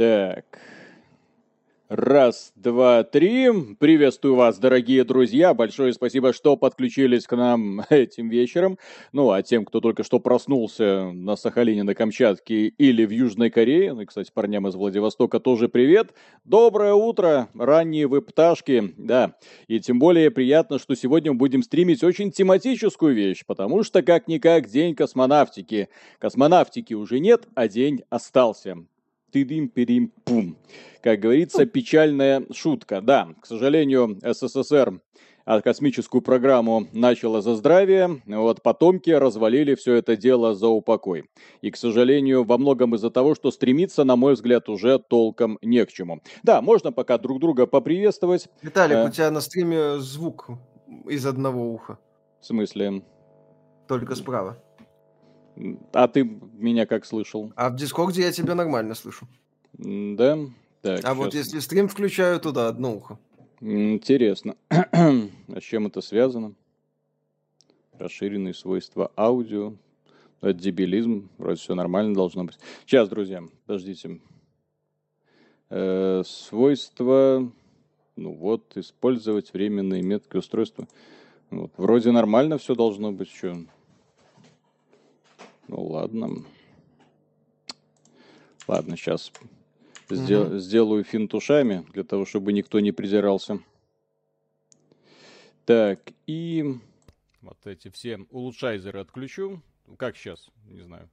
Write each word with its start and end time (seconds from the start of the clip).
Так. 0.00 0.46
Раз, 1.90 2.54
два, 2.56 3.04
три. 3.04 3.50
Приветствую 3.78 4.34
вас, 4.34 4.58
дорогие 4.58 5.04
друзья. 5.04 5.52
Большое 5.52 5.92
спасибо, 5.92 6.32
что 6.32 6.56
подключились 6.56 7.26
к 7.26 7.36
нам 7.36 7.82
этим 7.90 8.30
вечером. 8.30 8.78
Ну, 9.12 9.30
а 9.30 9.42
тем, 9.42 9.66
кто 9.66 9.82
только 9.82 10.02
что 10.02 10.18
проснулся 10.18 11.10
на 11.12 11.36
Сахалине, 11.36 11.82
на 11.82 11.94
Камчатке 11.94 12.68
или 12.68 13.04
в 13.04 13.10
Южной 13.10 13.50
Корее, 13.50 13.92
ну 13.92 14.00
и, 14.00 14.06
кстати, 14.06 14.30
парням 14.32 14.66
из 14.68 14.74
Владивостока 14.74 15.38
тоже 15.38 15.68
привет. 15.68 16.14
Доброе 16.46 16.94
утро, 16.94 17.50
ранние 17.54 18.06
вы 18.06 18.22
пташки, 18.22 18.94
да. 18.96 19.34
И 19.68 19.80
тем 19.80 19.98
более 19.98 20.30
приятно, 20.30 20.78
что 20.78 20.94
сегодня 20.94 21.32
мы 21.32 21.36
будем 21.36 21.62
стримить 21.62 22.02
очень 22.02 22.32
тематическую 22.32 23.14
вещь, 23.14 23.44
потому 23.46 23.82
что, 23.82 24.00
как-никак, 24.00 24.66
день 24.66 24.94
космонавтики. 24.94 25.90
Космонавтики 26.18 26.94
уже 26.94 27.20
нет, 27.20 27.48
а 27.54 27.68
день 27.68 28.00
остался 28.08 28.78
тыдым-перим-пум. 29.30 30.56
Как 31.02 31.20
говорится, 31.20 31.66
печальная 31.66 32.44
шутка. 32.52 33.00
Да, 33.00 33.28
к 33.40 33.46
сожалению, 33.46 34.18
СССР 34.22 35.00
а 35.44 35.60
космическую 35.62 36.22
программу 36.22 36.86
начала 36.92 37.40
за 37.40 37.56
здравие, 37.56 38.22
вот 38.26 38.62
потомки 38.62 39.10
развалили 39.10 39.74
все 39.74 39.94
это 39.94 40.16
дело 40.16 40.54
за 40.54 40.68
упокой. 40.68 41.28
И, 41.60 41.72
к 41.72 41.76
сожалению, 41.76 42.44
во 42.44 42.56
многом 42.56 42.94
из-за 42.94 43.10
того, 43.10 43.34
что 43.34 43.50
стремиться, 43.50 44.04
на 44.04 44.14
мой 44.14 44.34
взгляд, 44.34 44.68
уже 44.68 45.00
толком 45.00 45.58
не 45.62 45.84
к 45.84 45.92
чему. 45.92 46.20
Да, 46.44 46.62
можно 46.62 46.92
пока 46.92 47.18
друг 47.18 47.40
друга 47.40 47.66
поприветствовать. 47.66 48.48
Виталик, 48.62 48.96
э... 48.96 49.08
у 49.08 49.10
тебя 49.10 49.30
на 49.32 49.40
стриме 49.40 49.98
звук 49.98 50.50
из 51.08 51.26
одного 51.26 51.72
уха. 51.72 51.98
В 52.40 52.46
смысле? 52.46 53.02
Только 53.88 54.14
справа. 54.14 54.62
А 55.92 56.08
ты 56.08 56.24
меня 56.24 56.86
как 56.86 57.04
слышал? 57.04 57.52
А 57.56 57.70
в 57.70 57.76
Дискорде 57.76 58.22
я 58.22 58.32
тебя 58.32 58.54
нормально 58.54 58.94
слышу. 58.94 59.26
Да? 59.72 60.38
Так, 60.82 60.98
а 60.98 61.02
сейчас. 61.02 61.16
вот 61.16 61.34
если 61.34 61.58
стрим 61.58 61.88
включаю, 61.88 62.40
то 62.40 62.52
да, 62.52 62.68
одно 62.68 62.94
ухо. 62.94 63.18
Интересно. 63.60 64.56
а 64.70 65.60
с 65.60 65.62
чем 65.62 65.86
это 65.86 66.00
связано? 66.00 66.54
Расширенные 67.98 68.54
свойства 68.54 69.12
аудио. 69.16 69.74
Это 70.40 70.54
дебилизм. 70.54 71.28
Вроде 71.36 71.60
все 71.60 71.74
нормально 71.74 72.14
должно 72.14 72.44
быть. 72.44 72.58
Сейчас, 72.86 73.08
друзья, 73.08 73.42
подождите. 73.66 74.20
Э, 75.68 76.22
свойства... 76.24 77.50
Ну 78.16 78.34
вот, 78.34 78.76
использовать 78.76 79.52
временные 79.54 80.02
метки 80.02 80.36
устройства. 80.36 80.86
Вот. 81.50 81.72
Вроде 81.76 82.10
нормально 82.10 82.58
все 82.58 82.74
должно 82.74 83.12
быть. 83.12 83.30
Что? 83.30 83.56
Ну 85.70 85.84
ладно. 85.84 86.44
Ладно, 88.66 88.96
сейчас 88.96 89.30
сдел- 90.08 90.48
угу. 90.48 90.58
сделаю 90.58 91.04
финт 91.04 91.32
ушами, 91.32 91.86
для 91.92 92.02
того, 92.02 92.24
чтобы 92.26 92.52
никто 92.52 92.80
не 92.80 92.90
придирался. 92.90 93.60
Так, 95.66 96.10
и 96.26 96.74
вот 97.40 97.64
эти 97.68 97.88
все 97.88 98.18
улучшайзеры 98.30 98.98
отключу. 98.98 99.62
Как 99.96 100.16
сейчас, 100.16 100.50
не 100.64 100.80
знаю. 100.80 101.08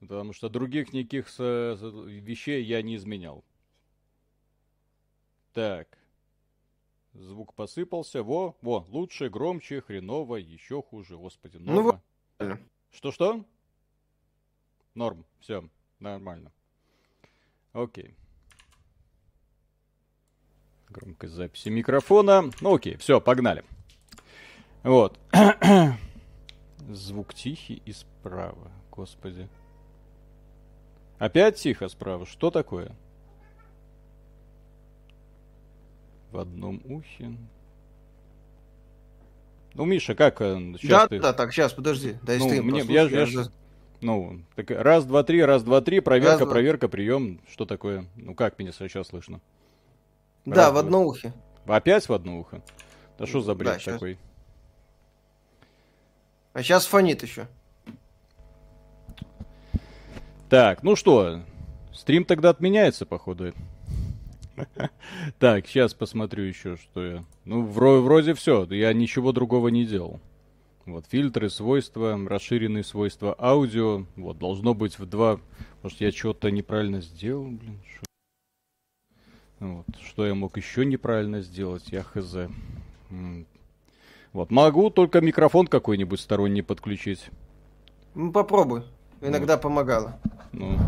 Потому 0.00 0.32
что 0.32 0.48
других 0.48 0.94
никаких 0.94 1.28
вещей 1.38 2.64
я 2.64 2.80
не 2.80 2.96
изменял. 2.96 3.44
Так. 5.52 5.98
Звук 7.12 7.52
посыпался. 7.52 8.22
Во, 8.22 8.56
во, 8.62 8.86
лучше, 8.88 9.28
громче, 9.28 9.82
хреново, 9.82 10.36
еще 10.36 10.80
хуже. 10.80 11.18
Господи, 11.18 11.58
ну 11.58 11.74
норма. 11.74 12.02
Ну, 12.38 12.56
Что-что? 12.90 13.44
Норм, 14.98 15.24
все, 15.38 15.62
нормально. 16.00 16.50
Окей. 17.72 18.16
Громкость 20.88 21.34
записи 21.34 21.68
микрофона. 21.68 22.50
Ну 22.60 22.74
окей, 22.74 22.96
все, 22.96 23.20
погнали. 23.20 23.62
Вот. 24.82 25.20
Звук 26.88 27.32
тихий 27.32 27.80
и 27.84 27.92
справа. 27.92 28.72
Господи. 28.90 29.48
Опять 31.20 31.58
тихо 31.58 31.86
справа. 31.86 32.26
Что 32.26 32.50
такое? 32.50 32.90
В 36.32 36.38
одном 36.38 36.82
ухе. 36.84 37.38
Ну, 39.74 39.84
Миша, 39.84 40.16
как 40.16 40.38
сейчас 40.38 40.82
э, 40.82 40.88
да, 40.88 41.06
ты... 41.06 41.20
Да, 41.20 41.32
так, 41.32 41.52
сейчас, 41.52 41.72
подожди. 41.72 42.16
Дай 42.24 42.38
ну, 42.38 42.48
мне, 42.64 42.80
я, 42.80 43.02
я, 43.04 43.22
я, 43.22 43.44
ну, 44.00 44.40
так 44.54 44.70
раз, 44.70 45.04
два, 45.04 45.22
три, 45.24 45.42
раз, 45.42 45.62
два, 45.62 45.80
три, 45.80 46.00
проверка, 46.00 46.44
раз, 46.44 46.48
проверка, 46.48 46.88
прием. 46.88 47.40
Что 47.50 47.64
такое? 47.64 48.06
Ну, 48.16 48.34
как 48.34 48.58
меня 48.58 48.72
сейчас 48.72 49.08
слышно? 49.08 49.40
Да, 50.44 50.66
раз, 50.66 50.74
в 50.74 50.76
одно 50.78 51.04
ухо. 51.04 51.32
Опять 51.66 52.08
в 52.08 52.12
одно 52.12 52.40
ухо? 52.40 52.62
Да 53.18 53.26
что 53.26 53.40
за 53.40 53.54
бред 53.54 53.82
да, 53.84 53.92
такой? 53.92 54.18
А 56.52 56.62
сейчас 56.62 56.86
фонит 56.86 57.22
еще. 57.22 57.46
Так, 60.48 60.82
ну 60.82 60.96
что, 60.96 61.42
стрим 61.92 62.24
тогда 62.24 62.50
отменяется, 62.50 63.04
походу. 63.04 63.52
Так, 65.38 65.66
сейчас 65.66 65.94
посмотрю 65.94 66.44
еще, 66.44 66.76
что 66.76 67.04
я... 67.04 67.24
Ну, 67.44 67.64
вроде 67.66 68.34
все, 68.34 68.64
я 68.70 68.92
ничего 68.92 69.32
другого 69.32 69.68
не 69.68 69.84
делал. 69.84 70.20
Вот 70.88 71.04
фильтры, 71.04 71.50
свойства, 71.50 72.18
расширенные 72.26 72.82
свойства 72.82 73.36
аудио. 73.38 74.06
Вот, 74.16 74.38
должно 74.38 74.72
быть 74.72 74.98
в 74.98 75.04
два... 75.04 75.38
Может, 75.82 76.00
я 76.00 76.10
что-то 76.10 76.50
неправильно 76.50 77.02
сделал, 77.02 77.44
блин. 77.44 77.78
Что... 77.86 78.06
Вот, 79.60 79.86
что 80.02 80.26
я 80.26 80.34
мог 80.34 80.56
еще 80.56 80.86
неправильно 80.86 81.42
сделать, 81.42 81.88
я 81.88 82.02
хз. 82.02 82.36
Вот, 84.32 84.50
могу 84.50 84.88
только 84.88 85.20
микрофон 85.20 85.66
какой-нибудь 85.66 86.20
сторонний 86.20 86.62
подключить. 86.62 87.28
Ну, 88.14 88.32
попробуй. 88.32 88.82
Иногда 89.20 89.56
вот. 89.56 89.62
помогало. 89.62 90.18
Ну. 90.52 90.78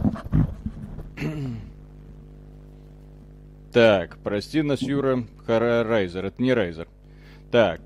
Так, 3.71 4.16
прости 4.25 4.62
нас, 4.62 4.81
Юра, 4.81 5.25
Хара 5.44 5.84
Райзер. 5.84 6.25
Это 6.25 6.43
не 6.43 6.55
Райзер. 6.55 6.89
Так, 7.50 7.83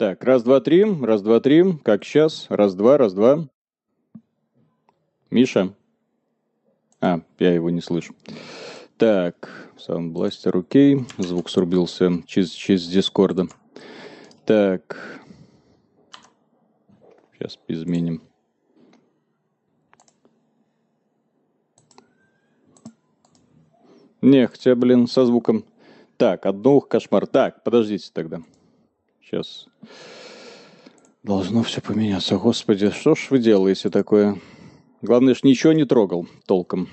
Так, 0.00 0.24
раз, 0.24 0.42
два, 0.42 0.60
три, 0.60 0.82
раз, 0.82 1.20
два, 1.20 1.40
три, 1.40 1.76
как 1.82 2.04
сейчас, 2.04 2.46
раз, 2.48 2.74
два, 2.74 2.96
раз, 2.96 3.12
два. 3.12 3.46
Миша? 5.30 5.74
А, 7.02 7.20
я 7.38 7.52
его 7.52 7.68
не 7.68 7.82
слышу. 7.82 8.14
Так, 8.96 9.70
саундбластер 9.76 10.56
окей, 10.56 11.04
звук 11.18 11.50
срубился 11.50 12.22
через, 12.26 12.48
через 12.52 12.88
Дискорда. 12.88 13.48
Так, 14.46 15.20
сейчас 17.34 17.58
изменим. 17.68 18.22
Не, 24.22 24.46
хотя, 24.46 24.74
блин, 24.74 25.06
со 25.06 25.26
звуком. 25.26 25.66
Так, 26.16 26.46
одно 26.46 26.80
кошмар. 26.80 27.26
Так, 27.26 27.62
подождите 27.62 28.08
тогда. 28.14 28.40
Сейчас 29.20 29.69
должно 31.22 31.62
все 31.62 31.80
поменяться. 31.80 32.36
Господи, 32.36 32.90
что 32.90 33.14
ж 33.14 33.28
вы 33.30 33.38
делаете 33.38 33.90
такое? 33.90 34.38
Главное, 35.02 35.34
ж 35.34 35.42
ничего 35.42 35.72
не 35.72 35.84
трогал 35.84 36.26
толком. 36.46 36.88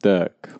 Так. 0.00 0.58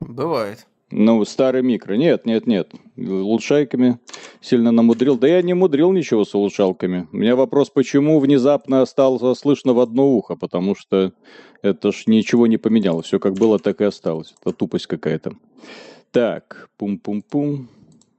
Бывает. 0.00 0.66
Ну, 0.90 1.22
старый 1.24 1.62
микро. 1.62 1.94
Нет, 1.94 2.24
нет, 2.24 2.46
нет. 2.46 2.72
Улучшайками 2.96 3.98
сильно 4.40 4.72
намудрил. 4.72 5.18
Да 5.18 5.28
я 5.28 5.42
не 5.42 5.52
мудрил 5.52 5.92
ничего 5.92 6.24
с 6.24 6.34
улучшалками. 6.34 7.06
У 7.12 7.16
меня 7.16 7.36
вопрос, 7.36 7.68
почему 7.68 8.18
внезапно 8.18 8.86
стало 8.86 9.34
слышно 9.34 9.74
в 9.74 9.80
одно 9.80 10.08
ухо? 10.08 10.34
Потому 10.34 10.74
что 10.74 11.12
это 11.62 11.92
ж 11.92 12.04
ничего 12.06 12.46
не 12.46 12.56
поменяло. 12.56 13.02
Все 13.02 13.18
как 13.18 13.34
было, 13.34 13.58
так 13.58 13.80
и 13.82 13.84
осталось. 13.84 14.34
Это 14.40 14.52
тупость 14.52 14.86
какая-то. 14.86 15.32
Так, 16.10 16.70
пум-пум-пум. 16.76 17.68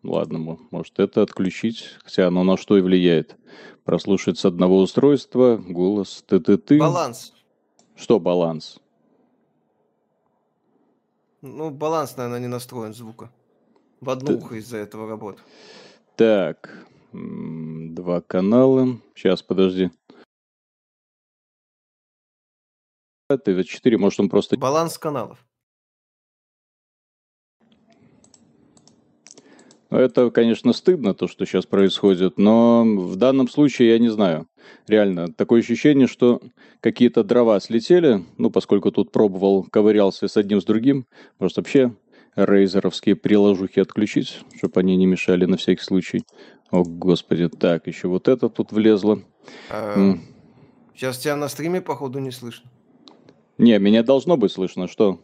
Ладно, 0.04 0.58
может 0.72 1.00
это 1.00 1.22
отключить, 1.22 1.98
хотя 2.04 2.28
оно 2.28 2.44
на 2.44 2.56
что 2.56 2.78
и 2.78 2.82
влияет. 2.82 3.38
Прослушать 3.84 4.38
с 4.38 4.46
одного 4.46 4.80
устройства, 4.80 5.58
голос, 5.58 6.24
ты-ты-ты. 6.28 6.78
Баланс. 6.80 7.34
Что 7.96 8.20
баланс? 8.20 8.80
Ну, 11.42 11.72
баланс, 11.72 12.16
наверное, 12.16 12.40
не 12.40 12.48
настроен 12.48 12.94
звука. 12.94 13.32
В 14.00 14.10
одно 14.10 14.38
ухо 14.38 14.56
из-за 14.56 14.78
этого 14.78 15.10
работает. 15.10 15.46
Так, 16.16 16.86
два 17.12 18.22
канала. 18.22 19.00
Сейчас, 19.16 19.42
подожди. 19.42 19.90
ТВ4, 23.32 23.98
может 23.98 24.20
он 24.20 24.30
просто... 24.30 24.58
Баланс 24.58 24.98
каналов. 24.98 25.46
Это, 29.90 30.30
конечно, 30.30 30.74
стыдно, 30.74 31.14
то, 31.14 31.28
что 31.28 31.46
сейчас 31.46 31.66
происходит, 31.66 32.38
но 32.38 32.84
в 32.84 33.16
данном 33.16 33.48
случае 33.48 33.90
я 33.90 34.00
не 34.00 34.10
знаю. 34.10 34.48
Реально, 34.88 35.34
такое 35.34 35.62
ощущение, 35.62 36.08
что 36.08 36.42
какие-то 36.80 37.24
дрова 37.24 37.60
слетели, 37.60 38.24
ну, 38.38 38.52
поскольку 38.52 38.92
тут 38.92 39.12
пробовал, 39.12 39.64
ковырялся 39.64 40.28
с 40.28 40.38
одним, 40.38 40.62
с 40.62 40.66
другим, 40.66 41.06
может, 41.40 41.58
вообще 41.58 41.96
рейзеровские 42.36 43.16
приложухи 43.16 43.80
отключить, 43.80 44.42
чтобы 44.58 44.80
они 44.80 44.96
не 44.96 45.06
мешали 45.06 45.46
на 45.46 45.58
всякий 45.58 45.84
случай. 45.84 46.24
О, 46.72 46.84
господи, 46.84 47.50
так, 47.50 47.88
еще 47.88 48.08
вот 48.08 48.28
это 48.28 48.50
тут 48.50 48.72
влезло. 48.72 49.24
А, 49.72 50.16
сейчас 50.96 51.18
тебя 51.18 51.36
на 51.36 51.48
стриме, 51.48 51.82
походу, 51.82 52.20
не 52.20 52.32
слышно. 52.32 52.70
Не, 53.58 53.78
меня 53.80 54.04
должно 54.04 54.38
быть 54.38 54.52
слышно, 54.52 54.88
что? 54.88 55.20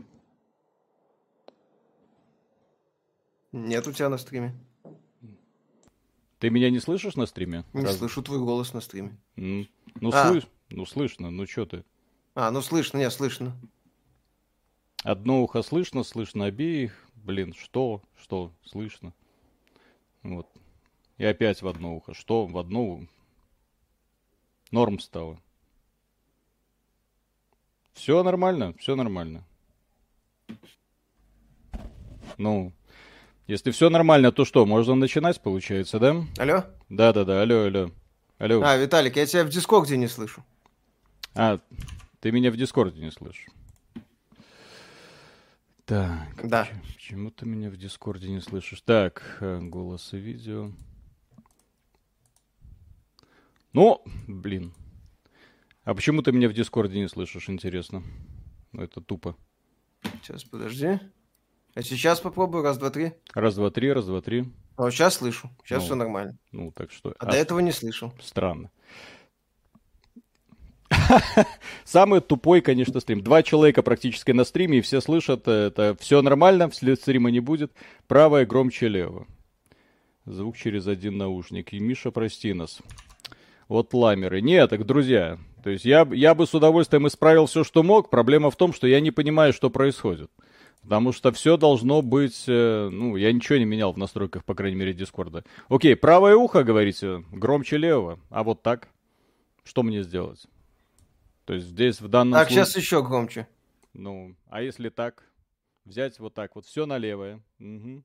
Нет 3.55 3.87
у 3.87 3.93
тебя 3.93 4.09
на 4.09 4.17
стриме. 4.17 4.53
Ты 6.39 6.49
меня 6.49 6.69
не 6.69 6.81
слышишь 6.81 7.15
на 7.15 7.25
стриме? 7.25 7.63
Не 7.71 7.83
Раз... 7.85 7.97
слышу 7.97 8.21
твой 8.21 8.39
голос 8.39 8.73
на 8.73 8.81
стриме. 8.81 9.17
Ну, 9.37 9.65
ну, 10.01 10.09
а. 10.13 10.27
слыш... 10.27 10.43
ну 10.69 10.85
слышно, 10.85 11.31
ну 11.31 11.47
что 11.47 11.65
ты? 11.65 11.85
А, 12.33 12.51
ну 12.51 12.61
слышно, 12.61 12.97
не, 12.97 13.09
слышно. 13.09 13.55
Одно 15.03 15.41
ухо 15.41 15.61
слышно, 15.61 16.03
слышно 16.03 16.45
обеих. 16.45 17.07
Блин, 17.15 17.53
что? 17.53 18.01
Что? 18.17 18.51
Слышно. 18.65 19.13
Вот. 20.21 20.49
И 21.17 21.23
опять 21.23 21.61
в 21.61 21.67
одно 21.69 21.95
ухо. 21.95 22.13
Что? 22.13 22.45
В 22.45 22.57
одно 22.57 23.07
Норм 24.71 24.99
стало. 24.99 25.39
Все 27.93 28.21
нормально, 28.21 28.73
все 28.73 28.97
нормально. 28.97 29.45
Ну, 32.37 32.73
если 33.47 33.71
все 33.71 33.89
нормально, 33.89 34.31
то 34.31 34.45
что, 34.45 34.65
можно 34.65 34.95
начинать, 34.95 35.41
получается, 35.41 35.99
да? 35.99 36.25
Алло? 36.37 36.65
Да-да-да, 36.89 37.41
алло, 37.41 37.65
алло. 37.65 37.91
Алло. 38.37 38.61
А, 38.63 38.75
Виталик, 38.75 39.15
я 39.15 39.25
тебя 39.25 39.43
в 39.43 39.49
Дискорде 39.49 39.97
не 39.97 40.07
слышу. 40.07 40.43
А, 41.35 41.59
ты 42.19 42.31
меня 42.31 42.51
в 42.51 42.57
Дискорде 42.57 43.01
не 43.01 43.11
слышишь. 43.11 43.47
Так, 45.85 46.41
да. 46.43 46.63
почему, 46.65 46.81
почему 46.95 47.31
ты 47.31 47.45
меня 47.45 47.69
в 47.69 47.77
Дискорде 47.77 48.29
не 48.29 48.41
слышишь? 48.41 48.81
Так, 48.81 49.37
э, 49.39 49.59
голос 49.61 50.13
и 50.13 50.17
видео. 50.17 50.71
Ну, 53.71 54.01
блин. 54.27 54.73
А 55.83 55.93
почему 55.93 56.23
ты 56.23 56.31
меня 56.31 56.49
в 56.49 56.53
Дискорде 56.53 56.99
не 56.99 57.07
слышишь, 57.07 57.49
интересно? 57.49 58.01
Ну, 58.71 58.81
это 58.81 58.99
тупо. 58.99 59.37
Сейчас, 60.23 60.43
подожди. 60.43 60.99
А 61.75 61.81
сейчас 61.81 62.21
попробую. 62.21 62.63
Раз, 62.63 62.77
два, 62.77 62.89
три. 62.89 63.11
Раз, 63.33 63.55
два, 63.55 63.69
три, 63.69 63.91
раз, 63.91 64.05
два, 64.05 64.21
три. 64.21 64.45
А 64.77 64.89
сейчас 64.89 65.15
слышу. 65.15 65.49
Сейчас 65.63 65.81
ну, 65.81 65.85
все 65.85 65.95
нормально. 65.95 66.37
Ну, 66.53 66.71
так 66.71 66.91
что... 66.91 67.09
А, 67.19 67.25
а 67.25 67.31
до 67.31 67.37
этого 67.37 67.59
не 67.59 67.73
слышал. 67.73 68.13
Странно. 68.21 68.71
Самый 71.83 72.21
тупой, 72.21 72.61
конечно, 72.61 73.01
стрим. 73.01 73.21
Два 73.21 73.43
человека 73.43 73.83
практически 73.83 74.31
на 74.31 74.45
стриме, 74.45 74.77
и 74.77 74.81
все 74.81 75.01
слышат, 75.01 75.47
это 75.47 75.97
все 75.99 76.21
нормально, 76.21 76.69
вслед 76.69 76.99
стрима 76.99 77.29
не 77.29 77.41
будет. 77.41 77.73
Правое 78.07 78.45
громче 78.45 78.87
левого. 78.87 79.27
Звук 80.25 80.55
через 80.55 80.87
один 80.87 81.17
наушник. 81.17 81.73
И 81.73 81.79
Миша, 81.79 82.11
прости 82.11 82.53
нас. 82.53 82.79
Вот 83.67 83.93
ламеры. 83.93 84.41
Нет, 84.41 84.69
так, 84.69 84.85
друзья, 84.85 85.39
то 85.63 85.69
есть 85.69 85.83
я, 85.83 86.07
я 86.11 86.35
бы 86.35 86.47
с 86.47 86.53
удовольствием 86.53 87.07
исправил 87.07 87.47
все, 87.47 87.65
что 87.65 87.83
мог. 87.83 88.09
Проблема 88.09 88.49
в 88.49 88.55
том, 88.55 88.71
что 88.71 88.87
я 88.87 89.01
не 89.01 89.11
понимаю, 89.11 89.51
что 89.51 89.69
происходит. 89.69 90.31
Потому 90.85 91.11
что 91.13 91.31
все 91.31 91.57
должно 91.57 92.03
быть... 92.03 92.45
Э, 92.47 92.89
ну, 92.91 93.15
я 93.15 93.33
ничего 93.33 93.57
не 93.57 93.65
менял 93.65 93.91
в 93.91 93.97
настройках, 93.97 94.45
по 94.45 94.53
крайней 94.53 94.77
мере, 94.77 94.93
Дискорда. 94.93 95.43
Окей, 95.67 95.95
правое 95.95 96.35
ухо, 96.35 96.63
говорите, 96.63 97.23
громче 97.31 97.77
левого. 97.77 98.19
А 98.29 98.43
вот 98.43 98.61
так? 98.61 98.87
Что 99.63 99.81
мне 99.81 100.03
сделать? 100.03 100.45
То 101.45 101.55
есть 101.55 101.65
здесь 101.65 102.01
в 102.01 102.07
данном 102.07 102.33
Так, 102.33 102.49
случае... 102.49 102.65
сейчас 102.65 102.77
еще 102.77 103.03
громче. 103.03 103.47
Ну, 103.93 104.35
а 104.47 104.61
если 104.61 104.89
так? 104.89 105.23
Взять 105.85 106.19
вот 106.19 106.35
так 106.35 106.55
вот, 106.55 106.65
все 106.65 106.85
на 106.85 106.99
левое. 106.99 107.41
Угу. 107.59 108.03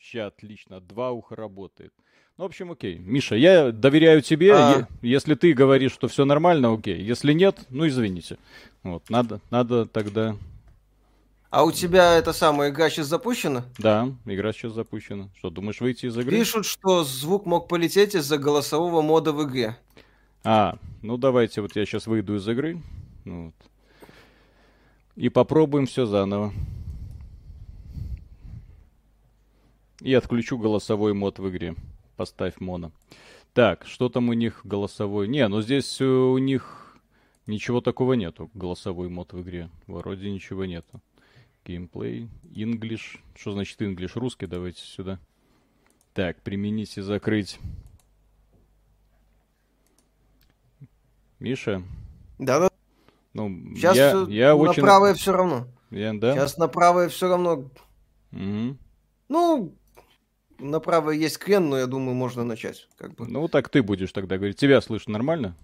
Сейчас, 0.00 0.28
отлично. 0.28 0.80
Два 0.80 1.10
уха 1.10 1.36
работает. 1.36 1.92
Ну, 2.38 2.44
в 2.44 2.46
общем, 2.46 2.70
окей. 2.70 2.98
Миша, 2.98 3.34
я 3.34 3.72
доверяю 3.72 4.22
тебе. 4.22 4.54
А... 4.54 4.88
Если 5.02 5.34
ты 5.34 5.52
говоришь, 5.52 5.92
что 5.92 6.06
все 6.06 6.24
нормально, 6.24 6.72
окей. 6.72 7.02
Если 7.02 7.32
нет, 7.32 7.66
ну 7.68 7.86
извините. 7.86 8.38
Вот, 8.82 9.08
надо, 9.10 9.40
надо 9.50 9.86
тогда. 9.86 10.36
А 11.50 11.64
у 11.64 11.72
тебя 11.72 12.16
это 12.16 12.32
самая 12.32 12.70
игра 12.70 12.90
сейчас 12.90 13.06
запущена? 13.06 13.64
Да, 13.78 14.08
игра 14.26 14.52
сейчас 14.52 14.72
запущена. 14.72 15.28
Что, 15.38 15.50
думаешь 15.50 15.80
выйти 15.80 16.06
из 16.06 16.16
игры? 16.16 16.30
Пишут, 16.30 16.66
что 16.66 17.04
звук 17.04 17.46
мог 17.46 17.68
полететь 17.68 18.14
из-за 18.14 18.36
голосового 18.38 19.00
мода 19.00 19.32
в 19.32 19.42
игре. 19.44 19.78
А, 20.44 20.76
ну 21.02 21.16
давайте, 21.16 21.62
вот 21.62 21.74
я 21.74 21.86
сейчас 21.86 22.06
выйду 22.06 22.36
из 22.36 22.46
игры. 22.46 22.82
Ну 23.24 23.46
вот. 23.46 23.54
И 25.16 25.30
попробуем 25.30 25.86
все 25.86 26.06
заново. 26.06 26.52
И 30.00 30.14
отключу 30.14 30.58
голосовой 30.58 31.14
мод 31.14 31.38
в 31.38 31.48
игре 31.48 31.74
поставь 32.18 32.54
моно. 32.60 32.90
Так, 33.54 33.86
что 33.86 34.08
там 34.08 34.28
у 34.28 34.32
них 34.34 34.60
голосовой? 34.64 35.28
Не, 35.28 35.48
ну 35.48 35.62
здесь 35.62 36.00
э, 36.00 36.04
у 36.04 36.36
них 36.38 36.87
ничего 37.48 37.80
такого 37.80 38.12
нету, 38.12 38.50
голосовой 38.54 39.08
мод 39.08 39.32
в 39.32 39.42
игре. 39.42 39.70
Вроде 39.86 40.30
ничего 40.30 40.64
нету. 40.64 41.00
Геймплей, 41.64 42.28
English. 42.44 43.18
Что 43.34 43.52
значит 43.52 43.80
English? 43.82 44.12
Русский 44.14 44.46
давайте 44.46 44.80
сюда. 44.82 45.18
Так, 46.14 46.40
применить 46.42 46.96
и 46.96 47.00
закрыть. 47.00 47.58
Миша? 51.38 51.82
Да-да. 52.38 52.70
Ну, 53.34 53.48
Сейчас 53.74 53.96
я, 53.96 54.26
я 54.28 54.48
на 54.48 54.54
очень... 54.56 54.82
правое 54.82 55.14
все 55.14 55.32
равно. 55.32 55.68
Я, 55.90 56.12
да? 56.14 56.34
Сейчас 56.34 56.56
на 56.56 56.68
правое 56.68 57.08
все 57.08 57.28
равно. 57.28 57.70
Угу. 58.32 58.76
Ну, 59.28 59.74
направо 60.58 61.10
есть 61.10 61.38
крен, 61.38 61.68
но 61.68 61.78
я 61.78 61.86
думаю, 61.86 62.14
можно 62.14 62.44
начать. 62.44 62.88
Как 62.96 63.14
бы. 63.14 63.26
Ну, 63.28 63.46
так 63.48 63.68
ты 63.68 63.82
будешь 63.82 64.12
тогда 64.12 64.36
говорить. 64.36 64.56
Тебя 64.56 64.80
слышно 64.80 65.12
нормально? 65.12 65.54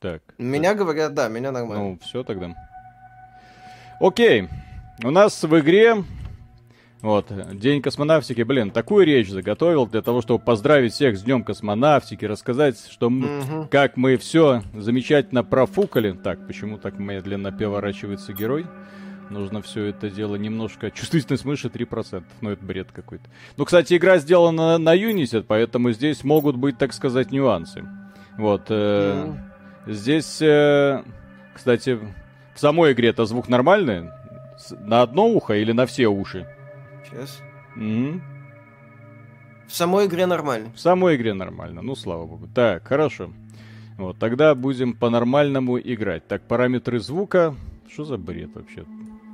Так. 0.00 0.22
Меня 0.38 0.70
так. 0.70 0.78
говорят, 0.78 1.14
да, 1.14 1.28
меня 1.28 1.50
нормально. 1.50 1.84
Ну, 1.84 1.98
все 2.02 2.22
тогда. 2.22 2.54
Окей. 4.00 4.48
У 5.02 5.10
нас 5.10 5.42
в 5.42 5.58
игре 5.58 6.04
вот, 7.00 7.30
День 7.56 7.80
космонавтики, 7.80 8.42
блин, 8.42 8.72
такую 8.72 9.06
речь 9.06 9.28
заготовил 9.28 9.86
для 9.86 10.02
того, 10.02 10.20
чтобы 10.20 10.42
поздравить 10.42 10.92
всех 10.92 11.16
с 11.16 11.22
Днем 11.22 11.44
космонавтики, 11.44 12.24
рассказать, 12.24 12.76
что 12.90 13.08
мы, 13.08 13.38
угу. 13.38 13.68
как 13.70 13.96
мы 13.96 14.16
все 14.16 14.62
замечательно 14.74 15.44
профукали. 15.44 16.12
Так, 16.12 16.44
почему 16.48 16.76
так 16.76 16.98
медленно 16.98 17.52
переворачивается 17.52 18.32
герой? 18.32 18.66
Нужно 19.30 19.62
все 19.62 19.84
это 19.84 20.10
дело 20.10 20.34
немножко... 20.34 20.90
Чувствительность 20.94 21.44
мыши 21.44 21.68
3%. 21.68 22.24
Ну, 22.40 22.50
это 22.50 22.64
бред 22.64 22.88
какой-то. 22.92 23.24
Ну, 23.56 23.64
кстати, 23.64 23.96
игра 23.96 24.18
сделана 24.18 24.76
на 24.78 24.96
Unity, 24.96 25.44
поэтому 25.46 25.92
здесь 25.92 26.24
могут 26.24 26.56
быть, 26.56 26.78
так 26.78 26.92
сказать, 26.92 27.30
нюансы. 27.30 27.84
Вот. 28.36 28.66
Э, 28.70 29.26
mm. 29.28 29.47
Здесь, 29.88 30.42
э, 30.42 31.02
кстати, 31.54 31.98
в 32.54 32.60
самой 32.60 32.92
игре 32.92 33.08
это 33.08 33.24
звук 33.24 33.48
нормальный? 33.48 34.10
На 34.80 35.00
одно 35.00 35.26
ухо 35.28 35.54
или 35.54 35.72
на 35.72 35.86
все 35.86 36.08
уши? 36.08 36.46
Сейчас. 37.04 37.40
Mm. 37.74 38.20
В 39.66 39.74
самой 39.74 40.06
игре 40.06 40.26
нормально. 40.26 40.68
В 40.74 40.80
самой 40.80 41.16
игре 41.16 41.32
нормально. 41.32 41.80
Ну, 41.80 41.94
слава 41.94 42.26
богу. 42.26 42.48
Так, 42.54 42.86
хорошо. 42.86 43.30
Вот, 43.96 44.18
тогда 44.18 44.54
будем 44.54 44.92
по-нормальному 44.92 45.78
играть. 45.78 46.28
Так, 46.28 46.42
параметры 46.42 47.00
звука. 47.00 47.54
Что 47.90 48.04
за 48.04 48.18
бред 48.18 48.50
вообще? 48.54 48.84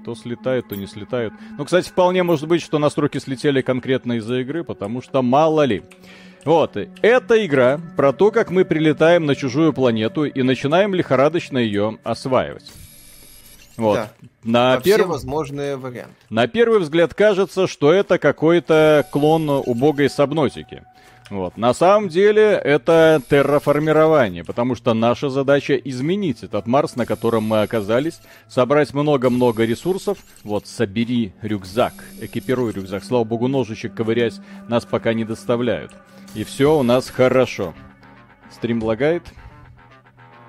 То 0.04 0.14
слетают, 0.14 0.68
то 0.68 0.76
не 0.76 0.86
слетают. 0.86 1.34
Ну, 1.58 1.64
кстати, 1.64 1.88
вполне 1.88 2.22
может 2.22 2.46
быть, 2.46 2.62
что 2.62 2.78
настройки 2.78 3.18
слетели 3.18 3.60
конкретно 3.60 4.14
из-за 4.14 4.40
игры, 4.40 4.62
потому 4.62 5.02
что 5.02 5.20
мало 5.20 5.64
ли. 5.64 5.82
Вот, 6.44 6.76
эта 6.76 7.46
игра 7.46 7.80
про 7.96 8.12
то, 8.12 8.30
как 8.30 8.50
мы 8.50 8.64
прилетаем 8.64 9.24
на 9.24 9.34
чужую 9.34 9.72
планету 9.72 10.24
и 10.24 10.42
начинаем 10.42 10.94
лихорадочно 10.94 11.58
ее 11.58 11.98
осваивать. 12.04 12.70
Вот. 13.76 13.94
Да. 13.94 14.10
На, 14.44 14.80
перв... 14.80 14.96
все 14.96 15.06
возможные 15.06 15.76
варианты. 15.76 16.14
На 16.30 16.46
первый 16.46 16.80
взгляд 16.80 17.14
кажется, 17.14 17.66
что 17.66 17.92
это 17.92 18.18
какой-то 18.18 19.06
клон 19.10 19.48
убогой 19.48 20.10
сабнотики. 20.10 20.82
Вот. 21.30 21.56
На 21.56 21.72
самом 21.72 22.10
деле 22.10 22.42
это 22.42 23.22
терраформирование, 23.28 24.44
потому 24.44 24.74
что 24.74 24.92
наша 24.92 25.30
задача 25.30 25.74
изменить 25.74 26.42
этот 26.42 26.66
Марс, 26.66 26.96
на 26.96 27.06
котором 27.06 27.44
мы 27.44 27.62
оказались, 27.62 28.20
собрать 28.46 28.92
много-много 28.92 29.64
ресурсов. 29.64 30.18
Вот, 30.44 30.66
собери 30.66 31.32
рюкзак, 31.40 31.94
экипируй 32.20 32.72
рюкзак. 32.72 33.02
Слава 33.02 33.24
богу, 33.24 33.48
ножичек 33.48 33.94
ковырять 33.94 34.38
нас 34.68 34.84
пока 34.84 35.14
не 35.14 35.24
доставляют. 35.24 35.92
И 36.34 36.44
все 36.44 36.76
у 36.78 36.82
нас 36.82 37.10
хорошо. 37.10 37.74
Стрим 38.50 38.82
лагает? 38.82 39.22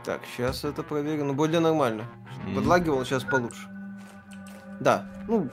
Так, 0.04 0.22
сейчас 0.36 0.63
это 0.63 0.84
проверим. 0.84 1.27
Ну, 1.27 1.34
более 1.34 1.60
нормально. 1.60 2.06
М. 2.46 2.56
Подлагивал, 2.56 3.04
сейчас 3.06 3.24
получше. 3.24 3.68
Да, 4.80 5.10
ну, 5.27 5.50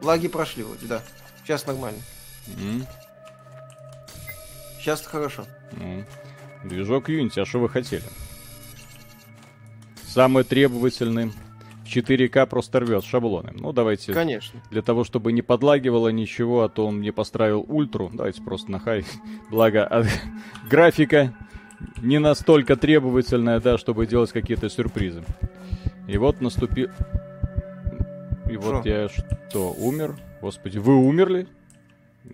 лаги 0.00 0.28
прошли 0.28 0.62
вроде, 0.62 0.86
да. 0.86 1.02
Сейчас 1.42 1.66
нормально. 1.66 1.98
М, 2.58 2.86
Сейчас 4.78 5.04
хорошо. 5.04 5.44
ну. 5.72 6.04
Движок 6.64 7.08
Unity, 7.08 7.40
а 7.40 7.46
что 7.46 7.60
вы 7.60 7.68
хотели? 7.68 8.02
Самый 10.06 10.44
требовательный. 10.44 11.32
В 11.88 11.90
4К 11.90 12.46
просто 12.46 12.80
рвет 12.80 13.02
шаблоны. 13.02 13.52
Ну, 13.54 13.72
давайте 13.72 14.12
Конечно. 14.12 14.60
для 14.70 14.82
того, 14.82 15.04
чтобы 15.04 15.32
не 15.32 15.40
подлагивало 15.40 16.08
ничего, 16.10 16.62
а 16.64 16.68
то 16.68 16.86
он 16.86 16.98
мне 16.98 17.12
поставил 17.12 17.64
ультру. 17.66 18.10
Давайте 18.12 18.42
просто 18.42 18.70
на 18.70 18.78
хай. 18.78 19.06
Благо, 19.50 19.86
а, 19.86 20.04
графика 20.68 21.34
не 22.02 22.18
настолько 22.18 22.76
требовательная, 22.76 23.58
да, 23.60 23.78
чтобы 23.78 24.06
делать 24.06 24.32
какие-то 24.32 24.68
сюрпризы. 24.68 25.24
И 26.06 26.18
вот 26.18 26.42
наступил... 26.42 26.90
И 28.50 28.56
вот 28.56 28.82
Шо? 28.84 28.88
я 28.88 29.08
что, 29.08 29.72
умер? 29.72 30.16
Господи, 30.42 30.78
вы 30.78 30.94
умерли? 30.96 31.46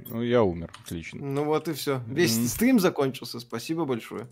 Ну, 0.08 0.22
я 0.22 0.42
умер, 0.42 0.72
отлично. 0.84 1.24
Ну 1.24 1.44
вот 1.44 1.68
и 1.68 1.72
все. 1.74 2.00
Весь 2.08 2.36
Мгм. 2.36 2.46
стрим 2.46 2.80
закончился. 2.80 3.38
Спасибо 3.38 3.84
большое. 3.84 4.26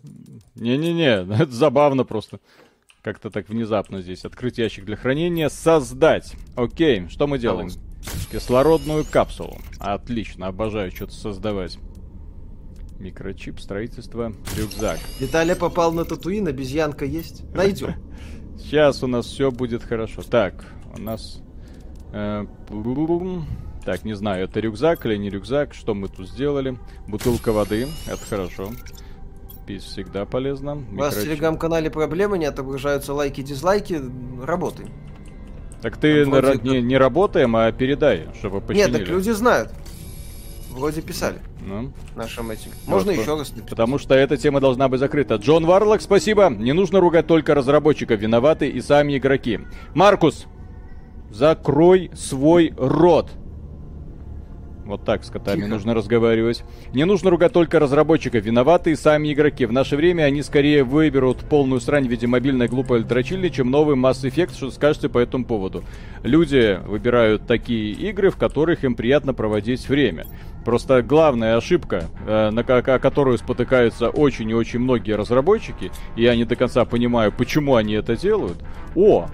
Не-не-не, 0.55 1.25
это 1.41 1.51
забавно 1.51 2.03
просто. 2.03 2.39
Как-то 3.03 3.29
так 3.29 3.49
внезапно 3.49 4.01
здесь. 4.01 4.23
Открыть 4.23 4.57
ящик 4.57 4.85
для 4.85 4.95
хранения. 4.95 5.49
Создать. 5.49 6.35
Окей, 6.55 7.09
что 7.09 7.27
мы 7.27 7.37
делаем? 7.37 7.69
Кислородную 8.31 9.03
капсулу. 9.03 9.57
Отлично, 9.77 10.47
обожаю 10.47 10.89
что-то 10.91 11.11
создавать. 11.11 11.77
Микрочип, 12.99 13.59
строительство, 13.59 14.33
рюкзак. 14.57 14.99
Виталий 15.19 15.55
попал 15.57 15.91
на 15.91 16.05
Татуин, 16.05 16.47
обезьянка 16.47 17.03
есть. 17.03 17.43
Найдем. 17.53 17.95
Сейчас 18.57 19.03
у 19.03 19.07
нас 19.07 19.25
все 19.25 19.51
будет 19.51 19.83
хорошо. 19.83 20.21
Так, 20.21 20.65
у 20.97 21.01
нас... 21.01 21.41
э. 22.13 22.45
Так, 23.83 24.05
не 24.05 24.13
знаю, 24.13 24.45
это 24.45 24.61
рюкзак 24.61 25.05
или 25.05 25.17
не 25.17 25.29
рюкзак. 25.29 25.73
Что 25.73 25.93
мы 25.93 26.07
тут 26.07 26.29
сделали? 26.29 26.77
Бутылка 27.05 27.51
воды. 27.51 27.87
Это 28.07 28.23
хорошо. 28.23 28.71
Пить 29.65 29.83
всегда 29.83 30.25
полезно. 30.25 30.83
У 30.91 30.95
вас 30.97 31.15
в 31.15 31.23
телеграм-канале 31.23 31.89
проблемы, 31.89 32.37
не 32.37 32.45
отображаются 32.45 33.13
лайки, 33.13 33.41
дизлайки. 33.41 34.01
Работаем. 34.43 34.89
Так 35.81 35.97
ты 35.97 36.25
вроде 36.25 36.59
не, 36.67 36.81
не 36.81 36.97
работаем, 36.97 37.55
а 37.55 37.71
передай, 37.71 38.27
чтобы 38.39 38.61
починили. 38.61 38.89
Нет, 38.91 38.99
так 38.99 39.07
люди 39.09 39.31
знают. 39.31 39.69
Вроде 40.69 41.01
писали 41.01 41.37
Ну, 41.61 41.91
нашим 42.15 42.49
этим. 42.49 42.71
Можно 42.87 43.11
Вот, 43.11 43.21
еще 43.21 43.37
раз 43.37 43.49
написать. 43.51 43.69
потому 43.69 43.99
что 43.99 44.15
эта 44.15 44.37
тема 44.37 44.59
должна 44.59 44.89
быть 44.89 44.99
закрыта. 44.99 45.35
Джон 45.35 45.65
Варлок, 45.65 46.01
спасибо. 46.01 46.49
Не 46.49 46.73
нужно 46.73 46.99
ругать 46.99 47.27
только 47.27 47.53
разработчиков, 47.53 48.19
виноваты 48.19 48.67
и 48.69 48.81
сами 48.81 49.17
игроки. 49.17 49.59
Маркус, 49.93 50.47
закрой 51.29 52.11
свой 52.15 52.73
рот. 52.77 53.29
Вот 54.93 55.05
так 55.05 55.23
с 55.23 55.31
котами 55.31 55.61
Тихо. 55.61 55.69
нужно 55.69 55.95
разговаривать. 55.95 56.63
Не 56.93 57.05
нужно 57.05 57.31
ругать 57.31 57.51
только 57.51 57.79
разработчиков, 57.79 58.45
виноваты 58.45 58.91
и 58.91 58.95
сами 58.95 59.33
игроки. 59.33 59.65
В 59.65 59.71
наше 59.71 59.95
время 59.95 60.21
они 60.25 60.43
скорее 60.43 60.83
выберут 60.83 61.39
полную 61.49 61.81
срань 61.81 62.07
в 62.07 62.11
виде 62.11 62.27
мобильной 62.27 62.67
глупой 62.67 63.03
дрочильни, 63.03 63.47
чем 63.49 63.71
новый 63.71 63.95
Mass 63.95 64.23
Effect. 64.23 64.53
Что 64.53 64.69
скажете 64.69 65.09
по 65.09 65.17
этому 65.17 65.45
поводу? 65.45 65.83
Люди 66.21 66.79
выбирают 66.85 67.47
такие 67.47 67.91
игры, 67.91 68.29
в 68.29 68.37
которых 68.37 68.83
им 68.83 68.93
приятно 68.93 69.33
проводить 69.33 69.89
время. 69.89 70.27
Просто 70.63 71.01
главная 71.01 71.57
ошибка, 71.57 72.05
э, 72.27 72.51
на 72.51 72.63
ко- 72.63 72.99
которую 72.99 73.39
спотыкаются 73.39 74.09
очень 74.09 74.47
и 74.51 74.53
очень 74.53 74.77
многие 74.77 75.13
разработчики, 75.13 75.91
и 76.15 76.21
я 76.21 76.35
не 76.35 76.45
до 76.45 76.55
конца 76.55 76.85
понимаю, 76.85 77.33
почему 77.35 77.77
они 77.77 77.95
это 77.95 78.15
делают. 78.15 78.63
О, 78.95 79.27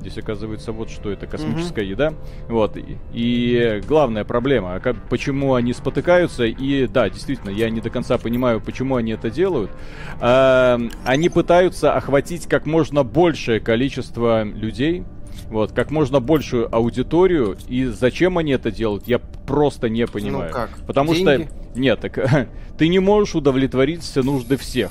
Здесь 0.00 0.18
оказывается 0.18 0.72
вот 0.72 0.90
что 0.90 1.10
это 1.10 1.26
космическая 1.26 1.84
еда. 1.84 2.14
Вот. 2.48 2.76
И, 2.76 2.98
и 3.12 3.82
главная 3.86 4.24
проблема, 4.24 4.76
а 4.76 4.80
как, 4.80 4.96
почему 5.08 5.54
они 5.54 5.72
спотыкаются, 5.72 6.44
и 6.44 6.86
да, 6.86 7.10
действительно, 7.10 7.50
я 7.50 7.68
не 7.68 7.80
до 7.80 7.90
конца 7.90 8.16
понимаю, 8.16 8.60
почему 8.60 8.96
они 8.96 9.12
это 9.12 9.30
делают. 9.30 9.70
А, 10.20 10.80
они 11.04 11.28
пытаются 11.28 11.94
охватить 11.94 12.46
как 12.46 12.66
можно 12.66 13.02
большее 13.02 13.60
количество 13.60 14.44
людей. 14.44 15.04
Вот, 15.50 15.72
как 15.72 15.90
можно 15.90 16.20
большую 16.20 16.74
аудиторию, 16.74 17.56
и 17.68 17.86
зачем 17.86 18.36
они 18.36 18.52
это 18.52 18.70
делают, 18.70 19.08
я 19.08 19.18
просто 19.18 19.88
не 19.88 20.06
понимаю. 20.06 20.50
Ну 20.50 20.52
как? 20.52 20.70
Потому 20.86 21.14
Деньги? 21.14 21.48
что, 21.48 21.78
нет, 21.78 22.00
так 22.00 22.48
ты 22.78 22.88
не 22.88 22.98
можешь 22.98 23.34
удовлетворить 23.34 24.02
все 24.02 24.22
нужды 24.22 24.58
всех. 24.58 24.90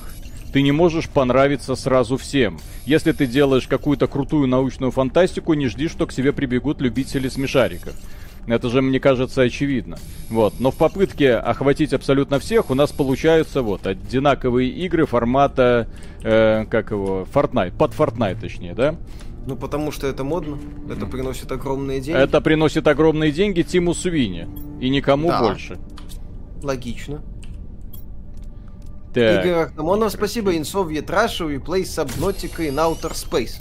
Ты 0.52 0.62
не 0.62 0.72
можешь 0.72 1.08
понравиться 1.08 1.74
сразу 1.74 2.16
всем. 2.16 2.58
Если 2.86 3.12
ты 3.12 3.26
делаешь 3.26 3.66
какую-то 3.66 4.06
крутую 4.06 4.46
научную 4.46 4.90
фантастику, 4.90 5.54
не 5.54 5.68
жди, 5.68 5.88
что 5.88 6.06
к 6.06 6.12
себе 6.12 6.32
прибегут 6.32 6.80
любители 6.80 7.28
смешариков. 7.28 7.94
Это 8.46 8.70
же, 8.70 8.80
мне 8.80 8.98
кажется, 8.98 9.42
очевидно. 9.42 9.98
Вот. 10.30 10.54
Но 10.58 10.70
в 10.70 10.76
попытке 10.76 11.34
охватить 11.34 11.92
абсолютно 11.92 12.38
всех 12.38 12.70
у 12.70 12.74
нас 12.74 12.90
получаются 12.92 13.60
вот 13.60 13.86
одинаковые 13.86 14.70
игры 14.70 15.04
формата, 15.04 15.86
э, 16.22 16.64
как 16.70 16.90
его, 16.90 17.26
Fortnite, 17.30 17.76
под 17.76 17.92
Fortnite 17.92 18.40
точнее, 18.40 18.72
да? 18.72 18.96
Ну 19.46 19.54
потому 19.54 19.92
что 19.92 20.06
это 20.06 20.24
модно. 20.24 20.58
Это 20.90 21.04
приносит 21.06 21.52
огромные 21.52 22.00
деньги. 22.00 22.18
Это 22.18 22.40
приносит 22.40 22.86
огромные 22.88 23.32
деньги 23.32 23.62
Тиму 23.62 23.92
Суини. 23.92 24.48
И 24.80 24.88
никому 24.88 25.28
Да. 25.28 25.40
больше. 25.40 25.78
Логично. 26.62 27.22
Так. 29.14 29.44
Игорь 29.44 29.62
Ахтамонов, 29.64 30.12
спасибо. 30.12 30.54
In 30.54 30.62
Soviet 30.62 31.06
Russia 31.06 31.46
we 31.48 31.58
play 31.64 31.82
Subnautica 31.82 32.68
in 32.68 32.74
Outer 32.76 33.12
Space. 33.12 33.54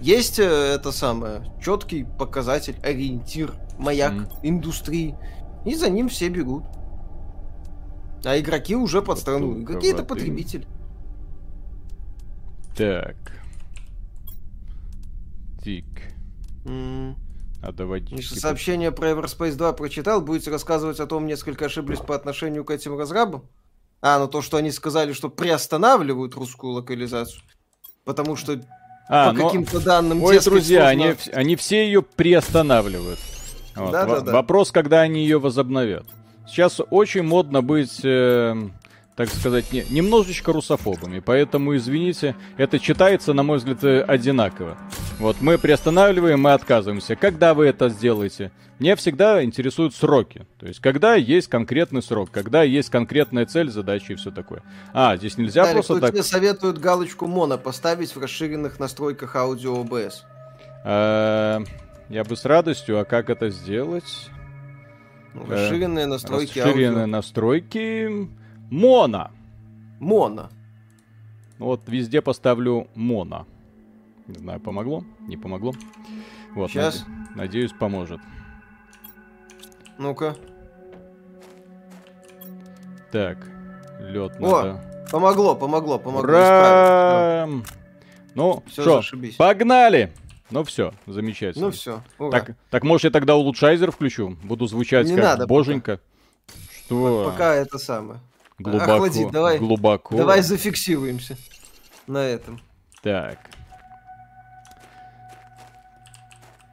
Есть 0.00 0.38
э, 0.38 0.44
это 0.44 0.92
самое, 0.92 1.42
четкий 1.62 2.04
показатель, 2.04 2.76
ориентир, 2.82 3.54
маяк 3.78 4.12
Мгм. 4.12 4.28
индустрии. 4.42 5.16
И 5.64 5.74
за 5.74 5.88
ним 5.88 6.08
все 6.08 6.28
бегут. 6.28 6.64
А 8.24 8.38
игроки 8.38 8.74
уже 8.76 9.02
под 9.02 9.18
страну. 9.18 9.64
Какие-то 9.64 10.04
потребители. 10.04 10.66
Так. 12.76 13.16
Тик. 15.62 15.86
М, 16.66 17.16
Надо 17.62 17.86
водички. 17.86 18.38
Сообщение 18.38 18.92
про 18.92 19.10
Everspace 19.12 19.54
2 19.56 19.72
прочитал, 19.72 20.20
будете 20.20 20.50
рассказывать 20.50 21.00
о 21.00 21.06
том, 21.06 21.26
несколько 21.26 21.64
ошиблись 21.66 22.00
по 22.00 22.14
отношению 22.14 22.64
к 22.64 22.70
этим 22.70 22.98
разрабам? 22.98 23.44
А, 24.06 24.18
ну 24.18 24.28
то, 24.28 24.42
что 24.42 24.58
они 24.58 24.70
сказали, 24.70 25.14
что 25.14 25.30
приостанавливают 25.30 26.34
русскую 26.34 26.74
локализацию. 26.74 27.40
Потому 28.04 28.36
что 28.36 28.60
А, 29.08 29.32
по 29.32 29.44
каким-то 29.46 29.80
данным... 29.80 30.22
ой, 30.22 30.38
друзья, 30.40 30.92
сложно- 30.92 31.04
они, 31.04 31.16
они 31.32 31.56
все 31.56 31.86
ее 31.86 32.02
приостанавливают. 32.02 33.18
Вот. 33.74 33.92
Да, 33.92 34.04
да, 34.04 34.20
да. 34.20 34.32
Вопрос, 34.32 34.72
когда 34.72 35.00
они 35.00 35.22
ее 35.22 35.38
возобновят. 35.40 36.04
Сейчас 36.46 36.82
очень 36.90 37.22
модно 37.22 37.62
быть, 37.62 38.00
э, 38.04 38.54
так 39.16 39.28
сказать, 39.28 39.72
не- 39.72 39.84
немножечко 39.90 40.52
русофобами, 40.52 41.20
поэтому, 41.20 41.76
извините, 41.76 42.34
это 42.56 42.78
читается, 42.80 43.32
на 43.32 43.42
мой 43.44 43.58
взгляд, 43.58 43.84
э, 43.84 44.00
одинаково. 44.02 44.76
Вот 45.20 45.36
мы 45.40 45.56
приостанавливаем, 45.58 46.40
мы 46.40 46.52
отказываемся. 46.52 47.14
Когда 47.14 47.54
вы 47.54 47.66
это 47.66 47.88
сделаете? 47.88 48.50
Меня 48.80 48.96
всегда 48.96 49.44
интересуют 49.44 49.94
сроки. 49.94 50.46
То 50.58 50.66
есть, 50.66 50.80
когда 50.80 51.14
есть 51.14 51.46
конкретный 51.48 52.02
срок, 52.02 52.30
когда 52.32 52.64
есть 52.64 52.90
конкретная 52.90 53.46
цель, 53.46 53.70
задача 53.70 54.14
и 54.14 54.16
все 54.16 54.32
такое. 54.32 54.62
А, 54.92 55.16
здесь 55.16 55.38
нельзя 55.38 55.62
Виталик, 55.62 55.86
просто 55.86 56.00
так... 56.00 56.10
тебе 56.10 56.22
советуют 56.24 56.78
галочку 56.78 57.28
моно 57.28 57.56
поставить 57.56 58.16
в 58.16 58.20
расширенных 58.20 58.80
настройках 58.80 59.36
аудио 59.36 59.76
OBS. 59.84 60.14
Э, 60.84 61.60
Я 62.08 62.24
бы 62.24 62.36
с 62.36 62.44
радостью, 62.44 62.98
а 62.98 63.04
как 63.04 63.30
это 63.30 63.50
сделать? 63.50 64.28
Ну, 65.34 65.46
Э, 65.48 65.52
Расширенные 65.52 66.06
настройки 66.06 66.58
Расширенные 66.58 67.06
настройки. 67.06 68.28
Моно. 68.70 69.30
Моно. 70.00 70.50
Вот 71.58 71.82
везде 71.86 72.20
поставлю 72.20 72.88
моно. 72.94 73.46
Не 74.26 74.38
знаю, 74.38 74.60
помогло? 74.60 75.04
Не 75.20 75.36
помогло. 75.36 75.72
Вот, 76.54 76.70
Щас. 76.70 77.04
наде- 77.04 77.36
надеюсь, 77.36 77.72
поможет. 77.72 78.20
Ну-ка. 79.98 80.36
Так, 83.12 83.38
лед 84.00 84.36
О, 84.40 84.40
надо. 84.40 85.06
Помогло, 85.10 85.54
помогло, 85.54 85.98
помогло. 85.98 86.30
исправить. 86.32 87.52
Ура! 87.54 87.62
Ну, 88.34 88.62
что, 88.66 88.96
зашибись. 88.96 89.36
погнали! 89.36 90.12
Ну 90.50 90.64
все, 90.64 90.92
замечательно. 91.06 91.66
Ну 91.66 91.70
все. 91.72 92.02
Так, 92.30 92.52
так 92.70 92.82
может 92.84 93.04
я 93.04 93.10
тогда 93.10 93.36
улучшайзер 93.36 93.90
включу? 93.92 94.36
Буду 94.42 94.66
звучать 94.66 95.06
Не 95.06 95.14
как 95.14 95.24
надо 95.24 95.46
боженька. 95.46 96.00
Что? 96.86 97.30
Пока 97.30 97.54
это 97.54 97.78
самое. 97.78 98.20
Глубоко, 98.58 98.92
охладить, 98.94 99.30
давай. 99.30 99.58
глубоко. 99.58 100.16
Давай 100.16 100.42
зафиксируемся 100.42 101.36
на 102.06 102.18
этом. 102.18 102.60
Так. 103.02 103.38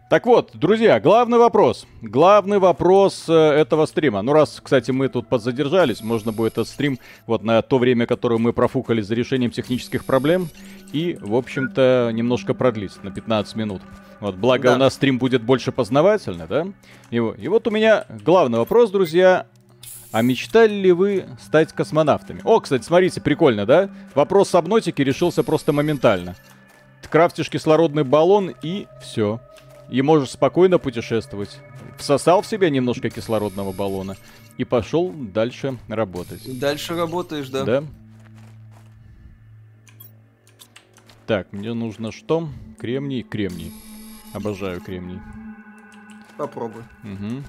Так 0.09 0.25
вот, 0.25 0.51
друзья, 0.53 0.99
главный 0.99 1.37
вопрос. 1.37 1.87
Главный 2.01 2.59
вопрос 2.59 3.29
э, 3.29 3.33
этого 3.33 3.85
стрима. 3.85 4.21
Ну, 4.21 4.33
раз, 4.33 4.59
кстати, 4.61 4.91
мы 4.91 5.07
тут 5.07 5.29
подзадержались, 5.29 6.01
можно 6.01 6.33
будет 6.33 6.53
этот 6.53 6.67
стрим 6.67 6.99
вот 7.27 7.43
на 7.43 7.61
то 7.61 7.77
время, 7.77 8.05
которое 8.05 8.37
мы 8.37 8.51
профукали 8.51 8.99
за 8.99 9.15
решением 9.15 9.51
технических 9.51 10.03
проблем, 10.03 10.49
и, 10.91 11.17
в 11.21 11.33
общем-то, 11.33 12.11
немножко 12.13 12.53
продлить 12.53 13.01
на 13.03 13.11
15 13.11 13.55
минут. 13.55 13.81
Вот, 14.19 14.35
благо 14.35 14.63
Да. 14.67 14.75
у 14.75 14.77
нас 14.77 14.95
стрим 14.95 15.17
будет 15.17 15.43
больше 15.43 15.71
познавательный, 15.71 16.45
да? 16.45 16.67
И, 17.09 17.15
и 17.15 17.47
вот 17.47 17.65
у 17.67 17.71
меня 17.71 18.05
главный 18.25 18.59
вопрос, 18.59 18.91
друзья. 18.91 19.47
А 20.11 20.21
мечтали 20.21 20.73
ли 20.73 20.91
вы 20.91 21.25
стать 21.41 21.71
космонавтами? 21.71 22.41
О, 22.43 22.59
кстати, 22.59 22.83
смотрите, 22.83 23.21
прикольно, 23.21 23.65
да? 23.65 23.89
Вопрос 24.13 24.49
с 24.49 24.55
обнотики 24.55 25.01
решился 25.01 25.43
просто 25.43 25.71
моментально. 25.71 26.35
Ты 27.01 27.09
крафтишь 27.09 27.49
кислородный 27.49 28.03
баллон 28.03 28.53
и 28.61 28.87
все. 29.01 29.39
И 29.89 30.01
можешь 30.01 30.31
спокойно 30.31 30.79
путешествовать. 30.79 31.59
Всосал 31.97 32.41
в 32.41 32.45
себя 32.45 32.69
немножко 32.69 33.09
кислородного 33.09 33.71
баллона 33.71 34.17
и 34.57 34.65
пошел 34.65 35.11
дальше 35.11 35.77
работать. 35.87 36.59
Дальше 36.59 36.95
работаешь, 36.95 37.49
да? 37.49 37.63
Да? 37.63 37.83
Так, 41.25 41.53
мне 41.53 41.73
нужно 41.73 42.11
что? 42.11 42.49
Кремний, 42.79 43.23
кремний. 43.23 43.71
Обожаю 44.33 44.81
кремний. 44.81 45.19
Попробуй. 46.37 46.83
Мгм. 47.03 47.45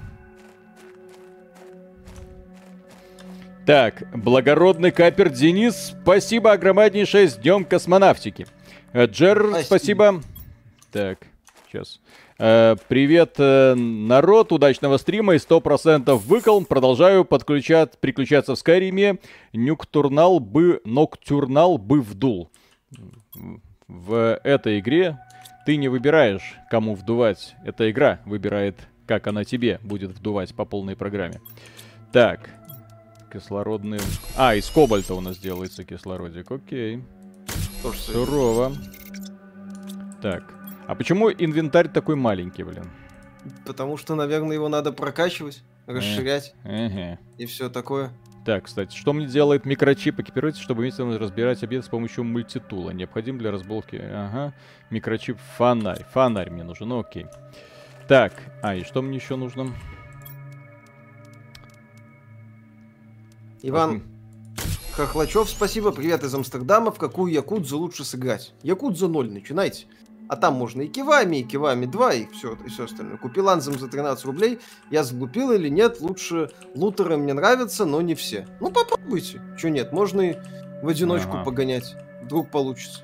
Так, 3.65 4.03
благородный 4.13 4.91
капер 4.91 5.29
Денис, 5.29 5.95
спасибо 6.01 6.51
огромнейшее 6.51 7.29
с 7.29 7.37
днем 7.37 7.63
космонавтики. 7.63 8.45
Э, 8.91 9.05
Джер, 9.05 9.47
Спасибо. 9.51 9.63
спасибо. 9.65 10.21
Так, 10.91 11.19
сейчас. 11.71 12.01
Э, 12.39 12.75
привет, 12.89 13.35
э, 13.37 13.73
народ, 13.75 14.51
удачного 14.51 14.97
стрима 14.97 15.35
и 15.35 15.37
100% 15.37 16.17
выкол. 16.25 16.65
Продолжаю 16.65 17.23
подключать, 17.23 17.97
приключаться 18.01 18.55
в 18.55 18.59
Скайриме. 18.59 19.19
Нюктурнал 19.53 20.41
бы, 20.41 20.81
ноктюрнал 20.83 21.77
бы 21.77 22.01
вдул. 22.01 22.51
В 23.87 24.39
этой 24.43 24.79
игре 24.79 25.19
ты 25.65 25.77
не 25.77 25.87
выбираешь, 25.87 26.55
кому 26.69 26.95
вдувать. 26.95 27.55
Эта 27.63 27.89
игра 27.89 28.19
выбирает, 28.25 28.75
как 29.07 29.27
она 29.27 29.45
тебе 29.45 29.79
будет 29.83 30.11
вдувать 30.11 30.53
по 30.53 30.65
полной 30.65 30.97
программе. 30.97 31.39
Так, 32.11 32.49
кислородный... 33.33 33.99
А, 34.37 34.55
из 34.55 34.69
кобальта 34.69 35.15
у 35.15 35.21
нас 35.21 35.37
делается 35.37 35.83
кислородик, 35.83 36.51
окей. 36.51 37.03
Тоже. 37.81 37.97
Сурово. 37.97 38.71
Так, 40.21 40.53
а 40.87 40.95
почему 40.95 41.31
инвентарь 41.31 41.89
такой 41.89 42.15
маленький, 42.15 42.63
блин? 42.63 42.85
Потому 43.65 43.97
что, 43.97 44.15
наверное, 44.15 44.55
его 44.55 44.69
надо 44.69 44.93
прокачивать, 44.93 45.63
расширять 45.85 46.53
Ага. 46.63 47.19
и 47.37 47.45
все 47.45 47.69
такое. 47.69 48.11
Так, 48.45 48.65
кстати, 48.65 48.95
что 48.95 49.13
мне 49.13 49.25
делает 49.25 49.65
микрочип 49.65 50.19
экипировать, 50.19 50.57
чтобы 50.57 50.81
уметь 50.81 50.99
разбирать 50.99 51.63
объект 51.63 51.85
с 51.85 51.89
помощью 51.89 52.25
мультитула? 52.25 52.91
Необходим 52.91 53.37
для 53.37 53.51
разболки. 53.51 53.95
Ага. 53.95 54.53
Микрочип 54.89 55.37
фонарь. 55.57 56.05
Фонарь 56.11 56.49
мне 56.49 56.63
нужен, 56.63 56.89
ну 56.89 56.99
окей. 56.99 57.25
Так, 58.07 58.33
а 58.61 58.75
и 58.75 58.83
что 58.83 59.01
мне 59.01 59.17
еще 59.17 59.37
нужно? 59.37 59.73
Иван 63.65 64.03
Хохлачев, 64.91 65.49
спасибо. 65.49 65.91
Привет 65.91 66.23
из 66.23 66.35
Амстердама. 66.35 66.91
В 66.91 66.99
какую 66.99 67.31
Якудзу 67.31 67.77
лучше 67.79 68.03
сыграть? 68.03 68.53
Якудза 68.61 69.07
0 69.07 69.31
начинайте. 69.31 69.87
А 70.27 70.35
там 70.35 70.55
можно 70.55 70.81
и 70.81 70.87
Кивами, 70.89 71.37
и 71.37 71.43
Кивами 71.43 71.85
2, 71.85 72.13
и 72.13 72.27
все, 72.27 72.57
и 72.65 72.69
все 72.69 72.83
остальное. 72.85 73.17
Купил 73.17 73.47
Анзем 73.49 73.79
за 73.79 73.87
13 73.87 74.25
рублей. 74.25 74.59
Я 74.91 75.03
заглупил 75.05 75.51
или 75.51 75.69
нет? 75.69 76.01
Лучше 76.01 76.51
лутеры 76.75 77.15
мне 77.15 77.33
нравятся, 77.33 77.85
но 77.85 78.01
не 78.01 78.15
все. 78.15 78.47
Ну 78.59 78.69
попробуйте. 78.69 79.41
Че 79.57 79.69
нет, 79.69 79.93
можно 79.93 80.21
и 80.21 80.35
в 80.81 80.87
одиночку 80.89 81.37
Ага. 81.37 81.45
погонять. 81.45 81.95
Вдруг 82.23 82.51
получится. 82.51 83.01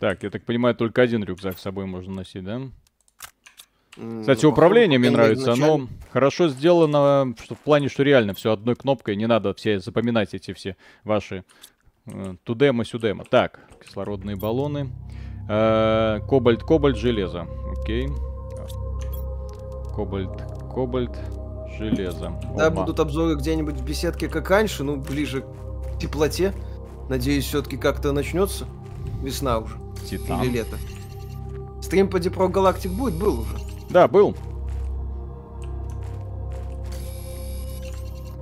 Так, 0.00 0.22
я 0.22 0.30
так 0.30 0.44
понимаю, 0.44 0.74
только 0.74 1.02
один 1.02 1.24
рюкзак 1.24 1.58
с 1.58 1.62
собой 1.62 1.84
можно 1.84 2.14
носить, 2.14 2.44
да? 2.44 2.62
Кстати, 3.96 4.44
ну, 4.44 4.50
управление 4.50 4.98
походу, 4.98 5.16
мне 5.16 5.22
нравится. 5.22 5.50
начальник. 5.50 5.74
Оно 5.74 5.88
хорошо 6.10 6.48
сделано, 6.48 7.34
что 7.42 7.54
в 7.54 7.60
плане, 7.60 7.88
что 7.88 8.02
реально 8.02 8.34
все 8.34 8.52
одной 8.52 8.74
кнопкой, 8.74 9.16
не 9.16 9.26
надо 9.26 9.54
все 9.54 9.78
запоминать 9.78 10.34
эти 10.34 10.52
все 10.52 10.76
ваши 11.04 11.44
э, 12.06 12.34
тудема 12.42 12.84
сюдема. 12.84 13.24
Так, 13.24 13.60
кислородные 13.84 14.36
баллоны. 14.36 14.90
Э, 15.48 16.20
Кобальт, 16.28 16.62
кобальт, 16.62 16.96
железо. 16.96 17.46
Окей. 17.78 18.08
Кобальт, 19.94 20.42
кобальт, 20.74 21.16
железо. 21.78 22.32
Да, 22.56 22.70
будут 22.70 22.98
обзоры 22.98 23.36
где-нибудь 23.36 23.76
в 23.76 23.84
беседке, 23.84 24.28
как 24.28 24.50
раньше, 24.50 24.82
ну, 24.82 24.96
ближе 24.96 25.42
к 25.42 25.98
теплоте. 26.00 26.52
Надеюсь, 27.08 27.44
все-таки 27.44 27.76
как-то 27.76 28.12
начнется. 28.12 28.66
Весна 29.22 29.58
уже. 29.58 29.76
Титан. 30.08 30.42
Или 30.42 30.54
лето. 30.58 30.76
Стрим 31.80 32.08
по 32.08 32.16
Rock 32.16 32.52
Galactic 32.52 32.88
будет? 32.88 33.14
Был 33.14 33.40
уже. 33.40 33.63
Да, 33.94 34.08
был. 34.08 34.34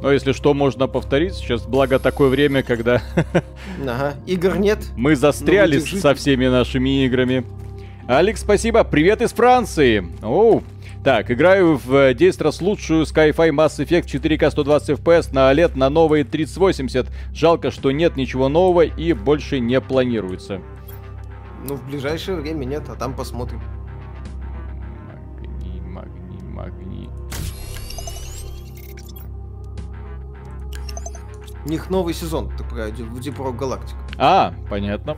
Но 0.01 0.11
если 0.11 0.33
что, 0.33 0.55
можно 0.55 0.87
повторить. 0.87 1.35
Сейчас, 1.35 1.67
благо, 1.67 1.99
такое 1.99 2.31
время, 2.31 2.62
когда 2.62 3.03
Ага. 3.87 4.15
Игр 4.27 4.57
нет. 4.57 4.79
Мы 4.97 5.15
застряли 5.15 5.79
со 5.79 6.15
всеми 6.15 6.47
нашими 6.47 7.05
играми. 7.05 7.45
Алекс, 8.09 8.41
спасибо. 8.41 8.83
Привет 8.83 9.21
из 9.21 9.35
Франции. 9.35 10.07
Оу. 10.23 10.62
Так, 11.05 11.31
играю 11.31 11.77
в 11.77 11.95
э, 11.97 12.15
10 12.15 12.41
раз 12.41 12.62
лучшую 12.62 13.05
Sky-Fi 13.05 13.51
Mass 13.51 13.79
Effect 13.85 14.07
4K 14.07 14.53
120 14.53 15.01
FPS 15.01 15.35
на 15.35 15.53
OLED 15.53 15.77
на 15.77 15.91
новые 15.91 16.25
3080. 16.25 17.09
Жалко, 17.35 17.71
что 17.71 17.91
нет 17.91 18.17
ничего 18.17 18.49
нового 18.49 18.87
и 18.87 19.12
больше 19.12 19.61
не 19.61 19.79
планируется. 19.83 20.62
Ну, 21.69 21.75
в 21.75 21.87
ближайшее 21.87 22.38
время 22.38 22.65
нет, 22.65 22.85
а 22.88 22.95
там 22.95 23.15
посмотрим. 23.15 23.61
У 31.64 31.68
них 31.68 31.90
новый 31.90 32.14
сезон, 32.14 32.51
про 32.70 32.87
в 32.88 33.18
Deep 33.20 33.37
Rock 33.37 33.59
Galactic. 33.59 33.94
А, 34.18 34.55
понятно. 34.68 35.16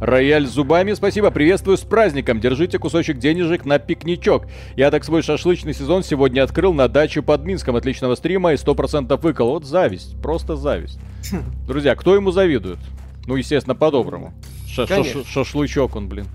Рояль 0.00 0.46
зубами, 0.46 0.92
спасибо, 0.94 1.30
приветствую 1.30 1.76
с 1.76 1.82
праздником. 1.82 2.40
Держите 2.40 2.78
кусочек 2.78 3.18
денежек 3.18 3.64
на 3.64 3.78
пикничок. 3.78 4.46
Я 4.76 4.90
так 4.90 5.04
свой 5.04 5.22
шашлычный 5.22 5.72
сезон 5.72 6.02
сегодня 6.02 6.42
открыл 6.42 6.74
на 6.74 6.88
даче 6.88 7.22
под 7.22 7.44
Минском. 7.44 7.76
Отличного 7.76 8.14
стрима 8.14 8.52
и 8.52 8.56
100% 8.56 9.16
выкол. 9.20 9.50
Вот 9.50 9.64
зависть, 9.64 10.20
просто 10.20 10.56
зависть. 10.56 10.98
Друзья, 11.66 11.94
кто 11.94 12.14
ему 12.14 12.32
завидует? 12.32 12.78
Ну, 13.26 13.36
естественно, 13.36 13.74
по-доброму. 13.74 14.34
Шашлычок 14.66 15.96
он, 15.96 16.08
блин. 16.08 16.26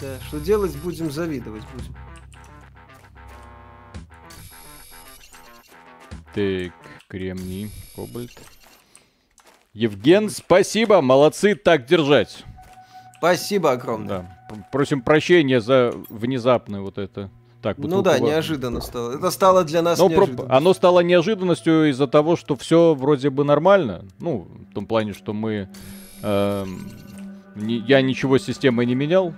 Да, 0.00 0.16
что 0.26 0.38
делать 0.38 0.76
будем, 0.76 1.10
завидовать 1.10 1.62
будем. 1.74 1.94
Так, 6.34 6.72
кремний, 7.08 7.70
кобальт. 7.96 8.30
Евген, 9.72 10.30
спасибо, 10.30 11.00
молодцы, 11.00 11.54
так 11.54 11.86
держать. 11.86 12.44
Спасибо 13.18 13.72
огромное. 13.72 14.08
Да. 14.50 14.56
Просим 14.72 15.02
прощения 15.02 15.60
за 15.60 15.92
внезапное 16.08 16.80
вот 16.80 16.98
это. 16.98 17.30
Так, 17.60 17.76
Ну 17.78 18.02
да, 18.02 18.18
неожиданно 18.20 18.80
стало. 18.80 19.16
Это 19.16 19.30
стало 19.32 19.64
для 19.64 19.82
нас 19.82 19.98
Ну, 19.98 20.08
про- 20.08 20.26
неожиданно. 20.26 20.56
оно 20.56 20.74
стало 20.74 21.00
неожиданностью 21.00 21.90
из-за 21.90 22.06
того, 22.06 22.36
что 22.36 22.54
все 22.54 22.94
вроде 22.94 23.30
бы 23.30 23.42
нормально. 23.42 24.04
Ну, 24.20 24.46
в 24.70 24.74
том 24.74 24.86
плане, 24.86 25.12
что 25.12 25.32
мы... 25.32 25.68
эм, 26.22 26.88
не- 27.56 27.78
я 27.78 28.00
ничего 28.00 28.38
с 28.38 28.44
системой 28.44 28.86
не 28.86 28.94
менял. 28.94 29.34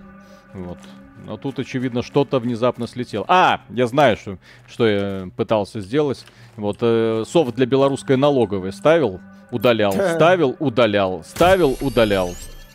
Вот. 0.53 0.79
Но 1.25 1.37
тут, 1.37 1.59
очевидно, 1.59 2.03
что-то 2.03 2.39
внезапно 2.39 2.87
слетело. 2.87 3.25
А, 3.29 3.63
я 3.71 3.87
знаю, 3.87 4.17
что, 4.17 4.39
что 4.69 4.87
я 4.87 5.29
пытался 5.37 5.81
сделать. 5.81 6.25
Вот, 6.57 6.79
э, 6.81 7.25
софт 7.27 7.55
для 7.55 7.67
белорусской 7.67 8.17
налоговой 8.17 8.73
ставил, 8.73 9.21
удалял, 9.51 9.93
ставил, 9.93 10.57
удалял, 10.59 11.23
ставил, 11.25 11.77
удалял. 11.81 12.35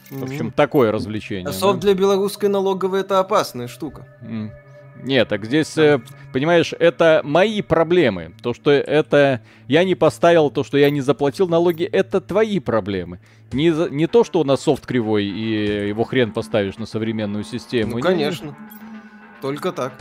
В 0.10 0.24
общем, 0.24 0.52
такое 0.52 0.92
развлечение. 0.92 1.48
А 1.48 1.52
да. 1.52 1.54
софт 1.54 1.80
для 1.80 1.94
белорусской 1.94 2.50
налоговой 2.50 3.02
это 3.02 3.20
опасная 3.20 3.68
штука. 3.68 4.08
М. 4.22 4.52
Нет, 5.04 5.28
так 5.28 5.46
здесь, 5.46 5.78
э, 5.78 6.00
понимаешь, 6.34 6.74
это 6.78 7.22
мои 7.24 7.62
проблемы. 7.62 8.34
То, 8.42 8.54
что 8.54 8.72
это 8.72 9.42
я 9.68 9.84
не 9.84 9.94
поставил, 9.96 10.50
то, 10.50 10.64
что 10.64 10.78
я 10.78 10.90
не 10.90 11.02
заплатил 11.02 11.48
налоги, 11.48 11.84
это 11.84 12.22
твои 12.22 12.60
проблемы. 12.60 13.20
Не, 13.52 13.70
не 13.92 14.08
то, 14.08 14.24
что 14.24 14.40
у 14.40 14.44
нас 14.44 14.62
софт 14.62 14.86
кривой 14.86 15.26
и 15.26 15.88
его 15.90 16.04
хрен 16.04 16.32
поставишь 16.32 16.78
на 16.78 16.86
современную 16.86 17.44
систему. 17.44 17.92
Ну, 17.92 17.98
Не- 17.98 18.02
конечно. 18.04 18.58
Только 19.42 19.72
так. 19.72 19.94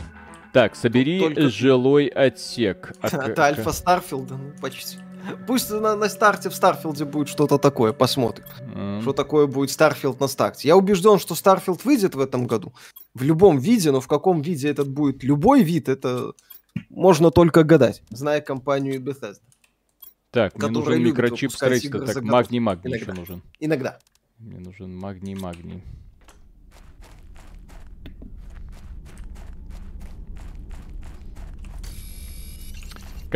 Так, 0.53 0.75
собери 0.75 1.19
Только- 1.19 1.49
жилой 1.49 2.07
отсек. 2.07 2.93
К- 3.01 3.13
Это 3.13 3.43
Альфа 3.43 3.71
Starfield 3.71 4.25
а, 4.25 4.37
ну, 4.37 4.51
почти. 4.61 4.97
Пусть 5.47 5.71
на, 5.71 5.95
на 5.95 6.09
старте 6.09 6.49
в 6.49 6.55
Starfield 6.55 7.00
е 7.00 7.05
будет 7.05 7.27
что-то 7.27 7.57
такое, 7.57 7.93
посмотрим. 7.93 8.45
Mm. 8.59 9.01
Что 9.01 9.13
такое 9.13 9.47
будет 9.47 9.71
Starfield 9.71 10.19
на 10.19 10.27
старте. 10.27 10.67
Я 10.67 10.77
убежден, 10.77 11.19
что 11.19 11.35
Starfield 11.35 11.85
выйдет 11.85 12.15
в 12.15 12.19
этом 12.19 12.47
году. 12.47 12.73
В 13.13 13.23
любом 13.23 13.57
виде, 13.59 13.91
но 13.91 14.01
в 14.01 14.07
каком 14.07 14.41
виде 14.41 14.69
этот 14.69 14.89
будет 14.89 15.23
любой 15.23 15.63
вид, 15.63 15.89
это 15.89 16.33
можно 16.89 17.31
только 17.31 17.63
гадать, 17.63 18.03
зная 18.09 18.41
компанию 18.41 19.01
Bethesda. 19.01 19.39
Так, 20.31 20.57
мне 20.57 20.67
нужен 20.67 21.01
микрочип 21.01 21.51
строительства. 21.51 22.05
Так, 22.05 22.23
магний-магний 22.23 22.99
еще 22.99 23.13
нужен. 23.13 23.41
Иногда. 23.59 23.99
Мне 24.37 24.59
нужен 24.59 24.95
магний-магний. 24.97 25.81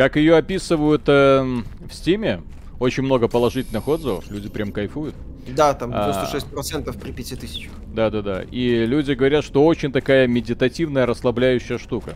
Как 0.00 0.16
ее 0.16 0.38
описывают 0.38 1.02
э, 1.08 1.42
в 1.42 1.92
Стиме, 1.92 2.40
очень 2.78 3.02
много 3.02 3.28
положительных 3.28 3.86
отзывов, 3.86 4.30
люди 4.30 4.48
прям 4.48 4.72
кайфуют. 4.72 5.14
Да, 5.54 5.74
там 5.74 5.92
96% 5.92 6.88
а, 6.88 6.92
при 6.98 7.12
5000. 7.12 7.68
Да-да-да. 7.92 8.40
И 8.44 8.86
люди 8.86 9.12
говорят, 9.12 9.44
что 9.44 9.62
очень 9.62 9.92
такая 9.92 10.26
медитативная, 10.26 11.04
расслабляющая 11.04 11.76
штука. 11.76 12.14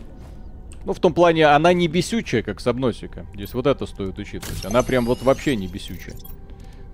Ну, 0.83 0.93
в 0.93 0.99
том 0.99 1.13
плане, 1.13 1.45
она 1.45 1.73
не 1.73 1.87
бесючая, 1.87 2.41
как 2.41 2.59
сабносика. 2.59 3.27
Здесь 3.35 3.53
вот 3.53 3.67
это 3.67 3.85
стоит 3.85 4.17
учитывать. 4.17 4.65
Она 4.65 4.81
прям 4.81 5.05
вот 5.05 5.21
вообще 5.21 5.55
не 5.55 5.67
бесючая. 5.67 6.15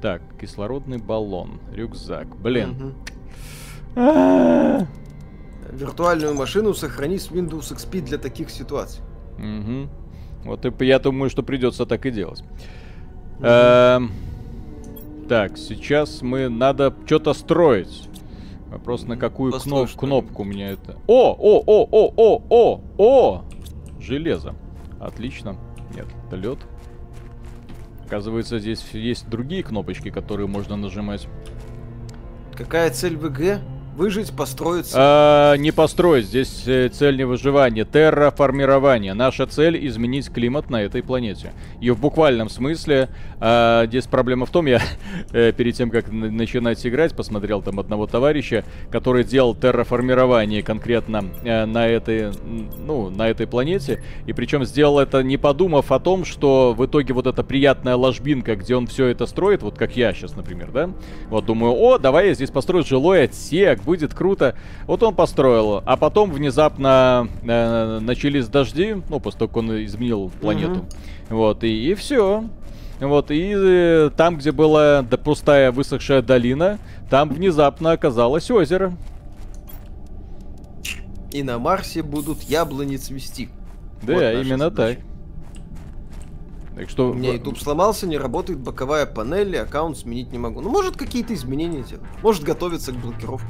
Так, 0.01 0.21
кислородный 0.41 0.97
баллон, 0.97 1.62
рюкзак. 1.73 2.36
Блин. 2.36 2.95
Виртуальную 5.71 6.36
машину 6.36 6.73
сохрани 6.73 7.17
с 7.17 7.30
Windows 7.30 7.73
XP 7.73 8.01
для 8.01 8.17
таких 8.17 8.49
ситуаций. 8.49 9.01
Угу. 9.38 10.01
Вот 10.43 10.65
и 10.65 10.86
я 10.86 10.99
думаю, 10.99 11.30
что 11.30 11.43
придется 11.43 11.86
так 11.86 12.06
и 12.06 12.12
делать. 12.12 12.43
Эм, 13.41 14.12
так, 15.30 15.58
сейчас 15.58 16.21
мы 16.21 16.49
надо 16.49 16.93
что-то 17.06 17.34
строить. 17.34 18.08
Вопрос, 18.71 19.04
на 19.04 19.17
какую 19.17 19.51
кноп 19.51 19.89
кнопку 19.95 20.43
мне 20.43 20.69
это... 20.69 20.97
О, 21.08 21.36
о, 21.38 21.63
о, 21.65 21.88
о, 21.91 22.13
о, 22.15 22.41
о, 22.49 22.82
о! 22.97 23.43
Железо. 23.99 24.56
Отлично. 24.99 25.58
Нет, 25.95 26.08
это 26.27 26.36
лед. 26.38 26.60
Оказывается, 28.06 28.60
здесь 28.60 28.86
есть 28.93 29.30
другие 29.30 29.63
кнопочки, 29.63 30.10
которые 30.10 30.47
можно 30.47 30.75
нажимать. 30.75 31.27
Какая 32.54 32.89
цель 32.91 33.17
в 33.17 33.27
игре? 33.27 33.60
Выжить, 33.95 34.32
построиться? 34.32 34.95
А, 34.97 35.56
не 35.58 35.71
построить, 35.71 36.25
здесь 36.25 36.63
э, 36.65 36.88
цель 36.88 37.17
не 37.17 37.25
выживание, 37.25 37.84
терраформирование. 37.84 39.13
Наша 39.13 39.45
цель 39.47 39.86
изменить 39.86 40.32
климат 40.32 40.69
на 40.69 40.82
этой 40.82 41.04
планете. 41.04 41.51
И 41.82 41.89
в 41.89 41.99
буквальном 41.99 42.47
смысле, 42.47 43.10
а, 43.41 43.86
здесь 43.88 44.06
проблема 44.06 44.45
в 44.45 44.49
том, 44.49 44.65
я 44.65 44.82
э, 45.34 45.51
перед 45.51 45.75
тем, 45.75 45.89
как 45.89 46.10
начинать 46.10 46.86
играть, 46.88 47.13
посмотрел 47.13 47.62
там 47.62 47.82
одного 47.82 48.08
товарища, 48.08 48.63
который 48.89 49.25
делал 49.25 49.56
терраформирование 49.56 50.63
конкретно 50.63 51.25
а, 51.43 51.65
на 51.65 51.86
этой, 51.86 52.32
ну, 52.86 53.10
на 53.10 53.27
этой 53.27 53.45
планете. 53.45 54.01
И 54.25 54.32
причем 54.32 54.63
сделал 54.63 54.99
это 54.99 55.21
не 55.21 55.36
подумав 55.36 55.91
о 55.91 55.99
том, 55.99 56.23
что 56.23 56.73
в 56.73 56.86
итоге 56.86 57.13
вот 57.13 57.27
эта 57.27 57.43
приятная 57.43 57.97
ложбинка, 57.97 58.56
где 58.56 58.73
он 58.73 58.88
все 58.88 59.08
это 59.08 59.25
строит, 59.25 59.63
вот 59.63 59.77
как 59.77 59.97
я 59.97 60.13
сейчас, 60.13 60.34
например, 60.38 60.71
да? 60.71 60.89
Вот 61.27 61.45
думаю, 61.45 61.73
о, 61.73 61.97
давай 61.97 62.30
я 62.30 62.34
здесь 62.36 62.51
построю 62.51 62.86
жилой 62.86 63.25
отсек, 63.25 63.82
будет 63.91 64.13
круто. 64.13 64.56
Вот 64.88 65.04
он 65.04 65.13
построил, 65.13 65.84
а 65.86 65.97
потом 65.97 66.32
внезапно 66.32 67.27
э, 67.43 67.99
начались 67.99 68.47
дожди, 68.47 68.95
ну, 69.10 69.19
после 69.19 69.39
того, 69.39 69.49
как 69.49 69.58
он 69.58 69.84
изменил 69.84 70.32
планету. 70.39 70.86
Mm-hmm. 71.30 71.36
Вот, 71.36 71.63
и, 71.65 71.91
и 71.91 71.93
все. 71.93 72.45
Вот, 73.01 73.32
и 73.32 73.54
э, 73.54 74.12
там, 74.15 74.38
где 74.38 74.54
была 74.54 75.01
да, 75.01 75.17
пустая 75.17 75.73
высохшая 75.73 76.21
долина, 76.21 76.80
там 77.10 77.27
внезапно 77.27 77.91
оказалось 77.91 78.49
озеро. 78.49 78.95
И 81.34 81.43
на 81.43 81.60
Марсе 81.60 82.01
будут 82.01 82.43
яблони 82.43 82.95
цвести. 82.95 83.49
Да, 84.04 84.13
вот 84.13 84.21
именно 84.21 84.69
задача. 84.69 85.01
так. 85.01 85.12
Так 86.75 86.89
что... 86.89 87.12
У 87.12 87.13
меня 87.13 87.34
YouTube 87.34 87.60
сломался, 87.60 88.08
не 88.08 88.17
работает 88.17 88.60
боковая 88.60 89.06
панель, 89.06 89.54
и 89.54 89.58
аккаунт 89.58 89.97
сменить 89.97 90.32
не 90.32 90.38
могу. 90.38 90.62
Ну, 90.62 90.69
может, 90.69 90.95
какие-то 90.95 91.34
изменения 91.34 91.84
делать. 91.84 92.06
Может, 92.23 92.43
готовиться 92.43 92.93
к 92.93 92.95
блокировке. 92.95 93.45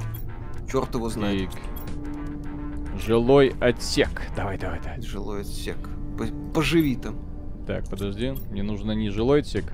Черт 0.71 0.95
его 0.95 1.10
знает. 1.10 1.49
И... 1.49 2.99
Жилой 3.05 3.53
отсек. 3.60 4.10
Давай, 4.36 4.57
давай, 4.57 4.79
давай. 4.79 5.01
Жилой 5.01 5.41
отсек. 5.41 5.77
Поживи 6.53 6.95
там. 6.95 7.19
Так, 7.67 7.89
подожди. 7.89 8.34
Мне 8.51 8.63
нужно 8.63 8.93
не 8.93 9.10
жилой 9.10 9.41
отсек. 9.41 9.65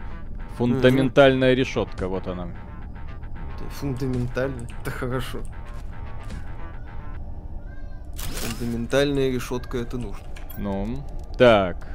Фундаментальная 0.58 1.52
угу. 1.52 1.60
решетка, 1.60 2.08
вот 2.08 2.28
она. 2.28 2.48
Фундаментальная? 3.70 4.68
Это 4.82 4.90
хорошо. 4.90 5.40
Фундаментальная 8.16 9.30
решетка 9.32 9.78
это 9.78 9.98
нужно. 9.98 10.26
Ну, 10.58 11.06
так. 11.38 11.88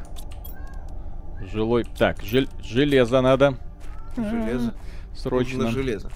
Жилой... 1.40 1.84
Так, 1.98 2.22
жел... 2.22 2.46
железо 2.62 3.20
надо. 3.20 3.54
Железо? 4.16 4.74
Срочно. 5.14 5.64
Нужно 5.64 5.82
железо. 5.82 6.10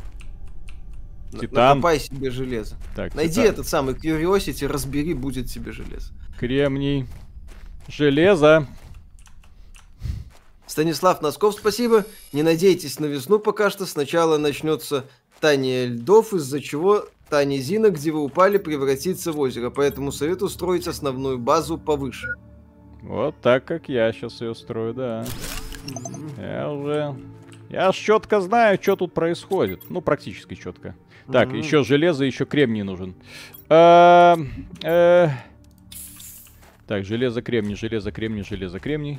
Титан. 1.41 1.79
Накопай 1.79 2.01
себе 2.01 2.31
железо. 2.31 2.77
Так, 2.95 3.15
Найди 3.15 3.43
титан. 3.43 3.47
этот 3.53 3.69
самый 3.69 3.95
Curiosity, 3.95 4.67
разбери, 4.67 5.15
будет 5.15 5.47
тебе 5.47 5.73
железо. 5.73 6.13
Кремний. 6.39 7.07
Железо. 7.89 8.67
Станислав 10.67 11.23
Носков, 11.23 11.55
спасибо. 11.55 12.05
Не 12.33 12.43
надейтесь 12.43 12.99
на 12.99 13.07
весну 13.07 13.39
пока 13.39 13.71
что. 13.71 13.87
Сначала 13.87 14.37
начнется 14.37 15.05
таяние 15.41 15.87
льдов, 15.87 16.35
из-за 16.35 16.61
чего 16.61 17.07
Зина, 17.31 17.91
где 17.91 18.11
вы 18.13 18.23
упали, 18.23 18.59
превратится 18.59 19.33
в 19.33 19.39
озеро. 19.41 19.71
Поэтому 19.71 20.13
советую 20.13 20.49
строить 20.49 20.87
основную 20.87 21.39
базу 21.39 21.79
повыше. 21.79 22.29
Вот 23.03 23.35
так, 23.41 23.65
как 23.65 23.89
я 23.89 24.13
сейчас 24.13 24.41
ее 24.41 24.55
строю, 24.55 24.95
да. 24.95 25.25
Я 26.39 26.71
уже... 26.71 27.17
Я 27.69 27.91
четко 27.93 28.41
знаю, 28.41 28.79
что 28.81 28.95
тут 28.97 29.13
происходит. 29.13 29.91
Ну, 29.91 30.01
практически 30.01 30.55
четко. 30.55 30.95
Так, 31.33 31.49
mm-hmm. 31.49 31.59
еще 31.59 31.83
железо, 31.83 32.25
еще 32.25 32.45
кремний 32.45 32.83
нужен. 32.83 33.15
А, 33.69 34.37
э, 34.83 35.29
так, 36.87 37.05
железо, 37.05 37.43
кремний, 37.43 37.75
железо, 37.75 38.13
кремний, 38.13 38.45
железо, 38.45 38.79
кремний. 38.79 39.19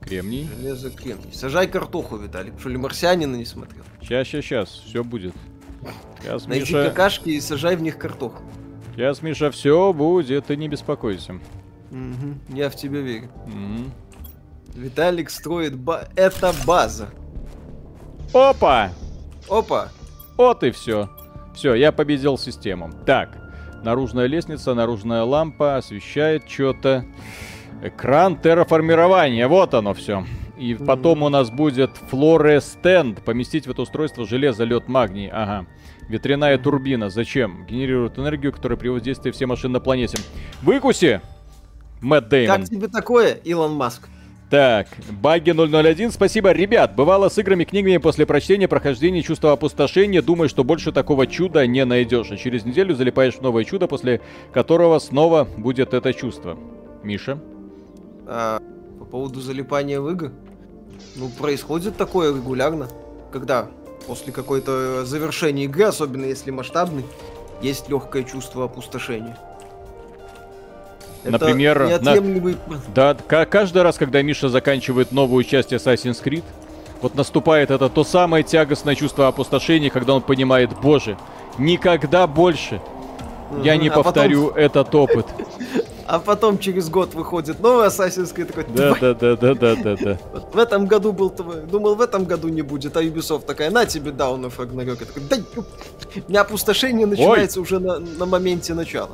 Кремний. 0.00 0.48
Железо, 0.56 0.90
кремний. 0.90 1.32
Сажай 1.32 1.66
картоху, 1.66 2.16
Виталик. 2.16 2.58
Что 2.60 2.68
ли, 2.68 2.76
марсианина 2.76 3.36
не 3.36 3.44
смотрел? 3.44 3.82
Сейчас, 4.00 4.28
сейчас, 4.28 4.44
сейчас. 4.44 4.68
Все 4.86 5.04
будет. 5.04 5.34
Сейчас, 6.20 6.46
Найди 6.46 6.74
Миша... 6.74 6.88
какашки 6.88 7.30
и 7.30 7.40
сажай 7.40 7.76
в 7.76 7.82
них 7.82 7.98
картоху. 7.98 8.42
Сейчас, 8.94 9.22
Миша, 9.22 9.50
все 9.50 9.92
будет, 9.92 10.46
ты 10.46 10.56
не 10.56 10.68
беспокойся. 10.68 11.40
Угу. 11.90 12.56
Я 12.56 12.70
в 12.70 12.76
тебя 12.76 13.00
верю. 13.00 13.30
Угу. 13.46 14.80
Виталик 14.80 15.30
строит 15.30 15.76
ба... 15.76 16.08
Это 16.14 16.54
база. 16.64 17.10
Опа! 18.32 18.90
Опа! 19.48 19.88
Вот 20.36 20.62
и 20.62 20.70
все. 20.70 21.08
Все, 21.54 21.74
я 21.74 21.92
победил 21.92 22.38
систему. 22.38 22.90
Так, 23.06 23.36
наружная 23.82 24.26
лестница, 24.26 24.74
наружная 24.74 25.22
лампа 25.22 25.76
освещает 25.76 26.48
что-то. 26.48 27.04
Экран 27.82 28.38
терраформирования, 28.38 29.48
вот 29.48 29.74
оно 29.74 29.92
все. 29.92 30.24
И 30.56 30.74
mm-hmm. 30.74 30.84
потом 30.84 31.22
у 31.24 31.28
нас 31.28 31.50
будет 31.50 31.90
флорестенд. 32.08 33.24
Поместить 33.24 33.66
в 33.66 33.70
это 33.70 33.82
устройство 33.82 34.24
железо, 34.24 34.64
лед, 34.64 34.86
магний. 34.86 35.28
Ага. 35.28 35.66
Ветряная 36.08 36.58
турбина. 36.58 37.10
Зачем? 37.10 37.66
Генерирует 37.66 38.18
энергию, 38.18 38.52
которая 38.52 38.78
приводит 38.78 39.02
в 39.02 39.06
действие 39.06 39.32
все 39.32 39.46
машины 39.46 39.74
на 39.74 39.80
планете. 39.80 40.18
Выкуси! 40.62 41.20
Мэтт 42.00 42.28
Дэймон. 42.28 42.60
Как 42.60 42.68
тебе 42.68 42.88
такое, 42.88 43.34
Илон 43.34 43.72
Маск? 43.74 44.08
Так, 44.52 44.88
Багги 45.10 45.50
001, 45.50 46.12
спасибо. 46.12 46.52
Ребят, 46.52 46.94
бывало 46.94 47.30
с 47.30 47.38
играми, 47.38 47.64
книгами 47.64 47.96
после 47.96 48.26
прочтения, 48.26 48.68
прохождения, 48.68 49.22
чувства 49.22 49.52
опустошения, 49.52 50.20
думаешь, 50.20 50.50
что 50.50 50.62
больше 50.62 50.92
такого 50.92 51.26
чуда 51.26 51.66
не 51.66 51.86
найдешь. 51.86 52.30
А 52.30 52.36
через 52.36 52.66
неделю 52.66 52.94
залипаешь 52.94 53.36
в 53.36 53.40
новое 53.40 53.64
чудо, 53.64 53.86
после 53.88 54.20
которого 54.52 54.98
снова 54.98 55.48
будет 55.56 55.94
это 55.94 56.12
чувство. 56.12 56.58
Миша? 57.02 57.38
А, 58.26 58.60
по 58.98 59.06
поводу 59.06 59.40
залипания 59.40 60.02
в 60.02 60.10
игры? 60.10 60.32
Ну, 61.16 61.30
происходит 61.30 61.96
такое 61.96 62.28
регулярно. 62.28 62.90
Когда 63.32 63.70
после 64.06 64.34
какой-то 64.34 65.06
завершения 65.06 65.64
игры, 65.64 65.84
особенно 65.84 66.26
если 66.26 66.50
масштабный, 66.50 67.04
есть 67.62 67.88
легкое 67.88 68.22
чувство 68.22 68.66
опустошения. 68.66 69.38
Например, 71.24 72.00
на... 72.00 72.16
да, 72.94 73.14
каждый 73.44 73.82
раз, 73.82 73.96
когда 73.96 74.22
Миша 74.22 74.48
заканчивает 74.48 75.12
новую 75.12 75.44
часть 75.44 75.72
Assassin's 75.72 76.22
Creed, 76.22 76.44
вот 77.00 77.14
наступает 77.14 77.70
это 77.70 77.88
то 77.88 78.04
самое 78.04 78.44
тягостное 78.44 78.94
чувство 78.94 79.28
опустошения, 79.28 79.90
когда 79.90 80.14
он 80.14 80.22
понимает, 80.22 80.70
боже, 80.80 81.16
никогда 81.58 82.26
больше 82.26 82.80
я 83.62 83.76
не 83.76 83.88
а 83.88 83.92
повторю 83.92 84.48
потом... 84.48 84.62
этот 84.62 84.94
опыт. 84.94 85.26
А 86.06 86.18
потом 86.18 86.58
через 86.58 86.88
год 86.88 87.14
выходит 87.14 87.60
новый 87.60 87.86
Assassin's 87.86 88.34
Creed 88.34 88.46
такой, 88.46 88.64
Да, 88.74 88.94
да, 89.00 89.14
да, 89.14 89.36
да, 89.36 89.54
да, 89.54 89.76
да, 89.76 89.96
да. 89.96 90.18
В 90.52 90.58
этом 90.58 90.86
году 90.86 91.12
был 91.12 91.30
твой, 91.30 91.62
думал, 91.62 91.94
в 91.94 92.00
этом 92.00 92.24
году 92.24 92.48
не 92.48 92.62
будет, 92.62 92.96
а 92.96 93.02
Ubisoft 93.02 93.46
такая, 93.46 93.70
на 93.70 93.86
тебе 93.86 94.10
Dawn 94.10 94.44
of 94.44 94.56
Ragnarok. 94.58 94.98
Я 95.00 95.06
такой, 95.06 95.22
да, 95.28 95.36
ё». 95.36 95.64
у 96.26 96.30
меня 96.30 96.40
опустошение 96.42 97.06
начинается 97.06 97.60
уже 97.60 97.78
на, 97.78 97.98
на 97.98 98.26
моменте 98.26 98.74
начала. 98.74 99.10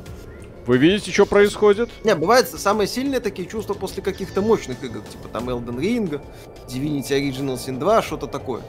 Вы 0.69 0.77
видите, 0.77 1.11
что 1.11 1.25
происходит? 1.25 1.89
Не, 2.03 2.13
бывают 2.13 2.47
самые 2.47 2.85
сильные 2.85 3.21
такие 3.21 3.47
чувства 3.47 3.73
после 3.73 4.03
каких-то 4.03 4.43
мощных 4.43 4.83
игр, 4.83 5.01
типа 5.01 5.27
там 5.27 5.49
Elden 5.49 5.79
Ring, 5.79 6.21
Divinity 6.67 7.09
Original 7.09 7.55
Sin 7.55 7.79
2, 7.79 8.03
что-то 8.03 8.27
такое. 8.27 8.61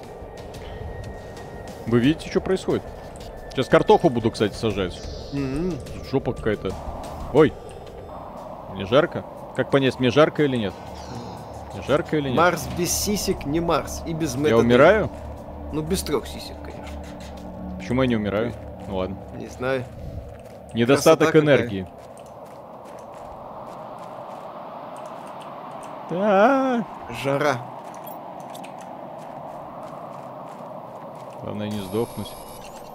Вы 1.86 2.00
видите, 2.00 2.30
что 2.30 2.40
происходит? 2.40 2.82
Сейчас 3.50 3.66
картоху 3.66 4.08
буду, 4.08 4.30
кстати, 4.30 4.54
сажать. 4.54 4.98
М-м. 5.34 5.74
Жопа 6.10 6.32
какая-то. 6.32 6.72
Ой. 7.34 7.52
Мне 8.72 8.86
жарко? 8.86 9.22
Как 9.54 9.70
понять, 9.70 10.00
мне 10.00 10.08
жарко 10.08 10.42
или 10.42 10.56
нет? 10.56 10.72
Мне 11.74 11.82
жарко 11.82 12.16
или 12.16 12.28
нет? 12.28 12.38
Марс 12.38 12.66
без 12.78 12.90
сисек 12.92 13.44
не 13.44 13.60
Марс, 13.60 14.00
и 14.06 14.14
без 14.14 14.36
Я 14.36 14.40
Мэтта 14.40 14.56
умираю? 14.56 15.10
Ну, 15.74 15.82
без 15.82 16.00
трех 16.00 16.26
сисек, 16.26 16.56
конечно. 16.64 16.96
Почему 17.76 18.00
я 18.00 18.08
не 18.08 18.16
умираю? 18.16 18.54
Ну 18.88 18.96
ладно. 18.96 19.18
Не 19.36 19.48
знаю. 19.48 19.84
Недостаток 20.74 21.30
Красота 21.30 21.44
энергии. 21.44 21.86
Да. 26.10 26.84
Жара. 27.22 27.60
Главное 31.42 31.68
не 31.70 31.80
сдохнуть. 31.80 32.28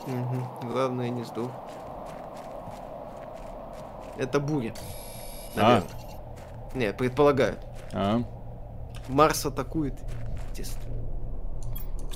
Мгм. 0.07 0.47
Главное, 0.71 1.09
не 1.09 1.23
сдох. 1.23 1.49
Это 4.17 4.39
буря. 4.39 4.73
А. 5.57 5.81
Не, 6.73 6.93
предполагаю. 6.93 7.55
А. 7.93 8.21
Марс 9.07 9.45
атакует. 9.45 9.95
Естественно. 10.51 10.95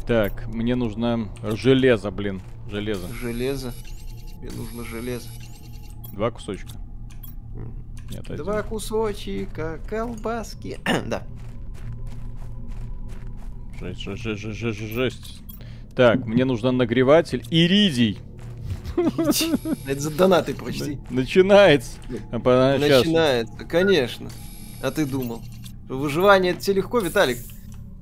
Так, 0.07 0.47
мне 0.47 0.75
нужно 0.75 1.29
железо, 1.43 2.11
блин. 2.11 2.41
Железо. 2.69 3.07
Железо. 3.09 3.73
Тебе 4.39 4.51
нужно 4.51 4.83
железо. 4.83 5.29
Два 6.19 6.31
кусочка. 6.31 6.71
Нет, 8.11 8.29
один. 8.29 8.43
Два 8.43 8.61
кусочка 8.61 9.79
колбаски. 9.89 10.77
да. 11.07 11.23
Жесть, 13.79 14.01
жесть, 14.01 14.23
жесть, 14.23 14.41
жесть, 14.41 14.59
жесть, 14.59 14.93
жесть. 14.93 15.41
Так, 15.95 16.25
мне 16.25 16.43
нужен 16.43 16.75
нагреватель. 16.75 17.45
Иридий. 17.49 18.19
Это 19.87 20.01
за 20.01 20.11
донаты 20.11 20.53
прочти. 20.55 20.99
Начинается. 21.09 21.91
А 22.33 22.77
щас. 22.79 23.05
Начинается, 23.05 23.63
конечно. 23.63 24.29
А 24.83 24.91
ты 24.91 25.05
думал? 25.05 25.41
Выживание 25.87 26.51
это 26.51 26.59
тебе 26.59 26.75
легко, 26.81 26.99
Виталик. 26.99 27.37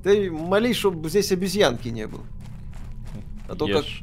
Ты 0.02 0.28
молись, 0.28 0.74
чтобы 0.74 1.08
здесь 1.08 1.30
обезьянки 1.30 1.86
не 1.86 2.08
было. 2.08 2.24
А 3.48 3.54
то 3.54 3.68
как... 3.68 3.84
Ешь, 3.84 4.02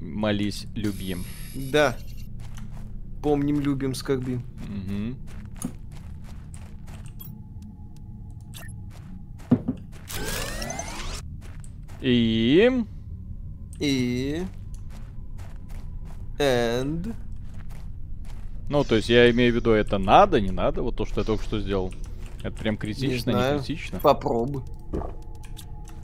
молись, 0.00 0.66
любим. 0.76 1.24
Да. 1.56 1.96
Помним, 3.22 3.60
любим, 3.60 3.94
скорбим. 3.94 4.42
Мгм. 4.68 5.16
И... 12.00 12.70
И... 13.80 14.42
And... 16.38 17.14
Ну, 18.68 18.84
то 18.84 18.96
есть 18.96 19.08
я 19.08 19.30
имею 19.30 19.52
в 19.52 19.56
виду, 19.56 19.72
это 19.72 19.98
надо, 19.98 20.40
не 20.40 20.50
надо, 20.50 20.82
вот 20.82 20.96
то, 20.96 21.06
что 21.06 21.20
я 21.20 21.24
только 21.24 21.42
что 21.42 21.58
сделал. 21.58 21.92
Это 22.42 22.56
прям 22.56 22.76
критично, 22.76 23.30
не, 23.30 23.36
знаю. 23.36 23.58
критично. 23.58 23.98
Попробуй. 23.98 24.62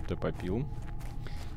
Ты 0.09 0.17
попил. 0.17 0.67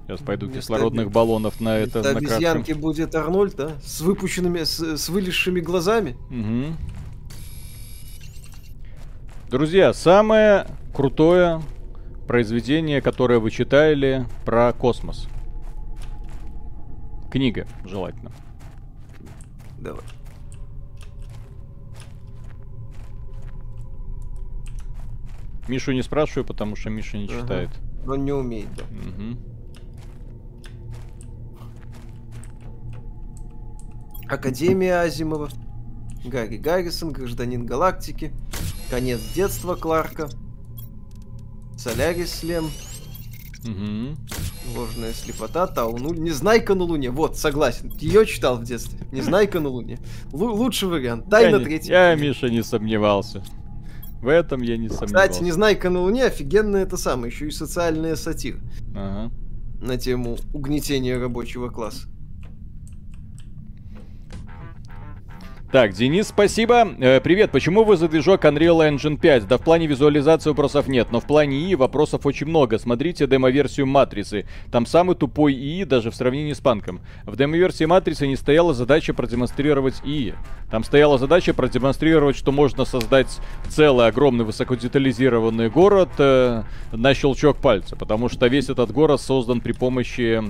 Сейчас 0.07 0.21
пойду 0.21 0.45
Вместо 0.45 0.61
кислородных 0.61 1.11
баллонов 1.11 1.59
на 1.59 1.77
это 1.77 1.99
Это 1.99 2.13
накрафчу. 2.13 2.35
обезьянки 2.35 2.71
будет 2.71 3.13
Арнольд, 3.13 3.55
да? 3.57 3.71
С 3.81 3.99
выпущенными, 3.99 4.63
с, 4.63 4.79
с 4.79 5.09
вылезшими 5.09 5.59
глазами. 5.59 6.15
Мгм. 6.29 6.77
Друзья, 9.49 9.93
самое 9.93 10.65
крутое 10.93 11.61
произведение, 12.25 13.01
которое 13.01 13.39
вы 13.39 13.51
читали 13.51 14.25
про 14.45 14.71
космос. 14.71 15.27
Книга, 17.29 17.67
желательно. 17.83 18.31
Давай. 19.77 20.03
Мишу 25.67 25.91
не 25.91 26.01
спрашиваю, 26.01 26.45
потому 26.45 26.77
что 26.77 26.89
Миша 26.89 27.17
не 27.17 27.25
Ага. 27.25 27.41
читает. 27.41 27.69
Он 28.07 28.23
не 28.23 28.31
умеет, 28.31 28.69
да. 28.77 28.83
Мгм. 28.89 29.37
Академия 34.29 35.01
Азимова. 35.01 35.49
Гарри 36.25 36.57
Гаррисон, 36.57 37.11
Гражданин 37.11 37.65
Галактики. 37.65 38.33
Конец 38.89 39.19
детства 39.33 39.75
Кларка. 39.75 40.29
Солярис 41.77 42.31
Слем. 42.33 42.69
Мгм. 43.63 44.17
Ложная 44.75 45.13
слепота, 45.13 45.67
Тауну. 45.67 46.13
Незнайка 46.13 46.75
на 46.75 46.83
Луне. 46.83 47.09
Вот, 47.11 47.37
согласен. 47.37 47.89
Ее 47.99 48.25
читал 48.25 48.57
в 48.57 48.63
детстве. 48.63 48.99
Незнайка 49.11 49.59
на 49.59 49.69
Луне. 49.69 49.99
Лу- 50.31 50.51
лучший 50.53 50.89
вариант. 50.89 51.29
Тайна 51.29 51.55
я, 51.55 51.59
не- 51.59 51.63
третьей. 51.65 51.91
я, 51.91 52.15
Миша, 52.15 52.49
не 52.49 52.63
сомневался. 52.63 53.43
В 54.21 54.27
этом 54.27 54.61
я 54.61 54.77
не 54.77 54.89
сомневался. 54.89 55.05
Кстати, 55.29 55.43
Незнайка 55.43 55.89
на 55.89 56.01
Луне 56.01 56.25
офигенная 56.25 56.83
это 56.83 56.97
самое, 56.97 57.31
еще 57.31 57.47
и 57.47 57.51
социальная 57.51 58.15
сатира 58.15 58.59
Ага. 58.95 59.31
на 59.81 59.97
тему 59.97 60.37
угнетения 60.53 61.17
рабочего 61.19 61.69
класса. 61.69 62.07
Так, 65.69 65.91
Денис, 65.91 66.29
спасибо. 66.29 66.87
Э, 66.97 67.19
привет, 67.19 67.51
почему 67.51 67.83
вы 67.83 67.97
за 67.97 68.07
движок 68.07 68.45
Unreal 68.45 68.89
Engine 68.89 69.17
5? 69.19 69.49
Да 69.49 69.57
в 69.57 69.61
плане 69.61 69.85
визуализации 69.85 70.49
вопросов 70.51 70.87
нет, 70.87 71.09
но 71.11 71.19
в 71.19 71.25
плане 71.27 71.57
ИИ 71.57 71.75
вопросов 71.75 72.25
очень 72.25 72.47
много. 72.47 72.79
Смотрите 72.79 73.27
демо-версию 73.27 73.85
Матрицы. 73.85 74.45
Там 74.71 74.85
самый 74.85 75.17
тупой 75.17 75.53
ИИ 75.53 75.83
даже 75.83 76.09
в 76.09 76.15
сравнении 76.15 76.53
с 76.53 76.61
Панком. 76.61 77.01
В 77.25 77.35
демо-версии 77.35 77.83
Матрицы 77.83 78.27
не 78.27 78.37
стояла 78.37 78.73
задача 78.73 79.13
продемонстрировать 79.13 79.95
ИИ. 80.05 80.35
Там 80.71 80.85
стояла 80.85 81.17
задача 81.17 81.53
продемонстрировать, 81.53 82.37
что 82.37 82.53
можно 82.53 82.85
создать 82.85 83.37
целый 83.67 84.07
огромный 84.07 84.45
высокодетализированный 84.45 85.69
город 85.69 86.11
э, 86.17 86.63
на 86.93 87.13
щелчок 87.13 87.57
пальца. 87.57 87.97
Потому 87.97 88.29
что 88.29 88.47
весь 88.47 88.69
этот 88.69 88.91
город 88.93 89.19
создан 89.19 89.59
при 89.59 89.73
помощи 89.73 90.41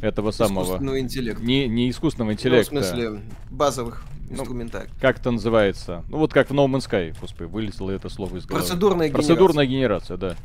этого 0.00 0.32
самого... 0.32 0.64
Искусственного 0.64 0.98
интеллекта. 0.98 1.44
Не, 1.44 1.68
не 1.68 1.90
искусственного 1.90 2.30
Ну, 2.30 2.34
интеллекта. 2.34 2.64
в 2.64 2.68
смысле, 2.84 3.20
базовых 3.52 4.04
Ну, 4.28 4.36
инструментариев. 4.36 4.90
Как 5.00 5.18
это 5.18 5.30
называется? 5.30 6.04
Ну 6.08 6.18
вот 6.18 6.32
как 6.32 6.50
в 6.50 6.52
No 6.52 6.66
Man's 6.66 6.88
Sky, 6.88 7.14
господи, 7.20 7.48
вылезло 7.48 7.90
это 7.90 8.08
слово 8.08 8.36
из 8.36 8.46
головы. 8.46 8.64
Процедурная 8.64 9.10
Процедурная 9.10 9.66
генерация, 9.66 10.16
да. 10.16 10.36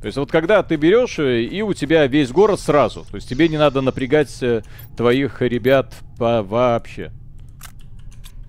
То 0.00 0.06
есть 0.06 0.16
вот 0.16 0.30
когда 0.30 0.62
ты 0.62 0.76
берешь 0.76 1.18
э, 1.18 1.42
и 1.42 1.60
у 1.62 1.74
тебя 1.74 2.06
весь 2.06 2.30
город 2.30 2.60
сразу, 2.60 3.04
то 3.10 3.16
есть 3.16 3.28
тебе 3.28 3.48
не 3.48 3.58
надо 3.58 3.80
напрягать 3.80 4.42
э, 4.42 4.62
твоих 4.96 5.42
ребят 5.42 5.92
по 6.16 6.42
вообще. 6.42 7.12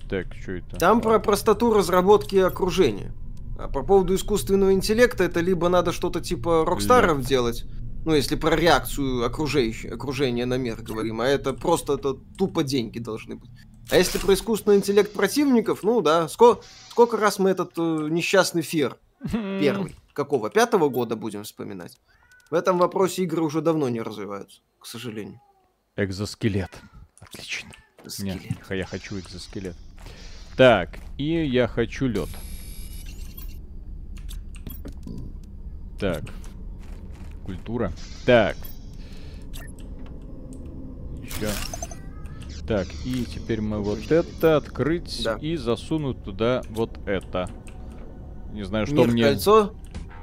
Так, 0.09 0.27
что 0.41 0.53
это? 0.53 0.77
Там 0.77 1.01
про 1.01 1.19
простоту 1.19 1.73
разработки 1.73 2.35
окружения. 2.35 3.11
А 3.57 3.67
по 3.67 3.83
поводу 3.83 4.15
искусственного 4.15 4.73
интеллекта, 4.73 5.23
это 5.23 5.39
либо 5.41 5.69
надо 5.69 5.91
что-то 5.91 6.21
типа 6.21 6.63
Рокстаров 6.65 7.25
делать, 7.25 7.65
ну, 8.05 8.15
если 8.15 8.35
про 8.35 8.55
реакцию 8.55 9.25
окружающего, 9.25 9.95
окружения 9.95 10.45
на 10.45 10.57
мир 10.57 10.81
говорим, 10.81 11.19
а 11.19 11.27
это 11.27 11.53
просто 11.53 11.93
это 11.93 12.13
тупо 12.37 12.63
деньги 12.63 12.99
должны 12.99 13.35
быть. 13.35 13.51
А 13.91 13.97
если 13.97 14.19
про 14.19 14.33
искусственный 14.33 14.77
интеллект 14.77 15.11
противников, 15.13 15.81
ну 15.83 16.01
да, 16.01 16.27
сколько, 16.27 16.63
сколько 16.89 17.17
раз 17.17 17.39
мы 17.39 17.49
этот 17.49 17.71
э, 17.77 18.07
несчастный 18.09 18.61
фер 18.61 18.97
первый, 19.31 19.95
какого, 20.13 20.49
пятого 20.49 20.89
года 20.89 21.15
будем 21.15 21.43
вспоминать? 21.43 21.97
В 22.51 22.53
этом 22.53 22.77
вопросе 22.77 23.23
игры 23.23 23.41
уже 23.41 23.61
давно 23.61 23.89
не 23.89 24.01
развиваются, 24.01 24.61
к 24.79 24.85
сожалению. 24.85 25.41
Экзоскелет. 25.95 26.71
Отлично. 27.19 27.71
Не, 28.03 28.09
Скелет. 28.09 28.69
я 28.69 28.85
хочу 28.85 29.19
экзоскелет. 29.19 29.75
Так, 30.55 30.99
и 31.17 31.45
я 31.45 31.67
хочу 31.67 32.07
лед. 32.07 32.29
Так. 35.99 36.23
Культура. 37.45 37.91
Так. 38.25 38.55
Еще. 41.21 41.49
Так, 42.69 42.85
и 43.03 43.25
теперь 43.25 43.61
мы 43.61 43.79
вот 43.79 44.11
это 44.11 44.55
открыть 44.55 45.23
Да. 45.23 45.39
и 45.41 45.55
засунуть 45.55 46.23
туда 46.23 46.61
вот 46.69 46.91
это. 47.07 47.49
Не 48.53 48.61
знаю, 48.61 48.85
что 48.85 48.97
Мир 48.97 49.07
мне... 49.07 49.23
кольцо, 49.23 49.73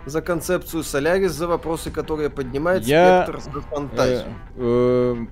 за 0.05 0.23
концепцию 0.23 0.85
Солярис, 0.85 1.33
за 1.33 1.49
вопросы, 1.49 1.91
которые 1.91 2.31
поднимает 2.31 2.85
Я, 2.85 3.25
спектр 3.25 3.51
за 3.51 3.61
фантазию. 3.63 4.27
Э, 4.55 5.27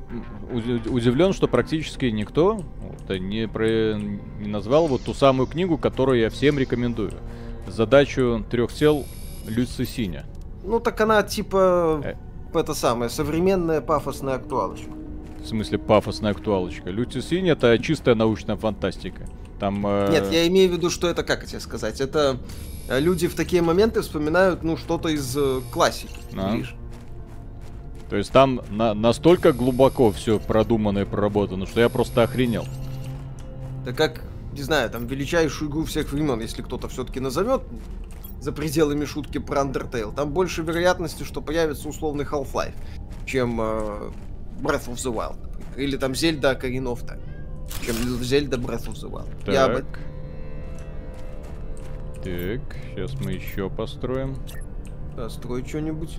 э, 0.50 0.88
удивлен, 0.88 1.32
что 1.32 1.46
практически 1.46 2.06
никто 2.06 2.64
вот, 2.80 3.16
не, 3.20 3.46
про, 3.46 3.94
не 3.94 4.48
назвал 4.48 4.88
вот 4.88 5.02
ту 5.02 5.14
самую 5.14 5.46
книгу, 5.46 5.78
которую 5.78 6.18
я 6.18 6.30
всем 6.30 6.58
рекомендую. 6.58 7.12
Задачу 7.68 8.44
трех 8.50 8.72
тел 8.72 9.04
Люци 9.46 9.84
Синя. 9.84 10.24
Ну 10.64 10.80
так 10.80 11.00
она 11.00 11.22
типа 11.22 12.00
э. 12.02 12.58
это 12.58 12.74
самое 12.74 13.08
современная 13.08 13.80
пафосная 13.80 14.34
актуалочка. 14.34 15.03
В 15.44 15.46
смысле 15.46 15.76
пафосная 15.76 16.30
актуалочка. 16.30 16.88
Люци 16.88 17.20
Синя 17.20 17.52
это 17.52 17.78
чистая 17.78 18.14
научная 18.14 18.56
фантастика. 18.56 19.28
Там, 19.60 19.86
э... 19.86 20.08
Нет, 20.10 20.32
я 20.32 20.46
имею 20.48 20.70
в 20.70 20.72
виду, 20.72 20.88
что 20.88 21.06
это, 21.06 21.22
как 21.22 21.44
тебе 21.44 21.60
сказать, 21.60 22.00
это 22.00 22.38
э, 22.88 22.98
люди 22.98 23.28
в 23.28 23.34
такие 23.34 23.60
моменты 23.60 24.00
вспоминают, 24.00 24.62
ну, 24.62 24.78
что-то 24.78 25.10
из 25.10 25.36
э, 25.36 25.60
классики. 25.70 26.16
А. 26.34 26.58
То 28.08 28.16
есть 28.16 28.32
там 28.32 28.62
на 28.70 28.94
настолько 28.94 29.52
глубоко 29.52 30.12
все 30.12 30.40
продумано 30.40 31.00
и 31.00 31.04
проработано, 31.04 31.66
что 31.66 31.80
я 31.80 31.90
просто 31.90 32.22
охренел. 32.22 32.64
Да 33.84 33.92
как, 33.92 34.22
не 34.54 34.62
знаю, 34.62 34.88
там 34.88 35.06
величайшую 35.06 35.70
игру 35.70 35.84
всех 35.84 36.10
времен, 36.10 36.40
если 36.40 36.62
кто-то 36.62 36.88
все-таки 36.88 37.20
назовет 37.20 37.62
за 38.40 38.50
пределами 38.50 39.04
шутки 39.04 39.36
про 39.36 39.60
Undertale, 39.60 40.14
там 40.14 40.30
больше 40.30 40.62
вероятности, 40.62 41.22
что 41.22 41.42
появится 41.42 41.86
условный 41.86 42.24
Half-Life, 42.24 42.74
чем 43.26 43.58
э, 43.60 44.10
Breath 44.60 44.88
of 44.88 44.94
the 44.94 45.12
Wild. 45.12 45.38
Или 45.76 45.96
там 45.96 46.14
Зельда 46.14 46.52
Ocarina 46.52 46.92
of 46.92 47.04
Time 47.04 47.20
чем 47.84 47.96
Зельда 48.22 48.56
Breath 48.56 48.86
of 48.86 48.94
the 48.94 49.10
Wild. 49.10 49.44
Так. 49.44 49.54
Я 49.54 49.68
бы... 49.68 49.84
Так, 52.22 52.76
сейчас 52.94 53.14
мы 53.20 53.32
еще 53.32 53.68
построим. 53.68 54.36
Построй 55.16 55.64
что-нибудь. 55.66 56.18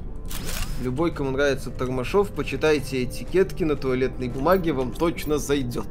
Любой, 0.81 1.11
кому 1.11 1.31
нравится 1.31 1.71
Тормашов, 1.71 2.31
почитайте 2.31 3.03
этикетки 3.03 3.63
на 3.63 3.75
туалетной 3.75 4.29
бумаге, 4.29 4.73
вам 4.73 4.93
точно 4.93 5.37
зайдет. 5.37 5.87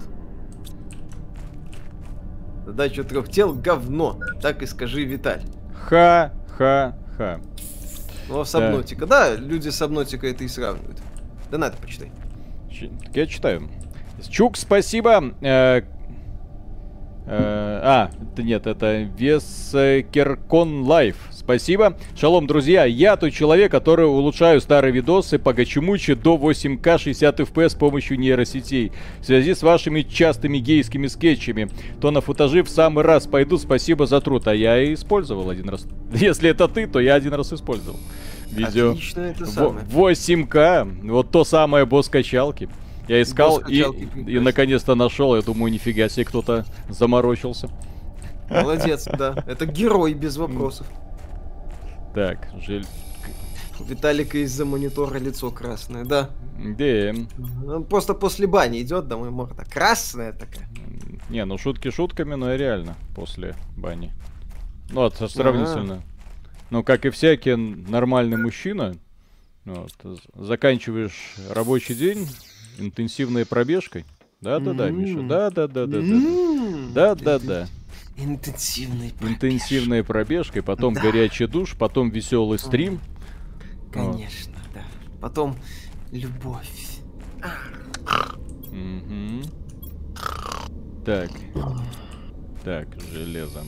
Задача 2.66 3.04
трех 3.04 3.28
тел 3.28 3.54
говно. 3.54 4.18
Так 4.40 4.62
и 4.62 4.66
скажи, 4.66 5.04
Виталь. 5.04 5.42
Ха-ха-ха. 5.74 7.40
Ну, 8.28 8.40
а 8.40 8.44
Subnautica. 8.44 9.06
Да. 9.06 9.30
да, 9.30 9.36
люди 9.36 9.68
Subnautica 9.68 10.26
это 10.26 10.44
и 10.44 10.48
сравнивают. 10.48 10.98
Да 11.50 11.58
на 11.58 11.66
это 11.66 11.76
почитай. 11.76 12.10
Ч- 12.84 12.90
я 13.14 13.26
читаю. 13.26 13.68
Чук, 14.30 14.56
спасибо. 14.56 15.34
Э, 15.40 15.82
э, 17.26 17.80
а, 17.82 18.10
нет, 18.36 18.66
это 18.66 19.08
Weskercon 19.18 20.82
Life. 20.82 21.16
Спасибо. 21.30 21.96
Шалом, 22.18 22.46
друзья. 22.46 22.84
Я 22.84 23.16
тот 23.16 23.32
человек, 23.32 23.70
который 23.70 24.06
улучшаю 24.06 24.60
старые 24.60 24.92
видосы 24.92 25.38
по 25.38 25.52
Гачимучи 25.52 26.14
до 26.14 26.36
8К 26.36 26.98
60 26.98 27.40
FPS 27.40 27.68
с 27.70 27.74
помощью 27.74 28.18
нейросетей. 28.18 28.92
В 29.20 29.26
связи 29.26 29.54
с 29.54 29.62
вашими 29.62 30.02
частыми 30.02 30.58
гейскими 30.58 31.06
скетчами. 31.06 31.68
То 32.00 32.10
на 32.10 32.20
футажи 32.20 32.62
в 32.62 32.68
самый 32.68 33.04
раз 33.04 33.26
пойду. 33.26 33.58
Спасибо 33.58 34.06
за 34.06 34.20
труд. 34.20 34.46
А 34.48 34.54
я 34.54 34.82
и 34.82 34.94
использовал 34.94 35.50
один 35.50 35.68
раз. 35.68 35.86
Если 36.14 36.50
это 36.50 36.66
ты, 36.68 36.86
то 36.86 36.98
я 37.00 37.14
один 37.14 37.34
раз 37.34 37.52
использовал. 37.52 37.98
Видео. 38.50 38.92
Отлично, 38.92 39.20
это 39.20 39.46
самое. 39.46 39.86
8К. 39.86 41.08
Вот 41.10 41.30
то 41.30 41.44
самое 41.44 41.86
босс 41.86 42.08
качалки. 42.08 42.68
Я 43.08 43.20
искал 43.20 43.58
и, 43.58 43.82
и 44.26 44.38
наконец-то 44.38 44.94
нашел. 44.94 45.36
Я 45.36 45.42
думаю, 45.42 45.72
нифига 45.72 46.08
себе 46.08 46.24
кто-то 46.24 46.64
заморочился. 46.88 47.68
Молодец, 48.48 49.06
да. 49.18 49.44
Это 49.46 49.66
герой 49.66 50.14
без 50.14 50.36
вопросов. 50.36 50.86
Так, 52.14 52.48
жаль. 52.66 52.84
У 53.80 53.84
Виталика 53.84 54.38
из-за 54.38 54.64
монитора 54.64 55.18
лицо 55.18 55.50
красное, 55.50 56.04
да. 56.04 56.30
Да. 56.56 57.12
Он 57.66 57.84
просто 57.84 58.14
после 58.14 58.46
бани 58.46 58.80
идет 58.80 59.08
домой, 59.08 59.30
морда 59.30 59.64
красная 59.64 60.32
такая. 60.32 60.68
Не, 61.28 61.44
ну 61.44 61.58
шутки 61.58 61.90
шутками, 61.90 62.34
но 62.34 62.54
реально 62.54 62.94
после 63.16 63.56
бани. 63.76 64.12
Ну, 64.90 65.06
это 65.06 65.26
сравнительно. 65.26 66.02
Ну, 66.70 66.82
как 66.82 67.04
и 67.06 67.10
всякий 67.10 67.54
нормальный 67.54 68.36
мужчина, 68.36 68.96
вот, 69.64 69.92
заканчиваешь 70.34 71.36
рабочий 71.50 71.94
день, 71.94 72.28
Интенсивной 72.78 73.46
пробежкой? 73.46 74.04
Да-да-да, 74.40 74.90
Миша. 74.90 75.22
Да-да-да-да-да. 75.22 76.92
Да-да-да. 76.92 77.68
Интенсивной 78.16 79.10
пробежкой. 79.10 79.34
Интенсивной 79.34 80.04
пробежкой, 80.04 80.62
потом 80.62 80.94
да. 80.94 81.00
горячий 81.00 81.46
душ, 81.46 81.76
потом 81.76 82.10
веселый 82.10 82.58
стрим. 82.58 83.00
Конечно, 83.92 84.58
да. 84.72 84.82
Потом 85.20 85.56
любовь. 86.12 87.00
Угу. 88.70 89.42
Так. 91.04 91.30
Так, 92.64 92.88
железом. 93.12 93.66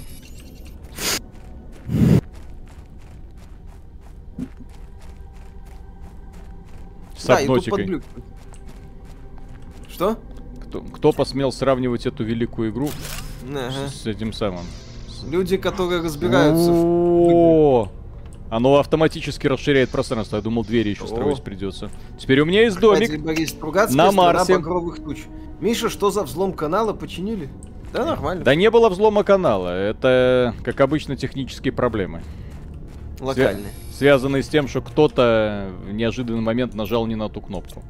С 7.16 7.24
да, 7.24 7.38
обнотикой. 7.38 8.02
Что? 9.88 10.18
Кто, 10.66 10.80
кто 10.80 11.12
посмел 11.12 11.52
сравнивать 11.52 12.06
эту 12.06 12.24
великую 12.24 12.70
игру 12.70 12.90
ага. 13.48 13.88
с, 13.88 14.02
с 14.02 14.06
этим 14.06 14.32
самым? 14.32 14.64
Люди, 15.28 15.56
которые 15.56 16.02
разбираются 16.02 16.70
О, 16.72 17.88
Оно 18.50 18.76
автоматически 18.76 19.46
расширяет 19.46 19.90
пространство. 19.90 20.36
Я 20.36 20.42
думал, 20.42 20.64
двери 20.64 20.90
еще 20.90 21.06
строить 21.06 21.42
придется. 21.42 21.90
Теперь 22.18 22.40
у 22.40 22.44
меня 22.44 22.62
есть 22.62 22.78
домик 22.78 23.10
на 23.90 24.12
Марсе. 24.12 24.62
Миша, 25.60 25.88
что 25.88 26.10
за 26.10 26.22
взлом 26.22 26.52
канала 26.52 26.92
починили? 26.92 27.48
Да, 27.92 28.04
нормально. 28.04 28.44
Да 28.44 28.54
не 28.54 28.70
было 28.70 28.90
взлома 28.90 29.24
канала. 29.24 29.70
Это, 29.70 30.54
как 30.64 30.80
обычно, 30.80 31.16
технические 31.16 31.72
проблемы. 31.72 32.22
Локальные. 33.20 33.72
Связанные 33.96 34.42
с 34.42 34.48
тем, 34.48 34.68
что 34.68 34.82
кто-то 34.82 35.70
в 35.86 35.92
неожиданный 35.92 36.42
момент 36.42 36.74
нажал 36.74 37.06
не 37.06 37.14
на 37.14 37.30
ту 37.30 37.40
кнопку. 37.40 37.82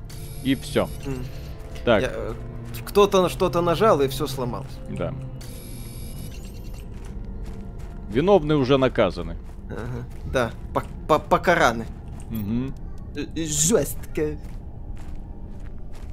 И 0.45 0.55
все. 0.55 0.89
Mm. 1.05 1.25
Так. 1.85 2.05
Э, 2.05 2.35
кто-то 2.85 3.23
на 3.23 3.29
что-то 3.29 3.61
нажал, 3.61 4.01
и 4.01 4.07
все 4.07 4.29
сломалось. 4.29 4.71
Да. 4.89 5.13
Виновные 8.09 8.57
уже 8.57 8.79
наказаны. 8.79 9.37
Ага. 9.69 10.05
Да, 10.33 10.53
покараны. 11.29 11.87
Угу. 12.31 12.73
Жестко. 13.35 14.39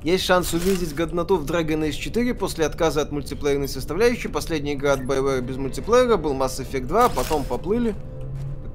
Есть 0.01 0.25
шанс 0.25 0.53
увидеть 0.53 0.95
годноту 0.95 1.37
в 1.37 1.45
Dragon 1.45 1.87
Age 1.87 1.91
4 1.91 2.33
после 2.33 2.65
отказа 2.65 3.01
от 3.01 3.11
мультиплеерной 3.11 3.67
составляющей. 3.67 4.27
Последняя 4.27 4.73
игра 4.73 4.93
от 4.93 5.01
BioWare 5.01 5.41
без 5.41 5.57
мультиплеера 5.57 6.17
был 6.17 6.33
Mass 6.33 6.59
Effect 6.59 6.87
2, 6.87 7.09
потом 7.09 7.43
поплыли. 7.43 7.93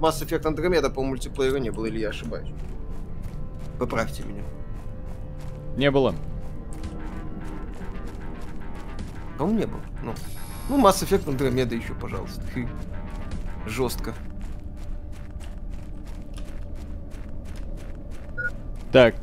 Mass 0.01 0.23
Effect 0.23 0.43
Andromeda 0.43 0.91
по 0.91 1.03
мультиплееру 1.03 1.59
не 1.59 1.71
было, 1.71 1.87
или 1.87 1.99
я 1.99 2.11
ошибаюсь? 2.11 2.49
Поправьте 3.79 4.23
меня. 4.23 4.43
Не 5.77 5.91
было. 5.91 6.15
По-моему, 9.39 9.59
не 9.59 9.67
было. 9.67 9.81
Ну, 10.03 10.15
ну 10.69 10.85
Mass 10.85 11.05
Effect 11.05 11.27
Andromeda 11.27 11.75
еще, 11.75 11.95
пожалуйста. 11.95 12.43
Хы. 12.53 12.69
Жестко. 13.67 14.15
Так. 18.93 19.15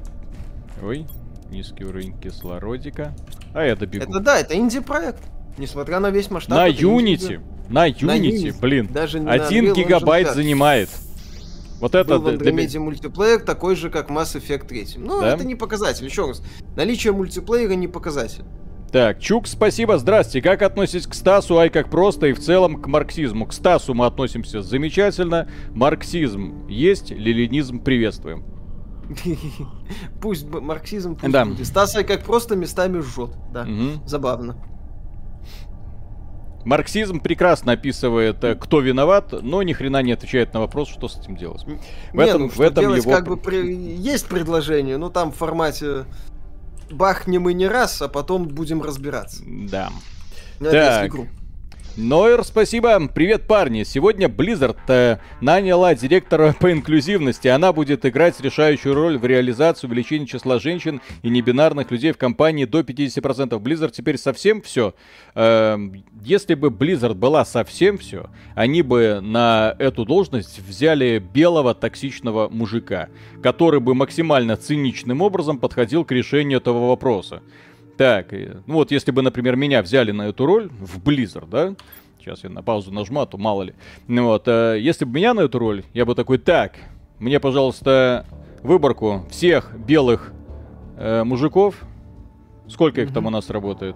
Ой, 0.83 1.07
низкий 1.49 1.85
уровень 1.85 2.17
кислородика. 2.19 3.15
А 3.53 3.63
я 3.63 3.75
добегу. 3.75 4.03
Это 4.03 4.19
да, 4.19 4.39
это 4.39 4.55
инди-проект. 4.55 5.23
Несмотря 5.57 5.99
на 5.99 6.09
весь 6.09 6.29
масштаб. 6.29 6.57
На 6.57 6.69
Unity. 6.69 7.41
На 7.69 7.89
Unity, 7.89 8.06
на 8.06 8.17
Unity, 8.17 8.60
блин. 8.60 8.89
Даже 8.91 9.19
не 9.19 9.30
1 9.30 9.73
гигабайт 9.73 10.34
занимает. 10.34 10.89
Вот 11.80 11.93
это... 11.93 12.17
Был 12.17 12.21
в 12.21 12.28
Андромеде 12.28 12.80
мультиплеер 12.80 13.41
такой 13.41 13.75
же, 13.75 13.89
как 13.89 14.10
Mass 14.10 14.39
Effect 14.39 14.67
3. 14.67 14.88
Ну, 14.97 15.21
да? 15.21 15.34
это 15.34 15.45
не 15.45 15.56
показатель. 15.56 16.06
Еще 16.06 16.25
раз. 16.25 16.41
Наличие 16.75 17.13
мультиплеера 17.13 17.73
не 17.73 17.88
показатель. 17.88 18.43
Так, 18.91 19.19
Чук, 19.19 19.45
спасибо, 19.47 19.97
здрасте. 19.97 20.41
Как 20.41 20.62
относитесь 20.62 21.06
к 21.06 21.13
Стасу, 21.13 21.58
ай 21.58 21.69
как 21.69 21.89
просто 21.89 22.28
и 22.28 22.34
в 22.34 22.39
целом 22.39 22.82
к 22.82 22.88
марксизму? 22.88 23.45
К 23.45 23.51
Стасу 23.51 23.93
мы 23.93 24.06
относимся 24.06 24.62
замечательно. 24.62 25.49
Марксизм 25.71 26.65
есть, 26.69 27.12
ленинизм 27.12 27.80
приветствуем. 27.80 28.45
Пусть 30.21 30.47
марксизм 30.47 31.15
пусть 31.15 31.32
да. 31.32 31.45
будет. 31.45 31.67
Стас, 31.67 31.95
ай 31.95 32.04
как 32.04 32.23
просто 32.23 32.56
местами 32.56 32.99
жжет. 32.99 33.32
Да, 33.51 33.63
угу. 33.63 34.08
забавно. 34.08 34.56
Марксизм 36.66 37.20
прекрасно 37.20 37.74
описывает, 37.74 38.43
э, 38.43 38.55
кто 38.55 38.80
виноват, 38.82 39.32
но 39.32 39.61
ни 39.61 39.72
хрена 39.74 40.01
не 40.01 40.11
отвечает 40.11 40.53
на 40.53 40.59
вопрос, 40.59 40.89
что 40.89 41.07
с 41.07 41.18
этим 41.18 41.38
делать. 41.38 41.63
В 41.63 42.16
не, 42.16 42.24
этом, 42.24 42.41
ну, 42.41 42.49
в 42.49 42.59
этом 42.59 42.84
делать, 42.84 43.03
его... 43.03 43.11
как 43.11 43.28
бы 43.28 43.38
при... 43.38 43.74
есть 43.74 44.28
предложение, 44.28 44.97
но 44.97 45.09
там 45.09 45.32
в 45.32 45.36
формате 45.36 46.05
бахнем 46.89 47.47
и 47.49 47.53
не 47.53 47.68
раз, 47.68 48.01
а 48.01 48.07
потом 48.07 48.47
будем 48.47 48.82
разбираться. 48.82 49.43
Да. 49.45 49.91
На 50.59 50.72
так. 50.72 51.07
Игру. 51.07 51.28
Нойер, 51.98 52.43
спасибо. 52.43 53.08
Привет, 53.08 53.48
парни. 53.48 53.84
Сегодня 53.84 54.28
Blizzard 54.28 54.76
э, 54.89 55.20
наняла 55.39 55.96
директора 55.96 56.54
по 56.60 56.70
инклюзивности. 56.70 57.48
Она 57.48 57.72
будет 57.72 58.06
играть 58.06 58.38
решающую 58.41 58.93
роль 58.93 59.18
в 59.18 59.26
реализации 59.26 59.88
увеличения 59.88 60.28
числа 60.28 60.60
женщин 60.60 61.00
и 61.24 61.30
небинарных 61.30 61.91
людей 61.91 62.12
в 62.12 62.18
компании 62.18 62.66
до 62.66 62.82
50%. 62.82 63.58
Blizzard 63.62 63.91
теперь 63.91 64.18
совсем 64.18 64.62
все. 64.62 64.93
Э, 65.36 65.78
если 66.22 66.56
бы 66.56 66.68
Blizzard 66.68 67.14
была 67.14 67.46
совсем 67.46 67.98
все, 67.98 68.30
они 68.56 68.82
бы 68.82 69.22
на 69.22 69.74
эту 69.80 70.04
должность 70.04 70.60
взяли 70.60 71.20
белого 71.20 71.74
токсичного 71.74 72.50
мужика, 72.50 73.08
который 73.41 73.80
бы 73.80 73.96
максимально 73.96 74.58
циничным 74.58 75.22
образом 75.22 75.60
подходил 75.60 76.04
к 76.04 76.12
решению 76.12 76.60
этого 76.60 76.89
вопроса. 76.89 77.41
Так, 77.98 78.32
ну 78.32 78.74
вот 78.74 78.91
если 78.91 79.12
бы, 79.12 79.22
например, 79.22 79.56
меня 79.56 79.82
взяли 79.82 80.12
на 80.12 80.24
эту 80.24 80.46
роль 80.46 80.70
в 80.70 81.00
Blizzard, 81.02 81.48
да? 81.50 81.76
Сейчас 82.20 82.43
я 82.43 82.50
на 82.50 82.64
паузу 82.64 82.91
нажму, 82.91 83.22
а 83.22 83.26
то 83.26 83.38
мало 83.38 83.64
ли. 83.64 83.74
Ну 84.08 84.26
вот, 84.26 84.48
э, 84.48 84.78
если 84.80 85.06
бы 85.06 85.14
меня 85.14 85.34
на 85.34 85.41
эту 85.41 85.60
роль, 85.60 85.84
я 85.93 86.06
бы 86.06 86.16
такой, 86.16 86.39
так, 86.39 86.74
мне, 87.20 87.39
пожалуйста, 87.39 88.26
выборку 88.64 89.26
всех 89.30 89.78
белых 89.78 90.34
э, 90.98 91.24
мужиков. 91.24 91.76
Сколько 92.68 93.02
их 93.02 93.14
там 93.14 93.28
у 93.28 93.30
нас 93.30 93.50
работает? 93.52 93.96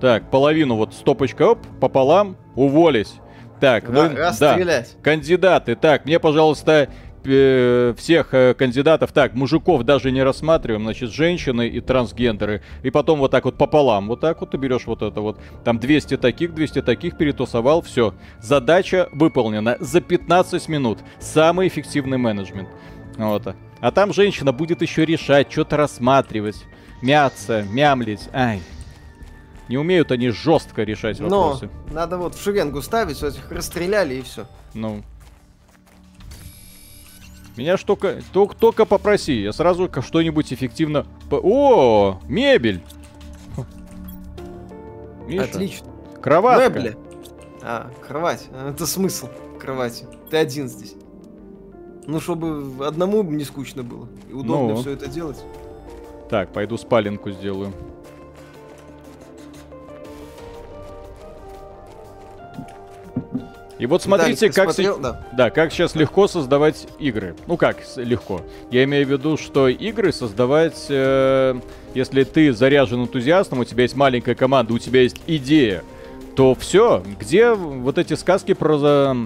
Так, 0.00 0.30
половину 0.30 0.76
вот 0.76 0.92
стопочка, 0.92 1.52
оп, 1.52 1.58
пополам, 1.80 2.36
уволись. 2.54 3.14
Так, 3.60 3.88
вы, 3.88 4.10
да, 4.10 4.84
кандидаты. 5.02 5.74
Так, 5.74 6.04
мне, 6.04 6.18
пожалуйста, 6.18 6.90
всех 7.24 8.28
э, 8.32 8.54
кандидатов, 8.54 9.12
так, 9.12 9.34
мужиков 9.34 9.82
даже 9.82 10.10
не 10.10 10.22
рассматриваем, 10.22 10.82
значит, 10.84 11.10
женщины 11.10 11.68
и 11.68 11.80
трансгендеры. 11.80 12.62
И 12.82 12.90
потом 12.90 13.18
вот 13.18 13.30
так 13.30 13.44
вот 13.44 13.56
пополам, 13.56 14.08
вот 14.08 14.20
так 14.20 14.40
вот 14.40 14.50
ты 14.50 14.56
берешь 14.56 14.86
вот 14.86 15.02
это 15.02 15.20
вот. 15.20 15.38
Там 15.64 15.78
200 15.78 16.18
таких, 16.18 16.54
200 16.54 16.82
таких 16.82 17.16
перетусовал, 17.16 17.82
все. 17.82 18.14
Задача 18.40 19.08
выполнена 19.12 19.76
за 19.80 20.00
15 20.00 20.68
минут. 20.68 20.98
Самый 21.18 21.68
эффективный 21.68 22.18
менеджмент. 22.18 22.68
Вот. 23.16 23.54
А 23.80 23.90
там 23.90 24.12
женщина 24.12 24.52
будет 24.52 24.82
еще 24.82 25.04
решать, 25.04 25.50
что-то 25.50 25.76
рассматривать, 25.76 26.56
мяться, 27.02 27.64
мямлить. 27.70 28.28
Ай, 28.32 28.60
не 29.68 29.78
умеют 29.78 30.10
они 30.12 30.30
жестко 30.30 30.82
решать 30.82 31.20
вопросы. 31.20 31.70
Но 31.88 31.94
надо 31.94 32.18
вот 32.18 32.34
в 32.34 32.42
шеренгу 32.42 32.82
ставить, 32.82 33.20
вот 33.22 33.34
их 33.34 33.50
расстреляли 33.50 34.16
и 34.16 34.22
все. 34.22 34.46
Ну. 34.74 35.02
Меня 37.56 37.76
ж 37.76 37.84
только, 37.84 38.20
только, 38.32 38.56
только 38.56 38.84
попроси, 38.84 39.42
я 39.42 39.52
сразу 39.52 39.88
что-нибудь 40.02 40.52
эффективно... 40.52 41.06
О, 41.30 42.20
мебель! 42.26 42.82
Миша, 45.26 45.44
Отлично. 45.44 45.86
Кроватка. 46.20 46.68
Мебли. 46.68 46.96
А, 47.62 47.90
кровать. 48.06 48.48
Это 48.52 48.86
смысл 48.86 49.28
кровати. 49.58 50.06
Ты 50.30 50.36
один 50.36 50.68
здесь. 50.68 50.94
Ну, 52.06 52.20
чтобы 52.20 52.84
одному 52.84 53.22
не 53.22 53.44
скучно 53.44 53.82
было. 53.82 54.08
И 54.28 54.32
удобно 54.32 54.74
ну. 54.74 54.76
все 54.76 54.90
это 54.90 55.06
делать. 55.06 55.42
Так, 56.28 56.52
пойду 56.52 56.76
спаленку 56.76 57.30
сделаю. 57.30 57.72
И 63.78 63.86
вот 63.86 64.02
смотрите, 64.02 64.50
как, 64.50 64.72
смотрел, 64.72 64.96
се... 64.96 65.02
да. 65.02 65.20
Да, 65.32 65.50
как 65.50 65.72
сейчас 65.72 65.94
легко 65.94 66.28
создавать 66.28 66.86
игры. 66.98 67.34
Ну 67.46 67.56
как 67.56 67.78
легко? 67.96 68.42
Я 68.70 68.84
имею 68.84 69.06
в 69.06 69.10
виду, 69.10 69.36
что 69.36 69.68
игры 69.68 70.12
создавать, 70.12 70.86
э, 70.88 71.58
если 71.94 72.24
ты 72.24 72.52
заряжен 72.52 73.02
энтузиастом, 73.02 73.58
у 73.60 73.64
тебя 73.64 73.82
есть 73.82 73.96
маленькая 73.96 74.34
команда, 74.34 74.74
у 74.74 74.78
тебя 74.78 75.02
есть 75.02 75.20
идея, 75.26 75.82
то 76.36 76.54
все, 76.54 77.02
где 77.18 77.52
вот 77.52 77.98
эти 77.98 78.14
сказки 78.14 78.54
про 78.54 78.78
за... 78.78 79.16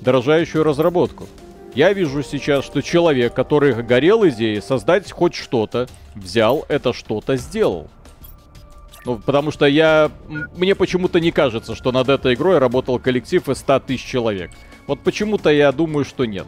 дорожающую 0.00 0.64
разработку? 0.64 1.26
Я 1.74 1.92
вижу 1.92 2.22
сейчас, 2.22 2.64
что 2.64 2.80
человек, 2.80 3.34
который 3.34 3.74
горел 3.82 4.26
идеей 4.28 4.62
создать 4.62 5.12
хоть 5.12 5.34
что-то, 5.34 5.86
взял 6.14 6.64
это 6.68 6.92
что-то, 6.92 7.36
сделал. 7.36 7.88
Ну, 9.08 9.16
потому 9.16 9.50
что 9.50 9.64
я... 9.64 10.12
Мне 10.54 10.74
почему-то 10.74 11.18
не 11.18 11.30
кажется, 11.30 11.74
что 11.74 11.92
над 11.92 12.10
этой 12.10 12.34
игрой 12.34 12.58
работал 12.58 12.98
коллектив 12.98 13.48
из 13.48 13.56
100 13.56 13.80
тысяч 13.80 14.04
человек. 14.04 14.50
Вот 14.86 15.00
почему-то 15.00 15.48
я 15.48 15.72
думаю, 15.72 16.04
что 16.04 16.26
нет. 16.26 16.46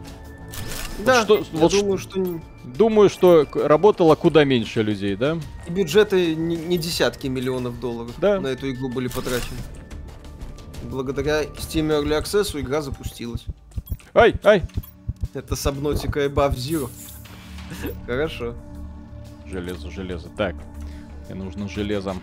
Да, 1.03 1.25
вот 1.27 1.47
что, 1.47 1.55
я 1.55 1.59
вот 1.59 1.71
думаю, 1.71 1.97
что... 1.97 2.39
Думаю, 2.63 3.09
что 3.09 3.47
работало 3.51 4.13
куда 4.13 4.43
меньше 4.43 4.83
людей, 4.83 5.15
да? 5.15 5.39
И 5.65 5.71
бюджеты 5.71 6.35
не, 6.35 6.55
не 6.55 6.77
десятки 6.77 7.25
миллионов 7.25 7.79
долларов 7.79 8.13
да. 8.19 8.39
на 8.39 8.49
эту 8.49 8.69
игру 8.69 8.89
были 8.89 9.07
потрачены. 9.07 9.57
Благодаря 10.83 11.45
Steam 11.45 11.87
Early 11.87 12.21
Access 12.21 12.59
игра 12.61 12.83
запустилась. 12.83 13.43
Ай, 14.13 14.35
ай! 14.43 14.61
Это 15.33 15.55
Subnautica 15.55 16.23
и 16.23 16.29
Zero. 16.29 16.91
Хорошо. 18.05 18.53
Железо, 19.47 19.89
железо. 19.89 20.29
Так, 20.37 20.55
мне 21.27 21.43
нужно 21.43 21.67
железом. 21.67 22.21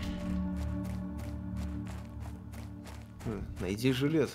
Найди 3.59 3.91
желез. 3.91 4.29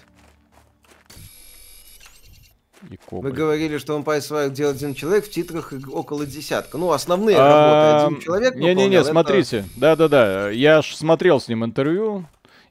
И 2.90 2.98
Мы 3.10 3.32
говорили, 3.32 3.78
что 3.78 3.96
он 3.96 4.02
Vampire 4.02 4.50
делает 4.50 4.76
один 4.76 4.94
человек, 4.94 5.24
в 5.24 5.30
титрах 5.30 5.72
около 5.90 6.26
десятка. 6.26 6.76
Ну, 6.76 6.92
основные 6.92 7.38
работы 7.38 8.04
один 8.06 8.20
человек 8.20 8.54
Не-не-не, 8.56 9.04
смотрите. 9.04 9.64
Да-да-да, 9.76 10.50
я 10.50 10.82
ж 10.82 10.94
смотрел 10.94 11.40
с 11.40 11.48
ним 11.48 11.64
интервью 11.64 12.26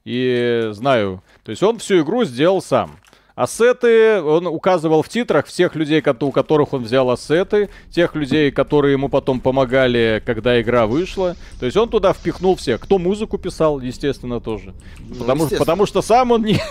и 0.06 0.70
знаю. 0.72 1.24
То 1.44 1.52
есть 1.52 1.64
он 1.64 1.80
всю 1.80 2.02
игру 2.02 2.26
сделал 2.26 2.62
сам. 2.62 3.00
Ассеты, 3.36 4.22
он 4.22 4.46
указывал 4.46 5.02
в 5.02 5.10
титрах 5.10 5.48
всех 5.48 5.76
людей, 5.76 6.04
у 6.20 6.32
которых 6.32 6.74
он 6.74 6.84
взял 6.84 7.10
ассеты, 7.10 7.70
тех 7.90 8.14
людей, 8.14 8.52
которые 8.52 8.92
ему 8.92 9.10
потом 9.10 9.40
помогали, 9.40 10.22
когда 10.24 10.62
игра 10.62 10.86
вышла. 10.86 11.36
То 11.60 11.66
есть 11.66 11.76
он 11.76 11.90
туда 11.90 12.14
впихнул 12.14 12.56
всех. 12.56 12.82
Кто 12.82 13.00
музыку 13.00 13.40
писал, 13.40 13.80
естественно, 13.80 14.40
тоже. 14.40 14.76
Ну, 15.00 15.16
потому, 15.16 15.44
естественно. 15.46 15.60
потому 15.60 15.86
что 15.88 16.02
сам 16.04 16.32
он 16.32 16.44
не... 16.44 16.62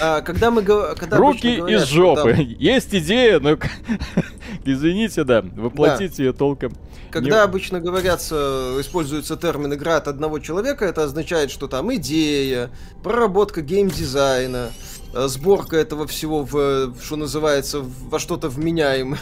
А, 0.00 0.20
когда 0.22 0.50
мы 0.50 0.62
когда 0.62 1.16
Руки 1.16 1.56
говорят, 1.56 1.82
из 1.82 1.88
жопы. 1.88 2.34
Там... 2.34 2.40
Есть 2.58 2.94
идея, 2.94 3.38
но 3.38 3.56
извините, 4.64 5.24
да, 5.24 5.42
воплотить 5.42 6.16
да. 6.16 6.22
ее 6.22 6.32
толком. 6.32 6.72
Когда 7.10 7.36
не... 7.36 7.42
обычно 7.42 7.80
говорят, 7.80 8.20
используется 8.20 9.36
термин 9.36 9.72
игра 9.72 9.96
от 9.96 10.08
одного 10.08 10.38
человека, 10.38 10.84
это 10.84 11.04
означает, 11.04 11.50
что 11.50 11.66
там 11.66 11.94
идея, 11.94 12.70
проработка 13.02 13.62
геймдизайна, 13.62 14.68
Э, 14.68 14.95
сборка 15.28 15.76
этого 15.76 16.06
всего 16.06 16.44
в, 16.44 16.94
что 17.02 17.16
называется, 17.16 17.80
во 17.82 18.18
что-то 18.18 18.48
вменяемое. 18.48 19.20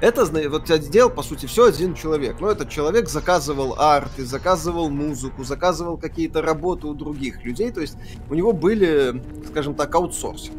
Это, 0.00 0.24
вот 0.48 0.64
делал, 0.90 1.10
по 1.10 1.22
сути, 1.22 1.46
все 1.46 1.66
один 1.66 1.94
человек. 1.94 2.40
Но 2.40 2.50
этот 2.50 2.70
человек 2.70 3.08
заказывал 3.08 3.74
арты, 3.78 4.24
заказывал 4.24 4.90
музыку, 4.90 5.44
заказывал 5.44 5.96
какие-то 5.96 6.42
работы 6.42 6.86
у 6.86 6.94
других 6.94 7.44
людей. 7.44 7.70
То 7.70 7.80
есть 7.80 7.96
у 8.30 8.34
него 8.34 8.52
были, 8.52 9.22
скажем 9.48 9.74
так, 9.74 9.94
аутсорсинг. 9.94 10.56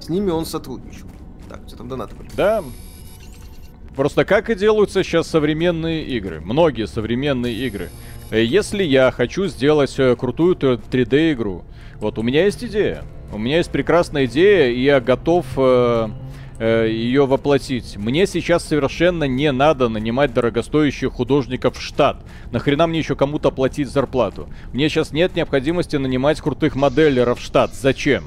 С 0.00 0.08
ними 0.08 0.30
он 0.30 0.46
сотрудничал. 0.46 1.06
Так, 1.48 1.60
что 1.66 1.78
там 1.78 1.88
донаты 1.88 2.14
были? 2.14 2.30
Да. 2.36 2.64
Просто 3.96 4.24
как 4.24 4.48
и 4.50 4.54
делаются 4.54 5.02
сейчас 5.02 5.28
современные 5.28 6.04
игры. 6.04 6.40
Многие 6.40 6.86
современные 6.86 7.54
игры. 7.54 7.90
Э, 8.30 8.42
если 8.42 8.82
я 8.82 9.10
хочу 9.10 9.46
сделать 9.46 9.98
э, 9.98 10.14
крутую 10.14 10.54
3D-игру, 10.54 11.64
вот, 12.00 12.18
у 12.18 12.22
меня 12.22 12.44
есть 12.44 12.62
идея. 12.62 13.02
У 13.32 13.38
меня 13.38 13.58
есть 13.58 13.70
прекрасная 13.70 14.26
идея, 14.26 14.70
и 14.70 14.80
я 14.80 15.00
готов 15.00 15.44
э, 15.56 16.08
э, 16.58 16.88
ее 16.90 17.26
воплотить. 17.26 17.96
Мне 17.96 18.26
сейчас 18.26 18.64
совершенно 18.64 19.24
не 19.24 19.52
надо 19.52 19.88
нанимать 19.88 20.32
дорогостоящих 20.32 21.12
художников 21.12 21.76
в 21.76 21.82
штат. 21.82 22.24
Нахрена 22.52 22.86
мне 22.86 23.00
еще 23.00 23.16
кому-то 23.16 23.50
платить 23.50 23.90
зарплату? 23.90 24.48
Мне 24.72 24.88
сейчас 24.88 25.12
нет 25.12 25.36
необходимости 25.36 25.96
нанимать 25.96 26.40
крутых 26.40 26.74
моделеров 26.74 27.40
в 27.40 27.42
штат. 27.42 27.74
Зачем? 27.74 28.24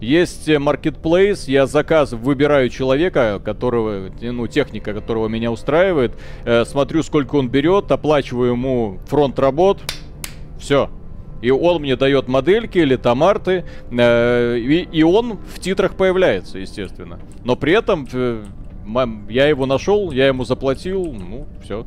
Есть 0.00 0.48
marketplace, 0.48 1.44
я 1.46 1.66
заказ 1.66 2.10
выбираю 2.12 2.68
человека, 2.70 3.40
которого, 3.42 4.10
ну, 4.20 4.48
техника, 4.48 4.94
которого 4.94 5.28
меня 5.28 5.52
устраивает, 5.52 6.12
э, 6.44 6.64
смотрю, 6.64 7.04
сколько 7.04 7.36
он 7.36 7.48
берет, 7.48 7.92
оплачиваю 7.92 8.50
ему 8.50 8.98
фронт 9.06 9.38
работ, 9.38 9.80
все, 10.58 10.90
и 11.42 11.50
он 11.50 11.82
мне 11.82 11.96
дает 11.96 12.28
модельки 12.28 12.78
или 12.78 12.96
томарты, 12.96 13.64
э, 13.90 14.56
и, 14.58 14.88
и 14.90 15.02
он 15.02 15.38
в 15.38 15.58
титрах 15.58 15.96
появляется, 15.96 16.58
естественно. 16.58 17.18
Но 17.44 17.56
при 17.56 17.74
этом 17.74 18.08
э, 18.12 18.44
я 19.28 19.48
его 19.48 19.66
нашел, 19.66 20.12
я 20.12 20.28
ему 20.28 20.44
заплатил, 20.44 21.12
ну, 21.12 21.46
все. 21.62 21.84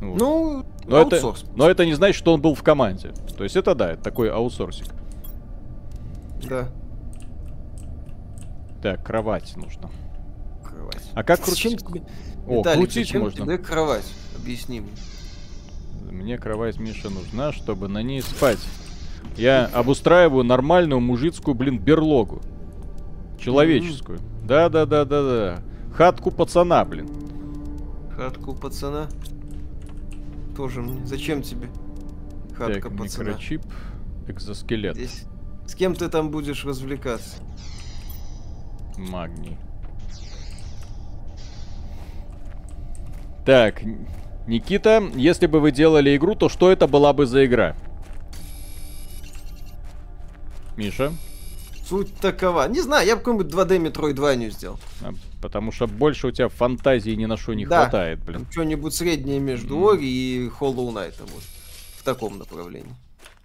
Вот. 0.00 0.18
Ну, 0.18 0.64
но 0.86 0.96
аутсорс. 0.98 1.42
это, 1.42 1.52
но 1.54 1.70
это 1.70 1.86
не 1.86 1.94
значит, 1.94 2.16
что 2.16 2.32
он 2.34 2.40
был 2.40 2.54
в 2.54 2.62
команде. 2.62 3.12
То 3.36 3.44
есть 3.44 3.56
это 3.56 3.74
да, 3.74 3.92
это 3.92 4.02
такой 4.02 4.30
аутсорсик. 4.30 4.86
Да. 6.48 6.68
Так, 8.82 9.04
кровать 9.04 9.54
нужно. 9.56 9.90
Кровать. 10.62 11.10
А 11.14 11.22
как 11.22 11.40
крутить? 11.44 11.86
Тебе... 11.86 12.02
О, 12.46 12.58
Виталик, 12.58 12.78
крутить 12.78 13.06
зачем 13.06 13.22
можно. 13.22 13.44
тебе 13.44 13.58
кровать? 13.58 14.06
Объясни 14.36 14.80
мне. 14.80 14.92
Мне 16.10 16.38
кровать 16.38 16.78
Миша 16.78 17.10
нужна, 17.10 17.52
чтобы 17.52 17.88
на 17.88 18.02
ней 18.02 18.22
спать. 18.22 18.58
Я 19.36 19.66
обустраиваю 19.66 20.44
нормальную 20.44 21.00
мужицкую, 21.00 21.54
блин, 21.54 21.78
берлогу. 21.78 22.40
Человеческую. 23.38 24.20
Да-да-да-да-да. 24.44 25.62
Хатку 25.94 26.30
пацана, 26.30 26.84
блин. 26.84 27.08
Хатку 28.16 28.54
пацана. 28.54 29.08
Тоже 30.56 30.82
мне. 30.82 31.04
Зачем 31.04 31.42
тебе? 31.42 31.68
Хатка 32.56 32.88
так, 32.88 32.96
пацана. 32.96 33.30
микрочип, 33.30 33.62
экзоскелет. 34.28 34.94
Здесь... 34.94 35.24
С 35.66 35.74
кем 35.74 35.94
ты 35.94 36.08
там 36.08 36.30
будешь 36.30 36.64
развлекаться? 36.64 37.36
Магний. 38.96 39.56
Так, 43.44 43.82
Никита, 44.46 45.02
если 45.14 45.46
бы 45.46 45.60
вы 45.60 45.70
делали 45.70 46.16
игру, 46.16 46.34
то 46.34 46.48
что 46.48 46.70
это 46.70 46.86
была 46.86 47.12
бы 47.12 47.26
за 47.26 47.44
игра? 47.44 47.74
Миша? 50.76 51.12
Суть 51.86 52.14
такова. 52.16 52.66
Не 52.68 52.80
знаю, 52.80 53.06
я 53.06 53.14
бы 53.16 53.22
какой-нибудь 53.22 53.52
2D 53.52 53.78
Metroidvania 53.92 54.50
сделал. 54.50 54.78
А, 55.02 55.12
потому 55.42 55.70
что 55.70 55.86
больше 55.86 56.28
у 56.28 56.30
тебя 56.30 56.48
фантазии 56.48 57.10
ни 57.10 57.26
на 57.26 57.36
что 57.36 57.52
не 57.54 57.66
Да. 57.66 57.82
хватает, 57.82 58.24
блин. 58.24 58.46
Что-нибудь 58.50 58.94
среднее 58.94 59.38
между. 59.38 59.86
Ори 59.88 60.06
и 60.06 60.48
Hollow 60.48 60.90
Knight. 60.92 61.14
Вот. 61.20 61.42
В 61.98 62.02
таком 62.02 62.38
направлении. 62.38 62.94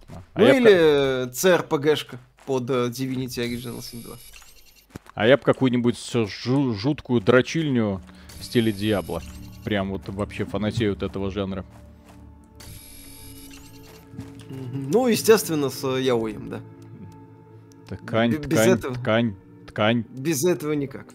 А 0.08 0.22
ну 0.36 0.46
я 0.46 0.52
б 0.54 0.56
или 0.58 0.70
э, 0.72 1.26
CRPG-шка 1.32 2.18
под 2.46 2.68
э, 2.70 2.88
Divinity 2.88 3.38
Original 3.46 3.78
Sin 3.80 4.02
2. 4.02 4.16
А 5.14 5.26
я 5.26 5.36
бы 5.36 5.42
какую-нибудь 5.42 5.96
жу- 5.96 6.74
жуткую 6.74 7.20
дрочильню 7.20 8.00
в 8.40 8.44
стиле 8.44 8.72
Диабло. 8.72 9.22
Прям 9.64 9.90
вот 9.90 10.08
вообще 10.08 10.46
фанатею 10.46 10.94
от 10.94 11.02
этого 11.02 11.30
жанра. 11.30 11.64
Ну, 14.48 15.06
естественно, 15.08 15.68
с 15.68 15.86
Яоем, 15.86 16.48
да. 16.48 16.60
Ткань, 17.96 18.36
без 18.36 18.44
ткань, 18.46 18.70
этого. 18.70 18.94
ткань, 18.94 19.36
ткань. 19.66 20.04
Без 20.10 20.44
этого 20.44 20.72
никак. 20.72 21.06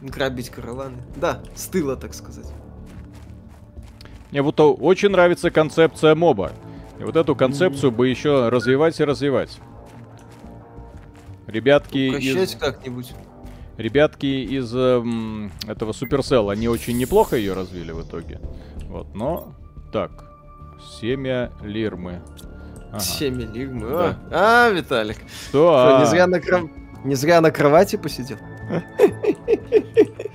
Грабить 0.00 0.50
караваны. 0.50 0.96
Да, 1.14 1.42
с 1.54 1.66
тыла, 1.66 1.94
так 1.94 2.14
сказать. 2.14 2.50
Мне 4.30 4.42
вот 4.42 4.58
очень 4.58 5.10
нравится 5.10 5.50
концепция 5.50 6.14
моба. 6.14 6.52
И 6.98 7.04
вот 7.04 7.16
эту 7.16 7.36
концепцию 7.36 7.92
бы 7.92 8.08
еще 8.08 8.48
развивать 8.48 8.98
и 8.98 9.04
развивать. 9.04 9.58
Ребятки 11.46 11.98
из, 11.98 12.34
Прощать 12.34 12.58
как-нибудь. 12.58 13.12
Ребятки 13.80 14.26
из 14.26 14.74
эм, 14.74 15.52
этого 15.66 15.92
Supercell, 15.92 16.50
они 16.52 16.68
очень 16.68 16.96
неплохо 16.98 17.36
ее 17.36 17.54
развили 17.54 17.92
в 17.92 18.02
итоге. 18.02 18.40
Вот, 18.88 19.14
но 19.14 19.54
так, 19.92 20.10
семя 21.00 21.50
лирмы. 21.62 22.22
Ага. 22.90 23.00
Семя 23.00 23.46
лигмы. 23.46 23.88
Да. 23.88 24.18
А, 24.30 24.66
а, 24.66 24.70
Виталик. 24.70 25.16
Что? 25.48 25.48
Что, 25.48 25.96
А, 25.96 26.00
не, 26.00 26.06
зря 26.06 26.26
на 26.26 26.36
кров- 26.40 26.70
не 27.04 27.14
зря 27.14 27.40
на 27.40 27.50
кровати 27.50 27.96
посидел? 27.96 28.36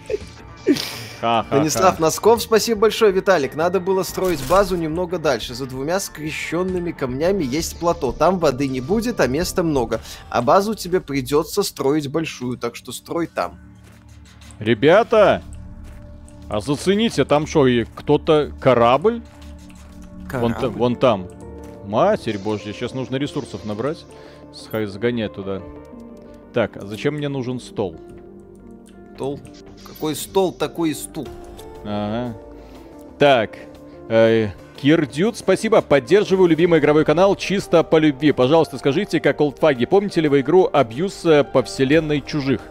ха-ха-ха. 1.22 1.55
Станислав 1.55 1.99
Носков, 1.99 2.41
спасибо 2.41 2.82
большое, 2.82 3.11
Виталик. 3.11 3.55
Надо 3.55 3.80
было 3.80 4.03
строить 4.03 4.39
базу 4.47 4.76
немного 4.76 5.18
дальше. 5.20 5.53
За 5.53 5.66
двумя 5.66 5.99
скрещенными 5.99 6.91
камнями 6.91 7.43
есть 7.43 7.80
плато. 7.80 8.11
Там 8.11 8.39
воды 8.39 8.68
не 8.68 8.82
будет, 8.82 9.20
а 9.20 9.28
места 9.28 9.63
много. 9.63 10.01
А 10.30 10.41
базу 10.41 10.76
тебе 10.76 11.01
придется 11.01 11.63
строить 11.63 12.09
большую, 12.09 12.57
так 12.57 12.76
что 12.76 12.91
строй 12.91 13.28
там. 13.28 13.59
Ребята, 14.59 15.41
а 16.49 16.59
зацените, 16.61 17.26
там 17.26 17.47
что, 17.47 17.68
и 17.68 17.84
кто-то 17.84 18.51
корабль? 18.59 19.22
Вон, 20.32 20.53
та- 20.53 20.59
Корабль. 20.59 20.78
вон 20.80 20.95
там. 20.95 21.28
Матерь 21.86 22.38
божья, 22.39 22.74
сейчас 22.74 22.93
нужно 22.93 23.18
ресурсов 23.18 23.66
набрать. 23.66 24.05
Сгонять 24.53 25.34
туда. 25.34 25.61
Так, 26.53 26.78
а 26.78 26.86
зачем 26.86 27.16
мне 27.16 27.28
нужен 27.30 27.59
стол? 27.59 27.97
Стол. 29.16 29.39
Какой 29.86 30.15
стол, 30.15 30.51
такой 30.51 30.91
и 30.91 30.93
стул. 30.93 31.27
Ага. 31.83 32.36
Так. 33.19 33.57
Э, 34.09 34.49
Кирдют, 34.81 35.38
спасибо. 35.38 35.81
Поддерживаю 35.81 36.47
любимый 36.47 36.79
игровой 36.79 37.05
канал 37.05 37.36
чисто 37.36 37.83
по 37.83 37.97
любви. 37.97 38.31
Пожалуйста, 38.31 38.77
скажите, 38.77 39.19
как 39.19 39.39
олдфаги, 39.39 39.86
помните 39.86 40.21
ли 40.21 40.27
вы 40.27 40.41
игру 40.41 40.69
Абьюз 40.71 41.25
э, 41.25 41.43
по 41.43 41.63
вселенной 41.63 42.21
чужих? 42.21 42.61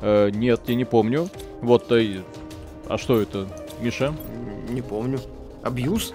Э, 0.00 0.30
нет, 0.30 0.62
я 0.66 0.74
не 0.74 0.84
помню. 0.84 1.28
Вот, 1.60 1.90
э, 1.92 2.22
а 2.88 2.98
что 2.98 3.20
это, 3.20 3.48
Миша? 3.80 4.14
Не 4.68 4.82
помню. 4.82 5.20
Абьюз? 5.62 6.14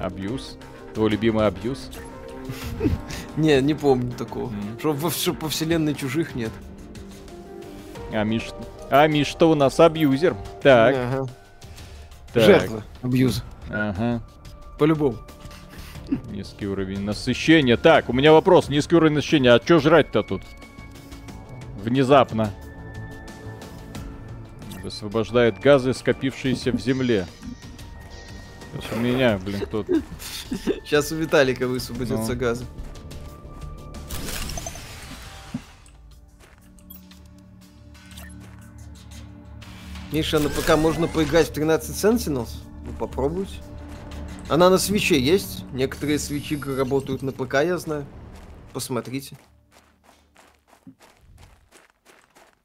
Абьюз? 0.00 0.56
Твой 0.94 1.10
любимый 1.10 1.46
абьюз? 1.46 1.90
Не, 3.36 3.60
не 3.60 3.74
помню 3.74 4.10
такого. 4.12 4.50
Что 4.78 4.94
по 5.34 5.48
вселенной 5.48 5.94
чужих 5.94 6.34
нет. 6.34 6.50
А 8.12 8.24
Миш... 8.24 8.48
А 8.90 9.06
Миш-то 9.06 9.50
у 9.50 9.54
нас 9.54 9.78
абьюзер. 9.80 10.34
Так, 10.62 10.94
Ага. 10.96 11.26
так. 12.32 12.42
Жертва 12.44 12.82
абьюза. 13.02 13.42
Ага. 13.70 14.22
По-любому. 14.78 15.18
Низкий 16.30 16.66
уровень 16.66 17.02
насыщения. 17.04 17.76
Так, 17.76 18.08
у 18.08 18.12
меня 18.14 18.32
вопрос. 18.32 18.68
Низкий 18.68 18.96
уровень 18.96 19.16
насыщения. 19.16 19.54
А 19.54 19.62
что 19.62 19.78
жрать-то 19.78 20.22
тут? 20.22 20.42
Внезапно. 21.84 22.50
Высвобождает 24.82 25.58
газы, 25.60 25.92
скопившиеся 25.92 26.72
в 26.72 26.80
земле. 26.80 27.26
Сейчас 28.72 28.92
у 28.96 29.00
меня, 29.00 29.38
блин, 29.44 29.60
кто-то... 29.60 29.92
Сейчас 30.50 31.12
у 31.12 31.16
Виталика 31.16 31.66
высвободятся 31.66 32.32
Ну. 32.32 32.38
газы. 32.38 32.64
Миша, 40.12 40.38
на 40.38 40.48
ПК 40.48 40.76
можно 40.76 41.06
поиграть 41.06 41.48
в 41.48 41.52
13 41.52 41.94
Sentinels? 41.94 42.50
Ну, 42.86 42.92
попробуйте. 42.98 43.52
Она 44.48 44.70
на 44.70 44.78
свече 44.78 45.20
есть. 45.20 45.64
Некоторые 45.72 46.18
свечи 46.18 46.58
работают 46.58 47.22
на 47.22 47.32
ПК, 47.32 47.54
я 47.64 47.76
знаю. 47.78 48.06
Посмотрите. 48.72 49.36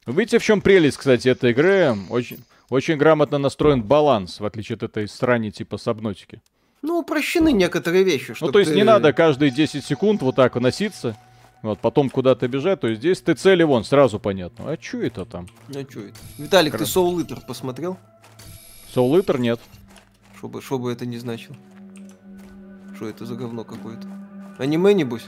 Видите, 0.06 0.38
в 0.38 0.42
чем 0.42 0.60
прелесть, 0.60 0.96
кстати, 0.96 1.28
этой 1.28 1.50
игры? 1.50 1.96
Очень, 2.10 2.38
очень 2.70 2.96
грамотно 2.96 3.38
настроен 3.38 3.82
баланс, 3.82 4.40
в 4.40 4.44
отличие 4.44 4.76
от 4.76 4.82
этой 4.82 5.08
срани 5.08 5.50
типа 5.50 5.76
сабнотики. 5.78 6.40
Ну, 6.82 6.98
упрощены 6.98 7.52
некоторые 7.52 8.04
вещи. 8.04 8.34
Ну, 8.40 8.52
то 8.52 8.58
есть 8.58 8.70
ты- 8.70 8.76
не 8.76 8.84
надо 8.84 9.12
каждые 9.14 9.50
10 9.50 9.84
секунд 9.84 10.20
вот 10.20 10.36
так 10.36 10.54
носиться, 10.56 11.16
вот, 11.64 11.80
потом 11.80 12.10
куда-то 12.10 12.46
бежать, 12.46 12.80
то 12.80 12.94
здесь 12.94 13.22
ты 13.22 13.32
цели 13.34 13.62
вон, 13.62 13.84
сразу 13.84 14.18
понятно. 14.20 14.70
А 14.70 14.76
чё 14.76 15.00
это 15.02 15.24
там? 15.24 15.46
Ну, 15.68 15.82
чё 15.84 16.08
это? 16.08 16.18
Виталик, 16.38 16.72
ты 16.72 16.78
Хорошо. 16.78 17.08
Soul 17.10 17.24
Eater 17.26 17.40
посмотрел? 17.46 17.96
Soul 18.94 19.18
Eater 19.18 19.38
нет. 19.40 19.58
Что 20.36 20.48
бы, 20.48 20.60
что 20.60 20.78
бы 20.78 20.92
это 20.92 21.06
ни 21.06 21.16
значило. 21.16 21.56
Что 22.96 23.08
это 23.08 23.24
за 23.24 23.34
говно 23.34 23.64
какое-то? 23.64 24.06
Аниме, 24.58 24.92
небось? 24.92 25.24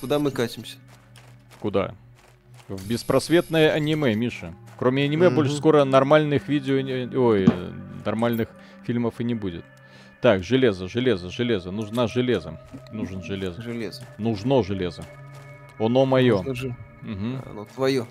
Куда 0.00 0.18
мы 0.18 0.30
катимся? 0.30 0.76
Куда? 1.60 1.94
В 2.68 2.88
беспросветное 2.88 3.70
аниме, 3.72 4.14
Миша. 4.14 4.54
Кроме 4.78 5.04
аниме 5.04 5.26
Мгм. 5.28 5.36
больше 5.36 5.54
скоро 5.56 5.84
нормальных 5.84 6.48
видео, 6.48 6.80
не- 6.80 7.06
ой, 7.16 7.46
нормальных 8.04 8.48
фильмов 8.84 9.14
и 9.20 9.24
не 9.24 9.34
будет. 9.34 9.64
Так, 10.22 10.44
железо, 10.44 10.86
железо, 10.88 11.28
железо. 11.30 11.72
Нужна 11.72 12.06
железо. 12.06 12.56
Нужен 12.92 13.22
железо. 13.22 13.60
Железо. 13.60 14.02
Нужно 14.18 14.62
железо. 14.62 15.02
Оно 15.80 16.06
мое. 16.06 16.36
Нужно 16.36 16.54
же. 16.54 16.76
А, 17.02 17.50
Оно 17.50 17.64
твое. 17.64 18.06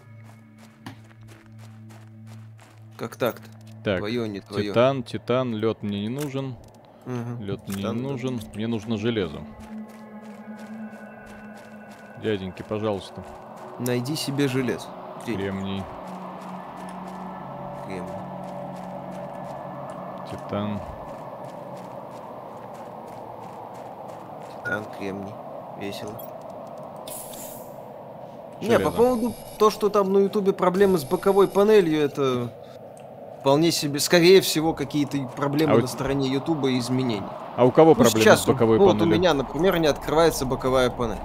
Как 2.98 3.16
так-то? 3.16 3.50
Так, 3.84 4.00
Твое, 4.00 4.28
не 4.28 4.42
твое. 4.42 4.66
титан, 4.68 5.02
титан, 5.04 5.56
лед 5.56 5.82
мне 5.82 6.02
не 6.02 6.10
нужен. 6.10 6.56
Мгм. 7.06 7.42
Лед 7.42 7.62
мне 7.68 7.76
не 7.78 7.82
Титан, 7.82 7.98
да. 7.98 8.04
нужен. 8.10 8.40
Мне 8.54 8.68
нужно 8.68 8.98
железо. 8.98 9.40
Дяденьки, 12.22 12.62
пожалуйста. 12.68 13.24
Найди 13.80 14.16
себе 14.16 14.48
железо. 14.48 14.88
Где? 15.24 15.34
Кремний, 15.36 15.82
Кремний. 17.88 18.14
титан. 20.30 20.80
Титан, 24.72 24.86
кремний. 24.98 25.34
Весело. 25.82 26.12
Не, 28.62 28.68
Железо. 28.68 28.84
по 28.86 28.92
поводу 28.92 29.34
то, 29.58 29.70
что 29.70 29.90
там 29.90 30.14
на 30.14 30.20
Ютубе 30.20 30.54
проблемы 30.54 30.98
с 30.98 31.04
боковой 31.04 31.50
панелью, 31.50 32.02
это 32.02 32.54
вполне 33.42 33.72
себе, 33.72 34.00
скорее 34.00 34.40
всего, 34.40 34.74
какие-то 34.74 35.18
проблемы 35.36 35.74
А 35.74 35.76
у- 35.76 35.82
на 35.82 35.88
стороне 35.88 36.30
Ютуба 36.30 36.70
и 36.70 36.80
изменений. 36.80 37.24
А 37.58 37.66
у 37.66 37.72
кого 37.72 37.90
Ну, 37.90 37.96
проблемы 37.96 38.22
сейчас 38.22 38.44
с 38.44 38.46
боковой 38.48 38.78
ну, 38.78 38.86
вот 38.86 38.94
панелью? 39.00 39.14
у 39.14 39.20
меня, 39.20 39.34
например, 39.34 39.78
не 39.80 39.88
открывается 39.88 40.46
боковая 40.46 40.90
панель. 40.90 41.18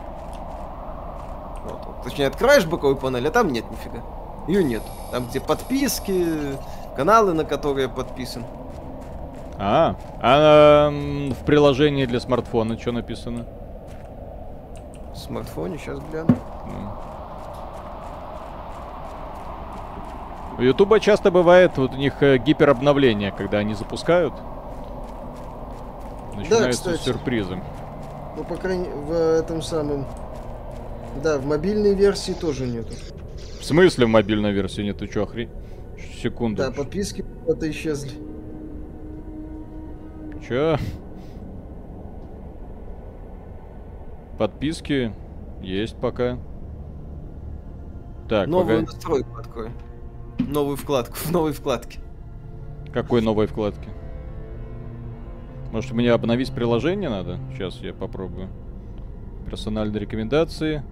Вот, 1.67 1.81
вот. 1.87 2.03
Точнее, 2.03 2.27
открываешь 2.27 2.67
боковую 2.67 2.97
панель, 2.97 3.29
а 3.29 3.31
там 3.31 3.53
нет 3.53 3.71
нифига. 3.71 4.01
Ее 4.49 4.65
нет. 4.65 4.83
Там, 5.13 5.27
где 5.27 5.41
подписки, 5.41 6.57
каналы, 6.97 7.33
на 7.33 7.45
которые 7.45 7.89
подписан. 7.89 8.45
А, 9.59 9.97
а 10.21 10.91
в 10.91 11.45
приложении 11.45 12.05
для 12.05 12.21
смартфона 12.21 12.79
что 12.79 12.93
написано? 12.93 13.47
В 15.13 15.19
смартфоне, 15.19 15.79
сейчас 15.79 15.99
гляну. 16.11 16.37
У 20.59 20.63
Ютуба 20.63 21.01
часто 21.01 21.31
бывает, 21.31 21.73
вот 21.77 21.93
у 21.93 21.97
них 21.97 22.23
э, 22.23 22.39
гиперобновление, 22.39 23.31
когда 23.31 23.59
они 23.59 23.75
запускают. 23.75 24.33
Начинаются 26.35 26.91
да, 26.93 26.97
сюрпризы. 26.97 27.61
Ну, 28.37 28.45
по 28.45 28.57
крайней 28.57 28.89
в 28.89 29.13
этом 29.13 29.61
самом... 29.61 30.07
Да, 31.23 31.39
в 31.39 31.47
мобильной 31.47 31.95
версии 31.95 32.33
тоже 32.33 32.67
нету. 32.67 32.93
В 33.61 33.65
смысле 33.65 34.07
в 34.07 34.09
мобильной 34.11 34.53
версии 34.53 34.83
нету? 34.83 35.07
Чё, 35.09 35.25
охрень? 35.25 35.51
Секунду. 36.23 36.63
Да, 36.63 36.71
подписки 36.71 37.23
куда-то 37.23 37.71
исчезли. 37.71 38.13
Чё? 40.47 40.77
Подписки 44.39 45.13
есть 45.63 45.97
пока. 45.97 46.39
Так, 48.29 48.47
Новую 48.49 48.81
погоди. 48.81 48.87
настройку 48.87 49.39
открой. 49.39 49.71
Новую 50.39 50.77
вкладку, 50.77 51.15
в 51.15 51.31
новой 51.33 51.53
вкладке. 51.53 52.01
Какой 52.93 53.23
новой 53.23 53.47
вкладке? 53.47 53.89
Может, 55.73 55.93
мне 55.93 56.13
обновить 56.13 56.53
приложение 56.53 57.11
надо? 57.11 57.39
Сейчас 57.53 57.77
я 57.79 57.93
попробую. 57.93 58.49
Персональные 59.47 60.01
рекомендации. 60.01 60.83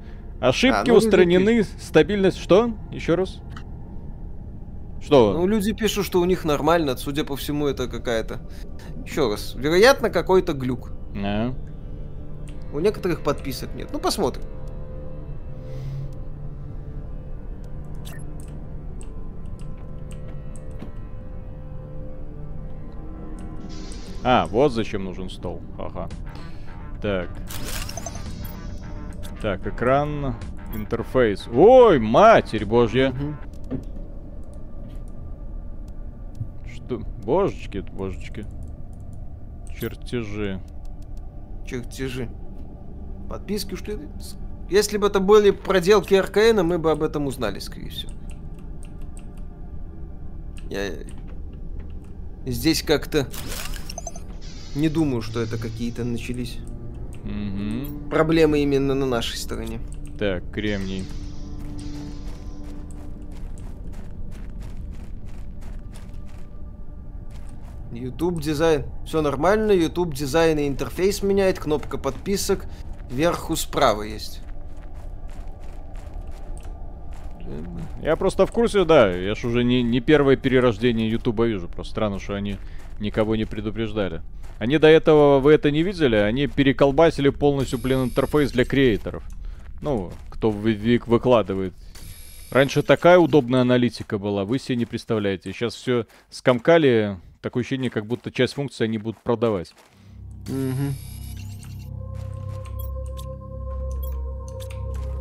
Ошибки 0.41 0.91
а, 0.91 0.93
ну, 0.93 0.95
устранены. 0.95 1.63
Стабильность. 1.63 2.39
Что? 2.39 2.73
Еще 2.91 3.15
раз? 3.15 3.41
Что? 5.05 5.35
Ну, 5.35 5.47
люди 5.47 5.73
пишут, 5.73 6.07
что 6.07 6.21
у 6.21 6.25
них 6.25 6.45
нормально. 6.45 6.97
Судя 6.97 7.25
по 7.25 7.37
всему, 7.37 7.67
это 7.67 7.89
какая-то... 7.89 8.41
Еще 9.05 9.29
раз. 9.31 9.55
Вероятно, 9.55 10.09
какой-то 10.09 10.55
глюк. 10.55 10.93
А. 11.15 11.55
У 12.73 12.81
некоторых 12.81 13.23
подписок 13.23 13.75
нет. 13.75 13.91
Ну, 13.93 13.99
посмотрим. 13.99 14.43
А, 24.23 24.47
вот 24.47 24.73
зачем 24.73 25.05
нужен 25.05 25.29
стол. 25.29 25.61
Ага. 25.79 26.09
Так. 27.03 27.29
Так, 29.43 29.67
экран, 29.67 30.35
интерфейс. 30.75 31.47
Ой, 31.53 31.99
матерь 31.99 32.65
божья. 32.65 33.11
Угу. 33.11 33.54
Что? 36.87 36.99
Божечки, 37.25 37.79
божечки. 37.79 38.47
Чертежи. 39.79 40.61
Чертежи. 41.67 42.29
Подписки 43.29 43.75
ушли. 43.75 43.99
Если 44.71 44.99
бы 44.99 45.07
это 45.07 45.21
были 45.21 45.51
проделки 45.51 46.15
РКН, 46.15 46.61
мы 46.63 46.79
бы 46.79 46.91
об 46.91 47.03
этом 47.03 47.27
узнали, 47.27 47.59
скорее 47.59 47.91
всего. 47.91 48.13
Я... 50.71 50.91
Здесь 52.47 52.83
как-то 52.83 53.27
не 54.75 54.89
думаю, 54.89 55.23
что 55.23 55.41
это 55.41 55.57
какие-то 55.57 56.05
начались 56.05 56.59
угу. 57.25 58.09
проблемы 58.11 58.61
именно 58.61 58.95
на 58.95 59.07
нашей 59.07 59.37
стороне. 59.37 59.81
Так, 60.19 60.51
кремний. 60.51 61.05
YouTube 67.95 68.41
дизайн. 68.41 68.85
Все 69.07 69.23
нормально. 69.23 69.73
YouTube 69.73 70.15
дизайн 70.15 70.59
и 70.59 70.69
интерфейс 70.69 71.23
меняет. 71.23 71.59
Кнопка 71.59 71.99
подписок. 71.99 72.67
Вверху 73.11 73.57
справа 73.57 74.03
есть. 74.03 74.41
Я 78.03 78.17
просто 78.17 78.47
в 78.47 78.53
курсе, 78.53 78.85
да. 78.85 79.11
Я 79.11 79.35
ж 79.35 79.45
уже 79.45 79.65
не, 79.65 79.83
не 79.83 80.01
первое 80.01 80.37
перерождение 80.37 81.09
Ютуба 81.09 81.47
вижу. 81.47 81.69
Просто 81.69 81.93
странно, 81.93 82.19
что 82.19 82.35
они 82.35 82.57
никого 83.01 83.37
не 83.37 83.45
предупреждали. 83.45 84.23
Они 84.59 84.79
до 84.79 84.87
этого, 84.87 85.41
вы 85.41 85.53
это 85.53 85.71
не 85.71 85.83
видели, 85.83 86.17
они 86.17 86.47
переколбасили 86.47 87.29
полностью, 87.29 87.79
блин, 87.79 88.05
интерфейс 88.05 88.53
для 88.53 88.65
креаторов. 88.65 89.25
Ну, 89.81 90.13
кто 90.31 90.51
выкладывает. 90.51 91.75
Раньше 92.51 92.83
такая 92.83 93.19
удобная 93.19 93.63
аналитика 93.63 94.17
была, 94.17 94.45
вы 94.45 94.59
себе 94.59 94.77
не 94.77 94.87
представляете. 94.87 95.53
Сейчас 95.53 95.75
все 95.75 96.07
скомкали, 96.31 97.19
такое 97.45 97.61
ощущение, 97.61 97.91
как 97.91 98.07
будто 98.07 98.33
часть 98.33 98.55
функций 98.55 98.87
они 98.87 98.99
будут 98.99 99.23
продавать. 99.23 99.75
Угу. 100.49 100.95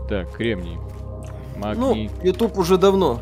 Так, 0.09 0.31
кремний. 0.31 0.77
Магний. 1.57 2.09
Ну, 2.09 2.25
YouTube 2.25 2.57
уже 2.57 2.77
давно 2.77 3.21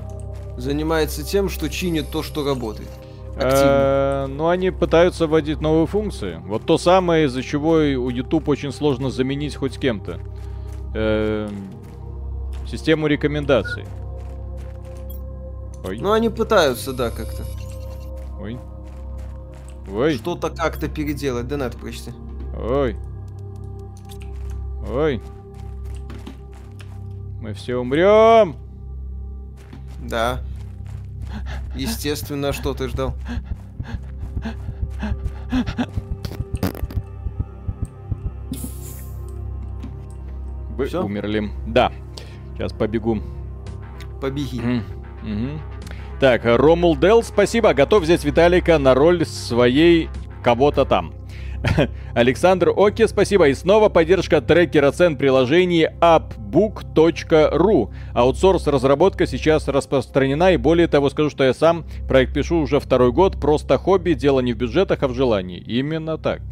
занимается 0.57 1.23
тем, 1.23 1.49
что 1.49 1.69
чинит 1.69 2.11
то, 2.11 2.21
что 2.23 2.45
работает. 2.45 2.89
Э, 3.35 4.27
ну, 4.27 4.49
они 4.49 4.69
пытаются 4.69 5.25
вводить 5.25 5.61
новые 5.61 5.87
функции. 5.87 6.39
Вот 6.45 6.65
то 6.65 6.77
самое, 6.77 7.25
из-за 7.25 7.41
чего 7.41 7.71
у 7.71 8.09
YouTube 8.09 8.47
очень 8.49 8.71
сложно 8.71 9.09
заменить 9.09 9.55
хоть 9.55 9.79
кем-то. 9.79 10.19
Э, 10.93 11.49
систему 12.67 13.07
рекомендаций. 13.07 13.85
Ой. 15.83 15.97
Ну, 15.99 16.11
они 16.11 16.29
пытаются, 16.29 16.93
да, 16.93 17.09
как-то. 17.09 17.43
Ой. 18.39 18.59
Ой. 19.91 20.15
Что-то 20.15 20.49
как-то 20.49 20.87
переделать. 20.87 21.47
Да, 21.47 21.57
надо 21.57 21.77
прочти. 21.77 22.11
Ой. 22.57 22.95
Ой. 24.89 25.21
Мы 27.41 27.53
все 27.53 27.75
умрем. 27.77 28.55
Да. 29.99 30.41
Естественно, 31.75 32.53
что 32.53 32.73
ты 32.73 32.87
ждал? 32.87 33.15
Вы 40.77 40.85
Всё? 40.87 41.03
умерли. 41.03 41.51
Да. 41.67 41.91
Сейчас 42.55 42.73
побегу. 42.73 43.19
Побеги. 44.19 44.59
Угу. 45.23 45.70
Так, 46.21 46.43
Ромул 46.45 46.95
Дел, 46.95 47.23
спасибо. 47.23 47.73
Готов 47.73 48.03
взять 48.03 48.23
Виталика 48.23 48.77
на 48.77 48.93
роль 48.93 49.25
своей 49.25 50.07
кого-то 50.43 50.85
там. 50.85 51.15
Александр 52.13 52.69
Оки, 52.69 53.07
спасибо. 53.07 53.47
И 53.47 53.55
снова 53.55 53.89
поддержка 53.89 54.39
трекера 54.39 54.91
цен 54.91 55.17
приложений 55.17 55.87
upbook.ru. 55.99 57.89
Аутсорс 58.13 58.67
разработка 58.67 59.25
сейчас 59.25 59.67
распространена, 59.67 60.51
и 60.53 60.57
более 60.57 60.87
того, 60.87 61.09
скажу, 61.09 61.31
что 61.31 61.43
я 61.43 61.55
сам 61.55 61.85
проект 62.07 62.35
пишу 62.35 62.57
уже 62.57 62.79
второй 62.79 63.11
год. 63.11 63.41
Просто 63.41 63.79
хобби, 63.79 64.13
дело 64.13 64.41
не 64.41 64.53
в 64.53 64.57
бюджетах, 64.57 65.01
а 65.01 65.07
в 65.07 65.15
желании. 65.15 65.57
Именно 65.57 66.19
так. 66.19 66.43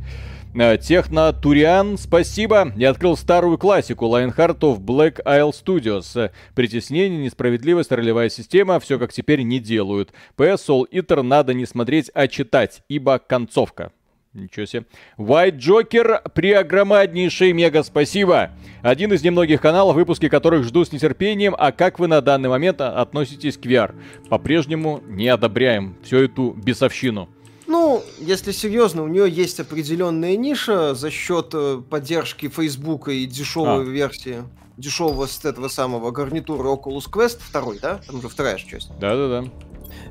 Э, 0.55 0.77
Техно 0.77 1.31
Туриан, 1.31 1.97
спасибо. 1.97 2.73
Я 2.75 2.89
открыл 2.89 3.15
старую 3.15 3.59
классику 3.59 4.05
Lionheart 4.05 4.59
of 4.61 4.79
Black 4.79 5.23
Isle 5.23 5.51
Studios. 5.51 6.31
Притеснение, 6.55 7.23
несправедливость, 7.23 7.91
ролевая 7.91 8.29
система, 8.29 8.79
все 8.79 8.97
как 8.97 9.13
теперь 9.13 9.43
не 9.43 9.59
делают. 9.59 10.11
PS 10.37 10.67
Soul 10.67 10.85
Eater 10.91 11.21
надо 11.21 11.53
не 11.53 11.67
смотреть, 11.67 12.09
а 12.15 12.27
читать, 12.27 12.81
ибо 12.89 13.19
концовка. 13.19 13.91
Ничего 14.33 14.65
себе. 14.65 14.85
White 15.17 15.57
Joker, 15.57 16.31
преогромаднейший 16.31 17.51
мега 17.51 17.83
спасибо. 17.83 18.51
Один 18.81 19.13
из 19.13 19.23
немногих 19.23 19.61
каналов, 19.61 19.95
выпуски 19.95 20.29
которых 20.29 20.63
жду 20.63 20.83
с 20.83 20.91
нетерпением. 20.91 21.55
А 21.57 21.71
как 21.71 21.99
вы 21.99 22.07
на 22.07 22.21
данный 22.21 22.49
момент 22.49 22.81
относитесь 22.81 23.57
к 23.57 23.65
VR? 23.65 23.95
По-прежнему 24.29 25.01
не 25.07 25.27
одобряем 25.27 25.95
всю 26.03 26.17
эту 26.17 26.51
бесовщину. 26.51 27.29
Ну, 27.69 28.03
если 28.17 28.51
серьезно, 28.51 29.03
у 29.03 29.07
нее 29.07 29.29
есть 29.29 29.59
определенная 29.59 30.35
ниша 30.35 30.95
за 30.95 31.11
счет 31.11 31.51
э, 31.53 31.79
поддержки 31.87 32.49
Фейсбука 32.49 33.11
и 33.11 33.27
дешевой 33.27 33.83
а. 33.83 33.83
версии 33.83 34.43
дешевого 34.77 35.27
с 35.27 35.45
этого 35.45 35.67
самого 35.67 36.09
гарнитура 36.09 36.67
Oculus 36.69 37.07
Quest 37.07 37.37
второй, 37.39 37.77
да? 37.77 38.01
Там 38.07 38.17
уже 38.17 38.27
вторая 38.27 38.57
часть. 38.57 38.89
Да-да-да. 38.99 39.47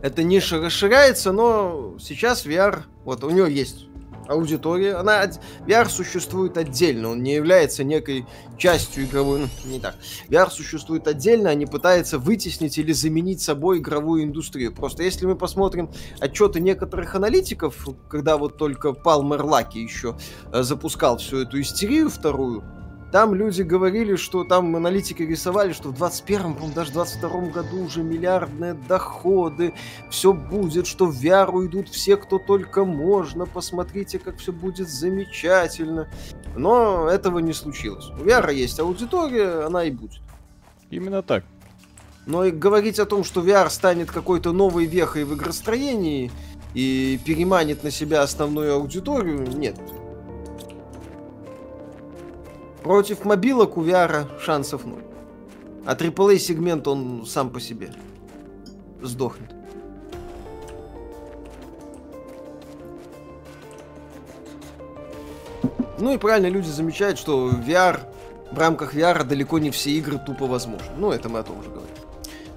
Эта 0.02 0.22
ниша 0.22 0.60
расширяется, 0.60 1.32
но 1.32 1.96
сейчас 1.98 2.46
VR, 2.46 2.84
вот 3.04 3.24
у 3.24 3.30
нее 3.30 3.52
есть 3.52 3.87
аудитория. 4.28 4.94
Она, 4.94 5.24
VR 5.66 5.88
существует 5.88 6.56
отдельно, 6.56 7.10
он 7.10 7.22
не 7.22 7.34
является 7.34 7.84
некой 7.84 8.26
частью 8.56 9.04
игровой... 9.04 9.40
Ну, 9.40 9.48
не 9.70 9.80
так. 9.80 9.96
VR 10.28 10.50
существует 10.50 11.08
отдельно, 11.08 11.50
а 11.50 11.54
не 11.54 11.66
пытается 11.66 12.18
вытеснить 12.18 12.78
или 12.78 12.92
заменить 12.92 13.40
собой 13.40 13.78
игровую 13.78 14.24
индустрию. 14.24 14.74
Просто 14.74 15.02
если 15.02 15.26
мы 15.26 15.36
посмотрим 15.36 15.90
отчеты 16.20 16.60
некоторых 16.60 17.14
аналитиков, 17.14 17.88
когда 18.08 18.36
вот 18.36 18.56
только 18.56 18.92
Палмер 18.92 19.44
Лаки 19.44 19.78
еще 19.78 20.16
э, 20.52 20.62
запускал 20.62 21.18
всю 21.18 21.38
эту 21.38 21.60
истерию 21.60 22.10
вторую, 22.10 22.62
Там 23.10 23.34
люди 23.34 23.62
говорили, 23.62 24.16
что 24.16 24.44
там 24.44 24.76
аналитики 24.76 25.22
рисовали, 25.22 25.72
что 25.72 25.88
в 25.88 25.94
21 25.94 26.54
по 26.54 26.66
даже 26.66 26.90
в 26.90 26.94
22 26.94 27.40
году 27.46 27.84
уже 27.84 28.02
миллиардные 28.02 28.74
доходы, 28.74 29.72
все 30.10 30.34
будет, 30.34 30.86
что 30.86 31.06
в 31.06 31.24
VR 31.24 31.50
уйдут 31.50 31.88
все, 31.88 32.18
кто 32.18 32.38
только 32.38 32.84
можно, 32.84 33.46
посмотрите, 33.46 34.18
как 34.18 34.36
все 34.36 34.52
будет 34.52 34.90
замечательно. 34.90 36.08
Но 36.54 37.08
этого 37.08 37.38
не 37.38 37.54
случилось. 37.54 38.10
У 38.10 38.24
VR 38.24 38.52
есть 38.52 38.78
аудитория, 38.78 39.64
она 39.64 39.84
и 39.84 39.90
будет. 39.90 40.20
Именно 40.90 41.22
так. 41.22 41.44
Но 42.26 42.44
и 42.44 42.50
говорить 42.50 42.98
о 42.98 43.06
том, 43.06 43.24
что 43.24 43.40
VR 43.40 43.70
станет 43.70 44.10
какой-то 44.10 44.52
новой 44.52 44.84
вехой 44.84 45.24
в 45.24 45.34
игростроении 45.34 46.30
и 46.74 47.18
переманит 47.24 47.84
на 47.84 47.90
себя 47.90 48.20
основную 48.20 48.74
аудиторию, 48.74 49.48
нет. 49.56 49.76
Против 52.82 53.24
мобилок 53.24 53.76
у 53.76 53.84
VR 53.84 54.26
шансов 54.40 54.84
ноль. 54.84 55.04
А 55.84 55.94
AAA 55.94 56.38
сегмент 56.38 56.86
он 56.86 57.26
сам 57.26 57.50
по 57.50 57.60
себе 57.60 57.92
сдохнет. 59.02 59.52
Ну 65.98 66.14
и 66.14 66.18
правильно 66.18 66.46
люди 66.46 66.68
замечают, 66.68 67.18
что 67.18 67.50
VR 67.50 68.00
в 68.52 68.58
рамках 68.58 68.94
VR 68.94 69.24
далеко 69.24 69.58
не 69.58 69.70
все 69.70 69.90
игры 69.90 70.18
тупо 70.18 70.46
возможны. 70.46 70.90
Ну, 70.96 71.10
это 71.10 71.28
мы 71.28 71.40
о 71.40 71.42
том 71.42 71.58
уже 71.58 71.68
говорим. 71.68 71.77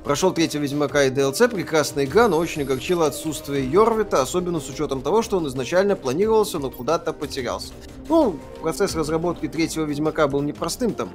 Прошел 0.04 0.34
третьего 0.34 0.64
Ведьмака 0.64 1.04
и 1.04 1.12
DLC, 1.12 1.47
прекрасная 1.47 2.06
игра, 2.06 2.28
но 2.28 2.38
очень 2.38 2.64
огорчило 2.64 3.06
отсутствие 3.06 3.70
Йорвита, 3.70 4.22
особенно 4.22 4.60
с 4.60 4.68
учетом 4.68 5.04
того, 5.04 5.22
что 5.22 5.38
он 5.38 5.47
изначально 5.47 5.95
планировался, 5.95 6.58
но 6.58 6.72
куда-то 6.72 7.14
потерялся. 7.14 7.74
Ну, 8.10 8.39
процесс 8.62 8.95
разработки 8.95 9.47
третьего 9.47 9.86
Ведьмака 9.86 10.28
был 10.28 10.41
непростым 10.41 10.95
там. 10.95 11.12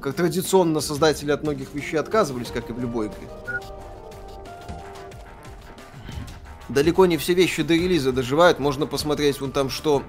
Как 0.00 0.14
традиционно 0.14 0.80
создатели 0.80 1.32
от 1.32 1.42
многих 1.42 1.74
вещей 1.74 1.98
отказывались, 1.98 2.48
как 2.48 2.70
и 2.70 2.72
в 2.72 2.78
любой 2.78 3.08
игре. 3.08 3.28
Далеко 6.70 7.04
не 7.04 7.18
все 7.18 7.34
вещи 7.34 7.62
до 7.62 7.74
релиза 7.74 8.10
доживают. 8.10 8.58
Можно 8.58 8.86
посмотреть 8.86 9.40
вон 9.40 9.52
там, 9.52 9.68
что 9.68 10.02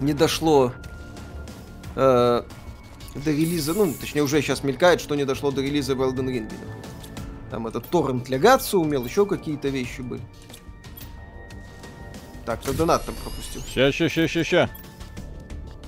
не 0.00 0.14
дошло 0.14 0.72
э, 1.94 2.42
до 3.24 3.30
релиза, 3.30 3.74
ну, 3.74 3.92
точнее, 3.92 4.22
уже 4.22 4.40
сейчас 4.40 4.62
мелькает, 4.62 5.00
что 5.00 5.14
не 5.14 5.24
дошло 5.24 5.50
до 5.50 5.62
релиза 5.62 5.94
в 5.94 6.02
Elden 6.02 6.26
Ring. 6.26 6.52
Там 7.50 7.66
этот 7.66 7.86
торрент 7.88 8.28
лягаться 8.28 8.78
умел, 8.78 9.04
еще 9.04 9.26
какие-то 9.26 9.68
вещи 9.68 10.00
были. 10.00 10.22
Так, 12.44 12.60
кто 12.60 12.72
донат 12.72 13.04
там 13.04 13.14
пропустил? 13.22 13.62
Ща, 13.72 13.92
ща, 13.92 14.08
ща, 14.08 14.28
ща, 14.28 14.44
ща. 14.44 14.70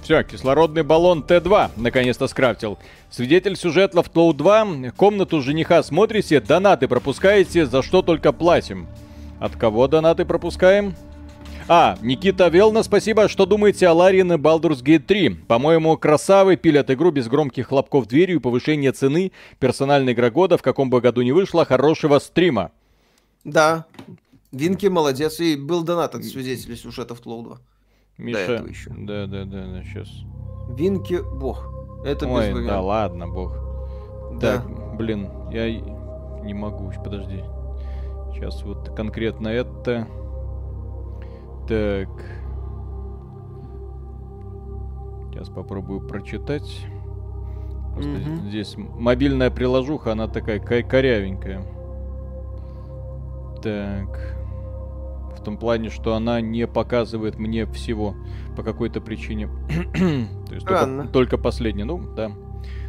Все, 0.02 0.22
кислородный 0.24 0.82
баллон 0.82 1.22
Т2 1.22 1.72
наконец-то 1.76 2.28
скрафтил. 2.28 2.78
Свидетель 3.10 3.56
сюжета 3.56 4.02
в 4.02 4.08
Тлоу 4.08 4.32
2. 4.32 4.92
Комнату 4.96 5.42
жениха 5.42 5.82
смотрите, 5.82 6.40
донаты 6.40 6.88
пропускаете, 6.88 7.66
за 7.66 7.82
что 7.82 8.02
только 8.02 8.32
платим. 8.32 8.88
От 9.38 9.54
кого 9.56 9.86
донаты 9.86 10.24
пропускаем? 10.24 10.96
А, 11.70 11.98
Никита 12.00 12.48
Велна, 12.48 12.82
спасибо. 12.82 13.28
Что 13.28 13.44
думаете 13.44 13.88
о 13.88 13.92
Ларин 13.92 14.32
и 14.32 14.36
Baldur's 14.36 14.82
Gate 14.82 15.00
3? 15.00 15.28
По-моему, 15.48 15.98
красавы 15.98 16.56
пилят 16.56 16.90
игру 16.90 17.10
без 17.10 17.28
громких 17.28 17.68
хлопков 17.68 18.06
дверью 18.06 18.36
и 18.36 18.40
повышения 18.40 18.90
цены. 18.92 19.32
Персональная 19.58 20.14
игра 20.14 20.30
года, 20.30 20.56
в 20.56 20.62
каком 20.62 20.88
бы 20.88 21.02
году 21.02 21.20
не 21.20 21.32
вышла, 21.32 21.66
хорошего 21.66 22.20
стрима. 22.20 22.70
Да, 23.44 23.84
Винки 24.50 24.86
молодец. 24.86 25.40
И 25.40 25.56
был 25.56 25.82
донат 25.84 26.14
от 26.14 26.24
свидетелей 26.24 26.74
сюжетов 26.74 27.20
Тлоу 27.20 27.42
2. 27.42 27.58
Миша. 28.16 28.64
Да, 28.88 29.26
да, 29.26 29.44
да, 29.44 29.66
да, 29.66 29.82
сейчас. 29.82 30.08
Винки 30.70 31.20
бог. 31.22 31.70
Это 32.02 32.26
Ой, 32.26 32.46
без 32.46 32.54
вариантов. 32.54 32.66
да 32.66 32.80
ладно, 32.80 33.28
бог. 33.28 33.58
Да. 34.40 34.56
Так, 34.56 34.96
блин, 34.96 35.28
я 35.52 35.70
не 35.70 36.54
могу, 36.54 36.90
подожди. 37.04 37.42
Сейчас 38.32 38.62
вот 38.62 38.88
конкретно 38.96 39.48
это... 39.48 40.08
Так. 41.68 42.08
Сейчас 45.30 45.50
попробую 45.50 46.00
прочитать. 46.00 46.86
Просто 47.92 48.10
mm-hmm. 48.10 48.48
здесь 48.48 48.74
мобильная 48.76 49.50
приложуха, 49.50 50.12
она 50.12 50.28
такая 50.28 50.60
корявенькая. 50.60 51.62
Так. 53.62 54.36
В 55.36 55.44
том 55.44 55.58
плане, 55.58 55.90
что 55.90 56.14
она 56.14 56.40
не 56.40 56.66
показывает 56.66 57.38
мне 57.38 57.66
всего 57.66 58.14
по 58.56 58.62
какой-то 58.62 59.00
причине. 59.00 59.48
То 60.48 60.54
есть 60.54 60.66
только, 60.66 61.08
только 61.12 61.38
последний. 61.38 61.84
Ну, 61.84 61.98
да. 62.14 62.32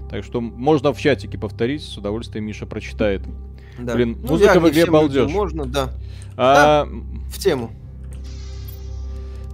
Так 0.09 0.23
что 0.23 0.41
можно 0.41 0.93
в 0.93 0.99
чатике 0.99 1.37
повторить, 1.37 1.83
с 1.83 1.97
удовольствием 1.97 2.45
Миша 2.45 2.65
прочитает. 2.65 3.21
Да. 3.77 3.93
Блин, 3.93 4.17
ну, 4.21 4.29
музыка 4.29 4.59
в 4.59 4.69
игре 4.69 4.85
балдеж. 4.85 5.31
Можно, 5.31 5.65
да. 5.65 5.89
А... 6.37 6.85
да. 6.85 6.91
В 7.29 7.37
тему. 7.37 7.71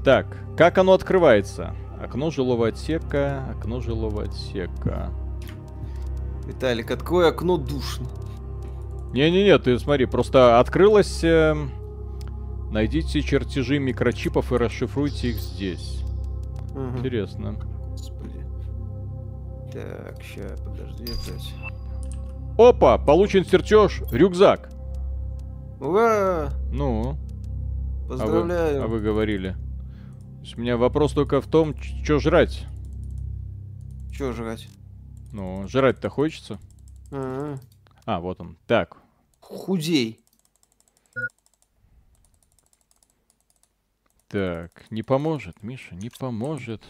Так, 0.05 0.27
как 0.55 0.77
оно 0.77 0.93
открывается? 0.93 1.73
Окно 1.99 2.29
жилого 2.29 2.67
отсека, 2.67 3.43
окно 3.49 3.81
жилого 3.81 4.25
отсека. 4.25 5.09
Виталик, 6.45 6.91
открой 6.91 7.27
окно 7.27 7.57
душно. 7.57 8.05
Не-не-не, 9.13 9.57
ты 9.57 9.79
смотри, 9.79 10.05
просто 10.05 10.59
открылось... 10.59 11.23
Э, 11.23 11.55
найдите 12.69 13.21
чертежи 13.21 13.79
микрочипов 13.79 14.53
и 14.53 14.57
расшифруйте 14.57 15.29
их 15.29 15.37
здесь. 15.37 16.03
Угу. 16.75 16.99
Интересно. 16.99 17.55
Господи. 17.89 18.45
Так, 19.73 20.21
ща, 20.21 20.55
подожди 20.63 21.05
опять. 21.05 21.51
Опа, 22.59 22.99
получен 22.99 23.43
чертеж, 23.43 24.03
рюкзак. 24.11 24.69
Ура! 25.79 26.51
Ну. 26.71 27.17
Поздравляю. 28.07 28.77
А 28.77 28.79
вы, 28.81 28.85
а 28.85 28.87
вы 28.87 28.99
говорили 28.99 29.55
у 30.53 30.59
меня 30.59 30.77
вопрос 30.77 31.13
только 31.13 31.41
в 31.41 31.47
том, 31.47 31.75
что 31.81 32.19
жрать. 32.19 32.65
Что 34.11 34.31
жрать? 34.31 34.67
Ну, 35.33 35.67
жрать-то 35.67 36.09
хочется. 36.09 36.59
А, 37.11 37.15
-а, 37.15 37.59
а, 38.05 38.19
вот 38.19 38.39
он. 38.39 38.57
Так. 38.67 38.97
Худей. 39.39 40.19
Так, 44.27 44.85
не 44.89 45.03
поможет, 45.03 45.63
Миша, 45.63 45.95
не 45.95 46.09
поможет. 46.09 46.83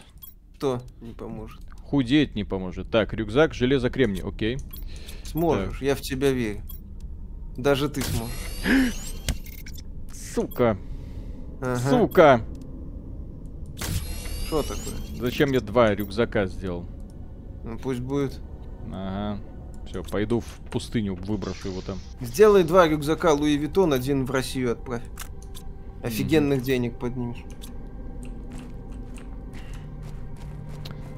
Кто 0.56 0.80
не 1.00 1.12
поможет? 1.12 1.62
Худеть 1.82 2.34
не 2.34 2.44
поможет. 2.44 2.90
Так, 2.90 3.12
рюкзак, 3.12 3.54
железо, 3.54 3.90
кремний, 3.90 4.22
окей. 4.22 4.58
Сможешь, 5.22 5.78
так. 5.78 5.82
я 5.82 5.94
в 5.94 6.00
тебя 6.00 6.32
верю. 6.32 6.62
Даже 7.56 7.88
ты 7.88 8.02
сможешь. 8.02 8.94
Сука. 10.34 10.76
Ага. 11.60 11.76
Сука. 11.76 12.44
Что 14.46 14.62
такое? 14.62 14.94
Зачем 15.18 15.52
я 15.52 15.60
два 15.60 15.94
рюкзака 15.94 16.46
сделал? 16.46 16.86
Ну 17.64 17.78
пусть 17.78 18.00
будет. 18.00 18.40
Ага. 18.92 19.40
Все, 19.88 20.02
пойду 20.02 20.40
в 20.40 20.70
пустыню, 20.70 21.14
выброшу 21.14 21.68
его 21.68 21.80
там. 21.80 21.98
Сделай 22.20 22.64
два 22.64 22.88
рюкзака 22.88 23.32
Луи 23.32 23.56
Виттон, 23.56 23.92
один 23.92 24.24
в 24.24 24.30
Россию 24.30 24.72
отправь. 24.72 25.02
Офигенных 26.02 26.60
mm-hmm. 26.60 26.64
денег 26.64 26.98
поднимешь. 26.98 27.44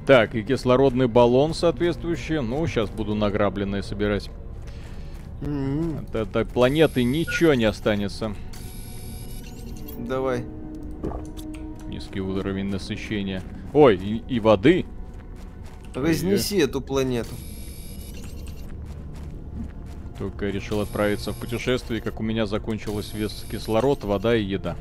Так, 0.07 0.35
и 0.35 0.43
кислородный 0.43 1.07
баллон 1.07 1.53
соответствующий. 1.53 2.41
Ну, 2.41 2.67
сейчас 2.67 2.89
буду 2.89 3.15
награбленное 3.15 3.83
собирать. 3.83 4.31
Mm-hmm. 5.43 6.05
От 6.05 6.15
этой 6.15 6.45
планеты 6.47 7.05
ничего 7.05 7.55
не 7.55 7.65
останется. 7.65 8.35
Давай. 9.99 10.45
Низкий 11.99 12.21
уровень 12.21 12.67
насыщения. 12.67 13.43
Ой, 13.73 13.97
и, 13.97 14.23
и 14.29 14.39
воды. 14.39 14.87
Разнеси 15.95 16.59
и... 16.59 16.61
эту 16.61 16.81
планету. 16.81 17.35
Только 20.17 20.49
решил 20.49 20.81
отправиться 20.81 21.33
в 21.33 21.37
путешествие, 21.37 22.01
как 22.01 22.21
у 22.21 22.23
меня 22.23 22.47
закончилась 22.47 23.13
вес 23.13 23.45
кислород, 23.51 24.05
вода 24.05 24.37
и 24.37 24.45
еда. 24.45 24.77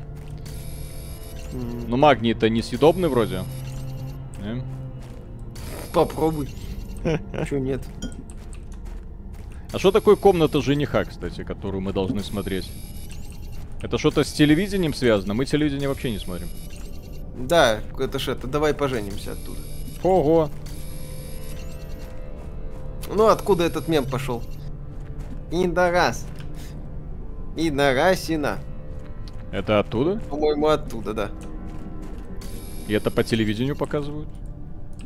Mm. 1.52 1.86
Ну 1.88 1.96
магний-то 1.96 2.48
несъедобный 2.48 3.08
вроде. 3.08 3.42
Не? 4.40 4.62
Попробуй. 5.92 6.50
Чё 7.48 7.58
нет? 7.58 7.82
А 9.72 9.78
что 9.80 9.90
такое 9.90 10.14
комната 10.14 10.62
жениха, 10.62 11.04
кстати, 11.04 11.42
которую 11.42 11.80
мы 11.80 11.92
должны 11.92 12.22
смотреть? 12.22 12.70
Это 13.82 13.98
что-то 13.98 14.22
с 14.22 14.32
телевидением 14.32 14.94
связано? 14.94 15.34
Мы 15.34 15.46
телевидение 15.46 15.88
вообще 15.88 16.12
не 16.12 16.20
смотрим. 16.20 16.46
Да, 17.38 17.80
это 17.98 18.18
ж 18.18 18.28
это, 18.28 18.46
давай 18.46 18.74
поженимся 18.74 19.32
оттуда. 19.32 19.60
Ого. 20.02 20.50
Ну, 23.14 23.26
откуда 23.28 23.64
этот 23.64 23.88
мем 23.88 24.04
пошел? 24.04 24.42
Индорас. 25.50 26.26
Индорасина. 27.56 28.58
Это 29.52 29.78
оттуда? 29.78 30.20
По-моему, 30.28 30.66
оттуда, 30.66 31.14
да. 31.14 31.30
И 32.86 32.92
это 32.92 33.10
по 33.10 33.22
телевидению 33.22 33.76
показывают? 33.76 34.28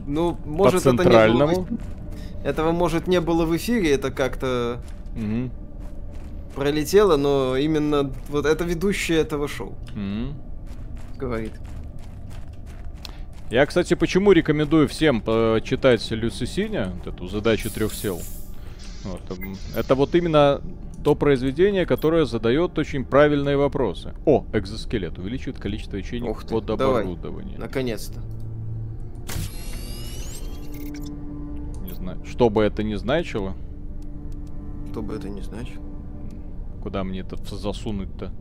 Ну, 0.07 0.37
может, 0.45 0.83
По 0.83 0.89
это 0.89 0.93
не 0.93 0.99
центральному. 0.99 1.55
было... 1.63 1.79
Этого, 2.45 2.73
может, 2.73 3.07
не 3.07 3.21
было 3.21 3.45
в 3.45 3.57
эфире, 3.57 3.93
это 3.95 4.11
как-то 4.11 4.81
Мгм. 5.15 5.53
пролетело, 6.57 7.17
но 7.17 7.57
именно 7.57 8.11
вот 8.31 8.47
это 8.47 8.65
ведущая 8.65 9.19
этого 9.19 9.47
шоу 9.47 9.75
Мгм. 9.95 10.35
говорит. 11.17 11.53
Я, 13.53 13.67
кстати, 13.67 13.93
почему 13.93 14.33
рекомендую 14.33 14.89
всем 14.89 15.21
почитать 15.21 16.11
Люци 16.11 16.47
Синя, 16.47 16.91
вот 16.97 17.15
эту 17.15 17.29
задачу 17.29 17.69
трех 17.69 17.93
сел. 17.93 18.19
Вот, 19.05 19.21
это 19.77 19.95
вот 19.95 20.15
именно 20.15 20.63
то 21.05 21.15
произведение, 21.15 21.85
которое 21.85 22.25
задает 22.25 22.79
очень 22.79 23.05
правильные 23.05 23.59
вопросы. 23.59 24.15
О, 24.25 24.47
экзоскелет 24.55 25.19
увеличивает 25.19 25.59
количество 25.59 25.99
ячеек 25.99 26.45
ты, 26.45 26.49
под 26.49 26.71
оборудование. 26.71 27.59
Наконец-то. 27.59 28.23
Не 31.83 31.93
знаю, 31.93 32.25
что 32.25 32.49
бы 32.49 32.63
это 32.63 32.83
ни 32.83 32.95
значило, 32.95 33.53
Что 34.93 35.03
бы 35.03 35.15
это 35.15 35.29
ни 35.29 35.43
значило. 35.43 35.85
куда 36.83 37.05
мне 37.05 37.21
это 37.21 37.37
засунуть-то. 37.37 38.33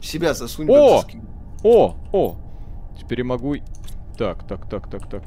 В 0.00 0.06
себя 0.06 0.32
засунь. 0.32 0.70
О! 0.70 1.04
О, 1.62 1.96
о, 2.12 2.36
теперь 2.98 3.20
я 3.20 3.24
могу... 3.24 3.56
Так, 4.18 4.46
так, 4.46 4.68
так, 4.68 4.90
так, 4.90 5.08
так. 5.08 5.22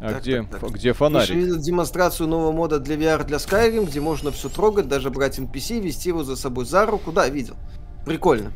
А 0.00 0.08
Так, 0.10 0.22
где, 0.22 0.42
так, 0.42 0.60
так. 0.60 0.70
где 0.72 0.92
фонарик? 0.92 1.30
видел 1.30 1.58
демонстрацию 1.58 2.28
нового 2.28 2.52
мода 2.52 2.78
для 2.78 2.96
VR 2.96 3.24
для 3.24 3.38
Skyrim, 3.38 3.86
где 3.86 4.00
можно 4.00 4.30
все 4.30 4.48
трогать, 4.48 4.88
даже 4.88 5.10
брать 5.10 5.38
NPC, 5.38 5.80
вести 5.80 6.10
его 6.10 6.24
за 6.24 6.36
собой 6.36 6.66
за 6.66 6.84
руку. 6.84 7.12
Да, 7.12 7.28
видел. 7.28 7.56
Прикольно. 8.04 8.52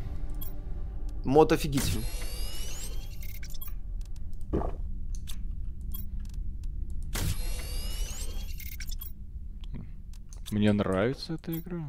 Мод 1.25 1.51
офигительный. 1.51 2.05
Мне 10.51 10.73
нравится 10.73 11.33
эта 11.33 11.57
игра. 11.57 11.83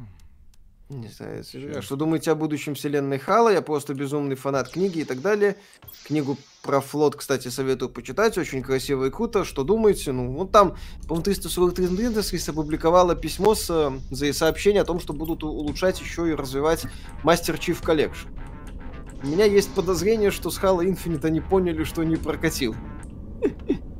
Не 0.91 1.07
знаю, 1.07 1.41
а 1.77 1.81
что 1.81 1.95
думаете 1.95 2.31
о 2.31 2.35
будущем 2.35 2.75
вселенной 2.75 3.17
Хала? 3.17 3.47
Я 3.47 3.61
просто 3.61 3.93
безумный 3.93 4.35
фанат 4.35 4.67
книги 4.67 4.99
и 4.99 5.03
так 5.05 5.21
далее. 5.21 5.55
Книгу 6.05 6.37
про 6.63 6.81
флот, 6.81 7.15
кстати, 7.15 7.47
советую 7.47 7.87
почитать. 7.87 8.37
Очень 8.37 8.61
красиво 8.61 9.05
и 9.05 9.09
круто. 9.09 9.45
Что 9.45 9.63
думаете? 9.63 10.11
Ну, 10.11 10.33
вот 10.33 10.51
там, 10.51 10.75
по-моему, 11.07 11.23
343 11.23 11.85
Industries 11.85 12.49
опубликовала 12.49 13.15
письмо 13.15 13.55
с 13.55 13.69
э, 13.69 13.91
за 14.13 14.33
сообщение 14.33 14.81
о 14.81 14.85
том, 14.85 14.99
что 14.99 15.13
будут 15.13 15.43
улучшать 15.43 16.01
еще 16.01 16.29
и 16.29 16.33
развивать 16.33 16.83
Master 17.23 17.57
Chief 17.57 17.81
Collection. 17.81 18.27
У 19.23 19.27
меня 19.27 19.45
есть 19.45 19.73
подозрение, 19.73 20.29
что 20.29 20.49
с 20.49 20.59
Halo 20.59 20.83
Infinite 20.83 21.25
они 21.25 21.39
поняли, 21.39 21.85
что 21.85 22.03
не 22.03 22.17
прокатил. 22.17 22.75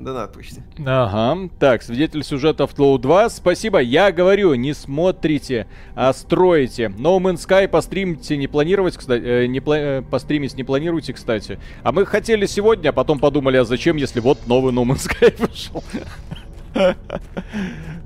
Донат 0.00 0.32
почти. 0.32 0.62
Ага. 0.86 1.50
Так, 1.58 1.82
свидетель 1.82 2.24
сюжета 2.24 2.66
в 2.66 2.72
Тлоу 2.72 2.98
2. 2.98 3.28
Спасибо. 3.28 3.80
Я 3.80 4.12
говорю, 4.12 4.54
не 4.54 4.72
смотрите, 4.72 5.66
а 5.94 6.12
строите. 6.14 6.84
No 6.96 7.18
Man's 7.18 7.46
Sky 7.46 7.68
постримите, 7.68 8.36
не 8.38 8.46
планировать, 8.48 8.96
кстати, 8.96 9.22
э, 9.22 9.46
не 9.46 9.58
пла- 9.60 9.98
э, 9.98 10.02
постримить 10.02 10.54
не 10.56 10.64
планируйте, 10.64 11.12
кстати. 11.12 11.58
А 11.82 11.92
мы 11.92 12.06
хотели 12.06 12.46
сегодня, 12.46 12.88
а 12.88 12.92
потом 12.92 13.18
подумали, 13.18 13.58
а 13.58 13.64
зачем, 13.64 13.96
если 13.96 14.20
вот 14.20 14.46
новый 14.46 14.72
No 14.72 14.84
Man's 14.84 15.06
Sky 15.06 15.34
вышел. 15.46 15.84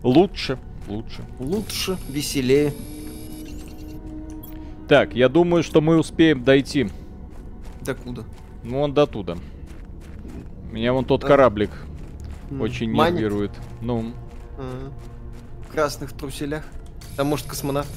Лучше, 0.03 0.59
лучше. 0.88 1.22
Лучше, 1.38 1.97
веселее. 2.09 2.72
Так, 4.88 5.14
я 5.14 5.28
думаю, 5.28 5.62
что 5.62 5.80
мы 5.80 5.97
успеем 5.97 6.42
дойти. 6.42 6.88
Докуда? 7.82 8.24
Ну, 8.64 8.80
он 8.80 8.92
до 8.92 9.07
туда. 9.07 9.36
Меня 10.72 10.92
вон 10.92 11.05
тот 11.05 11.22
А. 11.22 11.26
кораблик 11.28 11.70
очень 12.61 12.91
манит? 12.93 13.15
нервирует. 13.17 13.53
Ну, 13.81 14.13
Ага. 14.59 14.93
В 15.69 15.73
красных 15.73 16.13
труселях. 16.13 16.65
Там, 17.17 17.29
может, 17.29 17.47
космонавт. 17.47 17.91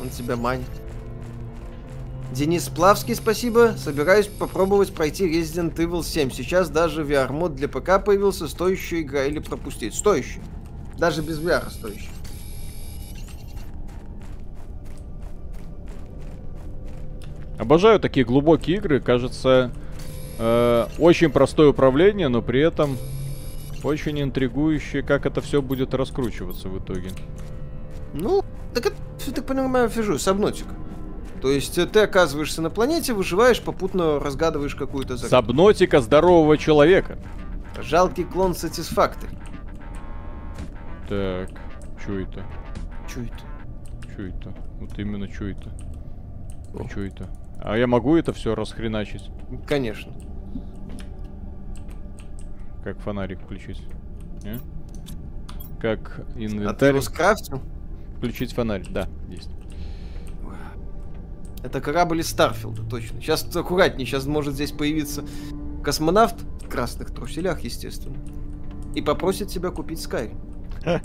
Он 0.00 0.08
тебя 0.10 0.36
манит. 0.36 0.66
Денис 2.32 2.68
Плавский, 2.68 3.14
спасибо. 3.14 3.74
Собираюсь 3.76 4.26
попробовать 4.26 4.94
пройти 4.94 5.24
Resident 5.26 5.74
Evil 5.76 6.02
7. 6.02 6.30
Сейчас 6.30 6.70
даже 6.70 7.02
VR-мод 7.02 7.54
для 7.54 7.68
ПК 7.68 8.02
появился. 8.02 8.48
Стоящая 8.48 9.02
игра 9.02 9.24
или 9.24 9.38
пропустить? 9.38 9.94
Стоящая. 9.94 10.42
Даже 10.98 11.20
без 11.22 11.38
VR 11.40 11.70
стоящая. 11.70 12.08
Обожаю 17.58 18.00
такие 18.00 18.24
глубокие 18.24 18.78
игры. 18.78 19.00
Кажется, 19.00 19.70
э, 20.38 20.86
очень 20.98 21.30
простое 21.30 21.68
управление, 21.68 22.28
но 22.28 22.42
при 22.42 22.60
этом 22.60 22.96
очень 23.84 24.20
интригующее, 24.20 25.02
как 25.02 25.26
это 25.26 25.40
все 25.40 25.62
будет 25.62 25.94
раскручиваться 25.94 26.68
в 26.68 26.78
итоге. 26.78 27.10
Ну, 28.14 28.44
так 28.74 28.86
это, 28.86 28.96
я 29.26 29.32
так 29.32 29.46
понимаю, 29.46 29.88
фижу, 29.88 30.18
сабнотика. 30.18 30.74
То 31.40 31.50
есть 31.50 31.76
э, 31.76 31.86
ты 31.86 32.00
оказываешься 32.00 32.62
на 32.62 32.70
планете, 32.70 33.12
выживаешь, 33.14 33.60
попутно 33.60 34.20
разгадываешь 34.20 34.76
какую-то 34.76 35.16
загадку. 35.16 35.46
Сабнотика 35.46 36.00
здорового 36.00 36.56
человека. 36.56 37.18
Жалкий 37.80 38.24
клон 38.24 38.52
Satisfactory. 38.52 39.36
Так, 41.08 41.50
что 42.00 42.18
это? 42.18 42.44
Чё 43.12 43.22
это? 43.22 44.12
Что 44.12 44.22
это? 44.22 44.54
Вот 44.78 44.98
именно 44.98 45.26
что 45.32 45.46
это? 45.46 45.70
Что 46.90 47.00
это? 47.00 47.28
А 47.60 47.76
я 47.76 47.86
могу 47.86 48.16
это 48.16 48.32
все 48.32 48.54
расхреначить? 48.54 49.30
Конечно. 49.66 50.12
Как 52.84 52.98
фонарик 53.00 53.40
включить? 53.40 53.82
Не? 54.42 54.58
Как 55.80 56.20
А 56.20 56.32
ты 56.34 56.44
инвентарь 56.44 56.88
его 56.90 57.00
скрафтил? 57.00 57.60
включить 58.16 58.52
фонарь? 58.52 58.86
Да, 58.88 59.08
есть. 59.28 59.50
Это 61.62 61.80
корабль 61.80 62.20
из 62.20 62.28
Старфилда, 62.28 62.82
точно. 62.82 63.20
Сейчас 63.20 63.44
аккуратнее, 63.54 64.04
сейчас 64.06 64.26
может 64.26 64.54
здесь 64.54 64.72
появиться 64.72 65.24
космонавт 65.84 66.34
в 66.62 66.68
красных 66.68 67.12
труселях, 67.12 67.60
естественно. 67.60 68.16
И 68.96 69.00
попросит 69.02 69.48
тебя 69.48 69.70
купить 69.70 69.98
Skyrim. 69.98 70.36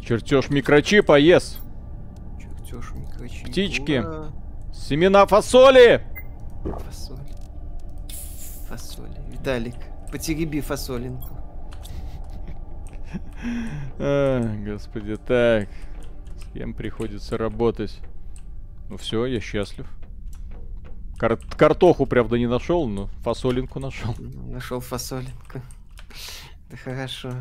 Чертеж 0.00 0.48
микрочипа, 0.48 1.18
ес! 1.18 1.58
Чертёж, 2.38 2.92
микрочип. 2.94 3.48
Птички. 3.48 3.98
Ура. 3.98 4.26
Семена 4.72 5.26
фасоли! 5.26 6.02
Фасоль. 6.62 7.18
Фасоли. 8.68 9.17
Виталик, 9.38 9.76
потереби 10.10 10.60
фасолинку. 10.60 11.36
А, 14.00 14.42
господи, 14.64 15.16
так. 15.16 15.68
С 16.36 16.52
кем 16.52 16.74
приходится 16.74 17.38
работать? 17.38 17.98
Ну 18.90 18.96
все, 18.96 19.26
я 19.26 19.40
счастлив. 19.40 19.88
Кар- 21.18 21.38
картоху, 21.56 22.04
правда, 22.06 22.36
не 22.36 22.46
нашел, 22.46 22.86
но 22.88 23.06
фасолинку 23.22 23.80
нашел. 23.80 24.14
Нашел 24.18 24.80
фасолинку. 24.80 25.60
Да 26.70 26.76
хорошо. 26.76 27.32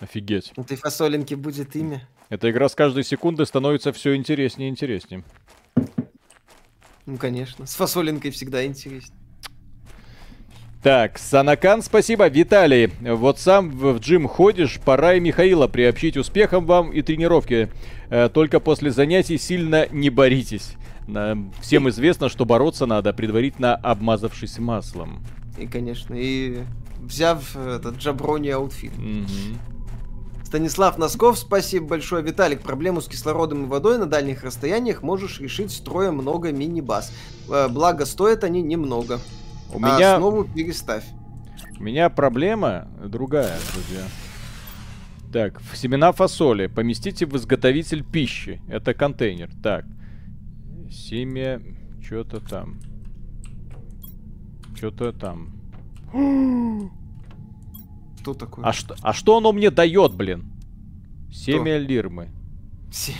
Офигеть. 0.00 0.52
У 0.56 0.62
этой 0.62 0.76
фасолинки 0.76 1.34
будет 1.34 1.74
имя. 1.76 2.06
Эта 2.28 2.50
игра 2.50 2.68
с 2.68 2.74
каждой 2.74 3.04
секунды 3.04 3.46
становится 3.46 3.92
все 3.92 4.14
интереснее 4.16 4.68
и 4.68 4.72
интереснее. 4.72 5.24
Ну, 7.06 7.16
конечно. 7.16 7.66
С 7.66 7.74
фасолинкой 7.74 8.30
всегда 8.30 8.64
интересно. 8.64 9.14
Так, 10.82 11.18
Санакан, 11.18 11.80
спасибо. 11.80 12.28
Виталий, 12.28 12.90
вот 13.00 13.38
сам 13.38 13.70
в 13.70 13.98
джим 14.00 14.28
ходишь, 14.28 14.78
пора 14.84 15.14
и 15.14 15.20
Михаила 15.20 15.66
приобщить 15.66 16.18
успехом 16.18 16.66
вам 16.66 16.90
и 16.90 17.00
тренировке. 17.00 17.70
Э, 18.10 18.28
Только 18.28 18.60
после 18.60 18.90
занятий 18.90 19.38
сильно 19.38 19.88
не 19.90 20.10
боритесь. 20.10 20.74
Всем 21.60 21.88
известно, 21.88 22.28
что 22.28 22.44
бороться 22.44 22.86
надо, 22.86 23.12
предварительно 23.12 23.74
обмазавшись 23.76 24.58
маслом. 24.58 25.22
И, 25.58 25.66
конечно, 25.66 26.14
и 26.14 26.64
взяв 27.00 27.56
этот 27.56 27.96
jabroni 27.96 28.48
outfit. 28.48 28.96
Мгм. 28.96 29.26
Станислав 30.54 30.98
Носков, 30.98 31.36
спасибо 31.36 31.88
большое. 31.88 32.22
Виталик, 32.22 32.60
проблему 32.62 33.00
с 33.00 33.08
кислородом 33.08 33.64
и 33.64 33.66
водой 33.66 33.98
на 33.98 34.06
дальних 34.06 34.44
расстояниях 34.44 35.02
можешь 35.02 35.40
решить, 35.40 35.72
строя 35.72 36.12
много 36.12 36.52
мини-баз. 36.52 37.12
Э, 37.50 37.66
Благо, 37.66 38.06
стоят 38.06 38.44
они 38.44 38.62
немного. 38.62 39.18
У 39.72 39.78
а 39.78 39.80
меня... 39.80 40.14
основу 40.14 40.44
переставь. 40.44 41.02
У 41.76 41.82
меня 41.82 42.08
проблема 42.08 42.86
другая, 43.04 43.58
друзья. 43.72 44.04
Так, 45.32 45.60
семена 45.74 46.12
фасоли 46.12 46.68
поместите 46.68 47.26
в 47.26 47.36
изготовитель 47.36 48.04
пищи. 48.04 48.62
Это 48.68 48.94
контейнер. 48.94 49.50
Так. 49.60 49.84
Семя... 50.88 51.60
Что-то 52.00 52.38
там. 52.38 52.78
Что-то 54.76 55.12
там. 55.12 56.94
Что 58.24 58.32
такое? 58.32 58.64
А 58.64 58.72
что, 58.72 58.96
а 59.02 59.12
что 59.12 59.36
оно 59.36 59.52
мне 59.52 59.70
дает, 59.70 60.14
блин? 60.14 60.50
Семя 61.30 61.76
лирмы. 61.76 62.30
Семь. 62.90 63.14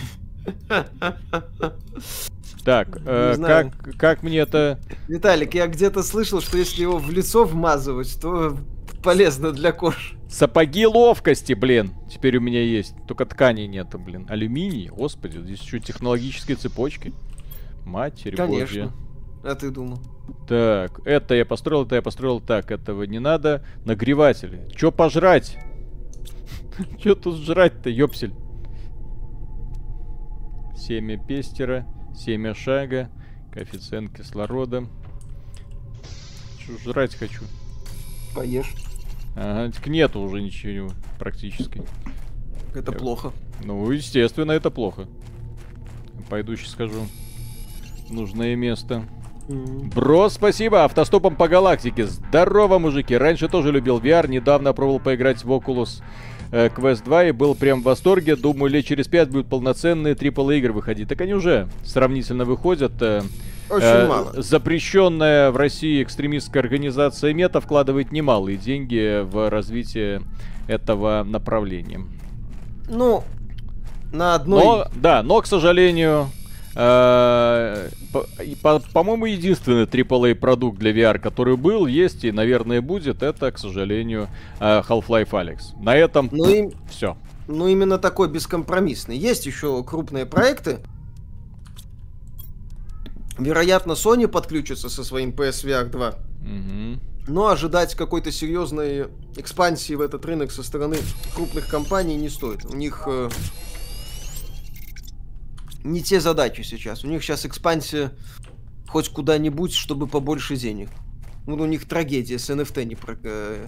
Так, 2.63 2.99
э, 3.05 3.35
как, 3.37 3.97
как 3.99 4.23
мне 4.23 4.39
это... 4.39 4.79
Виталик, 5.07 5.53
я 5.53 5.67
где-то 5.67 6.01
слышал, 6.01 6.41
что 6.41 6.57
если 6.57 6.81
его 6.81 6.97
в 6.97 7.11
лицо 7.11 7.43
вмазывать, 7.43 8.19
то 8.19 8.57
полезно 9.03 9.51
для 9.51 9.71
кожи. 9.73 10.17
Сапоги 10.27 10.87
ловкости, 10.87 11.53
блин. 11.53 11.93
Теперь 12.11 12.37
у 12.37 12.41
меня 12.41 12.63
есть. 12.63 12.95
Только 13.07 13.27
ткани 13.27 13.67
нету, 13.67 13.99
блин. 13.99 14.25
Алюминий, 14.27 14.87
господи, 14.87 15.37
здесь 15.37 15.61
еще 15.61 15.79
технологические 15.79 16.57
цепочки. 16.57 17.13
Матерь 17.85 18.35
Конечно. 18.35 18.65
божья. 18.65 18.91
А 19.47 19.53
ты 19.53 19.69
думал? 19.69 19.99
Так, 20.47 21.01
это 21.05 21.35
я 21.35 21.45
построил, 21.45 21.85
это 21.85 21.95
я 21.95 22.01
построил. 22.01 22.39
Так, 22.41 22.71
этого 22.71 23.03
не 23.03 23.19
надо. 23.19 23.63
Нагреватели. 23.85 24.67
Че 24.75 24.91
пожрать? 24.91 25.57
Че 26.99 27.13
тут 27.15 27.37
жрать-то, 27.37 27.89
ёпсель? 27.91 28.33
Семя 30.75 31.17
пестера, 31.17 31.85
семя 32.15 32.53
шага, 32.53 33.09
коэффициент 33.53 34.15
кислорода. 34.15 34.85
Чё 36.59 36.77
жрать 36.83 37.15
хочу? 37.15 37.43
Поешь. 38.35 38.73
Ага, 39.35 39.71
так 39.71 39.87
нету 39.87 40.21
уже 40.21 40.41
ничего 40.41 40.89
практически. 41.19 41.81
Это 42.73 42.91
Я- 42.91 42.97
плохо. 42.97 43.31
Ну, 43.63 43.89
естественно, 43.91 44.51
это 44.51 44.69
плохо. 44.71 45.07
Пойду 46.29 46.55
сейчас 46.55 46.71
скажу. 46.71 47.05
Нужное 48.09 48.55
место. 48.55 49.03
Бро, 49.47 50.29
спасибо. 50.29 50.83
Автостопом 50.85 51.35
по 51.35 51.47
галактике. 51.47 52.07
Здорово, 52.07 52.79
мужики. 52.79 53.15
Раньше 53.15 53.47
тоже 53.47 53.71
любил 53.71 53.99
VR. 53.99 54.27
Недавно 54.27 54.73
пробовал 54.73 54.99
поиграть 54.99 55.43
в 55.43 55.51
Oculus 55.51 56.01
э, 56.51 56.69
Quest 56.69 57.03
2 57.05 57.25
и 57.25 57.31
был 57.31 57.53
прям 57.53 57.81
в 57.81 57.83
восторге. 57.83 58.35
Думаю, 58.35 58.71
лет 58.71 58.85
через 58.85 59.07
пять 59.07 59.29
будут 59.29 59.47
полноценные 59.47 60.15
AAA 60.15 60.57
игры 60.57 60.73
выходить. 60.73 61.07
Так 61.09 61.21
они 61.21 61.33
уже 61.33 61.67
сравнительно 61.83 62.45
выходят. 62.45 62.93
э, 63.01 63.21
Очень 63.69 63.85
э, 63.85 64.07
мало. 64.07 64.33
Запрещенная 64.41 65.51
в 65.51 65.57
России 65.57 66.01
экстремистская 66.01 66.63
организация 66.63 67.31
Мета 67.33 67.61
вкладывает 67.61 68.11
немалые 68.11 68.57
деньги 68.57 69.21
в 69.23 69.49
развитие 69.51 70.21
этого 70.67 71.23
направления. 71.23 72.01
Ну, 72.89 73.23
на 74.11 74.33
одной... 74.33 74.63
Но, 74.63 74.87
да, 74.95 75.21
но, 75.21 75.41
к 75.41 75.45
сожалению, 75.45 76.29
по-моему, 78.93 79.25
единственный 79.25 79.85
AAA 79.85 80.35
продукт 80.35 80.77
для 80.77 80.91
VR, 80.91 81.19
который 81.19 81.55
был, 81.55 81.87
есть 81.87 82.25
и, 82.25 82.31
наверное, 82.31 82.81
будет, 82.81 83.23
это, 83.23 83.51
к 83.51 83.57
сожалению, 83.57 84.27
э, 84.59 84.81
Half-Life 84.87 85.29
Alex. 85.29 85.59
На 85.81 85.95
этом 85.95 86.29
Ну, 86.33 86.49
им, 86.49 86.71
все. 86.89 87.15
ну, 87.47 87.67
именно 87.67 87.97
такой 87.97 88.27
бескомпромиссный. 88.27 89.17
Есть 89.17 89.45
еще 89.45 89.83
крупные 89.83 90.25
проекты. 90.25 90.79
Вероятно, 93.37 93.93
Sony 93.93 94.27
подключится 94.27 94.89
со 94.89 95.03
своим 95.03 95.31
PSVR 95.31 95.85
2. 95.85 96.15
Но 97.27 97.47
ожидать 97.47 97.95
какой-то 97.95 98.31
серьезной 98.31 99.07
экспансии 99.35 99.93
в 99.95 100.01
этот 100.01 100.23
рынок 100.25 100.51
со 100.51 100.61
стороны 100.61 100.97
крупных 101.35 101.67
компаний 101.67 102.17
не 102.17 102.29
стоит. 102.29 102.63
У 102.65 102.75
них 102.75 103.03
э, 103.07 103.29
не 105.85 106.01
те 106.01 106.19
задачи 106.19 106.61
сейчас. 106.61 107.03
У 107.03 107.07
них 107.07 107.23
сейчас 107.23 107.45
экспансия 107.45 108.11
хоть 108.87 109.09
куда-нибудь, 109.09 109.73
чтобы 109.73 110.07
побольше 110.07 110.55
денег. 110.55 110.89
Вот 111.45 111.61
у 111.61 111.65
них 111.65 111.87
трагедия 111.87 112.39
с 112.39 112.49
NFT 112.49 112.85
не, 112.85 112.95
про- 112.95 113.17
э, 113.23 113.67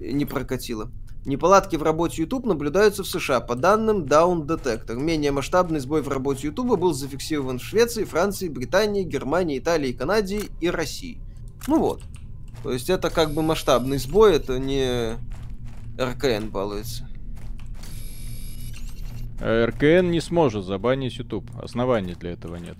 не 0.00 0.26
прокатила. 0.26 0.90
Неполадки 1.24 1.76
в 1.76 1.82
работе 1.82 2.22
YouTube 2.22 2.46
наблюдаются 2.46 3.02
в 3.02 3.06
США. 3.06 3.40
По 3.40 3.54
данным 3.54 4.04
Down 4.04 4.46
Detector, 4.46 4.96
менее 4.96 5.32
масштабный 5.32 5.80
сбой 5.80 6.02
в 6.02 6.08
работе 6.08 6.48
YouTube 6.48 6.78
был 6.78 6.92
зафиксирован 6.92 7.58
в 7.58 7.64
Швеции, 7.64 8.04
Франции, 8.04 8.48
Британии, 8.48 9.02
Германии, 9.02 9.58
Италии, 9.58 9.92
Канаде 9.92 10.42
и 10.60 10.70
России. 10.70 11.20
Ну 11.66 11.78
вот. 11.78 12.02
То 12.62 12.72
есть 12.72 12.90
это 12.90 13.10
как 13.10 13.32
бы 13.32 13.42
масштабный 13.42 13.98
сбой, 13.98 14.36
это 14.36 14.58
не 14.58 15.16
РКН 15.98 16.48
балуется. 16.48 17.09
Э, 19.40 19.64
РКН 19.66 20.10
не 20.10 20.20
сможет 20.20 20.64
забанить 20.64 21.16
YouTube. 21.16 21.50
Оснований 21.60 22.14
для 22.14 22.32
этого 22.32 22.56
нет. 22.56 22.76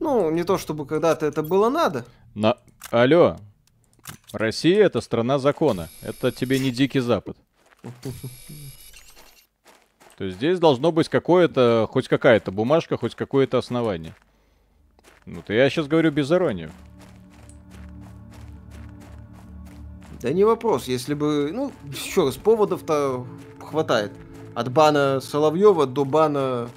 Ну, 0.00 0.30
не 0.30 0.44
то 0.44 0.58
чтобы 0.58 0.86
когда-то 0.86 1.26
это 1.26 1.42
было 1.42 1.68
надо. 1.68 2.04
На... 2.34 2.56
Алло. 2.90 3.36
Россия 4.32 4.84
это 4.84 5.00
страна 5.00 5.38
закона. 5.38 5.88
Это 6.00 6.32
тебе 6.32 6.58
не 6.58 6.70
дикий 6.70 7.00
запад. 7.00 7.36
То 10.18 10.24
есть 10.24 10.36
здесь 10.38 10.58
должно 10.58 10.92
быть 10.92 11.08
какое-то, 11.08 11.88
хоть 11.90 12.08
какая-то 12.08 12.50
бумажка, 12.50 12.96
хоть 12.96 13.14
какое-то 13.14 13.58
основание. 13.58 14.14
Ну, 15.26 15.42
то 15.42 15.52
я 15.52 15.68
сейчас 15.70 15.86
говорю 15.86 16.10
без 16.10 16.30
иронии. 16.32 16.70
Да 20.20 20.32
не 20.32 20.44
вопрос, 20.44 20.88
если 20.88 21.14
бы... 21.14 21.50
Ну, 21.52 21.72
еще 21.84 22.24
раз, 22.26 22.36
поводов-то 22.36 23.26
хватает. 23.60 24.12
От 24.54 24.70
бана 24.72 25.20
Соловьева 25.20 25.86
до 25.86 26.04
бана 26.04 26.68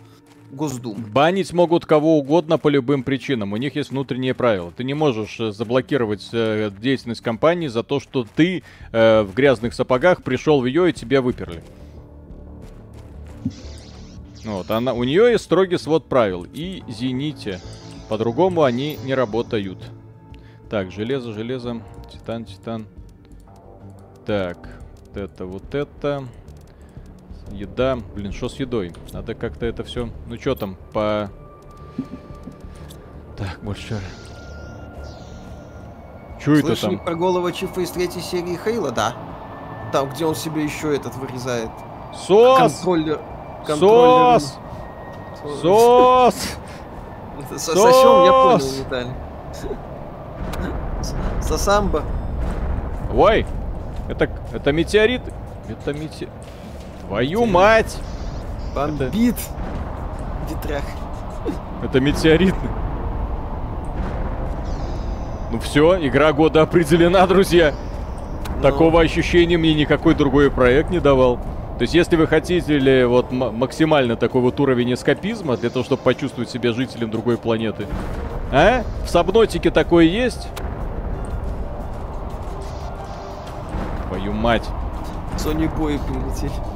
Госдумы. 0.52 1.08
Банить 1.08 1.52
могут 1.54 1.86
кого 1.86 2.18
угодно 2.18 2.58
по 2.58 2.70
любым 2.70 3.04
причинам. 3.04 3.54
У 3.54 3.58
них 3.58 3.76
есть 3.76 3.92
внутренние 3.92 4.34
правила. 4.34 4.72
Ты 4.72 4.84
не 4.84 4.94
можешь 4.94 5.40
э, 5.40 5.52
заблокировать 5.52 6.30
э, 6.32 6.72
деятельность 6.80 7.22
компании 7.22 7.68
за 7.68 7.84
то, 7.84 8.00
что 8.00 8.26
ты 8.36 8.64
э, 8.92 9.22
в 9.24 9.34
грязных 9.34 9.74
сапогах 9.74 10.24
пришел 10.24 10.62
в 10.62 10.66
ее 10.66 10.90
и 10.90 10.94
тебя 10.94 11.22
выперли. 11.22 11.64
Вот, 14.46 14.70
она, 14.70 14.94
у 14.94 15.04
нее 15.04 15.32
есть 15.32 15.44
строгий 15.44 15.78
свод 15.78 16.06
правил. 16.06 16.46
И 16.54 16.84
извините, 16.88 17.60
по-другому 18.08 18.64
они 18.64 18.98
не 19.04 19.16
работают. 19.16 19.80
Так, 20.70 20.92
железо, 20.92 21.34
железо, 21.34 21.82
титан, 22.12 22.46
титан. 22.46 22.86
Так, 24.26 24.80
вот 25.08 25.18
это, 25.18 25.46
вот 25.46 25.76
это. 25.76 26.24
Еда. 27.52 27.98
Блин, 28.16 28.32
что 28.32 28.50
с 28.50 28.56
едой? 28.56 28.94
Надо 29.14 29.36
как-то 29.36 29.66
это 29.66 29.84
все. 29.84 30.10
Ну 30.28 30.38
что 30.40 30.56
там 30.56 30.78
по. 30.94 31.30
Так, 33.38 33.60
больше. 33.62 34.00
Что 36.40 36.54
это 36.54 36.80
там? 36.80 37.00
про 37.00 37.16
голого 37.16 37.52
Чифа 37.52 37.82
из 37.82 37.90
третьей 37.92 38.22
серии 38.22 38.60
Хейла? 38.64 38.92
Да. 38.92 39.16
Там, 39.92 40.10
где 40.10 40.26
он 40.26 40.36
себе 40.36 40.64
еще 40.64 40.96
этот 40.96 41.16
вырезает. 41.16 41.70
Сос! 42.14 42.60
Контроллер. 42.60 43.20
контроллер- 43.66 44.40
Сос! 44.40 44.58
Сос! 45.62 46.36
Сосем, 47.58 48.26
я 48.26 48.32
понял! 48.32 48.60
Виталий. 48.80 49.14
Сосамба. 51.42 52.04
Ой! 53.14 53.46
Это, 54.10 54.30
это 54.54 54.72
метеорит? 54.72 55.22
Это 55.68 55.94
метеорит. 55.94 56.30
Твою 57.08 57.46
мать! 57.46 57.98
Бомбит. 58.74 59.36
Ветрах. 60.50 60.84
Это 61.84 62.00
метеоритный. 62.00 62.70
Ну 65.52 65.60
все, 65.60 66.06
игра 66.06 66.34
года 66.34 66.62
определена, 66.64 67.26
друзья. 67.28 67.74
Ну, 68.58 68.62
Такого 68.62 69.02
ощущения 69.02 69.58
мне 69.58 69.74
никакой 69.74 70.16
другой 70.16 70.52
проект 70.52 70.90
не 70.90 71.00
давал. 71.00 71.38
То 71.78 71.82
есть, 71.82 71.94
если 71.94 72.16
вы 72.16 72.26
хотите 72.26 72.78
ли 72.78 73.06
вот 73.06 73.32
максимально 73.32 74.16
такой 74.16 74.42
вот 74.42 74.60
уровень 74.60 74.94
эскапизма 74.94 75.58
для 75.58 75.70
того, 75.70 75.84
чтобы 75.84 76.02
почувствовать 76.02 76.50
себя 76.50 76.72
жителем 76.72 77.12
другой 77.12 77.38
планеты, 77.38 77.86
а? 78.52 78.84
В 79.04 79.10
Сабнотике 79.10 79.72
такое 79.72 80.06
есть? 80.06 80.48
Твою 84.08 84.32
мать. 84.32 84.68
Sony 85.38 85.70
бои 85.78 85.98
прилетели. 85.98 86.75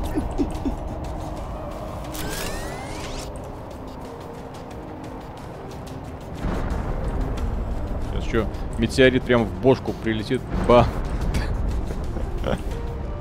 Сейчас 8.11 8.23
что, 8.25 8.47
метеорит 8.77 9.23
прям 9.23 9.45
в 9.45 9.61
бошку 9.61 9.93
прилетит. 9.93 10.41
Ба. 10.67 10.85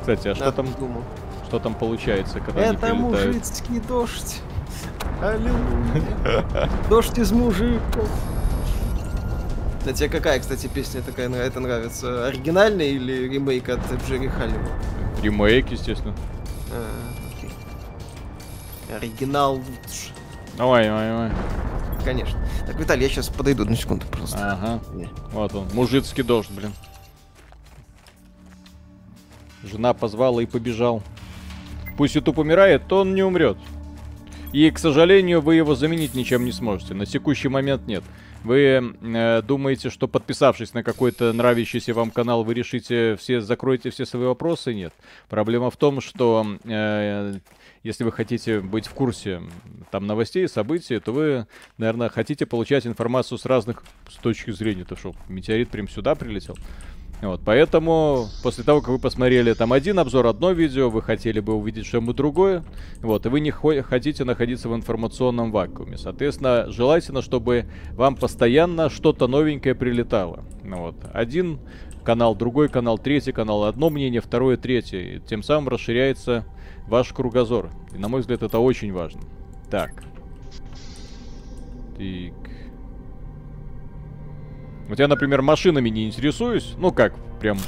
Кстати, 0.01 0.29
а 0.29 0.35
что 0.35 0.53
там, 0.53 0.67
думал. 0.79 1.03
что 1.47 1.59
там 1.59 1.75
получается, 1.75 2.41
когда 2.41 2.63
они 2.63 2.77
Это 2.77 2.87
прилетают? 2.87 3.27
мужицкий 3.27 3.81
дождь. 3.81 4.41
Аллилуйя. 5.21 6.71
Дождь 6.89 7.19
из 7.19 7.31
мужиков. 7.33 8.09
А 9.87 9.93
тебе 9.93 10.09
какая, 10.09 10.39
кстати, 10.41 10.67
песня 10.67 11.03
такая 11.03 11.29
это 11.31 11.61
нравится? 11.61 12.27
Оригинальная 12.27 12.87
или 12.87 13.29
ремейк 13.29 13.69
от 13.69 13.81
Джерри 14.07 14.29
Халлива? 14.29 14.69
Ремейк, 15.23 15.71
естественно. 15.71 16.15
Оригинал 18.91 19.57
лучше. 19.57 20.13
Давай, 20.57 20.87
давай, 20.87 21.09
давай. 21.09 21.31
Конечно. 22.05 22.39
Так, 22.67 22.77
Виталий, 22.77 23.05
я 23.05 23.09
сейчас 23.09 23.29
подойду 23.29 23.65
на 23.65 23.77
секунду 23.77 24.07
просто. 24.07 24.53
Ага. 24.53 24.81
Не. 24.95 25.09
Вот 25.33 25.55
он, 25.55 25.69
мужицкий 25.75 26.23
дождь, 26.23 26.51
блин. 26.51 26.73
Жена 29.63 29.93
позвала 29.93 30.41
и 30.41 30.47
побежал. 30.47 31.03
Пусть 31.97 32.15
YouTube 32.15 32.39
умирает, 32.39 32.87
то 32.89 33.01
он 33.01 33.15
не 33.15 33.23
умрет. 33.23 33.59
И, 34.53 34.71
к 34.71 34.79
сожалению, 34.79 35.43
вы 35.43 35.57
его 35.57 35.75
заменить 35.75 36.15
ничем 36.15 36.45
не 36.45 36.53
сможете. 36.53 36.95
На 36.95 37.05
текущий 37.05 37.49
момент 37.49 37.87
нет. 37.87 38.03
Вы 38.45 38.95
э, 39.03 39.43
думаете, 39.43 39.91
что 39.91 40.07
подписавшись 40.07 40.73
на 40.73 40.83
какой-то 40.83 41.33
нравящийся 41.33 41.93
вам 41.93 42.11
канал, 42.11 42.45
вы 42.45 42.55
решите 42.55 43.17
все, 43.17 43.41
закроете 43.41 43.91
все 43.91 44.07
свои 44.07 44.25
вопросы? 44.25 44.73
Нет. 44.75 44.95
Проблема 45.29 45.71
в 45.71 45.77
том, 45.77 46.01
что 46.01 46.47
э, 46.65 47.39
если 47.83 48.05
вы 48.05 48.13
хотите 48.13 48.61
быть 48.61 48.87
в 48.87 48.93
курсе 48.93 49.43
там 49.91 50.07
новостей, 50.07 50.49
событий, 50.49 50.99
то 50.99 51.13
вы, 51.13 51.47
наверное, 51.77 52.09
хотите 52.09 52.47
получать 52.47 52.87
информацию 52.87 53.39
с 53.39 53.45
разных 53.45 53.85
с 54.11 54.17
точки 54.17 54.51
зрения. 54.51 54.85
То 54.85 54.97
что, 54.97 55.15
метеорит 55.29 55.71
прям 55.71 55.89
сюда 55.89 56.15
прилетел? 56.15 56.57
Вот, 57.21 57.41
поэтому 57.45 58.29
после 58.45 58.63
того, 58.63 58.81
как 58.81 58.91
вы 58.91 58.99
посмотрели 59.01 59.53
там 59.53 59.73
один 59.73 59.99
обзор, 59.99 60.27
одно 60.29 60.53
видео, 60.53 60.89
вы 60.89 61.03
хотели 61.03 61.41
бы 61.41 61.55
увидеть 61.55 61.85
что-нибудь 61.87 62.15
другое, 62.15 62.63
вот, 63.01 63.27
и 63.27 63.29
вы 63.29 63.41
не 63.41 63.51
хотите 63.51 64.23
находиться 64.23 64.69
в 64.69 64.77
информационном 64.77 65.51
вакууме. 65.51 65.99
Соответственно, 65.99 66.71
желательно, 66.71 67.21
чтобы 67.21 67.67
вам 67.95 68.15
постоянно 68.15 68.89
что-то 68.89 69.27
новенькое 69.27 69.75
прилетало. 69.75 70.45
Вот, 70.63 70.95
один 71.13 71.59
канал, 72.05 72.37
другой 72.37 72.69
канал, 72.69 72.99
третий 72.99 73.33
канал, 73.33 73.65
одно 73.65 73.91
мнение, 73.91 74.21
второе, 74.21 74.57
третье. 74.57 75.21
Тем 75.29 75.43
самым 75.43 75.69
расширяется 75.71 76.45
ваш 76.89 77.13
кругозор. 77.13 77.71
И, 77.95 77.99
на 77.99 78.09
мой 78.09 78.21
взгляд, 78.21 78.43
это 78.43 78.59
очень 78.59 78.93
важно. 78.93 79.21
Так. 79.71 79.93
Так. 81.97 82.51
Вот 84.89 84.99
я, 84.99 85.07
например, 85.07 85.43
машинами 85.43 85.91
не 85.91 86.07
интересуюсь. 86.07 86.75
Ну 86.79 86.93
как, 86.93 87.15
прям 87.41 87.59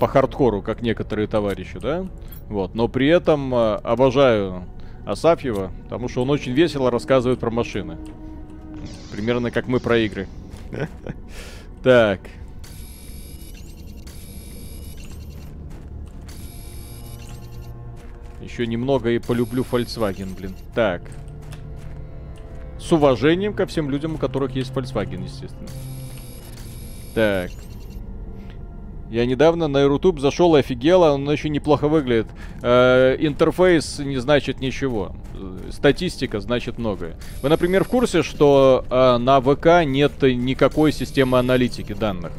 по 0.00 0.08
хардкору, 0.08 0.62
как 0.62 0.82
некоторые 0.82 1.28
товарищи, 1.28 1.78
да? 1.78 2.06
Вот, 2.48 2.74
но 2.74 2.88
при 2.88 3.08
этом 3.08 3.54
э, 3.54 3.74
обожаю 3.76 4.64
Асафьева, 5.04 5.72
потому 5.84 6.08
что 6.08 6.22
он 6.22 6.30
очень 6.30 6.52
весело 6.52 6.90
рассказывает 6.90 7.40
про 7.40 7.50
машины. 7.50 7.98
Примерно 9.12 9.50
как 9.50 9.68
мы 9.68 9.80
про 9.80 9.98
игры. 9.98 10.28
Так. 11.82 12.20
Еще 18.46 18.64
немного 18.64 19.10
и 19.10 19.18
полюблю 19.18 19.66
Volkswagen, 19.68 20.36
блин. 20.36 20.54
Так. 20.72 21.02
С 22.78 22.92
уважением 22.92 23.54
ко 23.54 23.66
всем 23.66 23.90
людям, 23.90 24.14
у 24.14 24.18
которых 24.18 24.54
есть 24.54 24.70
Volkswagen, 24.70 25.24
естественно. 25.24 25.68
Так. 27.12 27.50
Я 29.10 29.26
недавно 29.26 29.66
на 29.66 29.82
YouTube 29.82 30.20
зашел 30.20 30.54
и 30.54 30.60
офигел, 30.60 31.02
он 31.02 31.26
очень 31.26 31.50
неплохо 31.50 31.88
выглядит. 31.88 32.28
Э, 32.62 33.16
интерфейс 33.18 33.98
не 33.98 34.18
значит 34.18 34.60
ничего. 34.60 35.16
Статистика 35.72 36.38
значит 36.38 36.78
многое. 36.78 37.16
Вы, 37.42 37.48
например, 37.48 37.82
в 37.82 37.88
курсе, 37.88 38.22
что 38.22 38.84
э, 38.88 39.16
на 39.18 39.40
ВК 39.40 39.84
нет 39.84 40.22
никакой 40.22 40.92
системы 40.92 41.40
аналитики 41.40 41.94
данных? 41.94 42.30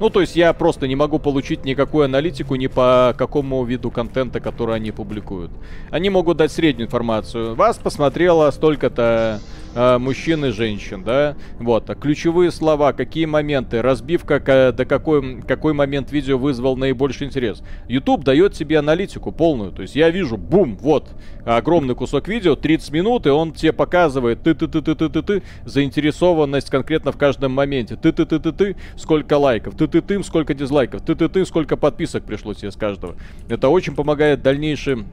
Ну, 0.00 0.08
то 0.08 0.22
есть 0.22 0.34
я 0.34 0.54
просто 0.54 0.88
не 0.88 0.96
могу 0.96 1.18
получить 1.18 1.66
никакую 1.66 2.06
аналитику 2.06 2.54
ни 2.54 2.68
по 2.68 3.14
какому 3.18 3.62
виду 3.64 3.90
контента, 3.90 4.40
который 4.40 4.76
они 4.76 4.92
публикуют. 4.92 5.50
Они 5.90 6.08
могут 6.08 6.38
дать 6.38 6.50
среднюю 6.50 6.86
информацию. 6.86 7.54
Вас 7.54 7.76
посмотрело 7.76 8.50
столько-то 8.50 9.40
э, 9.74 9.98
мужчин 9.98 10.44
и 10.44 10.50
женщин, 10.50 11.02
да, 11.04 11.36
вот, 11.58 11.88
а 11.90 11.94
ключевые 11.94 12.50
слова, 12.50 12.92
какие 12.92 13.24
моменты, 13.24 13.82
разбивка, 13.82 14.40
до 14.76 14.84
какой, 14.84 15.42
какой 15.42 15.72
момент 15.72 16.12
видео 16.12 16.38
вызвал 16.38 16.76
наибольший 16.76 17.26
интерес. 17.26 17.62
YouTube 17.88 18.24
дает 18.24 18.52
тебе 18.52 18.78
аналитику 18.78 19.32
полную, 19.32 19.72
то 19.72 19.82
есть 19.82 19.96
я 19.96 20.10
вижу, 20.10 20.36
бум, 20.36 20.76
вот, 20.80 21.10
огромный 21.44 21.94
кусок 21.94 22.28
видео, 22.28 22.56
30 22.56 22.90
минут, 22.92 23.26
и 23.26 23.30
он 23.30 23.52
тебе 23.52 23.72
показывает 23.72 24.42
ты-ты-ты-ты-ты-ты-ты, 24.42 25.42
заинтересованность 25.64 26.70
конкретно 26.70 27.12
в 27.12 27.16
каждом 27.16 27.52
моменте, 27.52 27.96
ты-ты-ты-ты-ты, 27.96 28.76
сколько 28.96 29.38
лайков, 29.38 29.74
ты-ты-ты, 29.76 30.22
сколько 30.22 30.54
дизлайков, 30.54 31.02
ты-ты-ты, 31.02 31.44
сколько 31.44 31.76
подписок 31.76 32.24
пришло 32.24 32.54
тебе 32.54 32.70
с 32.70 32.76
каждого. 32.76 33.16
Это 33.48 33.68
очень 33.68 33.94
помогает 33.94 34.42
дальнейшим 34.42 35.06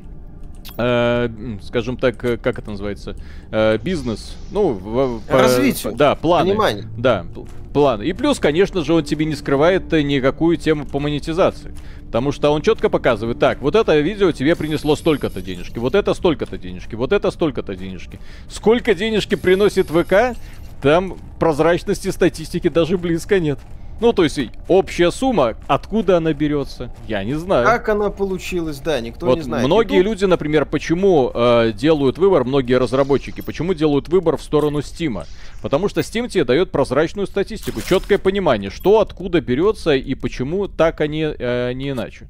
э, 0.78 1.30
скажем 1.62 1.98
так, 1.98 2.24
э, 2.24 2.38
как 2.38 2.60
это 2.60 2.72
называется, 2.72 3.16
э, 3.52 3.78
бизнес, 3.78 4.36
ну, 4.52 4.70
в, 4.70 5.22
по, 5.22 5.42
развитию, 5.42 5.94
да, 5.96 6.16
планы, 6.16 6.52
понимание. 6.52 6.86
да, 6.98 7.26
планы. 7.74 8.04
И 8.04 8.14
плюс, 8.14 8.40
конечно 8.40 8.84
же, 8.84 8.94
он 8.94 9.04
тебе 9.04 9.26
не 9.26 9.36
скрывает 9.36 9.92
никакую 9.92 10.58
тему 10.58 10.86
по 10.86 11.00
монетизации. 11.00 11.74
Потому 12.08 12.32
что 12.32 12.52
он 12.52 12.62
четко 12.62 12.90
показывает, 12.90 13.38
так, 13.38 13.62
вот 13.62 13.76
это 13.76 14.00
видео 14.00 14.32
тебе 14.32 14.56
принесло 14.56 14.96
столько-то 14.96 15.42
денежки, 15.42 15.78
вот 15.78 15.94
это 15.94 16.14
столько-то 16.14 16.58
денежки, 16.58 16.96
вот 16.96 17.12
это 17.12 17.30
столько-то 17.32 17.76
денежки. 17.76 18.20
Сколько 18.50 18.96
денежки 18.96 19.36
приносит 19.36 19.88
ВК, 19.88 20.38
там 20.82 21.18
прозрачности 21.40 22.10
статистики 22.10 22.70
даже 22.70 22.98
близко 22.98 23.40
нет. 23.40 23.60
Ну, 24.00 24.14
то 24.14 24.24
есть 24.24 24.40
общая 24.68 25.12
сумма, 25.12 25.56
откуда 25.68 26.18
она 26.18 26.34
берется, 26.34 26.92
я 27.08 27.24
не 27.24 27.34
знаю. 27.34 27.66
Как 27.66 27.90
она 27.90 28.12
получилась, 28.12 28.80
да, 28.80 29.00
никто 29.02 29.26
вот 29.26 29.38
не 29.38 29.42
знает. 29.42 29.66
Многие 29.66 29.98
YouTube... 29.98 30.12
люди, 30.12 30.26
например, 30.26 30.66
почему 30.66 31.32
э, 31.34 31.72
делают 31.74 32.20
выбор, 32.20 32.44
многие 32.44 32.78
разработчики, 32.78 33.42
почему 33.42 33.74
делают 33.74 34.08
выбор 34.08 34.38
в 34.38 34.44
сторону 34.44 34.82
Стима? 34.82 35.26
Потому 35.64 35.90
что 35.90 36.02
Steam 36.02 36.30
тебе 36.30 36.44
дает 36.44 36.72
прозрачную 36.72 37.26
статистику, 37.26 37.82
четкое 37.82 38.20
понимание, 38.20 38.70
что 38.70 39.00
откуда 39.00 39.42
берется 39.42 39.96
и 39.96 40.14
почему 40.14 40.68
так, 40.68 41.02
а 41.02 41.08
не, 41.08 41.24
э, 41.24 41.74
не 41.74 41.90
иначе. 41.90 42.28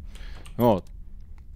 Вот. 0.55 0.85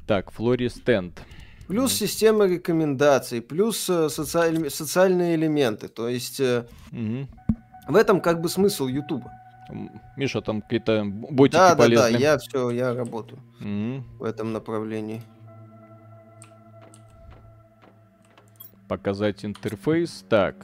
Так, 0.07 0.32
Флори 0.32 0.68
Стенд. 0.68 1.22
Плюс 1.68 1.93
система 1.93 2.47
рекомендаций, 2.47 3.41
плюс 3.41 3.89
э, 3.89 4.09
социаль... 4.09 4.70
социальные 4.70 5.36
элементы. 5.36 5.88
То 5.88 6.09
есть 6.09 6.41
э, 6.41 6.66
угу. 6.91 7.28
в 7.88 7.95
этом 7.95 8.20
как 8.20 8.41
бы 8.41 8.49
смысл 8.49 8.88
Ютуба. 8.88 9.32
Миша, 10.17 10.41
там 10.41 10.61
какие-то 10.61 11.03
ботики 11.05 11.57
да, 11.57 11.76
полезные. 11.76 12.13
Да, 12.13 12.17
да, 12.17 12.24
я 12.24 12.38
все, 12.38 12.69
я 12.69 12.93
работаю 12.93 13.39
mm 13.59 14.03
в 14.19 14.24
этом 14.24 14.53
направлении. 14.53 15.22
Показать 18.88 19.45
интерфейс. 19.45 20.26
Так. 20.28 20.55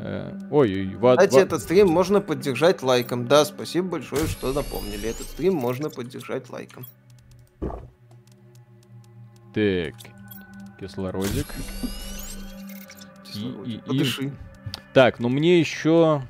Э, 0.00 0.38
ой, 0.50 0.96
ой, 0.96 1.16
Кстати, 1.16 1.34
ва... 1.34 1.40
этот 1.40 1.62
стрим 1.62 1.88
можно 1.88 2.20
поддержать 2.20 2.82
лайком. 2.82 3.28
Да, 3.28 3.44
спасибо 3.44 3.88
большое, 3.88 4.26
что 4.26 4.52
напомнили. 4.52 5.08
Этот 5.08 5.26
стрим 5.26 5.54
можно 5.54 5.90
поддержать 5.90 6.50
лайком. 6.50 6.86
Так. 9.54 9.94
Кислородик. 10.80 11.46
Кислородик. 13.24 13.66
И, 13.66 13.74
и, 13.74 13.78
Подыши. 13.78 14.24
И... 14.24 14.32
Так, 14.92 15.20
ну 15.20 15.28
мне 15.28 15.60
еще 15.60 16.22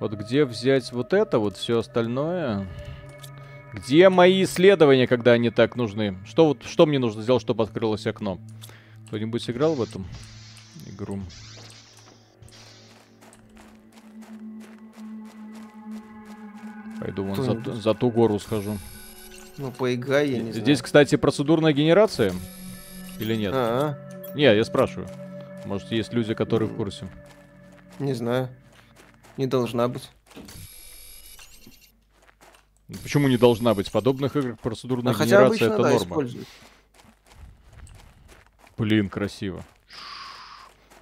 вот 0.00 0.12
где 0.12 0.44
взять 0.44 0.92
вот 0.92 1.12
это, 1.12 1.38
вот 1.38 1.56
все 1.56 1.78
остальное? 1.78 2.66
Где 3.72 4.08
мои 4.08 4.44
исследования, 4.44 5.06
когда 5.06 5.32
они 5.32 5.50
так 5.50 5.76
нужны? 5.76 6.16
Что, 6.26 6.48
вот, 6.48 6.62
что 6.64 6.86
мне 6.86 6.98
нужно 6.98 7.22
сделать, 7.22 7.42
чтобы 7.42 7.64
открылось 7.64 8.06
окно? 8.06 8.38
Кто-нибудь 9.08 9.48
играл 9.50 9.74
в 9.74 9.82
эту 9.82 10.04
игру? 10.86 11.20
Пойду 17.00 17.24
вон 17.24 17.36
за, 17.36 17.74
за 17.74 17.94
ту 17.94 18.10
гору 18.10 18.38
схожу. 18.38 18.78
Ну, 19.58 19.70
поиграй, 19.70 20.30
я 20.30 20.38
не 20.38 20.52
знаю. 20.52 20.62
Здесь, 20.62 20.82
кстати, 20.82 21.16
процедурная 21.16 21.72
генерация? 21.72 22.32
Или 23.18 23.36
нет? 23.36 23.52
А-а. 23.54 24.34
Не, 24.34 24.44
я 24.44 24.64
спрашиваю. 24.64 25.08
Может, 25.64 25.92
есть 25.92 26.12
люди, 26.12 26.34
которые 26.34 26.68
в 26.68 26.76
курсе? 26.76 27.06
Не 27.98 28.14
знаю. 28.14 28.48
Не 29.36 29.46
должна 29.46 29.88
быть. 29.88 30.08
Почему 33.02 33.28
не 33.28 33.36
должна 33.36 33.74
быть? 33.74 33.88
В 33.88 33.92
подобных 33.92 34.36
играх 34.36 34.58
процедурная 34.60 35.12
а 35.12 35.24
генерация 35.24 35.68
это 35.68 35.82
да, 35.82 35.90
норма. 35.90 35.96
Используют. 35.96 36.48
Блин, 38.78 39.08
красиво. 39.08 39.64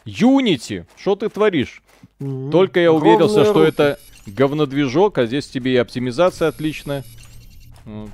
Юнити! 0.04 0.86
Что 0.96 1.16
ты 1.16 1.28
творишь? 1.28 1.82
Mm-hmm. 2.20 2.50
Только 2.50 2.80
я 2.80 2.92
уверился, 2.92 3.44
Ровная 3.44 3.52
что 3.52 3.64
это 3.64 4.00
говнодвижок, 4.26 5.18
а 5.18 5.26
здесь 5.26 5.48
тебе 5.48 5.74
и 5.74 5.76
оптимизация 5.76 6.48
отличная. 6.48 7.04
Вот. 7.84 8.10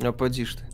А 0.00 0.12
поди 0.12 0.44
ты. 0.44 0.71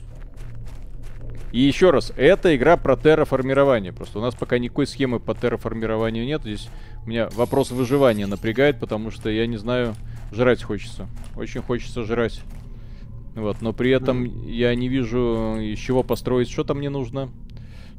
И 1.52 1.60
еще 1.60 1.90
раз, 1.90 2.12
это 2.16 2.54
игра 2.54 2.76
про 2.76 2.96
терраформирование. 2.96 3.92
Просто 3.92 4.18
у 4.18 4.22
нас 4.22 4.34
пока 4.34 4.58
никакой 4.58 4.86
схемы 4.86 5.18
по 5.18 5.34
терраформированию 5.34 6.26
нет. 6.26 6.42
Здесь 6.42 6.68
меня 7.06 7.28
вопрос 7.30 7.70
выживания 7.70 8.26
напрягает, 8.26 8.78
потому 8.78 9.10
что 9.10 9.30
я 9.30 9.46
не 9.46 9.56
знаю, 9.56 9.94
жрать 10.30 10.62
хочется. 10.62 11.08
Очень 11.36 11.62
хочется 11.62 12.04
жрать. 12.04 12.42
Вот, 13.34 13.62
но 13.62 13.72
при 13.72 13.92
этом 13.92 14.24
mm. 14.24 14.50
я 14.50 14.74
не 14.74 14.88
вижу, 14.88 15.56
из 15.60 15.78
чего 15.78 16.02
построить. 16.02 16.50
Что 16.50 16.64
там 16.64 16.78
мне 16.78 16.90
нужно, 16.90 17.30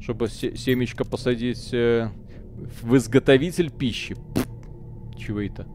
чтобы 0.00 0.28
се 0.28 0.56
семечко 0.56 1.04
посадить 1.04 1.70
э, 1.72 2.08
в 2.82 2.96
изготовитель 2.96 3.70
пищи. 3.70 4.16
Пфф, 4.34 4.46
чего 5.18 5.40
это? 5.40 5.66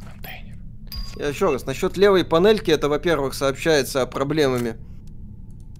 Контейнер. 0.00 0.56
Я 1.16 1.28
еще 1.28 1.52
раз, 1.52 1.66
насчет 1.66 1.96
левой 1.96 2.24
панельки, 2.24 2.70
это, 2.70 2.88
во-первых, 2.88 3.34
сообщается 3.34 4.02
о 4.02 4.06
проблемами 4.06 4.76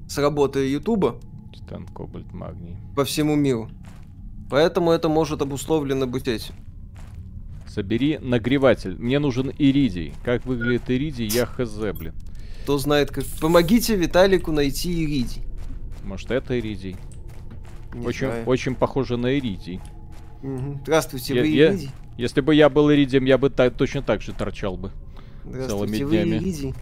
с 0.09 0.19
работой 0.19 0.71
Ютуба. 0.71 1.21
Титан, 1.53 1.87
кобальт, 1.87 2.33
магний. 2.33 2.77
По 2.95 3.05
всему 3.05 3.35
миру. 3.35 3.69
Поэтому 4.51 4.91
это 4.93 5.09
может 5.09 5.43
обусловлено 5.43 6.07
быть 6.07 6.29
этим. 6.29 6.55
Собери 7.67 8.19
нагреватель. 8.19 8.97
Мне 8.97 9.19
нужен 9.19 9.53
иридий. 9.59 10.15
Как 10.25 10.47
выглядит 10.47 10.89
иридий, 10.91 11.27
я 11.27 11.47
хз, 11.47 11.77
блин. 11.99 12.15
Кто 12.63 12.79
знает 12.79 13.11
как... 13.11 13.25
Помогите 13.41 13.97
Виталику 13.97 14.53
найти 14.53 15.05
иридий. 15.05 15.43
Может, 16.05 16.31
это 16.31 16.59
иридий? 16.59 16.97
Не 17.93 18.07
очень, 18.07 18.27
знаю. 18.27 18.47
очень 18.47 18.75
похоже 18.75 19.17
на 19.17 19.37
иридий. 19.37 19.81
Здравствуйте, 20.83 21.35
Я- 21.35 21.41
вы 21.43 21.49
я-? 21.49 21.79
Если 22.19 22.41
бы 22.43 22.55
я 22.55 22.69
был 22.69 22.93
иридием, 22.93 23.25
я 23.25 23.39
бы 23.39 23.49
та- 23.49 23.71
точно 23.71 24.03
так 24.03 24.21
же 24.21 24.33
торчал 24.35 24.77
бы. 24.77 24.93
Здравствуйте, 25.45 26.05
вы 26.05 26.11
днями. 26.11 26.37
иридий? 26.37 26.75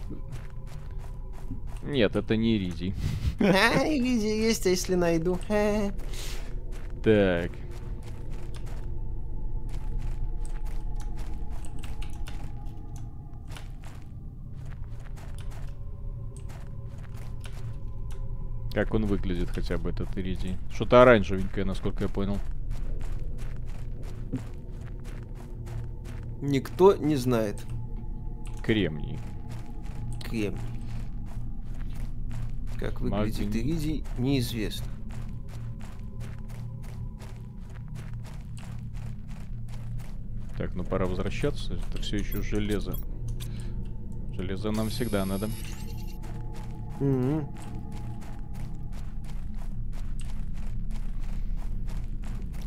Нет, 1.83 2.15
это 2.15 2.35
не 2.35 2.57
иридий. 2.57 2.93
А, 3.39 3.87
иридий 3.87 4.41
есть, 4.43 4.65
если 4.65 4.95
найду? 4.95 5.37
Так. 7.03 7.51
Как 18.73 18.93
он 18.93 19.05
выглядит 19.05 19.49
хотя 19.51 19.77
бы 19.77 19.91
этот 19.91 20.17
иридий? 20.17 20.57
Что-то 20.73 21.01
оранжевенькое, 21.03 21.65
насколько 21.65 22.03
я 22.03 22.09
понял. 22.09 22.39
Никто 26.45 26.93
не 26.93 27.15
знает. 27.15 27.65
Кремний. 28.61 29.17
Кремний. 30.25 30.59
Как 32.77 32.99
выглядит 32.99 33.55
иридий, 33.55 34.03
неизвестно. 34.17 34.85
Так, 40.57 40.75
ну 40.75 40.83
пора 40.83 41.05
возвращаться. 41.05 41.75
Это 41.75 42.01
все 42.01 42.17
еще 42.17 42.41
железо. 42.41 42.97
Железо 44.33 44.71
нам 44.71 44.89
всегда 44.89 45.25
надо. 45.25 45.49
Мгм. 46.99 47.47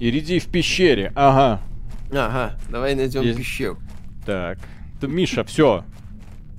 Иридий 0.01 0.39
в 0.39 0.47
пещере. 0.47 1.13
Ага. 1.15 1.61
Ага, 2.11 2.59
давай 2.69 2.95
найдем 2.95 3.23
Есть. 3.23 3.39
пещеру. 3.39 3.79
Так. 4.25 4.59
Ты, 5.01 5.09
Миша, 5.09 5.45
все. 5.45 5.85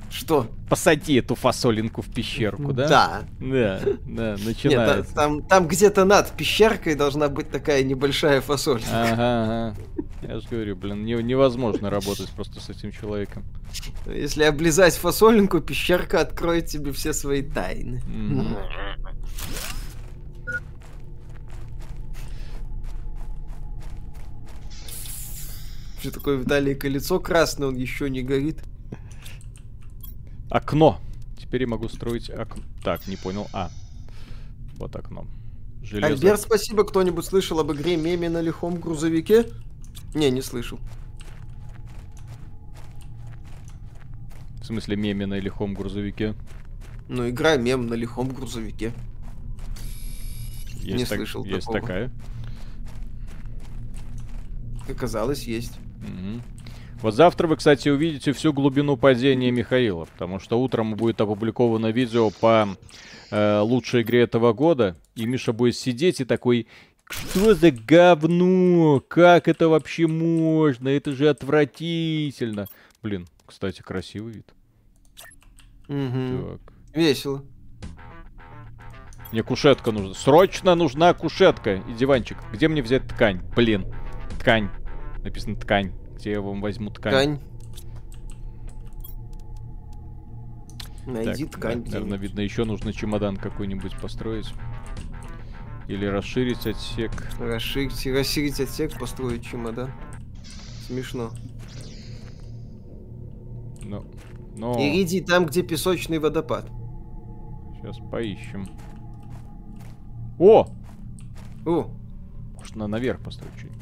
Что? 0.10 0.48
Посади 0.70 1.16
эту 1.16 1.36
фасолинку 1.36 2.02
в 2.02 2.08
пещерку, 2.14 2.72
да? 2.74 2.88
Да. 2.88 3.22
Да, 3.40 3.80
да, 4.06 4.32
Нет, 4.36 4.46
начинается. 4.46 5.14
там, 5.14 5.42
там 5.44 5.68
где-то 5.68 6.06
над 6.06 6.32
пещеркой 6.32 6.96
должна 6.96 7.28
быть 7.30 7.50
такая 7.52 7.84
небольшая 7.84 8.42
фасоль. 8.42 8.82
Ага, 8.92 9.14
ага. 9.44 9.76
Я 10.22 10.40
же 10.40 10.48
говорю, 10.50 10.76
блин, 10.76 11.06
не- 11.06 11.22
невозможно 11.22 11.90
работать 11.90 12.30
просто 12.32 12.60
с 12.60 12.70
этим 12.70 12.92
человеком. 12.92 13.44
Если 14.06 14.44
облизать 14.44 14.96
фасолинку, 14.96 15.60
пещерка 15.60 16.22
откроет 16.22 16.68
тебе 16.68 16.92
все 16.94 17.14
свои 17.14 17.42
тайны. 17.44 18.02
Мгм. 18.08 18.58
Что 26.08 26.20
такое 26.20 26.38
Виталий 26.38 26.74
колесо 26.74 27.20
красное, 27.20 27.68
он 27.68 27.76
еще 27.76 28.10
не 28.10 28.22
горит. 28.24 28.64
Окно. 30.50 31.02
Теперь 31.38 31.64
я 31.64 31.68
могу 31.68 31.90
строить 31.90 32.30
окно. 32.30 32.64
Так, 32.82 33.08
не 33.08 33.18
понял. 33.18 33.46
А. 33.52 33.70
Вот 34.78 34.96
окно. 34.96 35.28
Железо. 35.84 36.08
Альберт, 36.14 36.40
спасибо. 36.40 36.86
Кто-нибудь 36.86 37.26
слышал 37.26 37.60
об 37.60 37.74
игре 37.74 37.98
меме 37.98 38.30
на 38.30 38.40
лихом 38.40 38.80
грузовике? 38.80 39.48
Не, 40.16 40.32
не 40.32 40.42
слышал. 40.42 40.80
В 44.62 44.66
смысле 44.66 44.96
меме 44.96 45.26
на 45.26 45.40
лихом 45.40 45.74
грузовике. 45.74 46.36
Ну, 47.10 47.30
игра 47.30 47.58
мем 47.58 47.88
на 47.88 47.96
лихом 47.96 48.30
грузовике. 48.30 48.94
Есть 50.76 50.88
Не 51.00 51.04
так- 51.06 51.18
слышал 51.18 51.44
Есть 51.44 51.66
такого. 51.68 51.82
такая. 51.82 52.12
Оказалось, 54.90 55.44
есть. 55.44 55.74
Мгм. 56.02 56.42
Вот 57.02 57.14
завтра 57.14 57.48
вы, 57.48 57.58
кстати, 57.58 57.90
увидите 57.90 58.34
всю 58.34 58.54
глубину 58.54 58.98
падения 58.98 59.52
Михаила, 59.52 60.06
потому 60.06 60.40
что 60.40 60.60
утром 60.60 60.96
будет 60.96 61.22
опубликовано 61.22 61.88
видео 61.92 62.32
по 62.32 62.68
э, 63.30 63.60
лучшей 63.60 64.02
игре 64.02 64.22
этого 64.22 64.54
года, 64.54 64.96
и 65.16 65.26
Миша 65.26 65.54
будет 65.54 65.76
сидеть 65.76 66.22
и 66.22 66.26
такой, 66.26 66.68
что 67.10 67.54
за 67.54 67.72
говно? 67.72 69.02
Как 69.08 69.48
это 69.48 69.70
вообще 69.70 70.08
можно? 70.08 70.90
Это 70.90 71.12
же 71.14 71.30
отвратительно. 71.30 72.68
Блин, 73.02 73.28
кстати, 73.46 73.82
красивый 73.82 74.34
вид. 74.34 74.54
Мгм. 75.88 76.60
Так. 76.60 76.74
Весело. 76.94 77.44
Мне 79.32 79.44
кушетка 79.44 79.92
нужна. 79.92 80.14
Срочно 80.14 80.76
нужна 80.76 81.14
кушетка 81.14 81.76
и 81.76 81.94
диванчик. 81.94 82.38
Где 82.52 82.68
мне 82.68 82.82
взять 82.82 83.08
ткань? 83.08 83.42
Блин, 83.56 83.86
ткань. 84.40 84.70
Написано 85.28 85.58
ткань. 85.58 85.92
Где 86.16 86.32
я 86.32 86.42
вам 86.42 86.62
возьму 86.62 86.90
ткань? 86.90 87.12
Ткань. 87.12 87.40
Найди 91.06 91.44
Так, 91.44 91.56
ткань. 91.58 91.84
да, 91.84 91.92
наверное, 91.92 92.18
видно, 92.18 92.40
еще 92.40 92.64
нужно 92.64 92.94
чемодан 92.94 93.36
какой-нибудь 93.36 93.98
построить. 94.00 94.54
Или 95.90 96.06
расширить 96.06 96.66
отсек. 96.66 97.12
Расширить, 97.42 98.06
расширить 98.08 98.62
отсек, 98.62 98.98
построить 98.98 99.44
чемодан. 99.44 99.92
Смешно. 100.88 101.32
Ну, 103.84 104.06
но 104.56 104.80
Иридий 104.80 105.22
там, 105.22 105.46
где 105.46 105.62
песочный 105.62 106.20
водопад. 106.20 106.70
сейчас 107.76 107.98
поищем. 108.10 108.66
О! 110.40 110.68
О, 111.66 111.92
Можно 112.58 112.88
наверх 112.88 113.22
построить 113.22 113.56
чуть. 113.60 113.74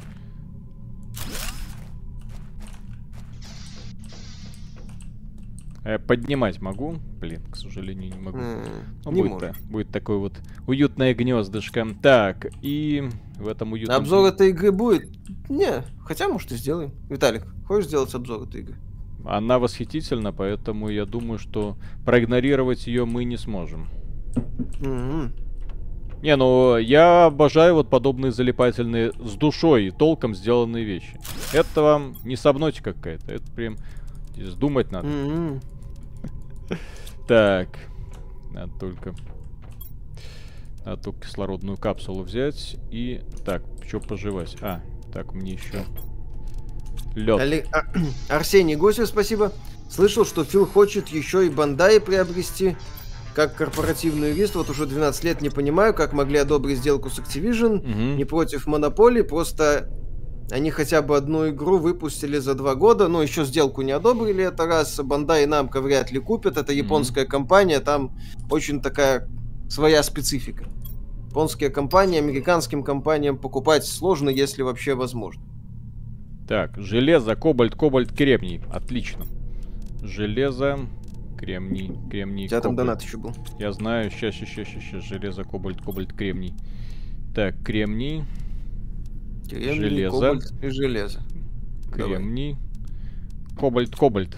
Поднимать 6.06 6.60
могу? 6.60 6.96
Блин, 7.20 7.42
к 7.50 7.56
сожалению, 7.56 8.12
не 8.12 8.20
могу. 8.20 8.38
Ну, 9.04 9.12
не 9.12 9.22
будет, 9.22 9.38
та- 9.38 9.54
будет 9.70 9.90
такое 9.90 10.18
вот 10.18 10.34
уютное 10.66 11.14
гнездышко. 11.14 11.86
Так, 12.02 12.48
и 12.62 13.08
в 13.38 13.48
этом 13.48 13.72
уютном... 13.72 13.96
Обзор 13.96 14.26
этой 14.26 14.50
игры 14.50 14.72
будет? 14.72 15.08
Не, 15.48 15.84
хотя, 16.04 16.28
может, 16.28 16.52
и 16.52 16.56
сделаем. 16.56 16.92
Виталик, 17.08 17.46
хочешь 17.66 17.88
сделать 17.88 18.14
обзор 18.14 18.48
этой 18.48 18.62
игры? 18.62 18.74
Она 19.24 19.58
восхитительна, 19.58 20.32
поэтому 20.32 20.88
я 20.88 21.04
думаю, 21.04 21.38
что 21.38 21.76
проигнорировать 22.04 22.86
ее 22.86 23.04
мы 23.04 23.24
не 23.24 23.36
сможем. 23.36 23.88
Мгм. 24.80 25.32
Не, 26.22 26.36
ну 26.36 26.76
я 26.78 27.26
обожаю 27.26 27.74
вот 27.74 27.90
подобные 27.90 28.32
залипательные 28.32 29.12
с 29.12 29.34
душой 29.34 29.86
и 29.86 29.90
толком 29.90 30.34
сделанные 30.34 30.84
вещи. 30.84 31.18
Это 31.52 31.82
вам 31.82 32.16
не 32.24 32.36
сабнотика 32.36 32.94
какая-то, 32.94 33.32
это 33.32 33.52
прям 33.52 33.76
здесь 34.34 34.54
думать 34.54 34.90
надо. 34.92 35.06
Мгм. 35.06 35.60
Так, 37.28 37.68
надо 38.52 38.72
только... 38.78 39.14
Надо 40.84 41.02
только 41.02 41.26
кислородную 41.26 41.76
капсулу 41.76 42.22
взять 42.22 42.76
и... 42.90 43.20
Так, 43.44 43.64
что 43.86 43.98
пожевать? 44.00 44.56
А, 44.60 44.80
так, 45.12 45.34
мне 45.34 45.54
еще... 45.54 45.84
Лед. 47.16 47.40
Олег- 47.40 47.68
а, 47.72 47.84
Арсений 48.28 48.76
Госев, 48.76 49.08
спасибо. 49.08 49.52
Слышал, 49.90 50.24
что 50.24 50.44
Фил 50.44 50.66
хочет 50.66 51.08
еще 51.08 51.46
и 51.46 51.50
Бандай 51.50 52.00
приобрести. 52.00 52.76
Как 53.34 53.54
корпоративный 53.54 54.30
юрист, 54.30 54.54
вот 54.54 54.70
уже 54.70 54.86
12 54.86 55.24
лет 55.24 55.42
не 55.42 55.50
понимаю, 55.50 55.94
как 55.94 56.12
могли 56.12 56.38
одобрить 56.38 56.78
сделку 56.78 57.10
с 57.10 57.18
Activision. 57.18 58.14
Не 58.14 58.24
против 58.24 58.66
монополии, 58.66 59.22
просто 59.22 59.90
они 60.50 60.70
хотя 60.70 61.02
бы 61.02 61.16
одну 61.16 61.48
игру 61.48 61.78
выпустили 61.78 62.38
за 62.38 62.54
два 62.54 62.74
года, 62.74 63.08
но 63.08 63.22
еще 63.22 63.44
сделку 63.44 63.82
не 63.82 63.92
одобрили, 63.92 64.44
это 64.44 64.66
раз. 64.66 65.00
Бандай 65.02 65.42
и 65.42 65.46
Намка 65.46 65.80
вряд 65.80 66.12
ли 66.12 66.20
купят, 66.20 66.56
это 66.56 66.72
японская 66.72 67.24
компания, 67.24 67.80
там 67.80 68.16
очень 68.50 68.80
такая 68.80 69.28
своя 69.68 70.02
специфика. 70.02 70.64
Японские 71.28 71.70
компании, 71.70 72.18
американским 72.18 72.82
компаниям 72.82 73.36
покупать 73.36 73.84
сложно, 73.84 74.30
если 74.30 74.62
вообще 74.62 74.94
возможно. 74.94 75.42
Так, 76.48 76.76
железо, 76.78 77.34
кобальт, 77.34 77.74
кобальт, 77.74 78.12
кремний. 78.12 78.60
Отлично. 78.72 79.24
Железо, 80.00 80.78
кремний, 81.36 81.92
кремний, 82.08 82.44
У 82.44 82.48
тебя 82.48 82.60
там 82.60 82.76
кобальт. 82.76 82.86
донат 82.86 83.02
еще 83.02 83.16
был. 83.18 83.32
Я 83.58 83.72
знаю, 83.72 84.10
сейчас, 84.10 84.36
сейчас, 84.36 84.68
сейчас, 84.68 84.82
сейчас, 84.82 85.04
железо, 85.04 85.42
кобальт, 85.42 85.82
кобальт, 85.82 86.12
кремний. 86.12 86.54
Так, 87.34 87.60
кремний, 87.64 88.22
Кремний, 89.50 89.88
Железо. 89.88 90.20
кобальт 90.20 90.52
и 90.62 90.68
железо. 90.68 91.20
Давай. 91.96 92.16
кремний, 92.16 92.56
кобальт, 93.58 93.96
кобальт. 93.96 94.36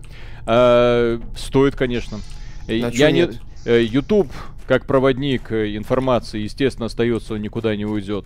А, 0.51 1.21
стоит, 1.37 1.77
конечно. 1.77 2.21
А 2.67 2.73
Я 2.73 3.11
не... 3.11 3.29
Э, 3.67 3.83
YouTube 3.83 4.33
как 4.67 4.87
проводник 4.87 5.53
э, 5.53 5.77
информации, 5.77 6.41
естественно, 6.41 6.87
остается, 6.87 7.35
он 7.35 7.43
никуда 7.43 7.77
не 7.77 7.85
уйдет. 7.85 8.25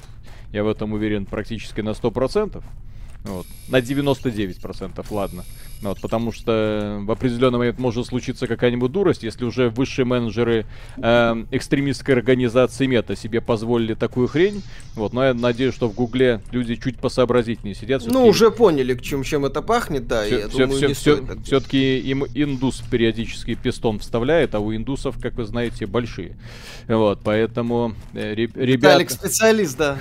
Я 0.53 0.63
в 0.63 0.69
этом 0.69 0.93
уверен 0.93 1.27
практически 1.27 1.81
на 1.81 1.91
100%. 1.91 2.63
Вот. 3.25 3.47
На 3.69 3.77
99%, 3.77 5.05
ладно. 5.11 5.45
Вот, 5.83 6.01
потому 6.01 6.31
что 6.31 7.01
в 7.03 7.11
определенный 7.11 7.59
момент 7.59 7.81
может 7.81 8.07
случиться 8.07 8.47
какая-нибудь 8.47 8.93
дурость, 8.93 9.25
если 9.25 9.45
уже 9.45 9.69
высшие 9.69 10.05
менеджеры 10.05 10.65
э, 10.97 11.45
экстремистской 11.51 12.15
организации 12.15 12.87
Мета 12.87 13.17
себе 13.17 13.41
позволили 13.41 13.95
такую 13.95 14.29
хрень. 14.29 14.63
Вот, 14.95 15.13
но 15.13 15.25
я 15.25 15.35
надеюсь, 15.35 15.75
что 15.75 15.89
в 15.89 15.95
Гугле 15.95 16.41
люди 16.53 16.77
чуть 16.77 16.99
посообразительнее 16.99 17.75
сидят. 17.75 18.03
Ну, 18.07 18.27
уже 18.27 18.53
поняли, 18.53 18.95
к 18.95 19.03
чем, 19.03 19.25
чем 19.25 19.45
это 19.45 19.61
пахнет, 19.61 20.07
да, 20.07 20.25
все, 20.25 20.39
я 20.39 20.49
все, 20.49 20.59
думаю, 20.59 20.77
все, 20.77 20.87
не 20.87 20.95
все, 20.95 21.17
стоит 21.17 21.47
Все-таки 21.47 21.99
им 21.99 22.27
индус 22.33 22.81
периодически 22.89 23.55
пистон 23.55 23.99
вставляет, 23.99 24.55
а 24.55 24.61
у 24.61 24.73
индусов, 24.73 25.17
как 25.21 25.35
вы 25.35 25.45
знаете, 25.45 25.87
большие. 25.87 26.37
Вот, 26.87 27.21
поэтому 27.25 27.95
э, 28.15 28.35
ребята... 28.35 28.65
Виталик 28.65 29.11
специалист, 29.11 29.77
да. 29.77 29.99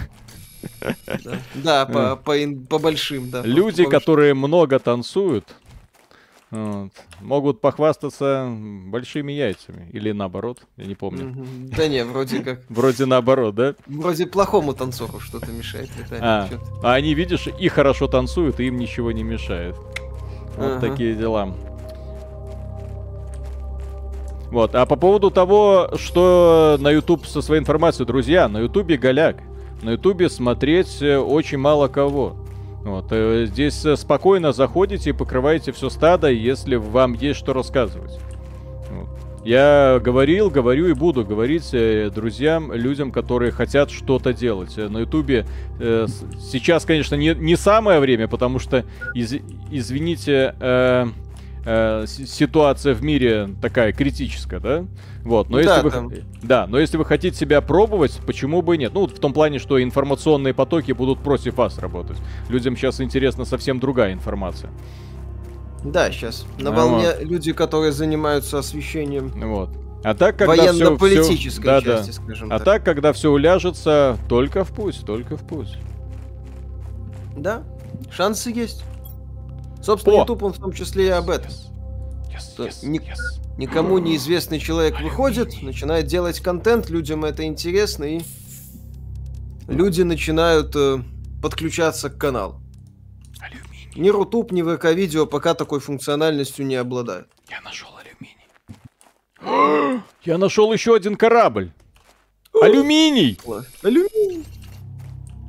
Да, 1.56 1.86
по 1.86 2.80
большим, 2.80 3.30
да. 3.30 3.42
Люди, 3.44 3.86
которые 3.86 4.34
много 4.34 4.80
танцуют, 4.80 5.46
вот. 6.52 6.92
Могут 7.22 7.62
похвастаться 7.62 8.52
большими 8.88 9.32
яйцами. 9.32 9.90
Или 9.94 10.12
наоборот, 10.12 10.60
я 10.76 10.86
не 10.86 10.96
помню. 10.96 11.46
Да 11.78 11.88
не, 11.88 12.04
вроде 12.04 12.42
как. 12.42 12.62
Вроде 12.70 13.06
наоборот, 13.06 13.56
да? 13.56 13.76
Вроде 13.88 14.28
плохому 14.28 14.74
танцору 14.74 15.20
что-то 15.22 15.50
мешает. 15.52 15.90
А, 16.20 16.50
а 16.84 16.94
они, 16.94 17.14
видишь, 17.14 17.48
и 17.48 17.70
хорошо 17.70 18.08
танцуют, 18.08 18.60
и 18.60 18.66
им 18.66 18.78
ничего 18.78 19.14
не 19.14 19.24
мешает. 19.24 19.78
Вот 20.58 20.78
ага. 20.78 20.80
такие 20.82 21.16
дела. 21.16 21.56
Вот, 24.52 24.76
а 24.76 24.86
по 24.86 24.98
поводу 24.98 25.32
того, 25.32 25.92
что 25.96 26.76
на 26.82 26.92
YouTube 26.92 27.26
со 27.26 27.42
своей 27.42 27.62
информацией, 27.62 28.06
друзья, 28.06 28.50
на 28.50 28.60
YouTube 28.60 28.92
голяк. 29.00 29.38
На 29.82 29.92
YouTube 29.92 30.30
смотреть 30.30 31.02
э, 31.02 31.18
очень 31.18 31.58
мало 31.58 31.88
кого. 31.88 32.36
Вот, 32.84 33.08
э, 33.12 33.46
здесь 33.48 33.84
э, 33.86 33.96
спокойно 33.96 34.52
заходите 34.52 35.10
и 35.10 35.14
покрываете 35.14 35.72
все 35.72 35.90
стадо, 35.90 36.30
если 36.30 36.76
вам 36.76 37.14
есть 37.14 37.40
что 37.40 37.54
рассказывать. 37.54 38.20
Вот. 38.92 39.10
Я 39.44 40.00
говорил, 40.04 40.52
говорю 40.52 40.88
и 40.88 40.94
буду 40.94 41.26
говорить 41.26 41.72
друзьям, 42.14 42.72
людям, 42.74 43.12
которые 43.12 43.52
хотят 43.52 43.90
что-то 43.90 44.34
делать. 44.34 44.78
На 44.78 45.00
Ютубе 45.00 45.48
э, 45.80 46.06
сейчас, 46.40 46.86
конечно, 46.86 47.16
не, 47.16 47.34
не 47.34 47.56
самое 47.56 48.00
время, 48.00 48.28
потому 48.28 48.60
что, 48.60 48.86
из, 49.16 49.34
извините, 49.72 50.54
э, 50.60 51.08
э, 51.66 52.06
ситуация 52.08 52.94
в 52.94 53.04
мире 53.04 53.50
такая 53.62 53.94
критическая, 53.94 54.60
да? 54.60 54.86
Вот, 55.24 55.50
но 55.50 55.58
ну, 55.58 55.64
если 55.64 55.76
да, 55.76 55.82
вы, 55.82 55.92
там... 55.92 56.12
да, 56.42 56.68
но 56.68 56.80
если 56.80 56.98
вы 56.98 57.06
хотите 57.06 57.38
себя 57.38 57.62
пробовать, 57.62 58.20
почему 58.26 58.62
бы 58.62 58.76
и 58.76 58.78
нет? 58.80 58.94
Ну, 58.94 59.08
в 59.08 59.20
том 59.20 59.34
плане, 59.34 59.60
что 59.60 59.82
информационные 59.82 60.54
потоки 60.54 60.92
будут 60.92 61.20
против 61.20 61.58
вас 61.58 61.78
работать. 61.78 62.18
Людям 62.50 62.76
сейчас 62.76 63.02
интересна 63.02 63.46
совсем 63.46 63.80
другая 63.80 64.14
информация. 64.14 64.72
Да, 65.84 66.12
сейчас 66.12 66.46
на 66.60 66.70
а 66.70 66.74
волне 66.74 67.08
вот. 67.08 67.24
люди, 67.24 67.54
которые 67.54 67.92
занимаются 67.92 68.60
освещением. 68.60 69.30
Вот. 69.30 69.70
А 70.04 70.16
так, 70.16 70.38
когда 70.38 70.56
военно-политической 70.56 71.80
все, 71.80 71.82
части, 71.82 72.08
да. 72.08 72.14
скажем 72.14 72.48
а 72.52 72.58
так. 72.58 72.62
А 72.62 72.66
так, 72.66 72.84
когда 72.84 73.14
все 73.14 73.32
уляжется, 73.32 74.18
только 74.28 74.64
в 74.64 74.72
путь, 74.72 75.00
только 75.06 75.38
в 75.38 75.44
путь. 75.46 75.78
Да, 77.36 77.64
шансы 78.12 78.50
есть. 78.50 78.84
Собственно, 79.84 80.18
О! 80.18 80.20
YouTube 80.20 80.44
он 80.44 80.54
в 80.54 80.60
том 80.60 80.74
числе 80.74 81.08
и 81.08 81.10
об 81.10 81.30
этом. 81.30 81.52
Yes, 82.30 82.58
yes, 82.58 82.68
yes, 82.68 82.86
Ник-. 82.86 83.04
Никому 83.58 84.00
неизвестный 84.00 84.60
человек 84.60 85.00
выходит, 85.02 85.62
начинает 85.62 86.08
делать 86.08 86.40
контент, 86.40 86.90
людям 86.90 87.26
это 87.26 87.44
интересно, 87.44 88.06
и 88.06 88.22
люди 89.68 90.02
начинают 90.02 90.76
э, 90.76 91.00
подключаться 91.42 92.10
к 92.10 92.18
каналу. 92.18 92.62
Ни 93.96 94.10
Рутуб, 94.10 94.52
ни 94.52 94.62
ВК-видео 94.62 95.26
пока 95.26 95.54
такой 95.54 95.82
функциональностью 95.82 96.66
не 96.66 96.76
обладают. 96.76 97.28
Я 97.50 97.60
нашел 97.62 97.90
алюминий. 97.98 98.38
Я 100.24 100.38
нашел 100.38 100.72
еще 100.72 100.96
один 100.96 101.18
корабль. 101.18 101.72
Алюминий! 102.62 103.38
Алюминий! 103.84 104.46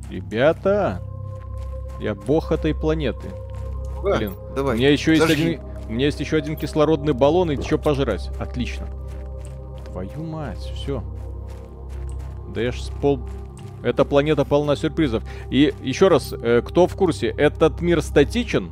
Ребята, 0.09 1.01
я 1.99 2.15
бог 2.15 2.51
этой 2.51 2.73
планеты. 2.73 3.29
Блин, 4.03 4.33
давай. 4.55 4.75
У 4.75 4.77
меня 4.77 4.89
еще 4.91 5.15
есть 5.15 5.29
один, 5.29 5.59
у 5.87 5.91
меня 5.91 6.05
есть 6.05 6.19
еще 6.19 6.37
один 6.37 6.55
кислородный 6.55 7.13
баллон 7.13 7.51
и 7.51 7.61
что 7.61 7.77
пожрать. 7.77 8.29
Отлично. 8.39 8.87
Твою 9.91 10.23
мать, 10.23 10.71
все. 10.75 11.03
Да 12.53 12.61
я 12.61 12.71
ж 12.71 12.81
с 12.81 12.89
пол... 12.89 13.21
Эта 13.81 14.05
планета 14.05 14.45
полна 14.45 14.75
сюрпризов. 14.75 15.23
И 15.49 15.73
еще 15.81 16.07
раз, 16.07 16.33
э, 16.33 16.61
кто 16.65 16.87
в 16.87 16.95
курсе, 16.95 17.27
этот 17.27 17.81
мир 17.81 18.01
статичен? 18.01 18.71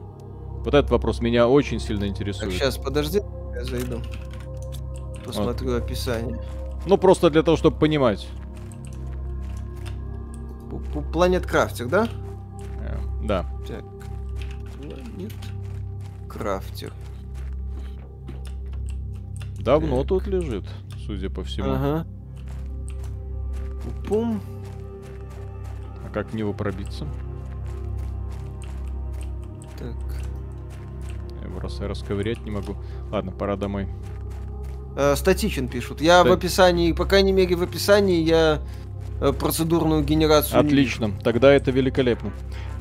Вот 0.63 0.73
этот 0.73 0.89
вопрос 0.89 1.19
меня 1.19 1.47
очень 1.47 1.79
сильно 1.79 2.05
интересует. 2.05 2.51
Так, 2.51 2.59
сейчас, 2.59 2.77
подожди, 2.77 3.21
я 3.53 3.63
зайду. 3.63 3.99
Посмотрю 5.25 5.71
вот. 5.71 5.83
описание. 5.83 6.39
Ну, 6.85 6.97
просто 6.97 7.29
для 7.29 7.43
того, 7.43 7.57
чтобы 7.57 7.77
понимать. 7.77 8.27
Планет 11.11 11.45
Крафтер, 11.45 11.87
да? 11.87 12.07
Э, 12.79 12.97
да. 13.23 13.45
Так. 13.67 13.83
Крафтер. 16.41 16.91
Давно 19.59 19.99
так. 19.99 20.07
тут 20.07 20.25
лежит, 20.25 20.65
судя 21.05 21.29
по 21.29 21.43
всему. 21.43 21.69
Ага. 21.69 22.07
Пум. 24.07 24.41
А 26.03 26.09
как 26.09 26.31
в 26.31 26.33
него 26.33 26.51
пробиться? 26.51 27.05
Так. 29.77 29.93
Я 31.41 31.47
его 31.47 31.59
раз 31.59 31.79
расковырять 31.79 32.43
не 32.43 32.49
могу. 32.49 32.75
Ладно, 33.11 33.31
пора 33.31 33.55
домой. 33.55 33.87
Э, 34.97 35.15
статичен 35.15 35.67
пишут. 35.67 36.01
Я 36.01 36.21
Ста... 36.21 36.29
в 36.31 36.33
описании, 36.33 36.91
по 36.91 37.05
крайней 37.05 37.33
мере 37.33 37.55
в 37.55 37.61
описании 37.61 38.23
я 38.23 38.63
Э, 39.21 39.33
процедурную 39.33 40.03
генерацию. 40.03 40.59
Отлично, 40.59 41.11
тогда 41.23 41.53
это 41.53 41.69
великолепно. 41.69 42.31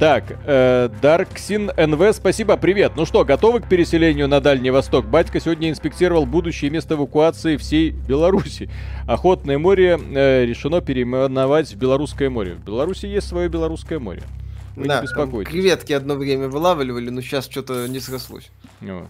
Так, 0.01 0.25
э, 0.47 0.89
Дарксин 1.03 1.73
НВ, 1.77 2.17
спасибо, 2.17 2.57
привет. 2.57 2.93
Ну 2.97 3.05
что, 3.05 3.23
готовы 3.23 3.61
к 3.61 3.69
переселению 3.69 4.29
на 4.29 4.41
Дальний 4.41 4.71
Восток? 4.71 5.05
Батька 5.05 5.41
сегодня 5.41 5.69
инспектировал 5.69 6.25
будущее 6.25 6.71
место 6.71 6.95
эвакуации 6.95 7.59
всей 7.59 7.91
Беларуси. 7.91 8.71
Охотное 9.07 9.59
море 9.59 10.01
э, 10.01 10.47
решено 10.47 10.81
переименовать 10.81 11.75
в 11.75 11.77
Белорусское 11.77 12.31
море. 12.31 12.55
В 12.55 12.65
Беларуси 12.65 13.05
есть 13.05 13.29
свое 13.29 13.51
Белорусское 13.51 13.99
море. 13.99 14.23
Вы 14.75 14.87
да, 14.87 15.01
не 15.01 15.03
беспокойтесь. 15.03 15.53
креветки 15.53 15.93
одно 15.93 16.15
время 16.15 16.49
вылавливали, 16.49 17.11
но 17.11 17.21
сейчас 17.21 17.45
что-то 17.45 17.87
не 17.87 18.01
срослось. 18.01 18.51
Вот. 18.81 19.09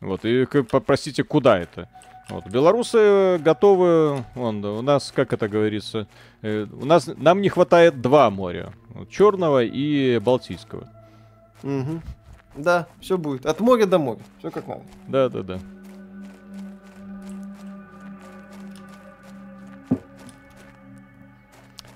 Вот, 0.00 0.24
и 0.24 0.44
попросите, 0.44 1.22
куда 1.22 1.56
это? 1.56 1.88
Вот, 2.30 2.46
белорусы 2.46 3.38
готовы, 3.38 4.24
вон, 4.36 4.64
у 4.64 4.82
нас, 4.82 5.12
как 5.14 5.32
это 5.32 5.48
говорится, 5.48 6.06
э, 6.42 6.64
у 6.70 6.84
нас, 6.84 7.10
нам 7.16 7.40
не 7.40 7.48
хватает 7.48 8.00
два 8.00 8.30
моря, 8.30 8.72
Черного 9.10 9.64
и 9.64 10.18
Балтийского. 10.20 10.88
Угу. 11.64 12.00
Да, 12.54 12.86
все 13.00 13.18
будет, 13.18 13.46
от 13.46 13.58
моря 13.58 13.84
до 13.86 13.98
моря, 13.98 14.20
все 14.38 14.52
как 14.52 14.68
надо. 14.68 14.82
Да, 15.08 15.28
да, 15.28 15.42
да. 15.42 15.58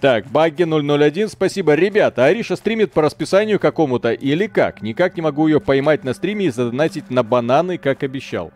Так, 0.01 0.27
Багги 0.27 0.65
001, 0.65 1.29
спасибо. 1.29 1.75
Ребята, 1.75 2.27
Ариша 2.27 2.57
стримит 2.57 2.93
по 2.93 3.01
расписанию 3.01 3.59
какому-то 3.59 4.13
или 4.13 4.49
как? 4.49 4.83
Никак 4.83 5.17
не 5.17 5.23
могу 5.23 5.47
ее 5.47 5.61
поймать 5.61 6.05
на 6.05 6.13
стриме 6.13 6.47
и 6.47 6.51
задонатить 6.51 7.09
на 7.09 7.23
бананы, 7.23 7.79
как 7.79 8.03
обещал. 8.03 8.53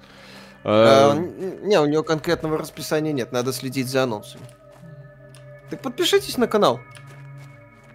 А, 0.71 1.15
не, 1.15 1.81
у 1.81 1.87
нее 1.87 2.05
конкретного 2.05 2.59
расписания 2.59 3.13
нет, 3.13 3.33
надо 3.33 3.55
следить 3.55 3.89
за 3.89 4.03
анонсами. 4.03 4.45
Так 5.71 5.81
подпишитесь 5.81 6.37
на 6.37 6.47
канал. 6.47 6.79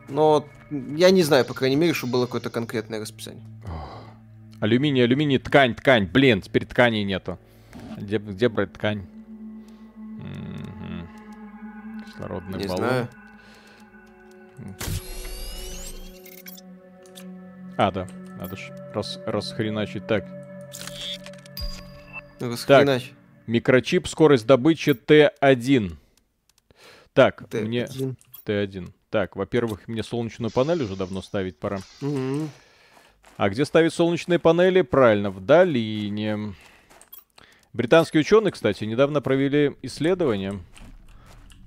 Но 0.09 0.47
я 0.71 1.11
не 1.11 1.21
знаю, 1.21 1.45
по 1.45 1.53
крайней 1.53 1.75
мере, 1.75 1.93
что 1.93 2.07
было 2.07 2.25
какое-то 2.25 2.49
конкретное 2.49 2.99
расписание. 2.99 3.43
Алюминий, 4.59 5.03
алюминий, 5.03 5.37
ткань, 5.37 5.75
ткань. 5.75 6.07
Блин, 6.07 6.41
теперь 6.41 6.65
ткани 6.65 7.03
нету. 7.03 7.37
Где, 7.97 8.17
где 8.17 8.49
брать 8.49 8.73
ткань? 8.73 9.05
Угу. 9.97 11.07
Кислородный 12.07 12.57
Не 12.57 12.67
баллон. 12.67 12.77
знаю. 12.77 13.07
А, 17.77 17.91
да. 17.91 18.07
Надо 18.39 18.55
ж 18.55 18.71
рас, 18.95 19.19
расхреначить. 19.27 20.07
Так, 20.07 20.25
Расхреначь. 22.51 23.11
микрочип, 23.47 24.07
скорость 24.07 24.45
добычи 24.45 24.91
Т1. 24.91 25.95
Так, 27.13 27.43
Ты 27.49 27.61
мне 27.61 27.83
один. 27.85 28.17
Т1. 28.45 28.89
Так, 29.09 29.35
во-первых, 29.35 29.87
мне 29.87 30.01
солнечную 30.03 30.49
панель 30.51 30.81
уже 30.83 30.95
давно 30.95 31.21
ставить 31.21 31.57
пора. 31.59 31.79
Мгм. 32.01 32.49
А 33.37 33.49
где 33.49 33.65
ставить 33.65 33.93
солнечные 33.93 34.39
панели? 34.39 34.81
Правильно, 34.81 35.29
в 35.29 35.39
долине. 35.45 36.53
Британские 37.73 38.21
ученые, 38.21 38.51
кстати, 38.51 38.83
недавно 38.83 39.21
провели 39.21 39.75
исследование. 39.81 40.59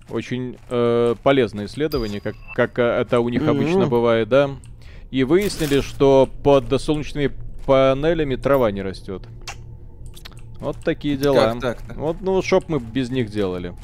Очень 0.09 0.57
э, 0.70 1.15
полезное 1.23 1.66
исследование, 1.66 2.20
как, 2.20 2.36
как 2.55 2.78
э, 2.78 2.82
это 2.82 3.19
у 3.20 3.28
них 3.28 3.43
Мгм. 3.43 3.51
обычно 3.51 3.86
бывает, 3.86 4.28
да. 4.28 4.51
И 5.11 5.24
выяснили, 5.24 5.81
что 5.81 6.28
под 6.44 6.81
солнечными 6.81 7.32
панелями 7.66 8.36
трава 8.36 8.70
не 8.70 8.82
растет. 8.82 9.23
Вот 10.61 10.77
такие 10.78 11.16
дела. 11.16 11.53
Как 11.53 11.61
так-то? 11.61 11.95
Вот, 11.95 12.20
ну, 12.20 12.41
чтоб 12.43 12.69
мы 12.69 12.78
без 12.81 13.11
них 13.11 13.31
делали. 13.31 13.74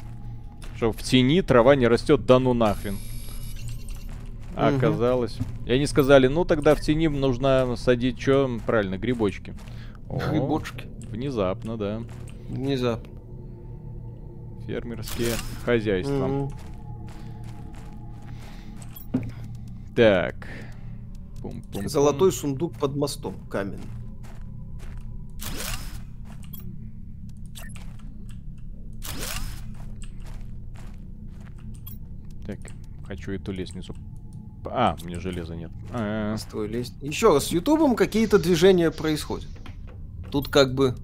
Чтоб 0.75 0.95
в 0.97 1.03
тени 1.03 1.41
трава 1.41 1.75
не 1.75 1.87
растет, 1.87 2.25
да 2.25 2.39
ну 2.39 2.53
нахрен. 2.53 2.97
А 4.55 4.69
Мгм. 4.69 4.77
оказалось. 4.77 5.37
И 5.65 5.71
они 5.71 5.85
сказали, 5.87 6.27
ну 6.27 6.45
тогда 6.45 6.75
в 6.75 6.81
тени 6.81 7.07
нужно 7.07 7.75
садить, 7.75 8.19
что 8.21 8.49
правильно, 8.65 8.97
грибочки. 8.97 9.55
О, 10.09 10.19
Грибочки. 10.29 10.85
Внезапно, 11.09 11.77
да. 11.77 12.01
Внезапно. 12.49 13.13
Фермерские 14.67 15.33
хозяйства. 15.65 16.27
Мгм. 16.27 16.51
Так. 19.95 20.47
Пум-пум-пум. 21.41 21.89
Золотой 21.89 22.31
сундук 22.31 22.73
под 22.79 22.95
мостом. 22.95 23.35
Каменный. 23.49 23.79
Так, 32.45 32.59
хочу 33.07 33.31
эту 33.31 33.51
лестницу. 33.51 33.95
А, 34.65 34.95
у 35.01 35.05
меня 35.05 35.19
железа 35.19 35.55
нет. 35.55 35.71
А, 35.91 36.33
Построй 36.33 36.67
лезть. 36.67 36.93
Еще 37.01 37.33
раз, 37.33 37.47
с 37.47 37.51
Ютубом 37.51 37.95
какие-то 37.95 38.39
движения 38.39 38.91
происходят. 38.91 39.49
Тут 40.31 40.47
как 40.49 40.73
бы... 40.73 40.95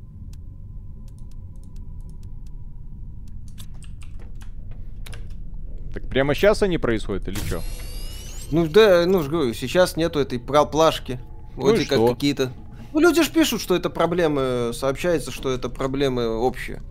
Так 5.93 6.07
прямо 6.07 6.33
сейчас 6.33 6.63
они 6.63 6.77
происходят 6.77 7.27
или 7.27 7.35
что? 7.35 7.61
Ну 8.51 8.67
да, 8.67 9.05
ну 9.05 9.21
же 9.21 9.29
говорю, 9.29 9.53
сейчас 9.53 9.95
нету 9.95 10.19
этой 10.19 10.39
проплашки. 10.39 11.19
Ну 11.55 11.63
Вроде 11.63 11.83
и 11.83 11.85
как 11.85 11.99
какие-то... 12.05 12.51
Ну 12.93 12.99
люди 12.99 13.21
же 13.21 13.31
пишут, 13.31 13.61
что 13.61 13.75
это 13.75 13.89
проблемы, 13.89 14.71
сообщается, 14.73 15.31
что 15.31 15.51
это 15.51 15.69
проблемы 15.69 16.27
общие. 16.27 16.81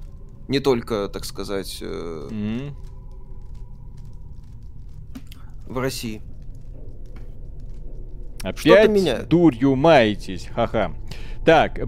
Не 0.46 0.60
только, 0.60 1.08
так 1.08 1.24
сказать, 1.24 1.78
э, 1.80 2.70
в 5.68 5.78
России. 5.78 6.22
Опять 8.42 8.90
меняют. 8.90 9.28
дурью 9.28 9.74
маетесь, 9.76 10.48
ха-ха. 10.54 10.92
Так, 11.44 11.78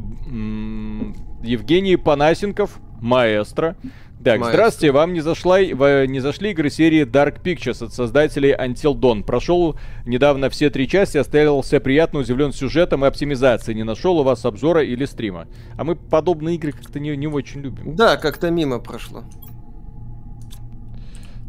Евгений 1.43 1.97
Панасенков, 1.97 2.78
маэстро. 3.01 3.77
Так, 4.23 4.39
Маэстро. 4.40 4.52
здравствуйте, 4.52 4.93
вам 4.93 5.15
не, 5.15 5.20
зашла, 5.20 5.62
не 5.62 6.20
зашли 6.20 6.51
игры 6.51 6.69
серии 6.69 7.07
Dark 7.07 7.43
Pictures 7.43 7.82
от 7.82 7.94
создателей 7.94 8.52
Until 8.52 8.94
Dawn. 8.94 9.24
Прошел 9.24 9.77
недавно 10.05 10.51
все 10.51 10.69
три 10.69 10.86
части, 10.86 11.16
остался 11.16 11.81
приятно 11.81 12.20
удивлен 12.20 12.52
сюжетом 12.52 13.02
и 13.05 13.09
оптимизацией. 13.09 13.77
Не 13.77 13.85
нашел 13.85 14.19
у 14.19 14.23
вас 14.23 14.44
обзора 14.44 14.85
или 14.85 15.07
стрима. 15.07 15.47
А 15.78 15.85
мы 15.85 15.97
подобные 15.97 16.57
игры 16.57 16.73
как-то 16.73 17.01
не, 17.01 17.16
не 17.16 17.28
очень 17.28 17.62
любим. 17.62 17.97
Да, 17.97 18.19
как-то 18.19 18.51
мимо 18.51 18.78
прошло. 18.78 19.24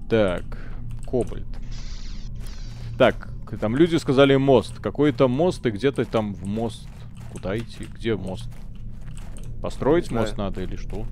Так, 0.10 0.44
Кобальт. 1.06 1.61
Так, 3.02 3.34
там 3.60 3.76
люди 3.76 3.96
сказали 3.96 4.36
мост. 4.36 4.78
Какой-то 4.78 5.28
мост, 5.28 5.66
и 5.66 5.72
где-то 5.72 6.06
там 6.06 6.36
в 6.36 6.46
мост. 6.46 6.88
Куда 7.32 7.58
идти? 7.58 7.86
Где 7.86 8.16
мост? 8.16 8.48
Построить 9.60 10.12
мост 10.12 10.38
надо 10.38 10.62
или 10.62 10.76
что? 10.76 11.08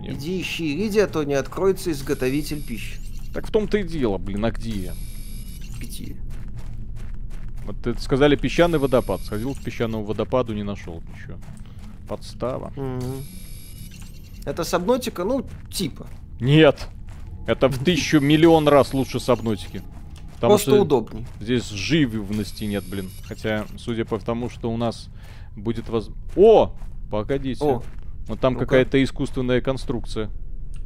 Нет. 0.00 0.16
Иди 0.16 0.42
ищи 0.42 0.76
Ириди, 0.76 0.98
а 0.98 1.06
то 1.06 1.24
не 1.24 1.32
откроется 1.32 1.90
изготовитель 1.92 2.62
пищи. 2.62 2.98
Так 3.32 3.46
в 3.46 3.50
том-то 3.50 3.78
и 3.78 3.84
дело, 3.84 4.18
блин, 4.18 4.44
а 4.44 4.50
где 4.50 4.72
я? 4.72 4.92
Где? 5.80 6.14
Вот 7.64 7.86
это 7.86 7.98
сказали 8.02 8.36
песчаный 8.36 8.78
водопад. 8.78 9.22
Сходил 9.22 9.54
к 9.54 9.60
песчаному 9.60 10.04
водопаду, 10.04 10.52
не 10.52 10.62
нашел 10.62 11.02
ничего. 11.08 11.38
Подстава. 12.06 12.74
Мгм. 12.76 13.24
Это 14.44 14.62
сабнотика, 14.62 15.24
ну, 15.24 15.46
типа. 15.70 16.06
Нет! 16.38 16.90
Это 17.46 17.68
в 17.68 17.78
тысячу 17.82 18.20
миллион 18.20 18.66
раз 18.68 18.92
лучше 18.94 19.20
сабнотики. 19.20 19.82
Потому 20.34 20.52
Просто 20.52 20.70
что 20.72 20.82
удобней. 20.82 21.26
Здесь 21.40 21.68
живности 21.70 22.64
нет, 22.64 22.84
блин. 22.88 23.10
Хотя, 23.24 23.64
судя 23.78 24.04
по 24.04 24.18
тому, 24.18 24.50
что 24.50 24.70
у 24.70 24.76
нас 24.76 25.08
будет 25.56 25.88
воз... 25.88 26.10
О! 26.36 26.72
Погодите. 27.10 27.64
О, 27.64 27.82
Вот 28.26 28.40
там 28.40 28.54
ну-ка. 28.54 28.66
какая-то 28.66 29.02
искусственная 29.02 29.60
конструкция. 29.60 30.28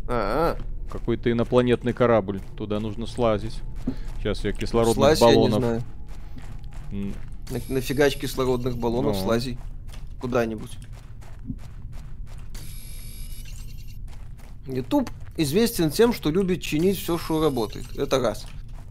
а, 0.09 0.57
Какой-то 0.91 1.33
инопланетный 1.33 1.93
корабль. 1.95 2.41
Туда 2.57 2.79
нужно 2.79 3.07
слазить. 3.07 3.59
Сейчас 4.19 4.45
я 4.45 4.53
кислородных 4.53 4.95
слазь, 5.17 5.21
я 5.21 5.29
не 5.31 5.35
баллонов. 5.35 5.59
знаю. 5.59 5.83
На- 6.93 7.75
Нафигач 7.75 8.17
кислородных 8.19 8.77
баллонов 8.77 9.17
Ну. 9.17 9.23
слази. 9.23 9.59
Куда-нибудь. 10.21 10.77
YouTube 14.67 15.11
известен 15.43 15.91
тем, 15.91 16.13
что 16.13 16.31
любит 16.31 16.63
чинить 16.63 16.99
все, 16.99 17.19
что 17.19 17.43
работает. 17.43 17.87
Это 17.97 18.19
раз. 18.19 18.47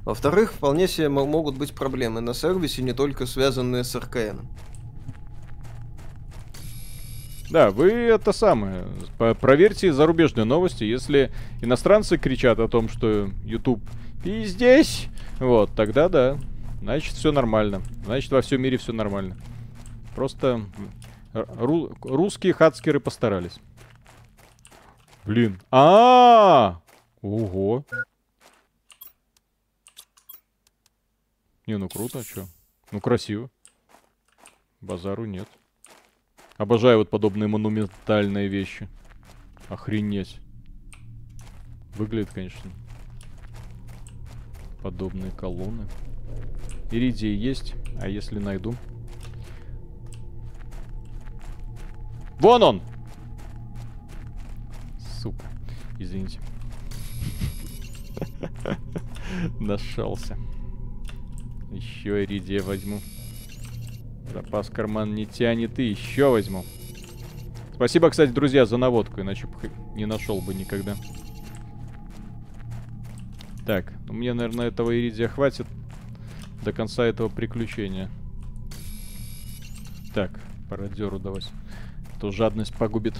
Во-вторых, 0.05 0.53
вполне 0.53 0.87
себе 0.87 1.09
мо- 1.09 1.25
могут 1.25 1.57
быть 1.57 1.73
проблемы 1.73 2.21
на 2.21 2.33
сервисе, 2.33 2.81
не 2.81 2.93
только 2.93 3.25
связанные 3.25 3.83
с 3.83 3.95
РКН. 3.95 4.39
Да, 7.49 7.71
вы 7.71 7.91
это 7.91 8.31
самое. 8.31 8.85
Проверьте 9.41 9.91
зарубежные 9.91 10.45
новости. 10.45 10.83
Если 10.83 11.31
иностранцы 11.61 12.17
кричат 12.17 12.59
о 12.59 12.67
том, 12.67 12.89
что 12.89 13.29
YouTube 13.43 13.81
пиздесь, 14.23 15.07
вот, 15.39 15.73
тогда 15.75 16.09
да. 16.09 16.37
Значит, 16.81 17.15
все 17.15 17.31
нормально. 17.31 17.81
Значит, 18.05 18.31
во 18.31 18.41
всем 18.41 18.61
мире 18.61 18.77
все 18.77 18.93
нормально. 18.93 19.35
Просто 20.15 20.61
ру- 21.33 21.95
русские 22.01 22.53
хацкеры 22.53 22.99
постарались. 22.99 23.59
Блин. 25.29 25.61
А! 25.69 26.81
Ого. 27.21 27.85
Не, 31.67 31.77
ну 31.77 31.87
круто, 31.87 32.17
а 32.17 32.23
чё? 32.23 32.47
Ну 32.91 32.99
красиво. 32.99 33.51
Базару 34.81 35.25
нет. 35.25 35.47
Обожаю 36.57 36.97
вот 36.97 37.11
подобные 37.11 37.47
монументальные 37.47 38.47
вещи. 38.47 38.89
Охренеть. 39.67 40.39
Выглядит, 41.95 42.31
конечно. 42.33 42.71
Подобные 44.81 45.29
колонны. 45.29 45.85
Иридии 46.89 47.35
есть, 47.35 47.75
а 48.01 48.07
если 48.07 48.39
найду? 48.39 48.73
Вон 52.39 52.63
он! 52.63 52.81
Сука. 55.21 55.45
Извините. 55.99 56.39
Нашелся. 59.59 60.37
Еще 61.71 62.23
иридия 62.23 62.61
возьму. 62.61 63.01
Запас 64.31 64.69
карман 64.69 65.13
не 65.13 65.25
тянет 65.25 65.77
и 65.79 65.89
еще 65.89 66.29
возьму. 66.29 66.63
Спасибо, 67.73 68.09
кстати, 68.09 68.31
друзья, 68.31 68.65
за 68.65 68.77
наводку, 68.77 69.19
иначе 69.21 69.47
бы 69.47 69.53
не 69.95 70.05
нашел 70.05 70.41
бы 70.41 70.53
никогда. 70.53 70.95
Так, 73.65 73.93
ну 74.07 74.13
мне, 74.13 74.33
наверное, 74.33 74.67
этого 74.67 74.97
иридия 74.97 75.27
хватит 75.27 75.67
до 76.63 76.71
конца 76.71 77.05
этого 77.05 77.27
приключения. 77.27 78.09
Так, 80.13 80.39
пародеру 80.69 81.19
давать. 81.19 81.49
А 82.15 82.19
То 82.19 82.31
жадность 82.31 82.73
погубит. 82.73 83.15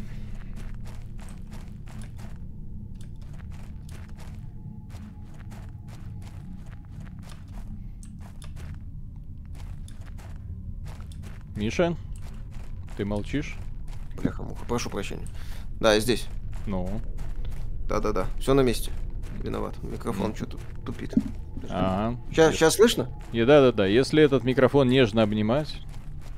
Миша? 11.59 11.93
Ты 12.95 13.03
молчишь? 13.03 13.57
Бляха-муха, 14.15 14.63
прошу 14.65 14.89
прощения. 14.89 15.27
Да, 15.81 15.93
я 15.93 15.99
здесь. 15.99 16.25
Ну. 16.65 17.01
Да-да-да, 17.89 18.27
все 18.39 18.53
на 18.53 18.61
месте. 18.61 18.91
Виноват, 19.43 19.75
микрофон 19.83 20.33
что-то 20.33 20.57
тупит. 20.85 21.13
Ага. 21.69 22.17
Сейчас, 22.29 22.55
сейчас 22.55 22.75
слышно? 22.75 23.09
И 23.33 23.43
да-да-да, 23.43 23.85
если 23.85 24.23
этот 24.23 24.45
микрофон 24.45 24.87
нежно 24.87 25.21
обнимать, 25.21 25.81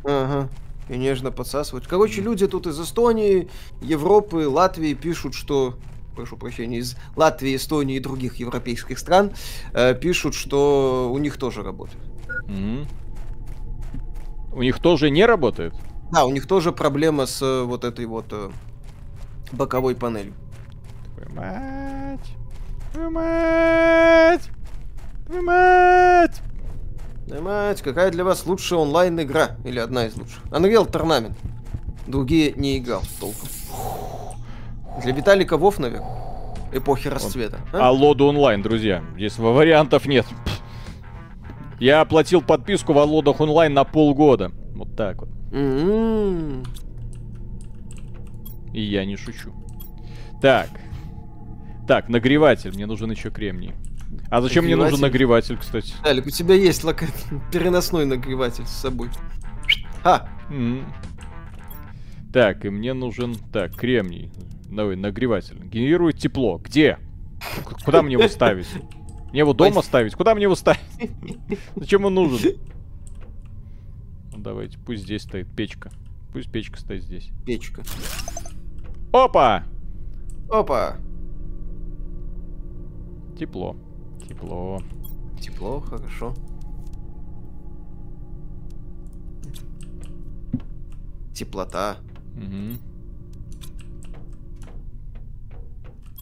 Ага. 0.04 0.50
И 0.90 0.98
нежно 0.98 1.32
подсасывать. 1.32 1.86
Короче, 1.86 2.22
люди 2.22 2.48
тут 2.48 2.66
из 2.66 2.80
Эстонии, 2.82 3.48
Европы, 3.84 4.48
Латвии 4.48 4.96
пишут, 4.96 5.36
что 5.36 5.78
прошу 6.16 6.36
прощения, 6.36 6.80
из 6.80 6.98
Латвии, 7.16 7.56
Эстонии 7.56 7.98
и 7.98 8.00
других 8.00 8.38
европейских 8.38 8.98
стран 8.98 9.32
э, 9.74 9.94
пишут, 9.94 10.34
что 10.34 11.12
у 11.14 11.18
них 11.20 11.38
тоже 11.38 11.62
работает. 11.62 12.04
Мгм. 12.48 12.88
У 14.54 14.62
них 14.62 14.80
тоже 14.80 15.10
не 15.10 15.26
работает? 15.26 15.74
Да, 16.12 16.26
у 16.26 16.32
них 16.32 16.48
тоже 16.48 16.72
проблема 16.72 17.26
с 17.26 17.42
э, 17.42 17.64
вот 17.64 17.84
этой 17.86 18.06
вот 18.06 18.26
э, 18.32 18.50
боковой 19.52 19.96
панелью. 19.96 20.34
Твою 21.16 21.36
мать! 21.36 22.36
Твою 22.94 23.12
мать! 23.12 24.50
Твою 25.26 25.44
мать! 25.44 26.42
Понимаете, 27.30 27.84
какая 27.84 28.12
для 28.12 28.26
вас 28.26 28.46
лучшая 28.46 28.80
онлайн-игра? 28.80 29.52
Или 29.64 29.80
одна 29.80 30.06
из 30.08 30.18
лучших? 30.18 30.44
Unreal 30.52 30.90
Tournament. 30.90 31.34
Другие 32.06 32.52
не 32.54 32.78
играл 32.78 33.04
толком. 33.22 33.48
Для 35.02 35.14
Виталика 35.14 35.56
Вов, 35.56 35.80
наверное. 35.80 36.10
Эпохи 36.74 37.08
расцвета. 37.08 37.60
а? 37.72 37.88
А 37.88 37.92
лоду 37.92 38.26
онлайн, 38.26 38.62
друзья. 38.62 39.02
Здесь 39.16 39.38
вариантов 39.38 40.06
нет. 40.06 40.26
Я 41.82 42.02
оплатил 42.02 42.44
подписку 42.44 42.94
в 42.94 43.00
Аллодах 43.00 43.42
онлайн 43.42 43.74
на 43.74 43.84
полгода. 43.84 44.52
Вот 44.76 44.96
так 44.96 45.22
вот. 45.22 45.30
М-м. 45.52 46.64
И 48.72 48.82
я 48.84 49.04
не 49.04 49.16
шучу. 49.16 49.52
Так. 50.42 50.70
Так, 51.88 52.08
нагреватель. 52.08 52.72
Мне 52.76 52.86
нужен 52.86 53.10
еще 53.10 53.32
кремний. 53.32 53.74
А 54.30 54.42
зачем 54.42 54.64
мне 54.66 54.76
нужен 54.76 55.00
нагреватель, 55.00 55.58
кстати? 55.58 55.94
Далек, 56.04 56.28
у 56.28 56.30
тебя 56.30 56.54
есть 56.54 56.84
лока- 56.84 57.08
переносной 57.52 58.06
нагреватель 58.06 58.68
с 58.68 58.72
собой. 58.72 59.10
А, 60.04 60.30
М. 60.52 60.86
Так, 62.32 62.64
и 62.64 62.70
мне 62.70 62.94
нужен... 62.94 63.34
Так, 63.52 63.76
кремний. 63.76 64.32
Давай, 64.70 64.96
нагреватель. 64.96 65.58
Генерирует 65.66 66.20
тепло. 66.20 66.60
Где? 66.64 67.00
Куда 67.84 68.04
мне 68.04 68.14
его 68.14 68.28
ставить? 68.28 68.68
Мне 69.32 69.40
его 69.40 69.54
дома 69.54 69.82
ставить? 69.82 70.14
Куда 70.16 70.36
мне 70.36 70.44
его 70.44 70.56
ставить? 70.56 70.82
Зачем 71.76 72.06
он 72.06 72.14
нужен? 72.16 72.58
Ну, 74.34 74.40
давайте, 74.40 74.78
пусть 74.80 75.04
здесь 75.04 75.24
стоит 75.24 75.48
печка. 75.56 75.90
Пусть 76.34 76.52
печка 76.52 76.80
стоит 76.80 77.04
здесь. 77.04 77.30
печка. 77.46 77.84
Опа! 79.14 79.64
Опа. 80.50 80.98
Тепло. 83.38 83.76
Тепло. 84.28 84.82
Тепло, 85.40 85.80
хорошо. 85.80 86.34
Теплота. 91.34 91.98
Мгм. 92.36 92.78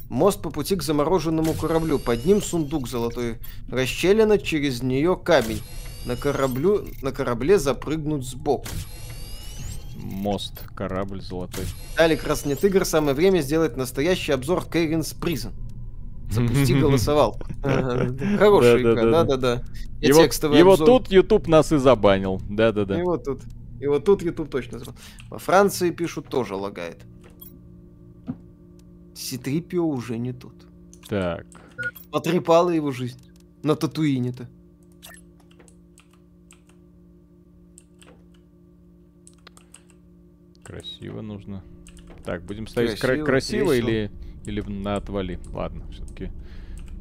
Мост 0.09 0.41
по 0.41 0.49
пути 0.49 0.75
к 0.75 0.83
замороженному 0.83 1.53
кораблю. 1.53 1.99
Под 1.99 2.25
ним 2.25 2.41
сундук 2.41 2.87
золотой. 2.87 3.37
Расщелина, 3.69 4.39
через 4.39 4.81
нее 4.81 5.15
камень. 5.15 5.61
На, 6.05 6.15
кораблю, 6.15 6.87
на 7.01 7.11
корабле 7.11 7.59
запрыгнуть 7.59 8.25
сбоку. 8.25 8.67
Мост, 9.97 10.63
корабль 10.75 11.21
золотой. 11.21 11.65
Далее, 11.95 12.17
Красный 12.17 12.55
Тигр, 12.55 12.85
самое 12.85 13.13
время 13.13 13.41
сделать 13.41 13.77
настоящий 13.77 14.31
обзор 14.31 14.65
Кэринс 14.65 15.13
Призен. 15.13 15.53
Запусти 16.31 16.73
голосовал. 16.73 17.39
Хорошая 17.61 18.79
игра, 18.79 19.11
Да-да-да. 19.11 19.63
Его, 19.99 20.21
его 20.55 20.77
тут 20.77 21.11
YouTube 21.11 21.47
нас 21.47 21.71
и 21.71 21.77
забанил. 21.77 22.41
Да-да-да. 22.49 23.03
Вот 23.03 23.23
тут. 23.25 23.41
И 23.79 23.87
вот 23.87 24.05
тут 24.05 24.21
YouTube 24.21 24.49
точно. 24.49 24.79
Во 25.29 25.39
Франции 25.39 25.89
пишут, 25.91 26.27
тоже 26.27 26.55
лагает. 26.55 27.03
Ситрипио 29.19 29.85
уже 29.85 30.17
не 30.17 30.31
тут. 30.31 30.53
Так. 31.09 31.45
Потрепала 32.09 32.69
его 32.69 32.91
жизнь. 32.91 33.19
На 33.63 33.75
Татуине-то. 33.75 34.47
Красиво 40.63 41.21
нужно. 41.21 41.63
Так, 42.23 42.43
будем 42.43 42.67
ставить 42.67 42.99
кра- 42.99 43.07
Красиво, 43.23 43.25
красиво, 43.25 43.71
весело. 43.73 43.87
или, 43.89 44.11
или 44.45 44.61
на 44.61 44.95
отвали. 44.97 45.39
Ладно, 45.51 45.85
все-таки. 45.91 46.31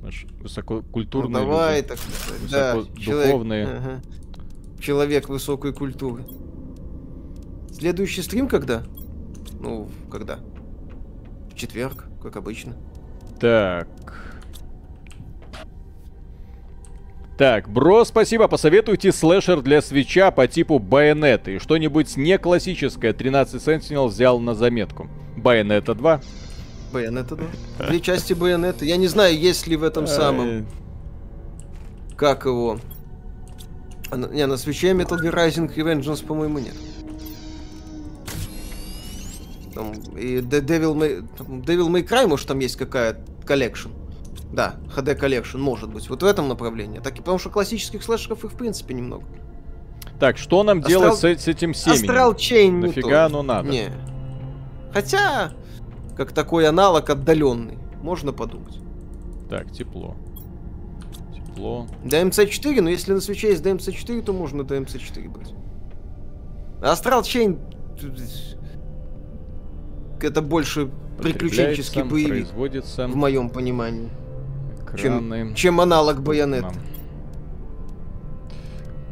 Ну, 0.00 0.08
Высококультурные 0.42 1.42
давай, 1.44 1.76
люди. 1.78 1.88
так 1.88 1.98
сказать. 1.98 2.50
Да, 2.50 2.76
Высокодуховные. 2.76 3.64
человек, 3.66 3.82
ага. 3.84 4.02
человек 4.80 5.28
высокой 5.28 5.74
культуры. 5.74 6.24
Следующий 7.72 8.22
стрим 8.22 8.48
когда? 8.48 8.84
Ну, 9.60 9.88
когда? 10.10 10.38
В 11.50 11.54
четверг, 11.54 12.06
как 12.22 12.36
обычно. 12.36 12.74
Так. 13.40 13.88
Так, 17.38 17.68
бро, 17.68 18.04
спасибо. 18.04 18.48
Посоветуйте 18.48 19.12
слэшер 19.12 19.60
для 19.60 19.80
свеча 19.80 20.32
по 20.32 20.48
типу 20.48 20.80
Байонета. 20.80 21.52
И 21.52 21.58
что-нибудь 21.60 22.16
не 22.16 22.36
классическое 22.36 23.12
13 23.12 23.62
Sentinel 23.62 24.08
взял 24.08 24.40
на 24.40 24.54
заметку. 24.54 25.08
Байонета 25.36 25.94
2. 25.94 26.20
Байонета, 26.92 27.36
да. 27.36 27.86
Две 27.86 28.00
части 28.00 28.32
Байонета. 28.32 28.84
Я 28.84 28.96
не 28.96 29.06
знаю, 29.06 29.38
есть 29.38 29.68
ли 29.68 29.76
в 29.76 29.84
этом 29.84 30.06
самом... 30.08 30.66
Как 32.16 32.46
его? 32.46 32.80
А 34.10 34.16
Не, 34.16 34.46
на 34.46 34.56
Switch 34.56 34.85
е 34.85 34.90
Metal 34.90 35.16
Gear 35.22 35.32
Rising 35.32 35.72
Revengeance, 35.72 36.26
по-моему, 36.26 36.58
нет. 36.58 36.74
Там, 39.78 39.92
и 39.92 40.40
Devil 40.40 40.96
May... 40.96 41.24
Devil 41.38 41.88
May 41.88 42.02
Cry, 42.04 42.26
может, 42.26 42.48
там 42.48 42.58
есть 42.58 42.74
какая 42.74 43.16
collection. 43.46 43.90
Да, 44.52 44.74
HD 44.96 45.14
collection, 45.14 45.60
может 45.60 45.88
быть. 45.92 46.10
Вот 46.10 46.24
в 46.24 46.26
этом 46.26 46.48
направлении. 46.48 46.98
Так, 46.98 47.14
и 47.14 47.18
потому 47.18 47.38
что 47.38 47.48
классических 47.48 48.02
слэшеров 48.02 48.44
их, 48.44 48.50
в 48.50 48.56
принципе, 48.56 48.94
немного. 48.94 49.22
Так, 50.18 50.36
что 50.36 50.64
нам 50.64 50.78
Астрал- 50.80 50.88
делать 50.88 51.18
с, 51.18 51.24
э- 51.24 51.38
с 51.38 51.46
этим 51.46 51.74
семенем? 51.74 52.00
Астрал 52.00 52.32
не 52.32 52.70
Нафига 52.88 53.26
оно 53.26 53.44
надо? 53.44 53.68
Не. 53.68 53.92
Хотя, 54.92 55.52
как 56.16 56.32
такой 56.32 56.66
аналог 56.66 57.08
отдаленный. 57.08 57.78
Можно 58.02 58.32
подумать. 58.32 58.80
Так, 59.48 59.70
тепло. 59.70 60.16
Тепло. 61.32 61.86
DMC4, 62.02 62.80
но 62.80 62.90
если 62.90 63.12
на 63.12 63.20
свече 63.20 63.50
есть 63.50 63.62
DMC4, 63.62 64.22
то 64.22 64.32
можно 64.32 64.62
DMC4 64.62 65.28
брать. 65.28 65.54
Астрал 66.82 67.22
Chain 67.22 67.60
это 70.24 70.42
больше 70.42 70.88
приключенческий 71.20 72.02
боевик, 72.02 72.48
в 72.52 73.16
моем 73.16 73.50
понимании, 73.50 74.08
Экраны. 74.82 75.54
чем 75.54 75.80
аналог 75.80 76.22
Байонета. 76.22 76.72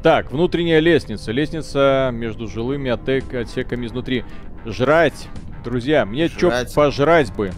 Так, 0.02 0.30
внутренняя 0.30 0.78
лестница. 0.78 1.32
Лестница 1.32 2.10
между 2.12 2.46
жилыми 2.46 2.90
отек- 2.90 3.34
отсеками 3.34 3.86
изнутри. 3.86 4.24
Жрать. 4.64 5.28
Друзья, 5.64 6.06
мне 6.06 6.28
чё 6.28 6.50
Жрать. 6.50 6.74
пожрать 6.74 7.34
бы? 7.34 7.50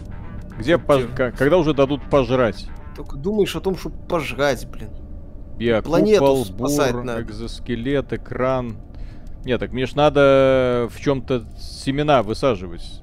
Где 0.57 0.77
Чтоб 0.77 0.89
пож- 0.89 1.15
ка- 1.15 1.31
Когда 1.31 1.57
уже 1.57 1.73
дадут 1.75 2.01
пожрать? 2.09 2.67
Только 2.95 3.17
думаешь 3.17 3.55
о 3.55 3.61
том, 3.61 3.77
чтобы 3.77 3.97
пожрать, 4.07 4.67
блин. 4.69 4.89
Я 5.59 5.81
Планету 5.81 6.19
купол, 6.21 6.45
спасать 6.45 6.93
бур, 6.93 7.03
надо. 7.03 7.21
экзоскелет, 7.21 8.13
экран. 8.13 8.77
Нет, 9.45 9.59
так 9.59 9.71
мне 9.71 9.85
ж 9.85 9.93
надо 9.93 10.89
в 10.91 10.99
чем-то 10.99 11.45
семена 11.59 12.23
высаживать. 12.23 13.01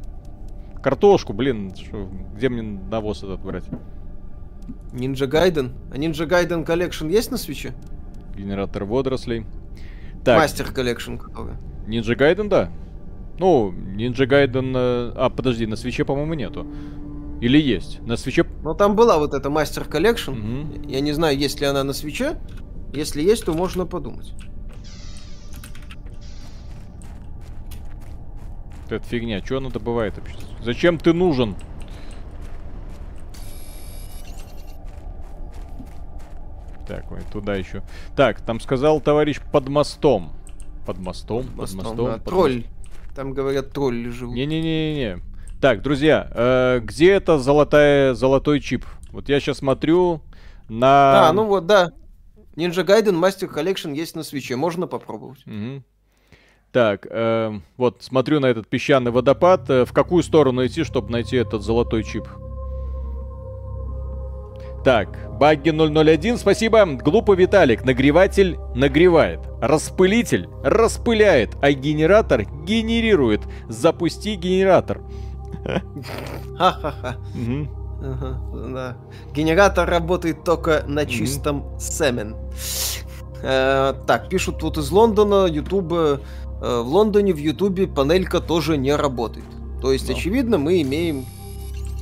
Картошку, 0.86 1.32
блин, 1.32 1.74
шо, 1.74 2.08
где 2.36 2.48
мне 2.48 2.62
навоз 2.62 3.24
этот 3.24 3.40
брать? 3.40 3.64
Ninja 4.92 5.28
Gaiden. 5.28 5.72
А 5.92 5.96
Ninja 5.96 6.28
Gaiden 6.28 6.64
Collection 6.64 7.10
есть 7.10 7.32
на 7.32 7.38
свече? 7.38 7.74
Генератор 8.36 8.84
водорослей. 8.84 9.46
Так, 10.24 10.38
Мастер 10.38 10.66
Collection, 10.66 11.18
который. 11.18 11.54
Ninja 11.88 12.16
Gaiden, 12.16 12.48
да. 12.48 12.70
Ну, 13.40 13.72
Ninja 13.72 14.28
Gaiden... 14.28 14.74
э, 14.76 15.12
А, 15.16 15.28
подожди, 15.28 15.66
на 15.66 15.74
свече, 15.74 16.04
по-моему, 16.04 16.34
нету. 16.34 16.64
Или 17.40 17.58
есть? 17.60 18.00
На 18.06 18.16
свече... 18.16 18.46
Но 18.62 18.72
там 18.72 18.94
была 18.94 19.18
вот 19.18 19.34
эта 19.34 19.50
Мастер 19.50 19.88
Collection. 19.88 20.34
Мгм. 20.36 20.82
Я 20.82 21.00
не 21.00 21.10
знаю, 21.10 21.36
есть 21.36 21.60
ли 21.60 21.66
она 21.66 21.82
на 21.82 21.94
свече. 21.94 22.38
Если 22.94 23.22
есть, 23.22 23.44
то 23.44 23.54
можно 23.54 23.86
подумать. 23.86 24.34
Вот 28.84 28.92
эта 28.92 29.04
фигня, 29.04 29.44
что 29.44 29.56
она 29.56 29.70
добывает 29.70 30.16
вообще? 30.16 30.36
Зачем 30.66 30.98
ты 30.98 31.12
нужен? 31.12 31.54
Так, 36.88 37.10
ой, 37.12 37.20
туда 37.32 37.54
еще. 37.54 37.84
Так, 38.16 38.40
там 38.40 38.58
сказал 38.58 39.00
товарищ 39.00 39.40
под 39.52 39.68
мостом. 39.68 40.32
Под 40.84 40.98
мостом, 40.98 41.44
под 41.44 41.56
Мостом, 41.56 41.78
мостом. 41.84 42.06
да. 42.06 42.12
под 42.14 42.24
Тролль. 42.24 42.56
мостом. 42.56 42.72
Там, 43.14 43.32
говорят, 43.32 43.72
тролли 43.72 44.10
живут. 44.10 44.34
Не-не-не-не. 44.34 45.18
Так, 45.60 45.82
друзья, 45.82 46.28
э, 46.34 46.80
где 46.82 47.12
это 47.12 47.38
золотая, 47.38 48.14
золотой 48.14 48.58
чип? 48.60 48.84
Вот 49.12 49.28
я 49.28 49.38
сейчас 49.38 49.58
смотрю 49.58 50.20
на... 50.68 51.28
А, 51.28 51.32
ну 51.32 51.46
вот, 51.46 51.66
да. 51.66 51.92
Ninja 52.56 52.84
Gaiden 52.84 53.20
Master 53.20 53.48
Collection 53.52 53.94
есть 53.94 54.16
на 54.16 54.24
свече, 54.24 54.56
можно 54.56 54.88
попробовать. 54.88 55.46
Мгм. 55.46 55.84
Так, 56.76 57.06
э, 57.08 57.58
вот 57.78 58.02
смотрю 58.02 58.38
на 58.38 58.44
этот 58.44 58.68
песчаный 58.68 59.10
водопад. 59.10 59.70
Э, 59.70 59.86
В 59.86 59.94
какую 59.94 60.22
сторону 60.22 60.66
идти, 60.66 60.84
чтобы 60.84 61.10
найти 61.10 61.38
этот 61.38 61.62
золотой 61.62 62.04
чип? 62.04 62.28
Так, 64.84 65.08
Багги 65.38 65.70
001, 65.70 66.36
спасибо. 66.36 66.84
Глупый 66.84 67.36
Виталик, 67.36 67.82
нагреватель 67.86 68.58
нагревает. 68.74 69.40
Распылитель 69.62 70.50
распыляет, 70.62 71.56
а 71.62 71.72
генератор 71.72 72.42
генерирует. 72.42 73.40
Запусти 73.70 74.34
генератор. 74.34 75.00
Ха-ха-ха. 76.58 77.16
Да. 78.02 78.98
Генератор 79.32 79.88
работает 79.88 80.44
только 80.44 80.84
на 80.86 81.06
чистом 81.06 81.64
семен. 81.80 82.36
Э, 83.42 83.94
так, 84.06 84.28
пишут 84.28 84.62
вот 84.62 84.76
из 84.76 84.90
Лондона, 84.90 85.46
Ютуба. 85.46 86.20
Э, 86.60 86.80
в 86.82 86.88
Лондоне 86.88 87.32
в 87.32 87.38
Ютубе 87.38 87.86
панелька 87.86 88.40
тоже 88.40 88.76
не 88.76 88.94
работает. 88.94 89.46
То 89.80 89.92
есть, 89.92 90.08
Ну. 90.08 90.14
очевидно, 90.14 90.58
мы 90.58 90.80
имеем 90.82 91.24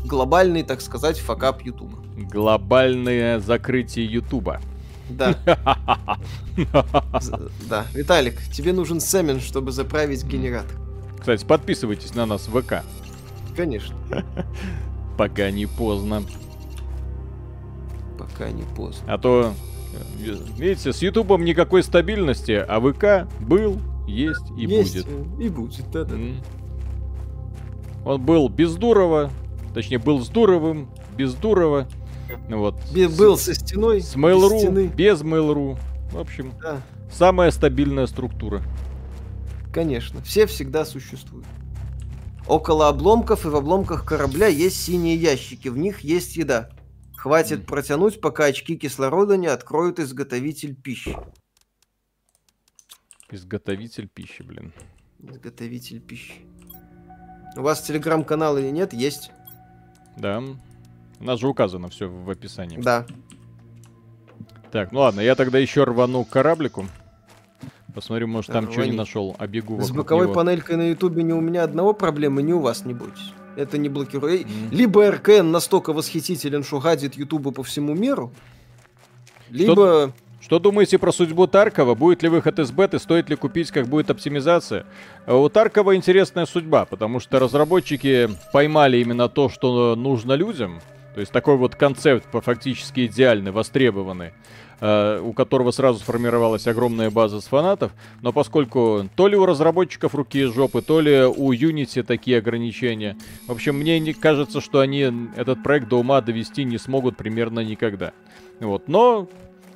глобальный, 0.04 0.62
так 0.62 0.80
сказать, 0.80 1.18
факап 1.18 1.62
Ютуба. 1.62 1.98
Глобальное 2.30 3.40
закрытие 3.40 4.06
Ютуба. 4.06 4.60
Да. 5.10 5.36
Да. 7.68 7.84
Виталик, 7.92 8.40
тебе 8.52 8.72
нужен 8.72 9.00
семен, 9.00 9.40
чтобы 9.40 9.72
заправить 9.72 10.24
генератор. 10.24 10.76
Кстати, 11.18 11.44
подписывайтесь 11.44 12.14
на 12.14 12.26
нас 12.26 12.46
в 12.48 12.60
ВК, 12.60 12.84
Конечно. 13.56 13.94
пока 15.18 15.50
не 15.50 15.66
поздно. 15.66 16.22
Пока 18.18 18.50
не 18.50 18.62
поздно. 18.62 19.12
А 19.12 19.18
то, 19.18 19.52
э, 20.20 20.36
видите, 20.56 20.92
с 20.92 21.02
Ютубом 21.02 21.44
никакой 21.44 21.82
стабильности, 21.82 22.52
а 22.52 22.80
ВК 22.80 23.28
был, 23.40 23.80
есть 24.06 24.50
и 24.56 24.62
Есть, 24.66 25.04
будет. 25.04 25.06
э, 25.08 25.42
И 25.44 25.48
будет, 25.48 25.90
да-да. 25.90 26.14
М. 26.14 26.40
Он 28.04 28.20
был 28.24 28.48
без 28.48 28.74
Дурова, 28.76 29.30
точнее, 29.72 29.98
был 29.98 30.20
с 30.22 30.28
Дуровым, 30.28 30.90
без 31.16 31.34
Дурова. 31.34 31.88
Вот. 32.48 32.76
С- 32.92 33.16
Был 33.18 33.36
со 33.38 33.54
стеной, 33.54 34.00
С 34.00 34.14
без 34.14 34.16
Mail.ru, 34.16 34.58
стены. 34.58 34.86
без 34.94 35.22
Mail.ru. 35.22 35.78
В 36.12 36.18
общем, 36.18 36.52
Да, 36.60 36.80
самая 37.10 37.50
стабильная 37.50 38.06
структура. 38.06 38.60
конечно. 39.72 40.20
Все 40.22 40.46
всегда 40.46 40.84
существуют. 40.84 41.46
Около 42.46 42.88
обломков 42.88 43.46
и 43.46 43.48
в 43.48 43.56
обломках 43.56 44.04
корабля 44.04 44.48
есть 44.48 44.82
синие 44.82 45.16
ящики. 45.16 45.68
В 45.68 45.78
них 45.78 46.00
есть 46.00 46.36
еда. 46.36 46.68
Хватит 47.16 47.64
протянуть, 47.66 48.20
пока 48.20 48.44
очки 48.44 48.76
кислорода 48.76 49.38
не 49.38 49.46
откроют 49.46 49.98
изготовитель 49.98 50.74
пищи. 50.74 51.16
Изготовитель 53.30 54.08
пищи, 54.08 54.42
блин. 54.42 54.72
Изготовитель 55.20 56.00
пищи. 56.00 56.34
У 57.56 57.62
вас 57.62 57.82
телеграм-канал 57.82 58.58
или 58.58 58.70
нет? 58.70 58.92
Есть. 58.92 59.30
Да. 60.16 60.42
У 61.20 61.24
нас 61.24 61.40
же 61.40 61.48
указано 61.48 61.88
все 61.88 62.08
в 62.08 62.28
описании. 62.28 62.78
Да. 62.78 63.06
Так, 64.70 64.92
ну 64.92 65.00
ладно, 65.00 65.20
я 65.20 65.34
тогда 65.36 65.58
еще 65.58 65.84
рвану 65.84 66.24
к 66.24 66.30
кораблику. 66.30 66.86
Посмотрю, 67.94 68.26
может 68.26 68.50
там 68.50 68.70
что 68.72 68.84
не 68.84 68.92
нашел, 68.92 69.36
а 69.38 69.46
бегу 69.46 69.80
С 69.80 69.92
боковой 69.92 70.24
него. 70.24 70.34
панелькой 70.34 70.76
на 70.76 70.88
ютубе 70.90 71.22
ни 71.22 71.30
у 71.30 71.40
меня 71.40 71.62
одного 71.62 71.94
проблемы, 71.94 72.42
ни 72.42 72.52
у 72.52 72.58
вас, 72.58 72.84
не 72.84 72.92
бойтесь. 72.92 73.32
Это 73.56 73.78
не 73.78 73.88
блокирует. 73.88 74.46
М. 74.46 74.70
Либо 74.72 75.08
РКН 75.12 75.52
настолько 75.52 75.92
восхитителен, 75.92 76.64
что 76.64 76.80
гадит 76.80 77.14
ютубу 77.14 77.52
по 77.52 77.62
всему 77.62 77.94
миру, 77.94 78.32
либо... 79.48 79.72
Что 79.72 80.12
думаете 80.58 80.98
про 80.98 81.10
судьбу 81.10 81.46
Таркова? 81.46 81.94
Будет 81.94 82.22
ли 82.22 82.28
выход 82.28 82.58
из 82.58 82.70
беты? 82.70 82.98
Стоит 82.98 83.30
ли 83.30 83.36
купить? 83.36 83.70
Как 83.70 83.86
будет 83.86 84.10
оптимизация? 84.10 84.84
Э, 85.26 85.34
У 85.34 85.48
Таркова 85.48 85.96
интересная 85.96 86.44
судьба, 86.44 86.84
потому 86.84 87.18
что 87.18 87.38
разработчики 87.38 88.28
поймали 88.52 88.98
именно 88.98 89.30
то, 89.30 89.48
что 89.48 89.96
нужно 89.96 90.34
людям. 90.34 90.80
То 91.14 91.20
есть 91.20 91.32
такой 91.32 91.56
вот 91.56 91.76
концепт 91.76 92.26
по 92.30 92.42
фактически 92.42 93.06
идеальный, 93.06 93.52
востребованный, 93.52 94.32
э, 94.80 95.20
у 95.24 95.32
которого 95.32 95.70
сразу 95.70 96.00
сформировалась 96.00 96.66
огромная 96.66 97.10
база 97.10 97.40
с 97.40 97.46
фанатов. 97.46 97.92
Но 98.20 98.30
поскольку 98.32 99.08
то 99.16 99.28
ли 99.28 99.36
у 99.36 99.46
разработчиков 99.46 100.14
руки 100.14 100.40
и 100.40 100.44
жопы, 100.44 100.82
то 100.82 101.00
ли 101.00 101.24
у 101.24 101.52
Unity 101.52 102.02
такие 102.02 102.36
ограничения. 102.36 103.16
В 103.46 103.52
общем, 103.52 103.76
мне 103.76 103.98
не 103.98 104.12
кажется, 104.12 104.60
что 104.60 104.80
они 104.80 105.10
этот 105.36 105.62
проект 105.62 105.88
до 105.88 106.00
ума 106.00 106.20
довести 106.20 106.64
не 106.64 106.76
смогут 106.76 107.16
примерно 107.16 107.60
никогда. 107.60 108.12
Вот, 108.60 108.88
но 108.88 109.28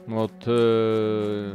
вот 0.08 0.32
э, 0.46 1.54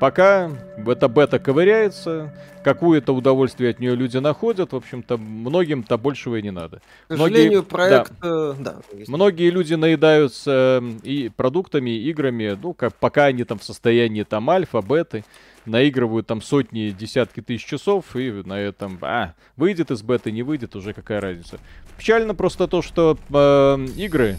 пока 0.00 0.50
эта 0.86 1.08
бета 1.08 1.38
ковыряется, 1.38 2.34
какое-то 2.64 3.14
удовольствие 3.14 3.70
от 3.70 3.78
нее 3.80 3.94
люди 3.94 4.18
находят, 4.18 4.72
в 4.72 4.76
общем-то, 4.76 5.16
многим-то 5.16 5.96
большего 5.96 6.36
и 6.36 6.42
не 6.42 6.50
надо. 6.50 6.80
К 7.08 7.16
сожалению, 7.16 7.62
многие- 7.62 7.62
проект... 7.70 8.12
э, 8.22 8.54
Да. 8.58 8.76
Многие 9.06 9.50
люди 9.50 9.74
наедаются 9.74 10.80
м, 10.82 10.98
и 11.02 11.28
продуктами, 11.34 11.90
и 11.90 12.10
играми, 12.10 12.58
ну, 12.62 12.74
как, 12.74 12.94
пока 12.96 13.26
они 13.26 13.44
там 13.44 13.58
в 13.58 13.64
состоянии 13.64 14.24
там 14.24 14.50
альфа, 14.50 14.82
беты, 14.82 15.24
наигрывают 15.64 16.26
там 16.26 16.42
сотни, 16.42 16.90
десятки 16.90 17.40
тысяч 17.40 17.64
часов, 17.66 18.16
и 18.16 18.30
на 18.44 18.58
этом, 18.58 18.98
а, 19.02 19.34
выйдет 19.56 19.90
из 19.90 20.02
беты, 20.02 20.32
не 20.32 20.42
выйдет, 20.42 20.74
уже 20.74 20.92
какая 20.92 21.20
разница. 21.20 21.58
Печально 21.98 22.34
просто 22.34 22.66
то, 22.66 22.82
что 22.82 23.16
э, 23.32 23.86
игры, 23.96 24.38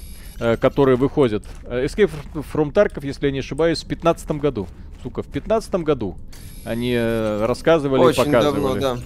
которые 0.60 0.98
выходят, 0.98 1.46
э, 1.64 1.86
Escape 1.86 2.10
from 2.54 2.74
Tarkov, 2.74 3.06
если 3.06 3.28
я 3.28 3.32
не 3.32 3.40
ошибаюсь, 3.40 3.84
в 3.84 3.88
15 3.88 4.32
году. 4.40 4.68
Сука, 5.04 5.22
в 5.24 5.28
15 5.28 5.76
году 5.76 6.18
они 6.66 6.94
э, 6.96 7.46
рассказывали 7.46 8.02
и 8.02 8.06
Очень 8.06 8.26
показывали. 8.26 8.80
давно, 8.80 8.80
да. 8.80 8.98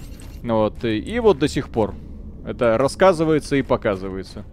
Вот, 0.54 0.84
и, 0.84 0.98
и 0.98 1.18
вот 1.20 1.38
до 1.38 1.48
сих 1.48 1.68
пор. 1.68 1.94
Это 2.46 2.78
рассказывается 2.78 3.56
и 3.56 3.62
показывается. 3.62 4.44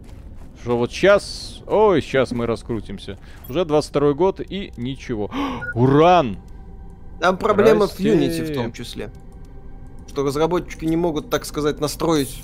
Что 0.61 0.77
вот 0.77 0.91
сейчас... 0.91 1.61
Ой, 1.68 2.01
сейчас 2.01 2.31
мы 2.31 2.45
раскрутимся. 2.45 3.18
Уже 3.49 3.65
22 3.65 4.14
год 4.14 4.41
и 4.41 4.73
ничего. 4.77 5.30
Уран! 5.76 6.38
Там 7.19 7.38
проблема 7.38 7.85
Здрасте. 7.85 8.11
в 8.11 8.19
Unity 8.19 8.51
в 8.51 8.53
том 8.55 8.73
числе. 8.73 9.10
Что 10.10 10.23
разработчики 10.23 10.85
не 10.85 10.95
могут, 10.97 11.30
так 11.30 11.45
сказать, 11.45 11.80
настроить. 11.80 12.41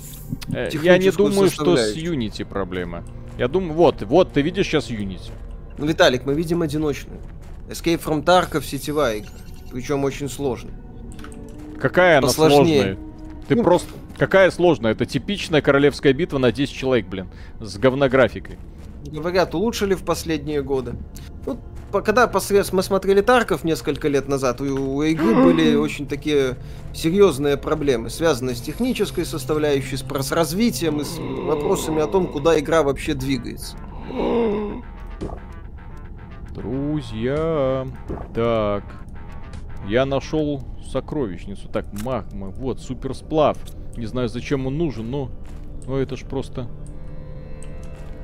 Э, 0.52 0.68
Я 0.82 0.98
не 0.98 1.10
думаю, 1.10 1.50
что 1.50 1.76
с. 1.76 1.96
Unity 1.96 2.44
проблема. 2.44 3.04
Я 3.38 3.48
думаю, 3.48 3.74
вот, 3.74 4.02
вот, 4.02 4.32
ты 4.32 4.42
видишь 4.42 4.66
сейчас 4.66 4.90
Unity. 4.90 5.30
Ну, 5.78 5.86
Виталик, 5.86 6.24
мы 6.26 6.34
видим 6.34 6.62
одиночную. 6.62 7.20
Escape 7.68 8.02
from 8.02 8.22
Tarkov 8.24 8.62
сетевая 8.64 9.18
игра. 9.20 9.30
Причем 9.72 10.04
очень 10.04 10.28
сложная. 10.28 10.74
Какая 11.80 12.18
она 12.18 12.26
Посложнее. 12.26 12.82
сложная. 12.82 12.98
Ты 13.48 13.56
Ну, 13.56 13.62
просто... 13.62 13.88
Какая 14.18 14.50
сложная? 14.50 14.92
Это 14.92 15.06
типичная 15.06 15.62
королевская 15.62 16.12
битва 16.12 16.36
на 16.38 16.52
10 16.52 16.74
человек, 16.74 17.06
блин. 17.06 17.28
С 17.60 17.78
говнографикой. 17.78 18.58
Говорят, 19.06 19.54
улучшили 19.54 19.94
в 19.94 20.04
последние 20.04 20.62
годы. 20.62 20.94
Ну, 21.46 21.58
по- 21.90 22.02
когда 22.02 22.26
посредством 22.26 22.78
мы 22.78 22.82
смотрели 22.82 23.20
Тарков 23.20 23.64
несколько 23.64 24.08
лет 24.08 24.28
назад, 24.28 24.60
у, 24.60 24.64
у 24.96 25.02
игры 25.02 25.34
были 25.44 25.74
очень 25.74 26.06
такие 26.06 26.56
серьезные 26.92 27.56
проблемы, 27.56 28.10
связанные 28.10 28.54
с 28.54 28.60
технической 28.60 29.24
составляющей, 29.24 29.96
с, 29.96 30.04
с 30.04 30.32
развитием 30.32 31.00
и 31.00 31.04
с 31.04 31.18
вопросами 31.18 32.02
о 32.02 32.06
том, 32.06 32.26
куда 32.26 32.58
игра 32.58 32.82
вообще 32.82 33.14
двигается. 33.14 33.76
Друзья. 36.54 37.86
Так. 38.34 38.84
Я 39.86 40.04
нашел 40.04 40.62
сокровищницу. 40.90 41.68
Так, 41.68 41.86
магма. 42.02 42.48
Вот, 42.50 42.80
суперсплав. 42.80 43.56
Не 43.96 44.06
знаю, 44.06 44.28
зачем 44.28 44.66
он 44.66 44.76
нужен, 44.76 45.10
но... 45.10 45.30
Но 45.86 45.96
это 45.96 46.16
ж 46.16 46.24
просто... 46.24 46.68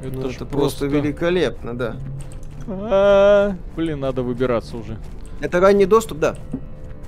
Это, 0.02 0.16
Ну, 0.16 0.28
это 0.28 0.44
просто 0.46 0.86
великолепно, 0.86 1.76
да. 1.76 1.96
А, 2.68 3.54
Блин, 3.76 4.00
надо 4.00 4.22
выбираться 4.22 4.76
уже. 4.76 4.96
Это 5.40 5.60
ранний 5.60 5.86
доступ, 5.86 6.18
да. 6.18 6.36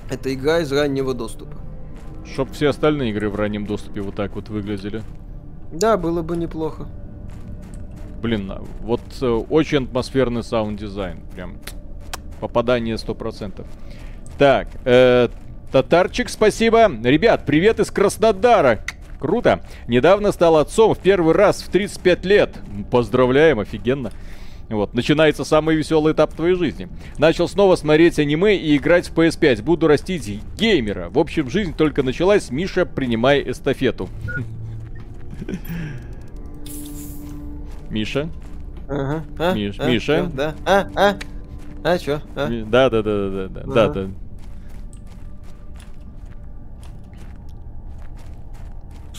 Это 0.09 0.33
игра 0.33 0.59
из 0.59 0.71
раннего 0.71 1.13
доступа. 1.13 1.57
Чтоб 2.25 2.51
все 2.51 2.69
остальные 2.69 3.11
игры 3.11 3.29
в 3.29 3.35
раннем 3.35 3.65
доступе 3.65 4.01
вот 4.01 4.15
так 4.15 4.35
вот 4.35 4.49
выглядели. 4.49 5.03
Да, 5.71 5.97
было 5.97 6.21
бы 6.21 6.37
неплохо. 6.37 6.87
Блин, 8.21 8.51
а, 8.51 8.61
вот 8.81 9.01
э, 9.21 9.25
очень 9.25 9.85
атмосферный 9.85 10.43
саунд-дизайн. 10.43 11.19
Прям 11.35 11.57
попадание 12.39 12.95
100%. 12.95 13.65
Так, 14.37 14.67
э, 14.85 15.29
Татарчик, 15.71 16.29
спасибо. 16.29 16.89
Ребят, 17.03 17.45
привет 17.45 17.79
из 17.79 17.91
Краснодара. 17.91 18.79
Круто. 19.19 19.61
Недавно 19.87 20.31
стал 20.31 20.57
отцом 20.57 20.95
в 20.95 20.99
первый 20.99 21.33
раз 21.33 21.61
в 21.61 21.69
35 21.69 22.25
лет. 22.25 22.57
Поздравляем, 22.89 23.59
офигенно. 23.59 24.11
Вот, 24.69 24.93
начинается 24.93 25.43
самый 25.43 25.75
веселый 25.75 26.13
этап 26.13 26.33
твоей 26.33 26.55
жизни. 26.55 26.89
Начал 27.17 27.47
снова 27.47 27.75
смотреть 27.75 28.19
аниме 28.19 28.55
и 28.55 28.77
играть 28.77 29.09
в 29.09 29.15
PS5. 29.15 29.63
Буду 29.63 29.87
растить 29.87 30.41
геймера. 30.55 31.09
В 31.09 31.17
общем, 31.17 31.49
жизнь 31.49 31.73
только 31.75 32.03
началась. 32.03 32.51
Миша, 32.51 32.85
принимай 32.85 33.43
эстафету. 33.49 34.09
Миша? 37.89 38.29
Ага. 38.87 39.23
А? 39.39 39.53
Миш-? 39.53 39.79
Миша? 39.79 40.17
Чё? 40.17 40.29
Да. 40.33 40.55
А? 40.65 40.87
А? 40.95 41.15
А, 41.83 41.97
чё? 41.97 42.21
А? 42.35 42.47
Да, 42.47 42.89
да, 42.89 43.01
да, 43.01 43.29
да, 43.29 43.47
да, 43.47 43.63
да, 43.63 43.89
да. 43.89 44.09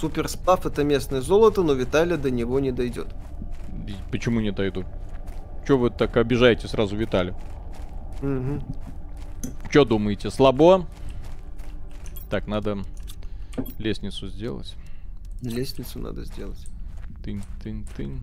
Суперсплав 0.01 0.65
это 0.65 0.83
местное 0.83 1.21
золото, 1.21 1.63
но 1.63 1.75
Виталия 1.75 2.17
до 2.17 2.31
него 2.31 2.59
не 2.59 2.73
дойдет. 2.73 3.09
Почему 4.11 4.41
не 4.41 4.51
дойду? 4.51 4.87
Че 5.67 5.77
вы 5.77 5.91
так 5.91 6.17
обижаете 6.17 6.69
сразу 6.69 6.97
Виталию? 6.97 7.37
Мгм. 8.23 8.63
Че 9.71 9.85
думаете, 9.85 10.31
слабо? 10.31 10.87
Так, 12.31 12.47
надо 12.47 12.79
лестницу 13.79 14.29
сделать. 14.29 14.75
Лестницу 15.43 15.99
надо 15.99 16.25
сделать. 16.25 16.67
Тынь-тынь-тынь. 17.23 18.21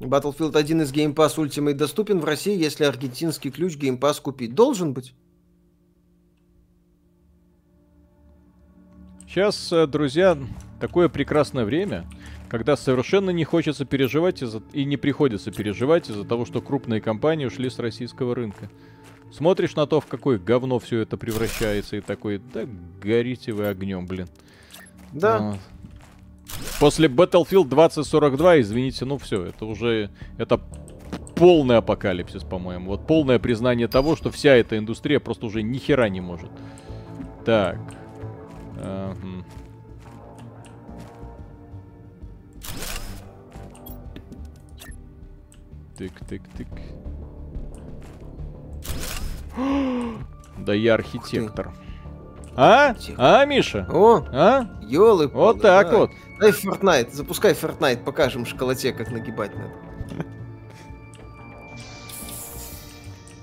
Battlefield 0.00 0.56
1 0.56 0.82
из 0.82 0.92
Game 0.92 1.14
Pass 1.14 1.36
Ultimate 1.36 1.74
доступен 1.74 2.20
в 2.20 2.24
России, 2.24 2.58
если 2.58 2.84
аргентинский 2.84 3.50
ключ 3.50 3.76
Game 3.76 3.98
Pass 3.98 4.20
купить. 4.20 4.54
Должен 4.54 4.92
быть. 4.92 5.14
Сейчас, 9.30 9.72
э, 9.72 9.86
друзья, 9.86 10.36
такое 10.80 11.08
прекрасное 11.08 11.64
время, 11.64 12.04
когда 12.48 12.76
совершенно 12.76 13.30
не 13.30 13.44
хочется 13.44 13.84
переживать 13.84 14.42
из-за... 14.42 14.60
и 14.72 14.84
не 14.84 14.96
приходится 14.96 15.52
переживать 15.52 16.10
из-за 16.10 16.24
того, 16.24 16.44
что 16.44 16.60
крупные 16.60 17.00
компании 17.00 17.46
ушли 17.46 17.70
с 17.70 17.78
российского 17.78 18.34
рынка. 18.34 18.68
Смотришь 19.32 19.76
на 19.76 19.86
то, 19.86 20.00
в 20.00 20.06
какое 20.06 20.40
говно 20.40 20.80
все 20.80 20.98
это 20.98 21.16
превращается, 21.16 21.94
и 21.94 22.00
такой, 22.00 22.42
да 22.52 22.66
горите 23.00 23.52
вы 23.52 23.68
огнем, 23.68 24.04
блин. 24.08 24.26
Да. 25.12 25.36
А. 25.36 25.56
После 26.80 27.06
Battlefield 27.06 27.68
2042, 27.68 28.62
извините, 28.62 29.04
ну 29.04 29.16
все, 29.16 29.44
это 29.44 29.64
уже... 29.64 30.10
Это 30.38 30.60
полный 31.36 31.76
апокалипсис, 31.76 32.42
по-моему. 32.42 32.90
Вот 32.90 33.06
полное 33.06 33.38
признание 33.38 33.86
того, 33.86 34.16
что 34.16 34.32
вся 34.32 34.56
эта 34.56 34.76
индустрия 34.76 35.20
просто 35.20 35.46
уже 35.46 35.62
ни 35.62 35.78
хера 35.78 36.08
не 36.08 36.20
может. 36.20 36.50
Так. 37.46 37.78
Ага. 38.80 39.44
Тык-тык-тык. 45.96 46.68
Да 50.58 50.74
я 50.74 50.94
архитектор. 50.94 51.72
А? 52.54 52.94
А, 53.16 53.44
Миша? 53.46 53.86
О, 53.90 54.22
А? 54.32 54.66
елы 54.82 55.28
Вот 55.28 55.62
так 55.62 55.92
вот. 55.92 56.10
Дай 56.38 56.50
Fortnite, 56.50 57.12
запускай 57.12 57.52
Fortnite, 57.52 58.04
покажем 58.04 58.44
школоте, 58.44 58.92
как 58.92 59.10
нагибать 59.10 59.52
надо. 59.54 59.72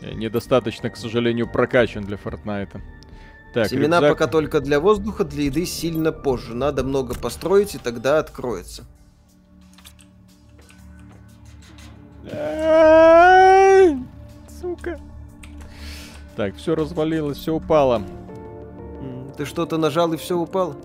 Я 0.02 0.14
недостаточно, 0.14 0.90
к 0.90 0.98
сожалению, 0.98 1.52
прокачан 1.52 2.04
для 2.04 2.18
Фортнайта. 2.18 2.82
Так, 3.58 3.70
Семена 3.70 3.98
рюкзак. 3.98 4.12
пока 4.12 4.28
только 4.28 4.62
для 4.62 4.80
воздуха, 4.80 5.24
для 5.24 5.46
еды 5.46 5.66
сильно 5.66 6.12
позже. 6.12 6.54
Надо 6.54 6.84
много 6.84 7.16
построить, 7.16 7.74
и 7.74 7.80
тогда 7.80 8.20
откроется. 8.20 8.84
Сука. 14.62 15.00
Так, 16.36 16.56
все 16.56 16.76
развалилось, 16.76 17.38
все 17.38 17.54
упало. 17.54 18.02
Ты 19.38 19.46
что-то 19.46 19.78
нажал 19.78 20.14
и 20.14 20.18
все 20.18 20.38
упало? 20.38 20.76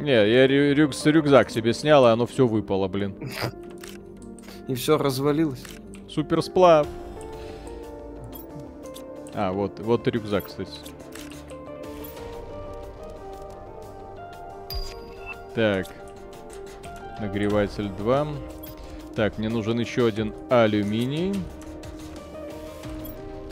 Не, 0.00 0.12
я 0.12 0.46
рю- 0.46 0.74
рюкс- 0.74 1.10
рюкзак 1.10 1.50
себе 1.50 1.74
снял, 1.74 2.06
и 2.06 2.10
оно 2.10 2.26
все 2.26 2.46
выпало, 2.46 2.86
блин. 2.88 3.14
И 4.68 4.74
все 4.74 4.96
развалилось. 4.96 5.62
Суперсплав. 6.08 6.86
А, 9.34 9.52
вот, 9.52 9.80
вот 9.80 10.06
и 10.06 10.10
рюкзак, 10.10 10.46
кстати. 10.46 10.70
Так. 15.54 15.86
Нагреватель 17.20 17.88
2. 17.88 18.26
Так, 19.16 19.38
мне 19.38 19.48
нужен 19.48 19.78
еще 19.80 20.06
один 20.06 20.32
алюминий. 20.50 21.34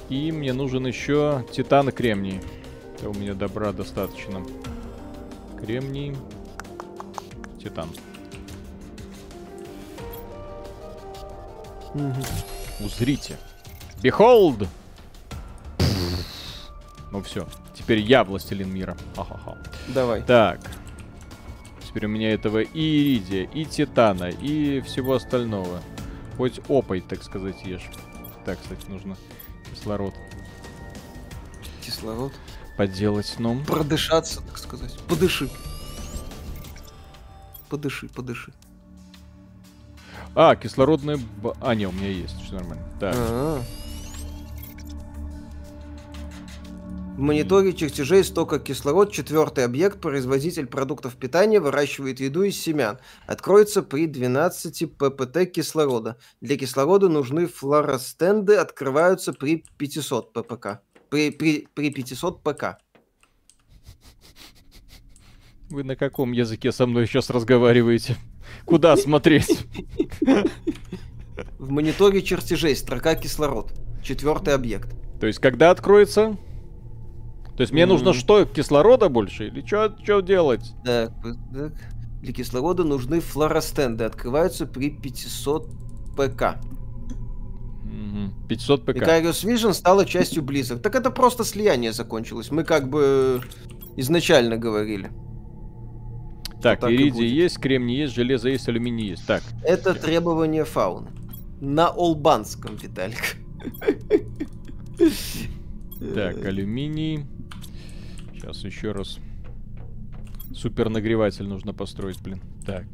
И 0.08 0.30
мне 0.30 0.52
нужен 0.52 0.86
еще 0.86 1.44
титан 1.50 1.88
и 1.88 1.92
кремний. 1.92 2.40
Это 2.96 3.10
у 3.10 3.14
меня 3.14 3.34
добра 3.34 3.72
достаточно. 3.72 4.44
Кремний. 5.60 6.16
Титан. 7.60 7.88
Узрите. 12.78 13.36
Behold! 14.02 14.68
Ну 17.10 17.22
все. 17.22 17.48
Теперь 17.74 17.98
я 18.00 18.22
властелин 18.22 18.72
мира. 18.72 18.96
Ха-ха-ха. 19.16 19.56
Давай. 19.88 20.22
Так. 20.22 20.60
Теперь 21.96 22.10
у 22.10 22.12
меня 22.12 22.34
этого 22.34 22.58
и 22.58 23.00
иридия, 23.00 23.44
и 23.54 23.64
титана, 23.64 24.24
и 24.28 24.82
всего 24.82 25.14
остального. 25.14 25.80
Хоть 26.36 26.58
опой, 26.68 27.00
так 27.00 27.22
сказать, 27.22 27.64
ешь. 27.64 27.88
Так, 28.44 28.58
кстати, 28.60 28.84
нужно 28.86 29.16
кислород 29.72 30.12
Кислород. 31.80 32.34
подделать. 32.76 33.34
Ну, 33.38 33.64
Продышаться, 33.64 34.42
так 34.42 34.58
сказать. 34.58 34.94
Подыши. 35.08 35.48
Подыши, 37.70 38.10
подыши. 38.10 38.52
а, 40.34 40.54
кислородная... 40.54 41.18
А, 41.62 41.74
не, 41.74 41.86
у 41.86 41.92
меня 41.92 42.10
есть, 42.10 42.38
все 42.42 42.56
нормально. 42.56 42.84
Так, 43.00 43.14
А-а. 43.16 43.62
В 47.16 47.20
мониторе 47.20 47.72
чертежей 47.72 48.22
стока 48.22 48.58
кислород 48.58 49.10
четвертый 49.10 49.64
объект, 49.64 50.02
производитель 50.02 50.66
продуктов 50.66 51.16
питания, 51.16 51.60
выращивает 51.60 52.20
еду 52.20 52.42
из 52.42 52.60
семян. 52.60 52.98
Откроется 53.26 53.82
при 53.82 54.06
12 54.06 54.92
ППТ 54.98 55.50
кислорода. 55.50 56.18
Для 56.42 56.58
кислорода 56.58 57.08
нужны 57.08 57.46
флоростенды, 57.46 58.56
открываются 58.56 59.32
при 59.32 59.64
500 59.78 60.34
ППК. 60.34 60.82
При, 61.08 61.30
при, 61.30 61.66
при 61.72 61.88
500 61.88 62.42
ПК. 62.42 62.64
вы 65.70 65.84
на 65.84 65.96
каком 65.96 66.32
языке 66.32 66.70
со 66.70 66.86
мной 66.86 67.06
сейчас 67.06 67.30
разговариваете? 67.30 68.16
Куда 68.66 68.94
смотреть? 68.94 69.64
В 71.58 71.70
мониторе 71.70 72.20
чертежей 72.20 72.76
строка 72.76 73.14
кислород. 73.14 73.72
Четвертый 74.02 74.52
объект. 74.52 74.94
То 75.18 75.26
есть, 75.26 75.38
когда 75.38 75.70
откроется? 75.70 76.36
То 77.56 77.62
есть, 77.62 77.72
мне 77.72 77.86
нужно 77.86 78.08
М. 78.10 78.14
что, 78.14 78.44
кислорода 78.44 79.08
больше? 79.08 79.46
Или 79.48 79.64
что 79.64 80.20
делать? 80.20 80.74
Так, 80.84 81.12
так. 81.52 81.72
Для 82.20 82.32
кислорода 82.32 82.84
нужны 82.84 83.20
флоростенды. 83.20 84.04
Открываются 84.04 84.66
при 84.66 84.90
500 84.90 85.68
ПК. 86.16 86.56
Мгм. 87.84 88.34
500 88.48 88.84
ПК. 88.84 88.96
Vicarious 88.96 89.44
Vision 89.44 89.72
стала 89.72 90.04
частью 90.04 90.42
Blizzard. 90.42 90.80
Так 90.80 90.94
это 90.94 91.10
просто 91.10 91.44
слияние 91.44 91.92
закончилось. 91.92 92.50
Мы 92.50 92.64
как 92.64 92.90
бы 92.90 93.40
изначально 93.96 94.56
говорили. 94.58 95.10
Так, 96.62 96.80
так 96.80 96.90
иридий 96.90 97.28
есть, 97.28 97.58
кремний 97.58 97.96
есть, 98.00 98.14
железо 98.14 98.48
есть, 98.48 98.68
алюминий 98.68 99.10
есть. 99.10 99.26
Так, 99.26 99.42
Это 99.62 99.94
требование 99.94 100.64
фауны. 100.64 101.10
На 101.60 101.88
олбанском, 101.88 102.76
Виталик. 102.76 103.36
так, 106.14 106.44
алюминий. 106.44 107.24
Сейчас 108.36 108.64
еще 108.64 108.92
раз. 108.92 109.18
Супер 110.54 110.90
нагреватель 110.90 111.46
нужно 111.46 111.72
построить, 111.72 112.20
блин. 112.20 112.40
Так. 112.64 112.84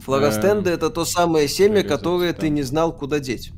Флоростенды 0.00 0.70
это 0.70 0.88
то 0.88 1.04
самое 1.04 1.48
семя, 1.48 1.82
которое 1.82 2.32
ты 2.32 2.48
не 2.48 2.62
знал, 2.62 2.96
куда 2.96 3.18
деть. 3.18 3.52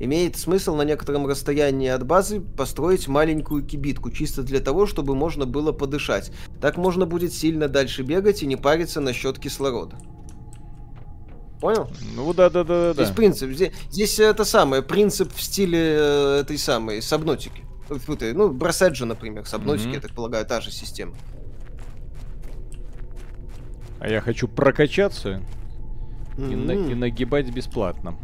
Имеет 0.00 0.36
смысл 0.36 0.76
на 0.76 0.82
некотором 0.82 1.26
расстоянии 1.26 1.88
от 1.88 2.06
базы 2.06 2.40
построить 2.40 3.08
маленькую 3.08 3.64
кибитку, 3.64 4.10
чисто 4.10 4.42
для 4.42 4.60
того, 4.60 4.86
чтобы 4.86 5.16
можно 5.16 5.44
было 5.44 5.72
подышать. 5.72 6.30
Так 6.60 6.76
можно 6.76 7.04
будет 7.04 7.32
сильно 7.32 7.66
дальше 7.66 8.02
бегать 8.02 8.42
и 8.42 8.46
не 8.46 8.56
париться 8.56 9.00
насчет 9.00 9.38
кислорода. 9.38 9.96
Понял? 11.60 11.90
Ну 12.14 12.32
да, 12.34 12.50
да, 12.50 12.62
да, 12.64 12.94
да. 12.94 13.04
Здесь 13.04 13.14
принцип, 13.16 13.50
здесь, 13.50 13.72
здесь 13.90 14.18
это 14.20 14.44
самое, 14.44 14.80
принцип 14.82 15.32
в 15.34 15.42
стиле 15.42 15.78
э, 15.98 16.40
этой 16.42 16.56
самой 16.58 17.02
сабнотики. 17.02 17.64
Ну, 18.34 18.50
бросать 18.52 18.94
же, 18.96 19.06
например, 19.06 19.46
с 19.46 19.54
обносики, 19.54 19.86
Мгм. 19.88 19.94
я 19.94 20.00
так 20.00 20.12
полагаю, 20.12 20.44
та 20.46 20.60
же 20.60 20.70
система. 20.70 21.14
А 24.00 24.08
я 24.08 24.20
хочу 24.20 24.46
прокачаться 24.46 25.42
и, 26.36 26.40
на- 26.54 26.72
и 26.72 26.94
нагибать 26.94 27.50
бесплатно. 27.50 28.16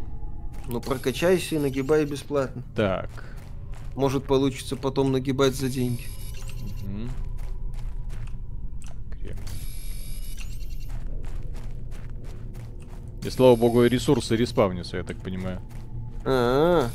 Ну, 0.67 0.79
прокачайся 0.79 1.55
и 1.55 1.59
нагибай 1.59 2.05
бесплатно. 2.05 2.63
Так. 2.75 3.09
Может, 3.95 4.23
получится 4.25 4.75
потом 4.75 5.11
нагибать 5.11 5.55
за 5.55 5.67
деньги. 5.67 6.03
Мгм. 6.85 7.09
И 13.25 13.29
слава 13.31 13.55
богу, 13.55 13.83
ресурсы 13.85 14.35
респавнятся, 14.35 14.97
я 14.97 15.03
так 15.03 15.17
понимаю. 15.17 15.59
А, 16.25 16.89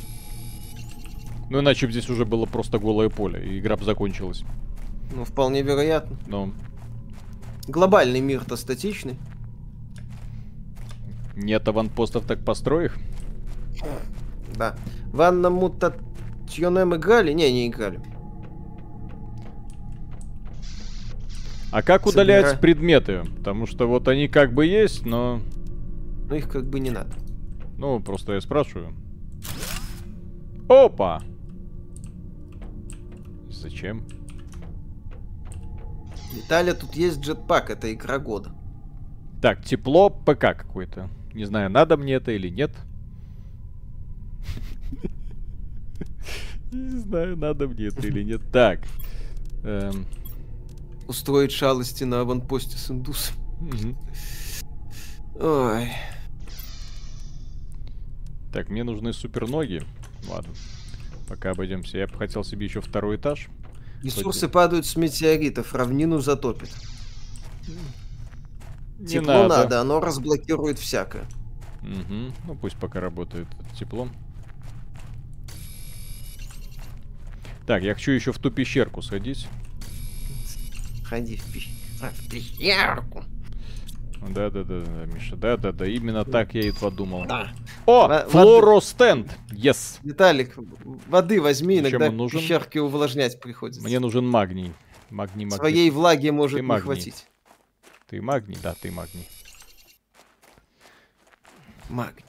Ну 1.51 1.61
иначе 1.61 1.87
бы 1.87 1.93
здесь 1.93 2.09
уже 2.09 2.25
было 2.25 2.47
просто 2.47 2.79
голое 2.79 3.09
поле, 3.09 3.45
и 3.45 3.59
игра 3.59 3.77
бы 3.77 3.85
закончилась. 3.85 4.45
ну, 5.15 5.25
вполне 5.25 5.63
вероятно. 5.63 6.17
Но 6.29 6.53
Глобальный 7.67 8.21
мир-то 8.21 8.57
статичный. 8.57 9.19
нет 11.37 11.67
аванпостов, 11.67 12.25
так 12.27 12.45
построй 12.45 12.87
их. 12.87 12.99
Да. 14.57 14.77
В 15.13 15.21
Анна 15.23 15.51
Мутационем 15.51 16.95
играли? 16.95 17.33
Не, 17.33 17.53
не 17.53 17.67
играли. 17.69 18.01
А 21.73 21.83
как 21.83 22.07
удалять 22.07 22.47
Собира- 22.47 22.59
предметы? 22.61 23.23
Потому 23.39 23.67
что 23.67 23.87
вот 23.89 24.07
они 24.09 24.29
как 24.29 24.53
бы 24.53 24.67
есть, 24.67 25.07
но... 25.07 25.41
Но 26.31 26.37
их 26.37 26.49
как 26.49 26.65
бы 26.65 26.79
не 26.79 26.91
надо. 26.91 27.13
Ну, 27.77 28.01
просто 28.01 28.35
я 28.35 28.41
спрашиваю. 28.41 28.95
Опа! 30.69 31.23
Зачем? 33.51 34.05
Виталия, 36.33 36.75
тут 36.75 36.95
есть 36.95 37.21
джетпак, 37.21 37.71
это 37.71 37.93
игра 37.93 38.21
года. 38.21 38.53
Так, 39.43 39.65
тепло 39.65 40.09
ПК 40.09 40.57
какой-то. 40.57 41.11
Не 41.35 41.45
знаю, 41.45 41.69
надо 41.69 41.97
мне 41.97 42.15
это 42.15 42.31
или 42.31 42.49
нет. 42.49 42.71
Не 46.71 46.99
знаю, 46.99 47.37
надо 47.37 47.67
мне 47.67 47.87
это 47.87 48.07
или 48.07 48.23
нет. 48.23 48.43
Так. 48.53 48.81
Эм, 49.65 50.07
Устроить 51.09 51.51
шалости 51.51 52.05
на 52.05 52.21
аванпосте 52.21 52.79
с 52.79 52.89
индусом. 52.89 53.35
Ой. 55.35 55.91
Так, 58.53 58.69
мне 58.69 58.85
нужны 58.85 59.13
суперноги. 59.13 59.83
Ладно. 60.29 60.53
Пока 61.29 61.51
обойдемся. 61.53 61.99
Я 61.99 62.07
бы 62.07 62.17
хотел 62.17 62.43
себе 62.45 62.67
еще 62.67 62.81
второй 62.81 63.17
этаж. 63.17 63.49
Ресурсы 64.03 64.49
падают 64.49 64.87
с 64.87 64.97
метеоритов, 64.97 65.75
равнину 65.75 66.19
затопит. 66.21 66.71
Не 68.99 69.07
Тепло 69.07 69.47
надо. 69.47 69.81
оно 69.81 70.01
разблокирует 70.01 70.79
всякое. 70.79 71.25
Мгм. 71.83 72.35
Ну 72.47 72.55
пусть 72.57 72.77
пока 72.77 73.01
работает 73.01 73.47
тепло. 73.79 74.09
Так, 77.67 77.83
я 77.83 77.95
хочу 77.95 78.11
еще 78.11 78.33
в 78.33 78.39
ту 78.39 78.51
пещерку 78.51 79.01
сходить. 79.01 79.47
Ходи 81.05 81.37
в, 81.37 81.55
пещ- 81.55 81.69
а, 82.03 82.11
в 82.11 82.29
пещерку. 82.29 83.25
Да, 84.29 84.51
да, 84.51 84.65
да, 84.65 84.81
да, 84.81 85.07
Миша, 85.07 85.35
да, 85.37 85.57
да, 85.57 85.73
да, 85.73 85.87
именно 85.87 86.25
так 86.25 86.55
я 86.55 86.61
и 86.63 86.73
подумал. 86.73 87.25
Да. 87.27 87.53
О, 87.87 88.07
Во- 88.07 88.29
флоростенд! 88.29 89.31
Yes! 89.51 89.99
Виталик, 90.03 90.55
воды 91.09 91.41
возьми, 91.41 91.81
Зачем 91.81 92.01
иногда 92.01 92.11
нужен? 92.15 92.39
пещерки 92.41 92.79
увлажнять 92.79 93.41
приходится. 93.41 93.83
Мне 93.83 93.99
нужен 93.99 94.29
магний. 94.29 94.73
Магний, 95.09 95.47
магний. 95.47 95.57
Своей 95.59 95.91
влаги 95.91 96.29
может 96.31 96.59
Ты 96.59 96.63
не 96.63 96.69
магний. 96.69 96.85
хватить. 96.85 97.27
Ты 98.09 98.21
магний? 98.23 98.59
Да, 98.63 98.75
ты. 98.81 98.91
Магний. 98.91 99.27
Магний. 101.89 102.25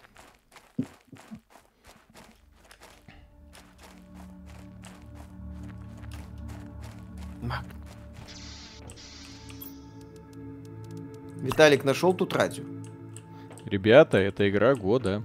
Виталик 11.42 11.84
нашел 11.84 12.14
тут 12.14 12.34
радио. 12.34 12.64
Ребята, 13.66 14.18
это 14.18 14.50
игра 14.50 14.76
года. 14.76 15.24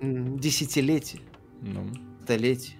Десятилетие, 0.00 1.22
Ну, 1.60 1.86
столетие. 2.22 2.76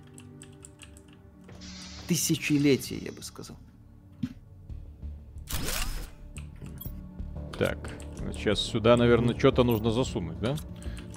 Тысячелетие, 2.06 3.00
я 3.00 3.12
бы 3.12 3.22
сказал. 3.22 3.56
так. 7.58 7.90
Сейчас 8.34 8.60
сюда, 8.60 8.96
наверное, 8.96 9.36
что-то 9.36 9.64
нужно 9.64 9.90
засунуть, 9.90 10.38
да? 10.38 10.54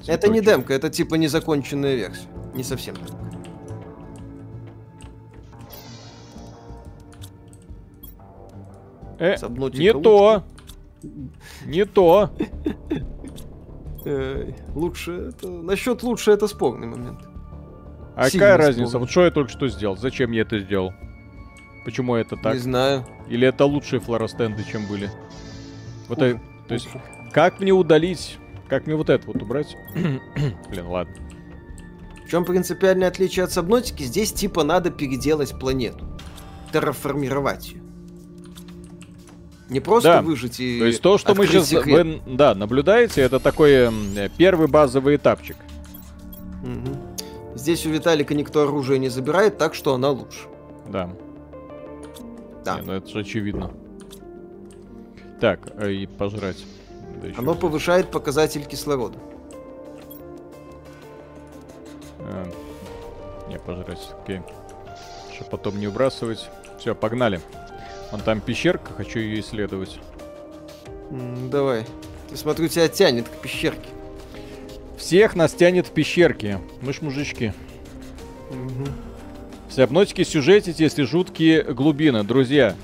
Это 0.08 0.28
не 0.28 0.40
Цветочек. 0.40 0.46
демка, 0.46 0.74
это 0.74 0.90
типа 0.90 1.14
незаконченная 1.16 1.94
версия. 1.96 2.26
Не 2.56 2.64
совсем 2.64 2.96
демка. 2.96 3.14
Э, 9.20 9.36
не 9.74 9.92
лучше. 9.92 10.02
то! 10.02 10.44
Не 11.66 11.86
то! 11.86 12.32
Эй, 14.06 14.56
лучше 14.74 15.30
это... 15.30 15.48
Насчет 15.48 16.04
лучше 16.04 16.32
это 16.32 16.48
спорный 16.48 16.88
момент. 16.88 17.20
А 18.16 18.30
Сильно 18.30 18.46
какая 18.46 18.58
разница? 18.58 19.00
Вот 19.00 19.10
что 19.10 19.26
я 19.26 19.32
только 19.32 19.52
что 19.52 19.68
сделал? 19.68 19.96
Зачем 19.96 20.32
я 20.32 20.42
это 20.42 20.60
сделал? 20.60 20.94
Почему 21.86 22.16
это 22.16 22.36
так? 22.36 22.54
Не 22.54 22.60
знаю. 22.60 23.06
Или 23.30 23.48
это 23.48 23.66
лучшие 23.66 24.00
флоростенды, 24.00 24.64
чем 24.64 24.86
были? 24.88 25.10
Вот 26.08 26.20
Хуже. 26.20 26.32
это, 26.32 26.68
то 26.68 26.74
есть, 26.74 26.90
как 27.32 27.60
мне 27.60 27.72
удалить? 27.72 28.38
Как 28.68 28.86
мне 28.86 28.96
вот 28.96 29.10
это 29.10 29.26
вот 29.28 29.42
убрать? 29.42 29.76
Блин, 30.70 30.88
ладно. 30.88 31.14
В 32.26 32.30
чем 32.30 32.46
принципиальное 32.46 33.08
отличие 33.08 33.44
от 33.44 33.52
Сабнотики? 33.52 34.04
Здесь 34.04 34.32
типа 34.32 34.64
надо 34.64 34.92
переделать 34.92 35.58
планету. 35.60 36.06
Терраформировать 36.72 37.70
ее. 37.72 37.82
Не 39.72 39.80
просто 39.80 40.10
Да. 40.16 40.22
выжить 40.22 40.60
и 40.60 40.80
То 40.80 40.86
есть 40.86 41.02
то, 41.02 41.18
что 41.18 41.34
мы 41.34 41.48
сейчас 41.48 41.70
секрет. 41.70 42.06
вы, 42.06 42.22
да, 42.36 42.54
наблюдаете, 42.54 43.22
это 43.22 43.40
такой 43.40 43.90
первый 44.38 44.68
базовый 44.68 45.16
этапчик. 45.16 45.56
Мгм. 46.62 46.98
Здесь 47.56 47.86
у 47.86 47.90
Виталика 47.90 48.34
никто 48.34 48.64
оружие 48.64 49.00
не 49.00 49.08
забирает, 49.08 49.58
так 49.58 49.74
что 49.74 49.94
она 49.94 50.10
лучше. 50.10 50.40
Да. 50.90 51.10
Да. 52.66 52.82
Не, 52.82 52.86
ну 52.86 52.94
это 52.94 53.08
же 53.08 53.20
очевидно. 53.20 53.72
Так, 55.40 55.62
э, 55.78 55.92
и 55.94 56.06
пожрать. 56.06 56.66
Да 57.24 57.30
Оно 57.38 57.56
повышает 57.56 58.12
показатель 58.12 58.66
кислорода. 58.66 59.18
Э, 62.20 62.46
Не, 63.50 63.58
пожрать, 63.58 64.12
окей. 64.22 64.42
Чтобы 65.34 65.50
потом 65.52 65.80
не 65.80 65.88
выбрасывать. 65.88 66.50
Все, 66.78 66.94
погнали. 66.94 67.40
Вон 68.12 68.22
там 68.22 68.42
пещерка, 68.42 68.94
хочу 68.94 69.20
ее 69.20 69.40
исследовать. 69.40 70.00
М, 71.10 71.50
давай. 71.50 71.86
Я 72.30 72.38
смотрю, 72.38 72.68
тебя 72.68 72.88
тянет 72.88 73.28
к 73.28 73.42
пещерке. 73.42 73.88
Всех 74.98 75.36
нас 75.36 75.54
тянет 75.54 75.88
в 75.88 75.92
пещерки. 75.92 76.60
Мы 76.82 76.94
ж 76.94 77.02
мужички. 77.02 77.54
Мгм. 78.52 78.88
В 79.70 79.74
Сабнотике 79.74 80.26
сюжетите, 80.26 80.84
если 80.84 81.04
жуткие 81.04 81.64
глубины. 81.64 82.24
Друзья, 82.24 82.76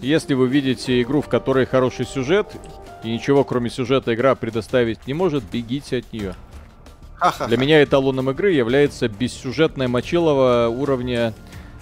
если 0.00 0.34
вы 0.34 0.46
видите 0.46 1.02
игру, 1.02 1.20
в 1.20 1.28
которой 1.28 1.66
хороший 1.66 2.06
сюжет, 2.06 2.46
и 3.02 3.10
ничего 3.10 3.44
кроме 3.44 3.70
сюжета 3.70 4.14
игра 4.14 4.34
предоставить 4.34 5.06
не 5.06 5.14
может, 5.14 5.44
бегите 5.44 5.98
от 5.98 6.12
нее. 6.12 6.34
Для 7.48 7.56
меня 7.56 7.82
эталоном 7.82 8.30
игры 8.30 8.52
является 8.52 9.08
бессюжетная 9.08 9.88
мочилова 9.88 10.68
уровня 10.68 11.34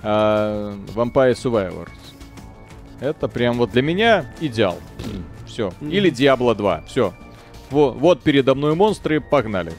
а, 0.03 0.75
Vampire 0.95 1.35
Survivors. 1.35 1.89
Это 3.01 3.29
прям 3.29 3.59
вот 3.59 3.71
для 3.71 3.83
меня 3.83 4.33
идеал. 4.41 4.79
Все. 5.47 5.73
Или 5.81 6.11
Diablo 6.11 6.55
2. 6.55 6.83
Все. 6.87 7.15
вот 7.71 8.23
передо 8.23 8.55
мной 8.55 8.75
монстры, 8.75 9.21
погнали. 9.21 9.73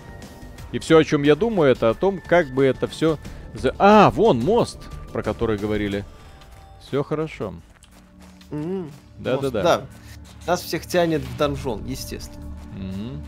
И 0.72 0.80
все, 0.80 0.98
о 0.98 1.04
чем 1.04 1.24
я 1.24 1.36
думаю, 1.36 1.72
это 1.72 1.90
о 1.90 1.94
том, 1.94 2.20
как 2.20 2.50
бы 2.54 2.66
это 2.66 2.88
все... 2.88 3.18
А, 3.80 4.12
вон 4.12 4.40
мост, 4.40 4.80
про 5.12 5.24
который 5.24 5.58
говорили. 5.58 6.04
Все 6.82 7.04
хорошо. 7.04 7.54
Да-да-да. 8.52 9.64
Да. 9.64 9.86
Нас 10.46 10.62
всех 10.62 10.86
тянет 10.86 11.22
в 11.22 11.38
донжон, 11.38 11.86
естественно. 11.86 12.46
Мгм. 12.78 13.24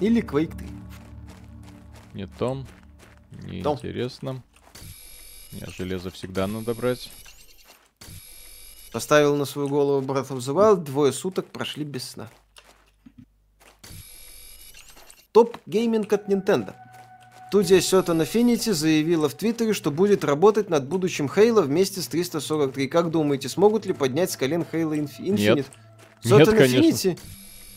Или 0.00 0.22
Quake 0.22 0.56
3. 0.56 0.68
Не 2.14 2.26
то. 2.26 2.64
Неинтересно. 3.46 4.42
Мне 5.54 5.66
железо 5.76 6.10
всегда 6.10 6.46
надо 6.46 6.74
брать. 6.74 7.10
Поставил 8.92 9.36
на 9.36 9.44
свою 9.44 9.68
голову 9.68 10.06
Breath 10.06 10.28
of 10.28 10.38
the 10.38 10.54
Wild, 10.54 10.84
двое 10.84 11.12
суток 11.12 11.46
прошли 11.46 11.84
без 11.84 12.10
сна. 12.10 12.28
Топ 15.32 15.56
гейминг 15.66 16.12
от 16.12 16.28
Nintendo. 16.28 16.74
Студия 17.54 17.78
Satan 17.78 18.20
Affinity 18.20 18.72
заявила 18.72 19.28
в 19.28 19.34
Твиттере, 19.34 19.74
что 19.74 19.92
будет 19.92 20.24
работать 20.24 20.70
над 20.70 20.88
будущим 20.88 21.28
Хейла 21.28 21.62
вместе 21.62 22.00
с 22.00 22.08
343. 22.08 22.88
Как 22.88 23.12
думаете, 23.12 23.48
смогут 23.48 23.86
ли 23.86 23.92
поднять 23.92 24.32
с 24.32 24.36
колен 24.36 24.66
Хейла 24.68 24.94
Infinite? 24.94 25.38
Нет. 25.54 25.66
Satan 26.24 26.38
Нет, 26.38 26.48
конечно. 26.48 26.78
Infinity? 27.12 27.18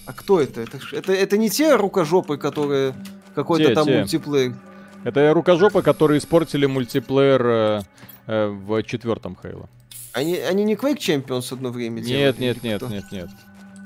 А 0.07 0.13
кто 0.13 0.41
это? 0.41 0.61
Это, 0.61 0.79
это, 0.93 1.13
это 1.13 1.37
не 1.37 1.51
те 1.51 1.75
рукожопы, 1.75 2.37
которые 2.37 2.95
какой-то 3.35 3.75
там 3.75 3.85
те. 3.85 3.99
мультиплеер. 3.99 4.55
Это 5.03 5.33
рукожопы, 5.33 5.81
которые 5.81 6.19
испортили 6.19 6.65
мультиплеер 6.65 7.45
э, 7.45 7.81
э, 8.27 8.47
в 8.47 8.83
четвертом 8.83 9.37
Хейла. 9.41 9.69
Они, 10.13 10.35
они 10.37 10.63
не 10.63 10.75
Quake 10.75 10.97
Champions 10.97 11.53
одно 11.53 11.69
время 11.69 12.01
делали? 12.01 12.23
Нет, 12.23 12.39
нет, 12.39 12.63
нет, 12.63 12.81
нет, 12.89 13.11
нет. 13.11 13.29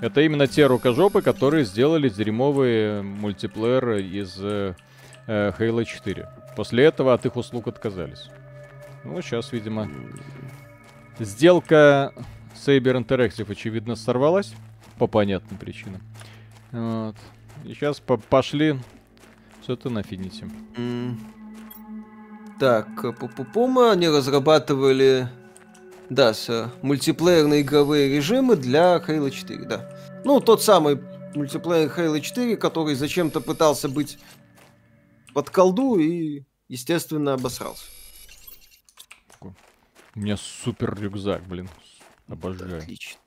Это 0.02 0.22
именно 0.22 0.48
те 0.48 0.66
рукожопы, 0.66 1.22
которые 1.22 1.64
сделали 1.64 2.10
дерьмовый 2.10 3.04
мультиплеер 3.04 3.98
из 3.98 4.36
э, 4.40 4.74
э, 5.28 5.52
Halo 5.60 5.86
4. 5.86 6.28
После 6.56 6.86
этого 6.86 7.14
от 7.14 7.26
их 7.26 7.36
услуг 7.36 7.68
отказались. 7.68 8.30
Ну, 9.04 9.22
сейчас, 9.22 9.52
видимо, 9.52 9.90
сделка 11.20 12.14
Saber 12.56 13.04
Interactive, 13.04 13.52
очевидно, 13.52 13.96
сорвалась 13.96 14.54
по 14.98 15.08
понятным 15.08 15.60
причинам. 15.60 16.02
Вот. 16.72 17.16
И 17.66 17.74
сейчас 17.74 18.00
пошли 18.00 18.80
все 19.62 19.74
это 19.74 19.90
на 19.90 20.00
Affinity. 20.00 20.52
М. 20.76 21.20
Так, 22.60 22.88
э, 23.04 23.12
пу-пу-пум, 23.12 23.80
они 23.80 24.08
разрабатывали, 24.08 25.28
да, 26.10 26.34
с, 26.34 26.50
э, 26.50 26.70
мультиплеерные 26.82 27.62
игровые 27.62 28.10
режимы 28.16 28.56
для 28.56 28.98
Halo 28.98 29.32
4, 29.32 29.66
да. 29.66 29.90
Ну, 30.26 30.40
тот 30.40 30.62
самый 30.62 31.00
мультиплеер 31.36 31.90
Halo 31.90 32.20
4, 32.20 32.58
который 32.58 32.96
зачем-то 32.96 33.42
пытался 33.42 33.90
быть 33.90 34.20
под 35.34 35.50
колду 35.50 35.98
и, 35.98 36.44
естественно, 36.68 37.34
обосрался. 37.34 37.86
У 40.14 40.20
меня 40.20 40.36
супер 40.36 40.94
рюкзак, 41.00 41.48
блин. 41.48 41.70
Обожаю. 42.28 42.80
Отлично. 42.80 43.20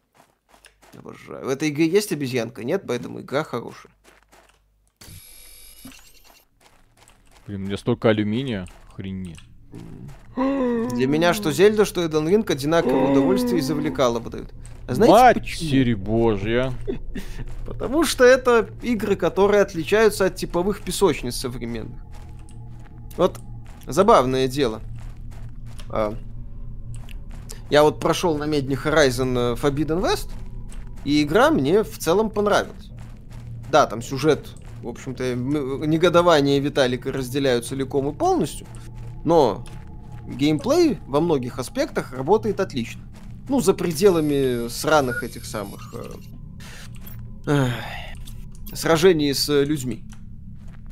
Обожаю. 0.96 1.46
В 1.46 1.48
этой 1.48 1.70
игре 1.70 1.88
есть 1.88 2.12
обезьянка? 2.12 2.62
Нет, 2.62 2.84
поэтому 2.86 3.20
игра 3.20 3.42
хорошая. 3.42 3.93
Блин, 7.46 7.62
у 7.62 7.66
меня 7.66 7.76
столько 7.76 8.08
алюминия. 8.10 8.66
Охренеть. 8.90 9.38
Для 10.36 11.06
меня 11.06 11.34
что 11.34 11.52
Зельда, 11.52 11.84
что 11.84 12.06
Эден 12.06 12.28
Ринг 12.28 12.50
одинаковое 12.50 13.10
удовольствие 13.12 13.58
и 13.58 13.60
завлекало 13.60 14.18
бы 14.20 14.30
дают. 14.30 14.52
А 14.86 14.94
знаете 14.94 15.40
почему? 15.40 15.68
Матерь 15.70 15.96
божья. 15.96 16.72
Потому 17.66 18.04
что 18.04 18.24
это 18.24 18.68
игры, 18.82 19.16
которые 19.16 19.62
отличаются 19.62 20.26
от 20.26 20.36
типовых 20.36 20.82
песочниц 20.82 21.36
современных. 21.36 22.00
Вот 23.16 23.38
забавное 23.86 24.48
дело. 24.48 24.80
А, 25.88 26.14
Я 27.70 27.82
вот 27.82 28.00
прошел 28.00 28.36
на 28.36 28.44
медне 28.44 28.74
Horizon 28.76 29.54
э, 29.54 29.56
Forbidden 29.56 30.02
West, 30.02 30.28
и 31.04 31.22
игра 31.22 31.50
мне 31.50 31.82
в 31.82 31.98
целом 31.98 32.30
понравилась. 32.30 32.90
Да, 33.70 33.86
там 33.86 34.02
сюжет, 34.02 34.48
в 34.84 34.88
общем-то, 34.88 35.34
негодование 35.34 36.60
Виталика 36.60 37.10
разделяю 37.10 37.62
целиком 37.62 38.10
и 38.10 38.14
полностью, 38.14 38.66
но 39.24 39.64
геймплей 40.28 40.98
во 41.06 41.20
многих 41.20 41.58
аспектах 41.58 42.12
работает 42.12 42.60
отлично. 42.60 43.02
Ну, 43.48 43.60
за 43.60 43.74
пределами 43.74 44.68
сраных 44.68 45.22
этих 45.22 45.44
самых 45.44 45.94
э, 47.46 47.50
эх, 47.50 47.72
сражений 48.74 49.34
с 49.34 49.48
э, 49.48 49.64
людьми. 49.64 50.04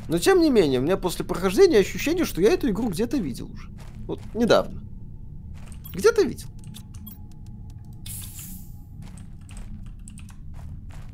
Но 0.09 0.19
тем 0.19 0.41
не 0.41 0.51
менее, 0.51 0.81
у 0.81 0.83
меня 0.83 0.97
после 0.97 1.25
прохождения 1.25 1.79
ощущение, 1.79 2.25
что 2.25 2.41
я 2.41 2.53
эту 2.53 2.69
игру 2.71 2.89
где-то 2.89 3.19
видел 3.19 3.51
уже. 3.51 3.69
Вот 4.07 4.21
недавно. 4.35 4.83
Где-то 5.95 6.23
видел. 6.23 6.49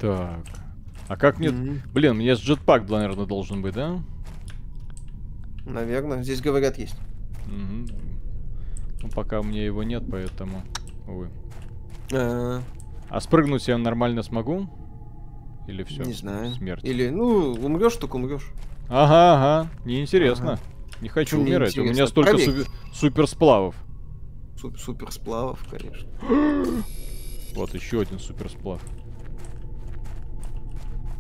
Так. 0.01 0.58
А 1.09 1.17
как 1.17 1.39
мне... 1.39 1.51
Мгм. 1.51 1.81
Блин, 1.93 2.13
у 2.13 2.15
меня 2.17 2.37
с 2.37 2.41
джетпак, 2.41 2.89
наверное, 2.89 3.27
должен 3.27 3.63
быть, 3.63 3.75
да? 3.75 3.99
Наверное, 5.67 6.23
здесь 6.23 6.41
говорят 6.41 6.79
есть. 6.79 6.97
Мгм. 7.47 7.89
Ну, 9.03 9.09
пока 9.11 9.41
у 9.41 9.43
меня 9.43 9.65
его 9.65 9.83
нет, 9.83 10.05
поэтому... 10.11 10.63
Увы. 11.07 11.31
А, 12.13 12.61
А 13.09 13.21
спрыгнуть 13.21 13.67
я 13.69 13.79
нормально 13.79 14.23
смогу? 14.23 14.69
Или 15.67 15.83
все? 15.85 16.03
не 16.03 16.13
знаю. 16.15 16.53
Смерть. 16.53 16.85
Или, 16.85 17.09
ну, 17.11 17.53
умрешь, 17.53 17.97
так 17.97 18.15
умрешь. 18.15 18.51
Ага, 18.89 19.35
ага. 19.65 19.71
Неинтересно. 19.85 20.53
Ага. 20.55 20.61
Не 21.03 21.09
хочу 21.09 21.37
Почему 21.37 21.43
умирать. 21.43 21.79
У 21.79 21.85
меня 21.85 22.07
столько 22.07 22.31
Проверь. 22.33 22.51
супер, 22.51 22.67
суперсплавов. 22.93 23.75
Суп- 24.59 24.79
супер 24.79 25.13
сплавов, 25.13 25.65
конечно. 25.71 26.09
Вот 27.55 27.75
еще 27.75 28.01
один 28.01 28.19
суперсплав. 28.19 28.81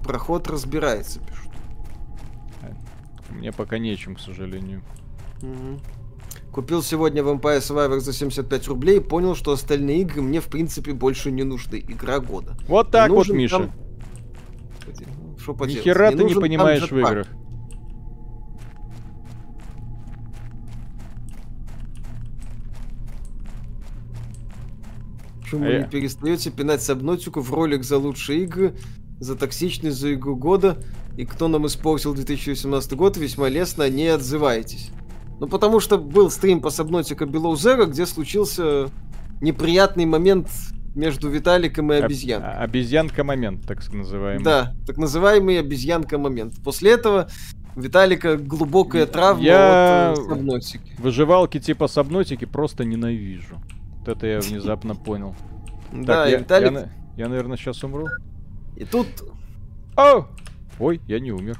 Проход 0.08 0.48
разбирается, 0.48 1.20
пишут. 1.20 1.50
Мне 3.28 3.52
пока 3.52 3.76
нечем, 3.76 4.14
к 4.16 4.20
сожалению. 4.20 4.80
Мгм. 5.42 5.80
Купил 6.50 6.82
сегодня 6.82 7.20
Vampire 7.20 7.58
Survivor 7.58 8.00
за 8.00 8.14
75 8.14 8.68
рублей 8.68 8.96
и 8.96 9.00
понял, 9.00 9.34
что 9.34 9.52
остальные 9.52 10.00
игры 10.00 10.22
мне, 10.22 10.40
в 10.40 10.46
принципе, 10.46 10.94
больше 10.94 11.30
не 11.30 11.42
нужны. 11.42 11.76
Игра 11.86 12.20
года. 12.20 12.56
Вот 12.68 12.90
так 12.90 13.10
Не 13.10 13.16
вот, 13.16 13.28
Миша. 13.28 13.58
там- 13.58 13.72
Что 15.38 15.52
поделать? 15.52 15.84
Ни 15.84 15.90
хера 15.90 16.08
ты 16.10 16.16
не 16.16 16.22
нужен 16.22 16.34
там 16.36 16.42
понимаешь 16.42 16.90
в 16.90 16.98
играх. 16.98 17.26
Почему 25.42 25.64
А 25.64 25.68
вы 25.68 25.72
я- 25.72 25.78
не 25.82 25.88
перестаете 25.88 26.50
пинать 26.50 26.82
Сабнотику 26.82 27.40
в 27.40 27.52
ролик 27.52 27.82
за 27.84 27.96
лучшие 27.98 28.42
игры, 28.44 28.74
за 29.20 29.36
токсичность, 29.36 29.96
за 29.98 30.14
игру 30.14 30.36
года, 30.36 30.78
и 31.16 31.24
кто 31.24 31.48
нам 31.48 31.66
испортил 31.66 32.14
2018 32.14 32.92
год, 32.94 33.16
весьма 33.16 33.48
лестно 33.48 33.88
не 33.90 34.06
отзываетесь. 34.08 34.90
Ну, 35.40 35.46
потому 35.48 35.80
что 35.80 35.98
был 35.98 36.30
стрим 36.30 36.60
по 36.60 36.70
Сабнотика 36.70 37.24
Below 37.24 37.52
Zero, 37.54 37.86
где 37.86 38.06
случился 38.06 38.88
неприятный 39.40 40.04
момент 40.04 40.48
между 40.94 41.28
Виталиком 41.28 41.92
и 41.92 41.96
Об- 41.96 42.06
обезьянкой. 42.06 42.50
а- 42.52 42.62
Обезьянка 42.62 43.22
момент, 43.24 43.66
так 43.66 43.92
называемый. 43.92 44.42
Да, 44.44 44.74
так 44.86 44.96
называемый 44.96 45.58
обезьянка 45.60 46.18
момент. 46.18 46.54
После 46.64 46.92
этого 46.92 47.28
Виталика 47.76 48.36
глубокая 48.36 49.06
травма 49.06 49.44
Я- 49.44 50.10
от 50.12 50.18
э, 50.18 50.22
Сабнотики. 50.24 50.92
Выживалки 50.98 51.60
типа 51.60 51.86
Сабнотики 51.86 52.44
просто 52.44 52.84
ненавижу. 52.84 53.56
Вот 54.00 54.08
это 54.08 54.26
я 54.26 54.40
внезапно 54.40 54.96
понял. 54.96 55.36
Да, 55.92 56.24
Так, 56.24 56.28
и 56.28 56.32
я, 56.32 56.38
Виталик... 56.38 56.88
я, 57.16 57.28
наверное, 57.28 57.56
сейчас 57.56 57.84
умру. 57.84 58.06
И 58.78 58.84
тут 58.84 59.08
О! 59.96 60.28
Ой, 60.78 61.00
я 61.08 61.18
не 61.18 61.32
умер. 61.32 61.58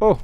О! 0.00 0.18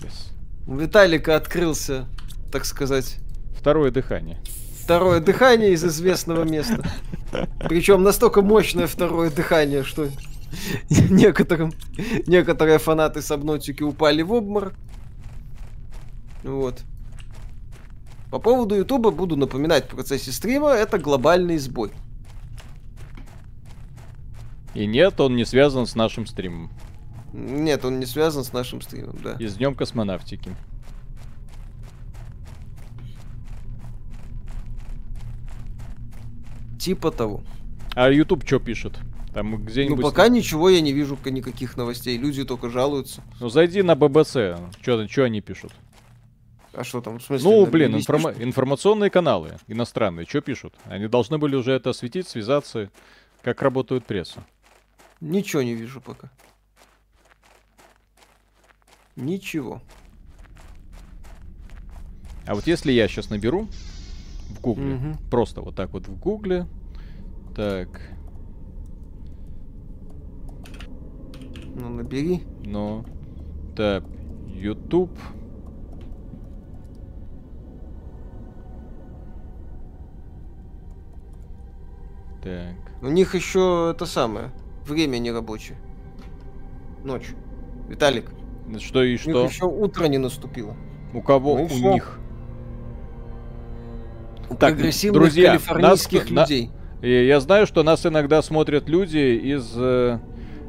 Yes. 0.00 0.32
у 0.66 0.74
Виталика 0.74 1.36
открылся, 1.36 2.08
так 2.50 2.64
сказать, 2.64 3.18
Второе 3.56 3.92
дыхание. 3.92 4.40
второе 4.82 5.20
дыхание 5.20 5.72
из 5.72 5.84
известного 5.84 6.42
места. 6.42 6.82
Причем 7.60 8.02
настолько 8.02 8.42
мощное 8.42 8.88
второе 8.88 9.30
дыхание, 9.30 9.84
что 9.84 10.08
некоторым, 10.90 11.72
некоторые 12.26 12.78
фанаты 12.78 13.22
Сабнотики 13.22 13.84
упали 13.84 14.22
в 14.22 14.32
обморок. 14.32 14.74
Вот. 16.42 16.80
По 18.32 18.40
поводу 18.40 18.74
Ютуба 18.74 19.12
буду 19.12 19.36
напоминать 19.36 19.84
в 19.86 19.90
процессе 19.90 20.32
стрима, 20.32 20.70
это 20.70 20.98
глобальный 20.98 21.58
сбой. 21.58 21.92
И 24.74 24.86
нет, 24.86 25.20
он 25.20 25.36
не 25.36 25.44
связан 25.44 25.86
с 25.86 25.94
нашим 25.94 26.26
стримом. 26.26 26.70
Нет, 27.32 27.84
он 27.84 28.00
не 28.00 28.06
связан 28.06 28.44
с 28.44 28.52
нашим 28.52 28.80
стримом, 28.80 29.16
да. 29.22 29.36
И 29.38 29.46
с 29.46 29.54
Днем 29.56 29.74
космонавтики. 29.74 30.54
Типа 36.78 37.10
того. 37.10 37.42
А 37.94 38.10
YouTube 38.10 38.46
что 38.46 38.58
пишет? 38.58 38.98
Там 39.34 39.50
Ну, 39.50 39.56
где-нибудь... 39.58 40.02
пока 40.02 40.28
ничего 40.28 40.70
я 40.70 40.80
не 40.80 40.92
вижу, 40.92 41.18
никаких 41.26 41.76
новостей. 41.76 42.16
Люди 42.16 42.44
только 42.44 42.70
жалуются. 42.70 43.22
Ну, 43.40 43.48
зайди 43.48 43.82
на 43.82 43.92
BBC. 43.92 44.58
Что 44.80 45.24
они 45.24 45.40
пишут? 45.40 45.72
А 46.72 46.84
что 46.84 47.00
там, 47.00 47.18
в 47.18 47.22
смысле? 47.22 47.50
Ну, 47.50 47.64
на 47.64 47.70
блин, 47.70 48.00
что? 48.00 48.16
информационные 48.42 49.10
каналы 49.10 49.58
иностранные, 49.66 50.26
что 50.26 50.40
пишут? 50.40 50.74
Они 50.84 51.08
должны 51.08 51.38
были 51.38 51.56
уже 51.56 51.72
это 51.72 51.90
осветить, 51.90 52.28
связаться, 52.28 52.90
как 53.42 53.62
работает 53.62 54.06
пресса. 54.06 54.44
Ничего 55.20 55.62
не 55.62 55.74
вижу 55.74 56.00
пока. 56.00 56.30
Ничего. 59.16 59.82
А 62.46 62.54
вот 62.54 62.66
если 62.66 62.92
я 62.92 63.08
сейчас 63.08 63.30
наберу 63.30 63.68
в 64.50 64.60
Гугле, 64.60 64.94
Мгм. 64.94 65.18
просто 65.30 65.60
вот 65.60 65.74
так 65.74 65.90
вот 65.92 66.06
в 66.06 66.18
Гугле, 66.18 66.66
так, 67.54 68.00
Ну, 71.74 71.88
набери. 71.90 72.44
ну, 72.64 73.04
так, 73.76 74.04
YouTube. 74.46 75.10
Так. 82.42 82.74
У 83.02 83.08
них 83.08 83.34
еще 83.34 83.92
это 83.94 84.06
самое. 84.06 84.50
Время 84.88 85.18
не 85.18 85.30
рабочее. 85.30 85.76
Ночь. 87.04 87.28
Виталик. 87.88 88.30
Что 88.78 89.02
и 89.02 89.16
что? 89.16 89.44
еще 89.44 89.66
утро 89.66 90.06
не 90.06 90.18
наступило. 90.18 90.74
У 91.14 91.20
кого? 91.22 91.56
Ну 91.58 91.64
у 91.64 91.68
всё. 91.68 91.92
них. 91.92 92.18
У 94.50 94.54
Так, 94.54 94.74
прогрессивных 94.76 95.20
друзья, 95.22 95.50
калифорнийских 95.52 96.30
нас- 96.30 96.30
на- 96.30 96.40
людей. 96.42 96.70
И 97.02 97.26
я 97.26 97.38
знаю, 97.40 97.66
что 97.66 97.82
нас 97.82 98.04
иногда 98.06 98.42
смотрят 98.42 98.88
люди 98.88 99.18
из 99.18 99.72
э, 99.76 100.18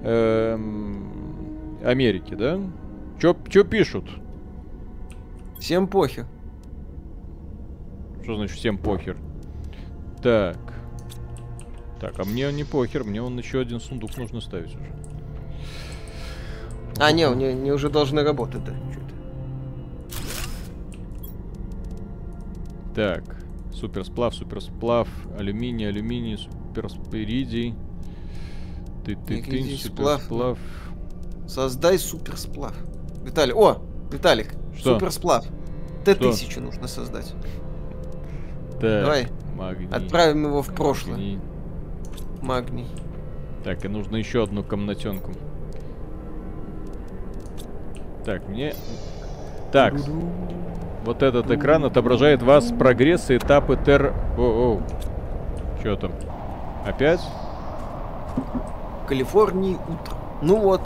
эм, 0.03 1.77
Америки, 1.83 2.35
да? 2.35 2.59
Чё, 3.21 3.35
чё 3.49 3.63
пишут? 3.63 4.05
Всем 5.59 5.87
похер. 5.87 6.25
Что 8.23 8.35
значит 8.35 8.57
всем 8.57 8.77
похер? 8.77 9.17
Так. 10.21 10.57
Так, 11.99 12.17
а 12.19 12.23
мне 12.23 12.51
не 12.51 12.63
похер, 12.63 13.03
мне 13.03 13.21
он 13.21 13.37
еще 13.37 13.59
один 13.59 13.79
сундук 13.79 14.17
нужно 14.17 14.41
ставить 14.41 14.75
уже. 14.75 14.93
А, 16.97 17.11
не, 17.11 17.25
они, 17.27 17.45
они 17.45 17.71
уже 17.71 17.89
должны 17.89 18.23
работать, 18.23 18.63
да. 18.63 18.73
Так, 22.95 23.23
суперсплав, 23.73 24.35
суперсплав, 24.35 25.07
алюминий, 25.37 25.87
алюминий, 25.87 26.37
суперспиридий. 26.37 27.75
Ты, 29.05 29.15
ты, 29.15 29.41
ты, 29.41 29.77
суперсплав. 29.77 30.59
Создай 31.47 31.97
суперсплав. 31.97 32.75
Виталик, 33.23 33.55
о, 33.55 33.81
Виталик, 34.11 34.53
Что? 34.77 34.95
суперсплав. 34.95 35.45
Т-1000 36.05 36.59
нужно 36.59 36.87
создать. 36.87 37.33
Так, 38.79 39.03
Давай, 39.03 39.27
магний. 39.55 39.89
Отправим 39.89 40.45
его 40.45 40.61
в 40.61 40.73
прошлое. 40.73 41.15
магний. 41.15 41.39
Магний. 42.41 42.87
Так, 43.63 43.83
и 43.85 43.87
нужно 43.87 44.15
еще 44.17 44.43
одну 44.43 44.63
комнатенку. 44.63 45.31
Так, 48.25 48.47
мне... 48.47 48.73
Так, 49.71 49.93
вот 51.05 51.21
этот 51.23 51.49
экран 51.51 51.85
отображает 51.85 52.41
вас 52.41 52.71
прогресс 52.71 53.29
и 53.29 53.37
этапы 53.37 53.77
тер... 53.77 54.13
О, 54.37 54.79
Что 55.79 55.95
там? 55.95 56.11
Опять? 56.85 57.21
В 59.03 59.07
Калифорнии 59.07 59.75
утро. 59.75 60.15
Ну 60.41 60.57
вот, 60.59 60.81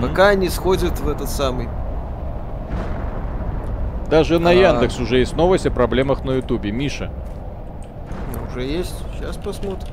Мгм. 0.00 0.08
пока 0.08 0.28
они 0.28 0.48
сходят 0.48 0.98
в 0.98 1.08
этот 1.08 1.28
самый. 1.28 1.68
Даже 4.10 4.38
на 4.38 4.50
А. 4.50 4.54
Яндекс 4.54 4.98
уже 5.00 5.18
есть 5.18 5.36
новость 5.36 5.66
о 5.66 5.70
проблемах 5.70 6.24
на 6.24 6.32
Ютубе. 6.32 6.72
Миша. 6.72 7.10
Ну, 8.34 8.48
Уже 8.50 8.62
есть. 8.62 8.94
Сейчас 9.18 9.36
посмотрим. 9.36 9.88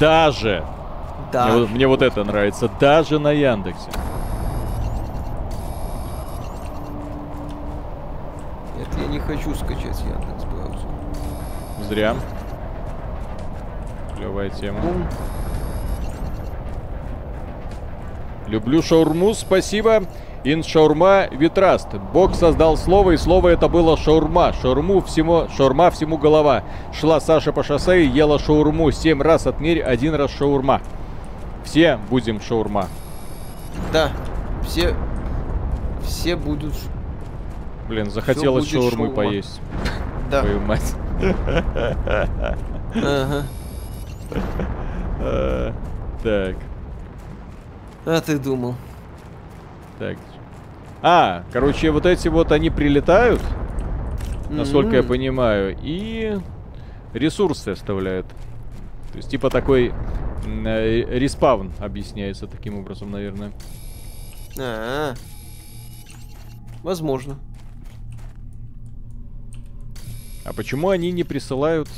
Даже! 0.00 0.64
Да. 1.30 1.44
Мне, 1.46 1.58
вот- 1.60 1.70
мне 1.70 1.86
вот 1.86 2.02
это 2.02 2.24
нравится. 2.24 2.68
Даже 2.80 3.18
на 3.18 3.30
Яндексе. 3.30 3.90
Нет, 8.78 8.88
я 8.98 9.06
не 9.06 9.18
хочу 9.20 9.54
скачать 9.54 10.00
Яндекс 10.00 10.44
браузер. 10.44 10.88
Зря. 11.88 12.14
Клевая 14.16 14.48
тема. 14.48 14.80
Бум. 14.80 15.06
Люблю 18.46 18.82
шаурму, 18.82 19.34
спасибо. 19.34 20.02
Ин 20.42 20.62
шаурма 20.62 21.26
витраст. 21.30 21.88
Бог 22.14 22.34
создал 22.34 22.76
слово, 22.78 23.10
и 23.12 23.16
слово 23.18 23.48
это 23.48 23.68
было 23.68 23.96
шаурма. 23.98 24.52
Шаурму 24.54 25.02
всему, 25.02 25.48
шаурма 25.54 25.90
всему 25.90 26.16
голова. 26.16 26.62
Шла 26.94 27.20
Саша 27.20 27.52
по 27.52 27.62
шоссе 27.62 28.04
и 28.04 28.08
ела 28.08 28.38
шаурму. 28.38 28.90
Семь 28.90 29.20
раз 29.20 29.46
отмерь, 29.46 29.80
один 29.82 30.14
раз 30.14 30.30
шаурма. 30.30 30.80
Все 31.64 31.98
будем 32.08 32.40
шаурма. 32.40 32.86
Да. 33.92 34.10
Все. 34.66 34.94
Все 36.02 36.36
будут. 36.36 36.72
Блин, 37.88 38.10
захотелось 38.10 38.64
будет 38.64 38.72
шаурмы 38.82 39.06
шаурма. 39.08 39.14
поесть. 39.14 39.60
Да. 40.30 40.40
Твою 40.40 40.60
мать. 40.60 40.94
Ага. 42.94 43.44
Так, 46.22 46.54
А 48.04 48.20
ты 48.20 48.38
думал. 48.38 48.74
так. 49.98 50.16
А, 51.02 51.44
короче, 51.52 51.90
вот 51.90 52.04
эти 52.06 52.28
вот 52.28 52.52
они 52.52 52.68
прилетают, 52.70 53.40
насколько 54.50 54.96
я 54.96 55.00
М. 55.02 55.06
понимаю, 55.08 55.76
и 55.82 56.38
ресурсы 57.14 57.70
оставляют. 57.70 58.26
То 59.12 59.16
есть 59.16 59.30
типа 59.30 59.50
такой 59.50 59.92
э, 60.46 61.18
респаун 61.18 61.72
объясняется 61.78 62.46
таким 62.46 62.78
образом, 62.78 63.10
наверное. 63.10 63.52
А. 64.58 65.14
Возможно. 66.82 67.38
А 70.44 70.52
почему 70.52 70.88
они 70.90 71.12
не 71.12 71.24
присылают 71.24 71.88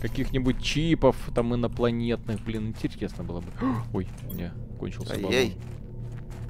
каких-нибудь 0.00 0.62
чипов 0.62 1.16
там 1.34 1.54
инопланетных? 1.54 2.40
Блин, 2.44 2.68
интересно 2.68 3.24
было 3.24 3.40
бы. 3.40 3.48
Ой, 3.92 4.08
у 4.28 4.34
меня 4.34 4.52
кончился 4.78 5.14
баллон. 5.14 5.32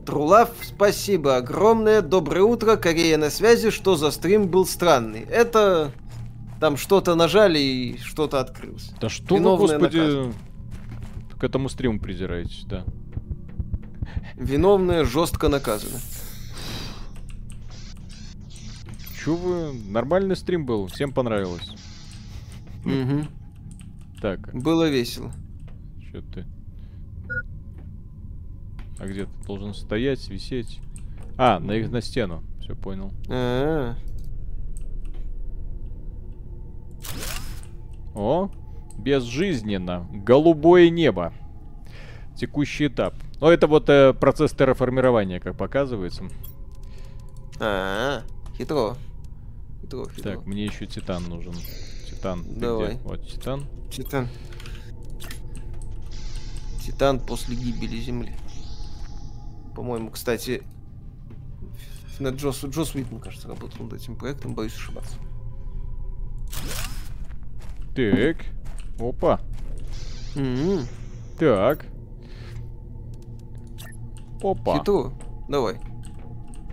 Трулав, 0.07 0.51
спасибо 0.63 1.37
огромное. 1.37 2.01
Доброе 2.01 2.43
утро. 2.43 2.77
Корея 2.77 3.19
на 3.19 3.29
связи. 3.29 3.71
Что 3.71 3.97
за 3.97 4.11
стрим 4.13 4.49
был 4.49 4.65
странный? 4.65 5.23
Это... 5.29 5.93
Там 6.61 6.79
что-то 6.79 7.15
нажали 7.17 7.59
и 7.59 7.99
что-то 7.99 8.41
открылось. 8.41 8.91
Да 8.99 9.11
что 9.11 9.35
вы, 9.35 9.41
Виновные 9.41 9.79
господи, 9.79 9.97
наказаны. 9.99 10.33
к 11.39 11.45
этому 11.45 11.69
стриму 11.69 12.01
придираетесь, 12.01 12.65
да. 12.65 12.85
Виновные 14.37 15.05
жестко 15.05 15.49
наказаны. 15.49 15.99
Чё 19.23 19.35
вы? 19.37 19.73
Нормальный 19.91 20.35
стрим 20.37 20.65
был, 20.65 20.87
всем 20.87 21.13
понравилось. 21.13 21.69
Мгм. 22.85 23.29
Так, 24.23 24.55
Было 24.55 24.89
весело. 24.89 25.33
что 26.09 26.23
ты? 26.23 26.47
А 28.99 29.07
где 29.07 29.25
ты 29.27 29.47
должен 29.47 29.75
стоять, 29.75 30.27
висеть? 30.29 30.81
А, 31.37 31.59
на 31.61 31.73
их 31.73 31.91
на 31.91 32.01
стену. 32.01 32.43
Все 32.61 32.75
понял. 32.75 33.13
А, 33.29 33.95
О, 38.15 38.51
безжизненно. 38.99 40.09
Голубое 40.13 40.89
небо. 40.89 41.33
Текущий 42.37 42.87
этап. 42.87 43.15
Ну, 43.41 43.49
это 43.49 43.67
вот 43.67 43.89
э, 43.91 44.15
процесс 44.15 44.53
терраформирования, 44.53 45.41
как 45.41 45.57
показывается. 45.57 46.25
а, 47.61 48.23
хитро. 48.57 48.97
Хитро, 49.83 50.09
хитро. 50.09 50.31
Так, 50.37 50.47
мне 50.47 50.65
еще 50.65 50.87
титан 50.87 51.25
нужен. 51.25 51.55
Титан. 52.09 52.43
ты 52.43 52.51
где? 52.51 52.61
Давай. 52.61 52.97
Вот 53.05 53.27
титан. 53.27 53.67
Титан. 53.91 54.29
Титан 56.83 57.21
после 57.21 57.57
гибели 57.57 57.99
Земли. 58.01 58.35
По-моему, 59.77 60.11
кстати, 60.11 60.63
на 62.19 62.29
Джос, 62.29 62.65
Джос 62.65 62.95
Уитон, 62.95 63.21
кажется, 63.21 63.47
работал 63.47 63.85
над 63.85 63.93
этим 63.93 64.17
проектом, 64.17 64.55
боюсь 64.55 64.75
ошибаться. 64.75 65.17
Так. 67.95 68.39
Опа. 68.99 69.39
М, 70.35 70.81
Так. 71.39 71.85
Опа. 74.43 74.79
Хитро. 74.79 75.13
Давай. 75.47 75.79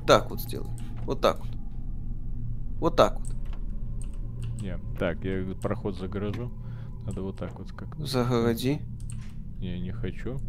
Так 0.08 0.30
вот 0.30 0.40
сделаем. 0.40 0.74
Вот 1.06 1.20
так 1.20 1.40
вот. 1.40 1.50
Вот 2.80 2.96
так 2.96 3.20
вот. 3.20 4.62
Не, 4.62 4.78
так, 4.98 5.24
я 5.26 5.44
проход 5.62 5.98
загорожу. 5.98 6.52
Надо 7.06 7.22
вот 7.22 7.38
так 7.38 7.58
вот 7.60 7.70
как. 7.74 7.98
Загороди. 8.00 8.80
Не, 9.60 9.80
не 9.82 9.92
хочу. 9.92 10.40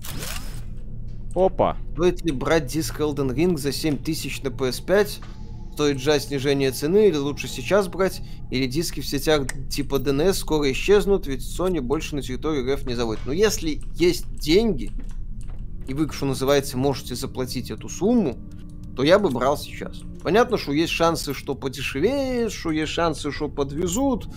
Опа. 1.35 1.77
Стоит 1.93 2.23
ли 2.25 2.33
брать 2.33 2.67
диск 2.67 3.01
Elden 3.01 3.35
Ring 3.35 3.57
за 3.57 3.73
7000 3.73 4.43
на 4.43 4.49
PS5? 4.49 5.23
Стоит 5.73 6.01
ждать 6.01 6.23
снижения 6.23 6.71
цены 6.71 7.09
или 7.09 7.17
лучше 7.17 7.49
сейчас 7.49 7.89
брать? 7.89 8.23
Или 8.51 8.67
диски 8.67 9.01
в 9.01 9.07
сетях 9.07 9.47
типа 9.69 9.97
DNS 9.97 10.35
скоро 10.35 10.71
исчезнут, 10.71 11.27
ведь 11.27 11.41
Sony 11.41 11.81
больше 11.81 12.15
на 12.15 12.23
территории 12.23 12.73
РФ 12.73 12.87
не 12.87 12.95
заводит. 12.95 13.27
Но 13.27 13.33
если 13.33 13.81
есть 13.95 14.33
деньги, 14.37 14.93
и 15.89 15.95
вы, 15.95 16.09
что 16.13 16.27
называется, 16.27 16.79
можете 16.79 17.17
заплатить 17.17 17.71
эту 17.73 17.89
сумму, 17.89 18.39
то 18.95 19.03
я 19.03 19.19
бы 19.19 19.29
брал 19.29 19.59
сейчас. 19.59 20.03
Понятно, 20.23 20.57
что 20.57 20.73
есть 20.73 20.93
шансы, 20.93 21.35
что 21.35 21.57
подешевеет, 21.57 22.53
что 22.53 22.71
есть 22.71 22.93
шансы, 22.93 23.33
что 23.33 23.49
подвезут. 23.49 24.29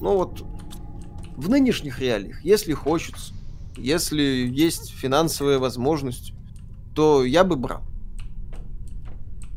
Но 0.00 0.18
вот 0.18 0.44
в 1.36 1.48
нынешних 1.48 2.00
реалиях, 2.00 2.44
если 2.44 2.74
хочется, 2.74 3.32
если 3.76 4.22
есть 4.22 4.90
финансовая 4.90 5.58
возможность, 5.58 6.32
то 6.94 7.24
я 7.24 7.44
бы 7.44 7.56
брал. 7.56 7.82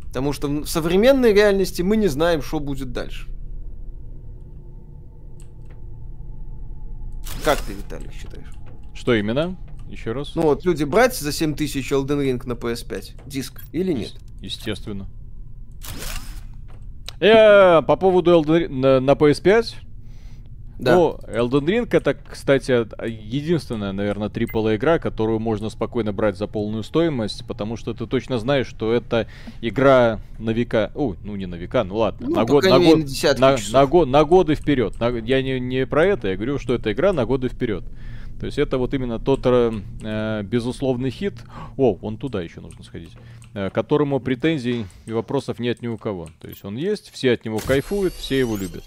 Потому 0.08 0.34
что 0.34 0.48
в 0.48 0.68
современной 0.68 1.34
реальности 1.34 1.82
мы 1.82 1.96
не 1.96 2.08
знаем, 2.08 2.41
что 2.41 2.60
будет 2.60 2.91
дальше. 2.91 3.28
Как 7.44 7.60
ты, 7.62 7.74
Виталий, 7.74 8.12
считаешь? 8.12 8.50
Что 8.94 9.14
именно? 9.14 9.58
Еще 9.88 10.12
раз? 10.12 10.36
Ну 10.36 10.44
вот 10.44 10.66
люди 10.66 10.84
брать 10.84 11.16
за 11.16 11.32
7000 11.32 11.91
Elden 11.91 12.24
Ring 12.24 12.41
на 12.46 12.54
PS5 12.54 13.22
диск 13.26 13.62
или 13.72 13.94
нет? 13.94 14.14
Естественно. 14.41 15.08
Э, 17.20 17.82
по 17.82 17.96
поводу 17.96 18.32
Elden 18.32 18.46
Ring 18.46 18.68
на, 18.70 19.00
на 19.00 19.12
PS5, 19.12 19.76
Да. 20.80 20.95
Ну, 20.95 21.19
Elden 21.27 21.65
Ring 21.65 21.88
это, 21.91 22.14
кстати, 22.14 22.72
единственная, 23.06 23.91
наверное, 23.91 24.30
AAA 24.30 24.77
игра, 24.77 24.97
которую 24.97 25.39
можно 25.39 25.69
спокойно 25.69 26.14
брать 26.14 26.38
за 26.38 26.47
полную 26.47 26.84
стоимость, 26.84 27.45
потому 27.45 27.76
что 27.76 27.93
ты 27.93 28.07
точно 28.07 28.39
знаешь, 28.39 28.68
что 28.68 28.93
это 28.93 29.27
игра 29.60 30.22
на 30.39 30.51
века. 30.51 30.91
О, 30.95 31.15
ну 31.23 31.35
не 31.35 31.47
на 31.47 31.56
века, 31.56 31.84
ну 31.84 31.97
ладно, 31.97 32.27
Ну, 32.30 32.35
на, 32.35 32.45
год, 32.45 32.64
на, 32.64 32.80
год, 32.80 32.99
на, 33.39 33.57
на, 33.73 33.85
го- 33.88 34.06
на 34.06 34.23
годы 34.23 34.56
вперед. 34.56 34.97
На- 35.01 35.10
я 35.10 35.41
не, 35.41 35.60
не 35.60 35.85
про 35.85 36.06
это, 36.06 36.30
я 36.30 36.35
говорю, 36.38 36.60
что 36.60 36.73
это 36.73 36.93
игра 36.93 37.11
на 37.11 37.26
годы 37.26 37.49
вперед. 37.49 37.84
То 38.39 38.45
есть 38.45 38.57
это 38.57 38.77
вот 38.77 38.93
именно 38.93 39.19
тот 39.19 39.41
э, 39.43 40.43
безусловный 40.43 41.10
хит. 41.10 41.34
О, 41.76 41.95
вон 41.95 42.15
туда 42.15 42.41
еще 42.41 42.61
нужно 42.61 42.85
сходить. 42.85 43.11
Э, 43.53 43.69
которому 43.69 44.22
претензий 44.22 44.85
и 45.06 45.11
вопросов 45.11 45.60
нет 45.60 45.81
ни 45.81 45.88
у 45.88 45.97
кого. 45.97 46.30
То 46.39 46.47
есть 46.47 46.64
он 46.64 46.77
есть, 46.77 47.11
все 47.11 47.34
от 47.34 47.43
него 47.43 47.60
кайфуют, 47.60 48.14
все 48.14 48.39
его 48.39 48.56
любят. 48.56 48.84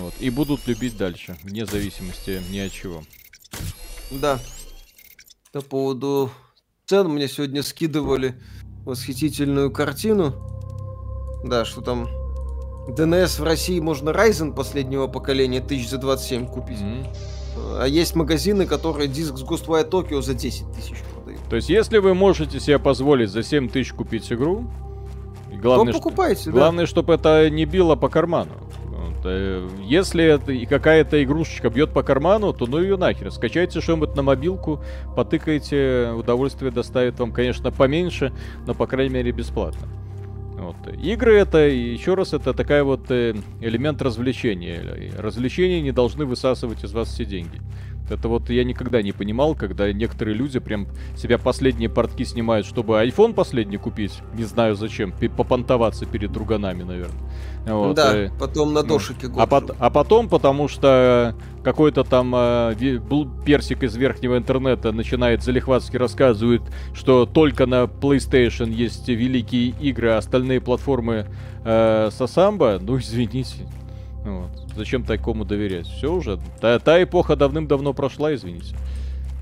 Вот. 0.00 0.14
И 0.20 0.30
будут 0.30 0.66
любить 0.66 0.96
дальше, 0.96 1.36
вне 1.42 1.66
зависимости 1.66 2.40
ни 2.50 2.58
от 2.58 2.72
чего. 2.72 3.02
Да. 4.10 4.38
По 5.52 5.60
поводу 5.60 6.30
цен 6.86 7.08
мне 7.08 7.28
сегодня 7.28 7.62
скидывали 7.62 8.34
восхитительную 8.84 9.70
картину. 9.70 10.34
Да, 11.44 11.64
что 11.64 11.80
там 11.80 12.08
DNS 12.88 13.40
в 13.40 13.44
России 13.44 13.78
можно 13.80 14.10
Ryzen 14.10 14.54
последнего 14.54 15.06
поколения 15.06 15.60
тысяч 15.60 15.88
за 15.88 15.98
27 15.98 16.46
купить. 16.46 16.80
Мгм. 16.80 17.06
А 17.80 17.86
есть 17.86 18.14
магазины, 18.14 18.66
которые 18.66 19.08
диск 19.08 19.36
с 19.36 19.42
Ghostwire 19.42 19.88
Tokyo 19.88 20.22
за 20.22 20.34
10 20.34 20.70
тысяч 20.72 20.96
продают. 21.12 21.40
То 21.48 21.56
есть, 21.56 21.68
если 21.68 21.98
вы 21.98 22.14
можете 22.14 22.60
себе 22.60 22.78
позволить 22.78 23.30
за 23.30 23.42
7 23.42 23.68
тысяч 23.68 23.92
купить 23.92 24.30
игру, 24.32 24.70
и 25.52 25.56
главное, 25.56 25.92
То 25.92 25.98
что- 25.98 26.02
покупайте, 26.04 26.44
да. 26.46 26.52
главное, 26.52 26.86
чтобы 26.86 27.14
это 27.14 27.48
не 27.50 27.64
било 27.64 27.94
по 27.96 28.08
карману. 28.08 28.52
Э, 29.28 29.68
Если 29.82 30.24
это 30.24 30.66
какая-то 30.66 31.22
игрушечка 31.22 31.70
бьет 31.70 31.92
по 31.92 32.02
карману, 32.02 32.52
то 32.52 32.66
ну 32.66 32.80
ее 32.80 32.96
нахер. 32.96 33.30
Скачайте 33.30 33.80
что-нибудь 33.80 34.14
на 34.16 34.22
мобилку, 34.22 34.82
потыкайте, 35.16 36.12
удовольствие 36.16 36.70
доставит 36.70 37.18
вам, 37.18 37.32
конечно, 37.32 37.70
поменьше, 37.70 38.32
но 38.66 38.74
по 38.74 38.86
крайней 38.86 39.14
мере 39.14 39.32
бесплатно. 39.32 39.86
Вот. 40.58 40.76
Игры 41.02 41.36
это, 41.38 41.58
еще 41.58 42.14
раз, 42.14 42.34
это 42.34 42.52
такая 42.52 42.82
вот 42.82 43.10
э, 43.10 43.34
элемент 43.60 44.02
развлечения. 44.02 44.80
И 44.96 45.10
Развлечения 45.16 45.80
не 45.80 45.92
должны 45.92 46.24
высасывать 46.24 46.82
из 46.82 46.92
вас 46.92 47.08
все 47.08 47.24
деньги. 47.24 47.60
Это 48.10 48.28
вот 48.28 48.50
я 48.50 48.64
никогда 48.64 49.02
не 49.02 49.12
понимал, 49.12 49.54
когда 49.54 49.92
некоторые 49.92 50.34
люди 50.34 50.58
прям 50.58 50.86
себя 51.16 51.38
последние 51.38 51.88
портки 51.88 52.24
снимают, 52.24 52.66
чтобы 52.66 52.94
iPhone 53.04 53.34
последний 53.34 53.76
купить. 53.76 54.20
Не 54.34 54.44
знаю 54.44 54.76
зачем, 54.76 55.12
попонтоваться 55.36 56.06
перед 56.06 56.32
друганами, 56.32 56.82
наверное. 56.82 57.18
Вот, 57.66 57.96
да, 57.96 58.16
э, 58.16 58.30
потом 58.38 58.72
на 58.72 58.82
ну, 58.82 58.88
дошике 58.88 59.26
а, 59.26 59.30
год 59.30 59.48
пот- 59.48 59.76
а 59.78 59.90
потом, 59.90 60.28
потому 60.28 60.68
что 60.68 61.34
какой-то 61.62 62.04
там 62.04 62.32
э, 62.34 62.74
персик 63.44 63.82
из 63.82 63.94
верхнего 63.96 64.38
интернета 64.38 64.92
начинает 64.92 65.42
залихватски 65.42 65.96
рассказывает, 65.96 66.62
что 66.94 67.26
только 67.26 67.66
на 67.66 67.84
PlayStation 67.84 68.70
есть 68.70 69.08
великие 69.08 69.74
игры, 69.80 70.10
а 70.10 70.18
остальные 70.18 70.60
платформы 70.60 71.26
э, 71.64 72.08
Сосамба, 72.10 72.78
ну 72.80 72.98
извините. 72.98 73.66
Вот. 74.24 74.67
Зачем 74.78 75.02
такому 75.02 75.44
доверять? 75.44 75.88
Все 75.88 76.12
уже. 76.12 76.38
Та, 76.60 76.78
та 76.78 77.02
эпоха 77.02 77.34
давным-давно 77.34 77.94
прошла, 77.94 78.32
извините. 78.32 78.76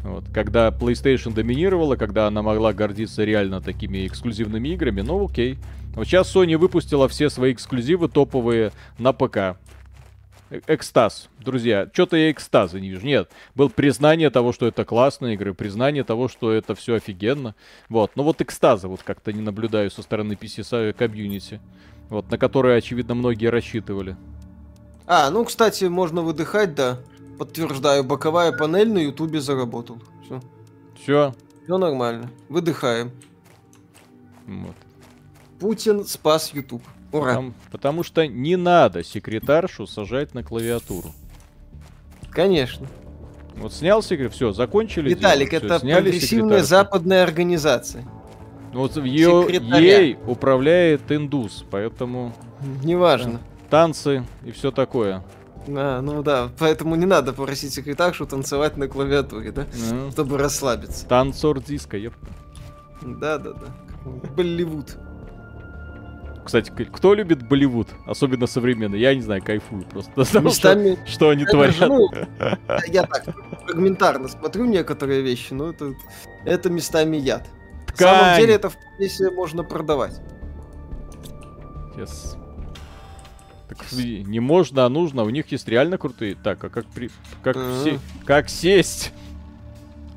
Вот. 0.03 0.25
Когда 0.33 0.69
PlayStation 0.69 1.35
доминировала, 1.35 1.97
когда 1.97 2.27
она 2.27 2.41
могла 2.41 2.73
гордиться 2.73 3.23
реально 3.23 3.61
такими 3.61 4.07
эксклюзивными 4.07 4.71
играми, 4.71 5.03
ну 5.03 5.23
окей. 5.23 5.59
Вот 5.95 6.07
сейчас 6.07 6.35
Sony 6.35 6.57
выпустила 6.57 7.07
все 7.07 7.29
свои 7.29 7.53
эксклюзивы 7.53 8.09
топовые 8.09 8.73
на 8.99 9.13
ПК. 9.13 9.59
Э- 10.49 10.61
Экстаз, 10.69 11.29
друзья, 11.39 11.87
что-то 11.93 12.17
я 12.17 12.31
экстаза 12.31 12.81
не 12.81 12.89
вижу. 12.89 13.05
Нет, 13.05 13.31
был 13.55 13.69
признание 13.69 14.31
того, 14.31 14.55
что 14.55 14.67
это 14.67 14.87
классные 14.87 15.35
игры, 15.35 15.53
признание 15.53 16.03
того, 16.03 16.29
что 16.29 16.51
это 16.51 16.75
все 16.75 16.95
офигенно. 16.95 17.55
Вот, 17.91 18.13
но 18.15 18.23
вот 18.23 18.41
экстаза 18.41 18.89
вот 18.89 19.03
как-то 19.03 19.35
не 19.35 19.43
наблюдаю 19.43 19.91
со 19.91 20.01
стороны 20.01 20.33
PC 20.33 20.95
комьюнити. 20.95 21.61
Вот, 22.09 22.31
на 22.31 22.39
которые, 22.39 22.79
очевидно, 22.79 23.15
многие 23.15 23.49
рассчитывали. 23.49 24.17
А, 25.07 25.31
ну, 25.31 25.45
кстати, 25.45 25.85
можно 25.85 26.23
выдыхать, 26.23 26.75
да. 26.75 26.99
Подтверждаю, 27.39 28.03
боковая 28.03 28.53
панель 28.53 28.93
на 28.93 28.99
Ютубе 28.99 29.41
заработал. 29.41 29.99
Все. 30.25 30.41
Все. 31.01 31.35
Все 31.65 31.79
нормально. 31.79 32.31
Выдыхаем. 32.49 33.13
Вот. 34.47 34.75
Путин 35.61 36.05
спас 36.05 36.53
Ютуб. 36.53 36.83
Ура. 37.13 37.29
Потому, 37.35 37.55
потому 37.71 38.03
что 38.03 38.27
не 38.27 38.57
надо 38.57 39.05
секретаршу 39.05 39.87
сажать 39.87 40.35
на 40.35 40.43
клавиатуру. 40.43 41.13
Конечно. 42.31 42.87
Вот 43.57 43.73
снял 43.73 44.03
секрет, 44.03 44.33
все, 44.33 44.53
закончили. 44.53 45.09
Виталик, 45.09 45.51
дело, 45.51 45.65
это 45.65 45.79
сняли 45.79 46.03
прогрессивная 46.03 46.63
западная 46.63 47.23
организация. 47.23 48.05
Ну, 48.73 48.81
Вот 48.81 48.97
ее, 48.99 49.47
ей 49.51 50.19
управляет 50.27 51.11
индус, 51.11 51.65
поэтому 51.71 52.35
Неважно. 52.83 53.41
Танцы 53.71 54.25
и 54.45 54.51
все 54.51 54.71
такое. 54.71 55.23
А, 55.69 56.01
ну 56.01 56.23
да, 56.23 56.51
поэтому 56.59 56.95
не 56.95 57.07
надо 57.07 57.33
просить 57.33 57.73
секретаршу 57.75 58.27
танцевать 58.27 58.77
на 58.77 58.89
клавиатуре, 58.89 59.51
да? 59.53 59.67
Ну, 59.91 60.11
Чтобы 60.13 60.39
расслабиться. 60.39 61.07
Танцор 61.07 61.61
диска, 61.61 61.97
ёпта. 61.97 62.27
Да, 63.03 63.39
да, 63.39 63.53
да. 63.53 63.67
Болливуд. 64.37 64.97
Кстати, 66.45 66.71
кто 66.71 67.15
любит 67.15 67.43
Болливуд, 67.49 67.89
особенно 68.07 68.47
современный? 68.47 69.01
Я 69.01 69.17
не 69.17 69.21
знаю, 69.21 69.43
кайфую 69.43 69.83
просто. 69.83 70.13
Потому 70.13 70.51
что, 70.51 70.77
Местами 70.77 70.99
что 71.05 71.31
они 71.31 71.43
Это 71.43 71.51
творят. 71.51 71.75
же, 71.75 71.87
ну, 71.87 72.09
я 72.87 73.03
так 73.03 73.25
фрагментарно 73.65 74.29
смотрю 74.29 74.67
некоторые 74.67 75.23
вещи, 75.23 75.53
но 75.53 75.71
это, 75.71 75.93
это 76.45 76.71
местами 76.71 77.17
яд. 77.17 77.49
На 77.89 77.97
самом 77.97 78.21
Ткань. 78.21 78.41
деле 78.41 78.55
это 78.55 78.69
вполне 78.71 79.09
себе 79.09 79.31
можно 79.33 79.65
продавать. 79.65 80.21
Yes. 81.97 82.37
Так 83.79 83.93
не 83.93 84.41
можно, 84.41 84.85
а 84.87 84.89
нужно. 84.89 85.23
У 85.25 85.31
них 85.31 85.51
есть 85.53 85.69
реально 85.69 85.99
крутые. 85.99 86.35
Так, 86.35 86.63
а 86.65 86.69
как 86.69 86.87
при... 86.87 87.11
как, 87.43 87.57
Ага. 87.57 87.83
се- 87.85 87.99
как 88.25 88.49
сесть? 88.49 89.13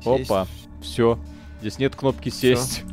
Сесть. 0.02 0.30
Опа, 0.30 0.46
все. 0.82 1.18
Здесь 1.60 1.78
нет 1.78 1.94
кнопки 1.94 2.28
сесть. 2.30 2.84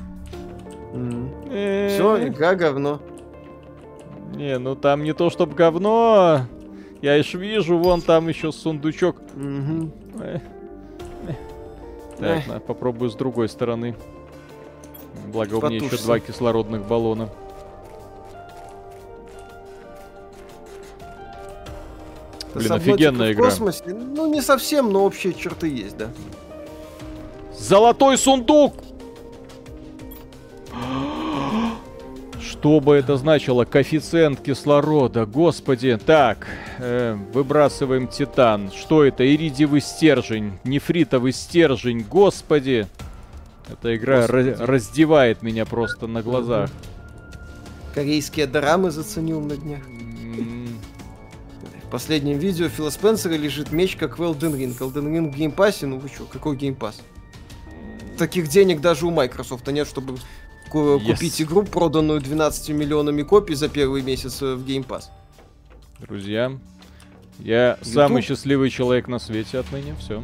Э, 1.49 1.89
Все, 1.93 2.27
игра 2.27 2.55
говно. 2.55 2.99
Не, 4.35 4.57
ну 4.59 4.75
там 4.75 5.03
не 5.03 5.13
то 5.13 5.29
чтоб 5.29 5.53
говно. 5.53 6.41
Я 7.01 7.19
ишь 7.19 7.33
вижу, 7.33 7.77
вон 7.77 8.01
там 8.01 8.27
еще 8.27 8.51
сундучок. 8.51 9.17
Э. 9.35 10.39
Э. 12.19 12.41
Так, 12.47 12.65
попробую 12.65 13.09
с 13.09 13.15
другой 13.15 13.47
стороны. 13.47 13.95
Благо 15.27 15.55
у 15.55 15.69
меня 15.69 15.77
еще 15.77 15.97
два 15.97 16.19
кислородных 16.19 16.87
баллона. 16.87 17.29
Блин, 22.55 22.71
офигенная 22.71 23.29
в 23.29 23.33
игра. 23.33 23.45
космосе, 23.45 23.83
ну 23.87 24.31
не 24.31 24.41
совсем, 24.41 24.91
но 24.91 25.03
общие 25.05 25.33
черты 25.33 25.67
есть, 25.67 25.97
да. 25.97 26.09
Золотой 27.57 28.17
сундук! 28.17 28.73
Что 32.41 32.79
бы 32.79 32.95
это 32.95 33.17
значило? 33.17 33.65
Коэффициент 33.65 34.39
кислорода, 34.41 35.25
господи. 35.25 35.97
Так, 36.03 36.47
э, 36.79 37.15
выбрасываем 37.33 38.07
титан. 38.07 38.71
Что 38.71 39.03
это? 39.03 39.25
Иридиевый 39.27 39.81
стержень, 39.81 40.53
нефритовый 40.63 41.33
стержень, 41.33 42.01
господи. 42.09 42.87
Эта 43.69 43.95
игра 43.95 44.21
Господи. 44.21 44.49
ра- 44.49 44.65
раздевает 44.65 45.43
меня 45.43 45.65
просто 45.65 46.07
на 46.07 46.21
глазах. 46.23 46.69
Корейские 47.93 48.47
дорамы 48.47 48.91
заценил 48.91 49.41
на 49.41 49.55
днях. 49.57 49.81
В 51.87 51.89
последнем 51.89 52.37
видео 52.37 52.67
Фила 52.67 52.89
Спенсера 52.89 53.33
лежит 53.33 53.71
меч, 53.71 53.95
как 53.95 54.19
в 54.19 54.21
Elden 54.21 54.53
Ring. 54.57 54.77
Elden 54.77 55.05
Ring 55.09 55.31
в 55.31 55.35
Game 55.35 55.55
Pass 55.55 55.75
е, 55.75 55.85
ну 55.85 55.97
вы 55.99 56.09
чё, 56.09 56.25
какой 56.25 56.57
Game 56.57 56.77
Pass? 56.77 57.01
Таких 58.17 58.49
денег 58.49 58.81
даже 58.81 59.05
у 59.07 59.11
Microsoft 59.11 59.67
нет, 59.71 59.87
чтобы 59.87 60.17
ку- 60.69 60.97
Yes. 60.97 61.13
купить 61.13 61.41
игру, 61.41 61.63
проданную 61.63 62.19
12 62.19 62.69
миллионами 62.73 63.21
копий 63.21 63.55
за 63.55 63.69
первый 63.69 64.01
месяц 64.01 64.41
э, 64.41 64.55
в 64.55 64.65
геймпасс. 64.65 65.11
Друзья, 65.99 66.51
я 67.39 67.77
самый 67.81 68.21
счастливый 68.21 68.69
человек 68.69 69.07
на 69.07 69.19
свете 69.19 69.59
отныне. 69.59 69.95
Все. 69.99 70.21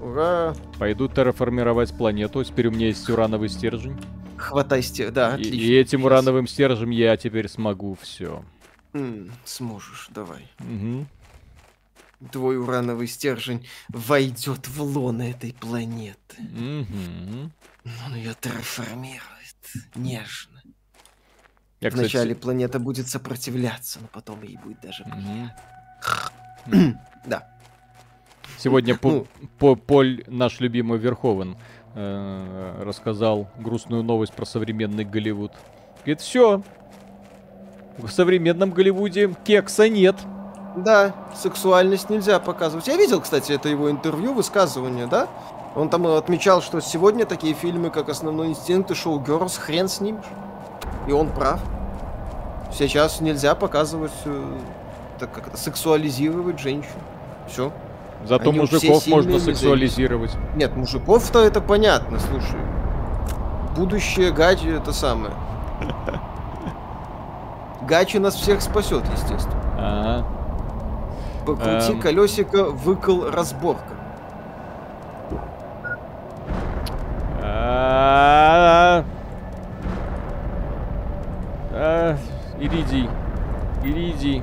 Ура! 0.00 0.54
Пойду 0.78 1.08
терраформировать 1.08 1.96
планету. 1.96 2.44
Теперь 2.44 2.68
у 2.68 2.70
меня 2.70 2.86
есть 2.86 3.08
урановый 3.10 3.48
стержень. 3.48 3.96
Хватай 4.36 4.82
стержень, 4.82 5.12
да, 5.14 5.30
И, 5.30 5.40
отлично. 5.40 5.56
и 5.56 5.72
этим 5.74 5.98
Сейчас. 5.98 6.06
урановым 6.06 6.46
стержнем 6.46 6.90
я 6.90 7.16
теперь 7.16 7.48
смогу 7.48 7.98
все. 8.00 8.44
М, 8.94 9.30
Сможешь, 9.44 10.08
давай. 10.10 10.48
Угу. 10.60 11.06
Твой 12.32 12.58
урановый 12.58 13.06
стержень 13.06 13.66
войдет 13.88 14.66
в 14.68 14.82
лоно 14.82 15.22
этой 15.22 15.52
планеты. 15.52 16.36
Угу. 16.38 17.50
Он 18.06 18.14
ее 18.14 18.34
трансформирует 18.34 19.22
нежно. 19.94 20.60
Я, 21.80 21.90
кстати, 21.90 22.04
Вначале 22.10 22.34
планета 22.34 22.80
будет 22.80 23.08
сопротивляться, 23.08 24.00
но 24.00 24.08
потом 24.08 24.42
ей 24.42 24.56
будет 24.56 24.80
даже 24.80 25.04
приятно. 25.04 25.54
Да. 27.26 27.48
Сегодня 28.58 28.96
по- 28.96 29.08
Ну. 29.10 29.26
по- 29.58 29.76
Поль, 29.76 30.24
наш 30.26 30.58
любимый 30.58 30.98
Верховен, 30.98 31.56
э, 31.94 32.82
рассказал 32.82 33.48
грустную 33.58 34.02
новость 34.02 34.32
про 34.32 34.44
современный 34.44 35.04
Голливуд. 35.04 35.52
Говорит, 35.98 36.20
все. 36.20 36.62
В 37.98 38.10
современном 38.10 38.70
Голливуде 38.70 39.34
кекса 39.44 39.88
нет. 39.88 40.16
Да, 40.76 41.14
сексуальность 41.34 42.10
нельзя 42.10 42.38
показывать. 42.38 42.86
Я 42.86 42.96
видел, 42.96 43.20
кстати, 43.20 43.52
это 43.52 43.68
его 43.68 43.90
интервью, 43.90 44.32
высказывание, 44.34 45.06
да? 45.06 45.26
Он 45.74 45.88
там 45.88 46.06
отмечал, 46.06 46.62
что 46.62 46.80
сегодня 46.80 47.26
такие 47.26 47.54
фильмы, 47.54 47.90
как 47.90 48.08
«Основной 48.08 48.48
инстинкт» 48.48 48.90
и 48.92 48.94
«Шоу 48.94 49.18
Герлз», 49.18 49.58
хрен 49.58 49.88
снимешь. 49.88 50.24
И 51.08 51.12
он 51.12 51.28
прав. 51.30 51.60
Сейчас 52.72 53.20
нельзя 53.20 53.54
показывать, 53.54 54.12
э, 54.24 54.58
так 55.18 55.32
как 55.32 55.48
это, 55.48 55.56
сексуализировать 55.56 56.60
женщин. 56.60 56.90
Все. 57.48 57.72
Зато 58.24 58.50
Они 58.50 58.60
мужиков 58.60 59.06
можно 59.06 59.38
сексуализировать. 59.38 60.32
Нет, 60.54 60.76
мужиков-то 60.76 61.40
это 61.40 61.60
понятно, 61.60 62.18
слушай. 62.20 62.58
Будущее 63.76 64.32
Гачи 64.32 64.68
это 64.68 64.92
самое. 64.92 65.32
Гачи 67.88 68.18
нас 68.18 68.34
всех 68.34 68.60
спасет, 68.60 69.02
естественно. 69.12 69.54
Ага. 69.78 70.26
Покрути 71.46 71.92
Эм. 71.92 72.00
колесико, 72.00 72.64
выкол, 72.64 73.30
разборка. 73.30 73.94
А, 77.42 79.04
а, 81.72 82.16
Иридий. 82.60 83.08
Иридий. 83.82 84.42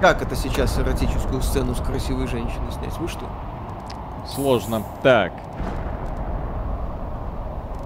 Как 0.00 0.22
это 0.22 0.34
сейчас 0.34 0.78
эротическую 0.78 1.42
сцену 1.42 1.74
с 1.74 1.80
красивой 1.80 2.26
женщиной 2.26 2.70
снять? 2.72 2.96
Вы 2.98 3.08
что? 3.08 3.26
Сложно. 4.26 4.82
Так. 5.02 5.32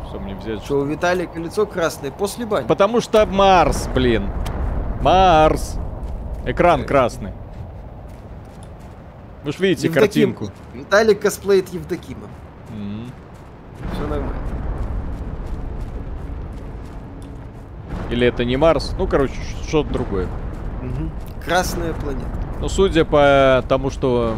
Что 0.08 0.18
мне 0.20 0.34
взять? 0.34 0.64
Что 0.64 0.78
у 0.80 0.84
Виталика 0.84 1.38
лицо 1.40 1.66
красное 1.66 2.10
после 2.10 2.46
бани? 2.46 2.66
Потому 2.66 3.00
что 3.00 3.26
Марс, 3.26 3.88
блин. 3.94 4.30
Марс. 5.00 5.76
Экран 6.44 6.84
красный. 6.84 7.32
Вы 9.44 9.52
ж 9.52 9.58
видите 9.60 9.86
Евдоким. 9.88 10.34
картинку. 10.34 10.52
Виталик 10.74 11.20
косплеит 11.20 11.68
Евдокима. 11.68 12.26
М. 12.70 13.10
Все 13.92 14.02
нормально. 14.02 14.32
Или 18.10 18.26
это 18.26 18.44
не 18.44 18.56
Марс? 18.56 18.94
Ну, 18.98 19.06
короче, 19.06 19.34
что-то 19.66 19.90
другое. 19.92 20.26
Мгм. 20.82 21.10
Красная 21.44 21.92
планета. 21.92 22.26
Ну, 22.60 22.68
судя 22.68 23.04
по 23.04 23.62
тому, 23.68 23.90
что 23.90 24.34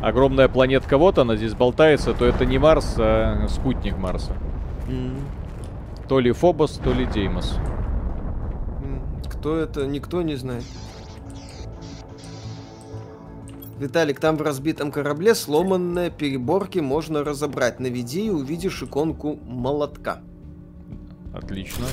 огромная 0.00 0.48
планетка 0.48 0.96
вот 0.98 1.18
она 1.18 1.36
здесь 1.36 1.54
болтается, 1.54 2.14
то 2.14 2.24
это 2.24 2.46
не 2.46 2.58
Марс, 2.58 2.94
а 2.98 3.46
спутник 3.48 3.98
Марса. 3.98 4.32
М. 4.88 5.16
То 6.08 6.20
ли 6.20 6.32
Фобос, 6.32 6.80
то 6.82 6.92
ли 6.92 7.06
Деймос. 7.06 7.58
Кто 9.42 9.56
это, 9.56 9.86
никто 9.88 10.22
не 10.22 10.36
знает. 10.36 10.62
Виталик, 13.76 14.20
там 14.20 14.36
в 14.36 14.42
разбитом 14.42 14.92
корабле 14.92 15.34
сломанные 15.34 16.12
переборки 16.12 16.78
можно 16.78 17.24
разобрать. 17.24 17.80
Наведи 17.80 18.26
и 18.26 18.30
увидишь 18.30 18.84
иконку 18.84 19.40
молотка. 19.44 20.20
Отлично. 21.34 21.86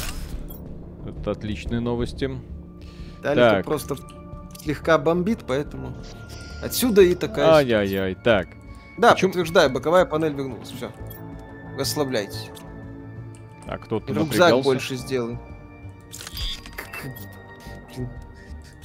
Это 1.07 1.31
отличные 1.31 1.79
новости. 1.79 2.29
Виталик 3.17 3.65
просто 3.65 3.95
слегка 4.61 4.99
бомбит, 4.99 5.39
поэтому 5.47 5.95
отсюда 6.63 7.01
и 7.01 7.15
такая... 7.15 7.47
Ай-яй-яй, 7.55 8.13
так. 8.13 8.49
Да, 8.99 9.13
Почему- 9.13 9.31
подтверждаю, 9.31 9.71
боковая 9.71 10.05
панель 10.05 10.33
вернулась. 10.33 10.69
Все. 10.69 10.91
Расслабляйтесь. 11.79 12.51
А 13.65 13.79
кто-то 13.79 14.13
Рюкзак 14.13 14.25
напрягался. 14.29 14.63
больше 14.63 14.95
сделай. 14.97 15.39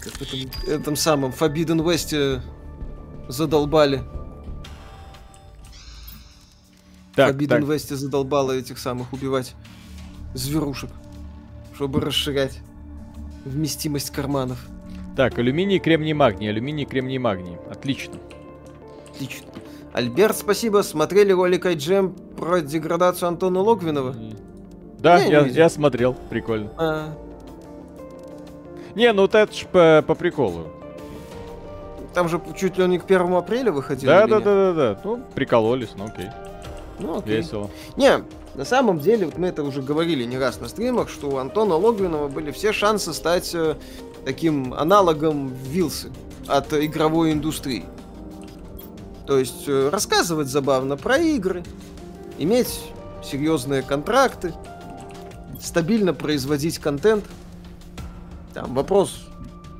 Как- 0.04 0.14
в 0.14 0.22
этом, 0.22 0.70
этом 0.70 0.96
самом 0.96 1.30
Forbidden 1.30 1.82
West 1.84 2.40
задолбали. 3.28 4.02
Так, 7.14 7.34
Forbidden 7.36 7.48
так. 7.48 7.62
West 7.62 7.94
задолбало 7.94 8.52
этих 8.52 8.78
самых 8.78 9.12
убивать 9.12 9.54
зверушек, 10.34 10.90
чтобы 11.74 12.00
расширять 12.00 12.58
вместимость 13.44 14.10
карманов. 14.10 14.58
Так, 15.16 15.38
алюминий, 15.38 15.78
кремний, 15.78 16.12
магний, 16.12 16.48
алюминий, 16.50 16.84
кремний, 16.86 17.18
магний. 17.18 17.56
Отлично. 17.70 18.14
Отлично. 19.12 19.46
Альберт, 19.92 20.36
спасибо. 20.36 20.82
Смотрели 20.82 21.30
ролик 21.30 21.66
iGEM 21.66 22.34
про 22.34 22.60
деградацию 22.60 23.28
Антона 23.28 23.60
Логвинова? 23.60 24.16
Да, 24.98 25.18
Я 25.20 25.42
я, 25.42 25.46
я 25.46 25.68
смотрел, 25.70 26.14
прикольно. 26.30 26.72
А, 26.76 27.16
Не, 28.94 29.12
ну 29.12 29.22
вот 29.22 29.34
это 29.34 29.52
ж 29.52 29.66
по, 29.66 30.04
по 30.06 30.14
приколу. 30.14 30.66
там 32.12 32.28
же 32.28 32.40
чуть 32.56 32.78
ли 32.78 32.86
не 32.86 32.98
к 32.98 33.04
1 33.04 33.34
апреля 33.34 33.72
выходил. 33.72 34.08
Да, 34.08 34.26
да, 34.26 34.40
да, 34.40 34.54
да, 34.54 34.72
да. 34.72 35.00
Ну, 35.04 35.20
прикололись, 35.34 35.90
ну 35.96 36.06
окей. 36.06 36.28
Ну, 36.98 37.18
окей. 37.18 37.38
Весело. 37.38 37.70
Не, 37.96 38.22
на 38.54 38.64
самом 38.64 39.00
деле, 39.00 39.26
вот 39.26 39.36
мы 39.36 39.48
это 39.48 39.64
уже 39.64 39.82
говорили 39.82 40.24
не 40.24 40.38
раз 40.38 40.60
на 40.60 40.68
стримах, 40.68 41.08
что 41.08 41.28
у 41.28 41.36
Антона 41.38 41.74
Логвинова 41.74 42.28
были 42.28 42.52
все 42.52 42.72
шансы 42.72 43.12
стать 43.12 43.52
э, 43.54 43.74
таким 44.24 44.72
аналогом 44.74 45.52
Вилсы 45.68 46.10
от 46.46 46.72
игровой 46.72 47.32
индустрии. 47.32 47.84
То 49.26 49.38
есть 49.38 49.64
э, 49.66 49.88
рассказывать 49.88 50.48
забавно 50.48 50.96
про 50.96 51.16
игры, 51.18 51.64
иметь 52.38 52.80
серьезные 53.24 53.82
контракты, 53.82 54.54
стабильно 55.60 56.14
производить 56.14 56.78
контент. 56.78 57.24
Там 58.54 58.72
вопрос 58.72 59.26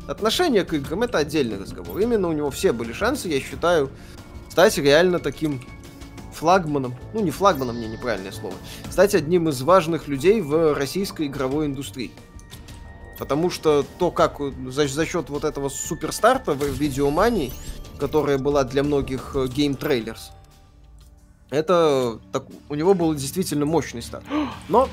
отношения 0.09 0.65
к 0.65 0.75
играм 0.75 1.03
это 1.05 1.19
отдельный 1.19 1.59
разговор. 1.59 1.99
Именно 1.99 2.29
у 2.29 2.33
него 2.33 2.51
все 2.51 2.73
были 2.73 2.93
шансы, 2.93 3.29
я 3.29 3.41
считаю, 3.41 3.89
стать 4.51 4.77
реально 4.79 5.21
таким 5.21 5.65
флагманом, 6.33 6.95
ну 7.15 7.21
не 7.21 7.31
флагманом, 7.31 7.77
мне 7.77 7.87
неправильное 7.87 8.33
слово, 8.33 8.57
стать 8.91 9.15
одним 9.15 9.49
из 9.49 9.63
важных 9.63 10.09
людей 10.09 10.41
в 10.41 10.75
российской 10.75 11.29
игровой 11.29 11.67
индустрии. 11.67 12.11
Потому 13.17 13.49
что 13.49 13.87
то, 13.99 14.11
как 14.11 14.41
э, 14.41 14.53
за, 14.67 14.89
за 14.89 15.07
счет 15.07 15.31
вот 15.31 15.45
этого 15.45 15.69
суперстарта 15.69 16.53
в 16.53 16.65
видеомании, 16.65 17.53
которая 18.01 18.39
была 18.39 18.65
для 18.65 18.83
многих 18.83 19.37
э, 19.37 19.45
Game 19.45 19.79
Trailers, 19.79 20.33
это 21.51 22.19
так, 22.33 22.47
у 22.69 22.75
него 22.75 22.95
был 22.95 23.15
действительно 23.15 23.67
мощный 23.67 24.03
старт. 24.03 24.25
Но 24.69 24.89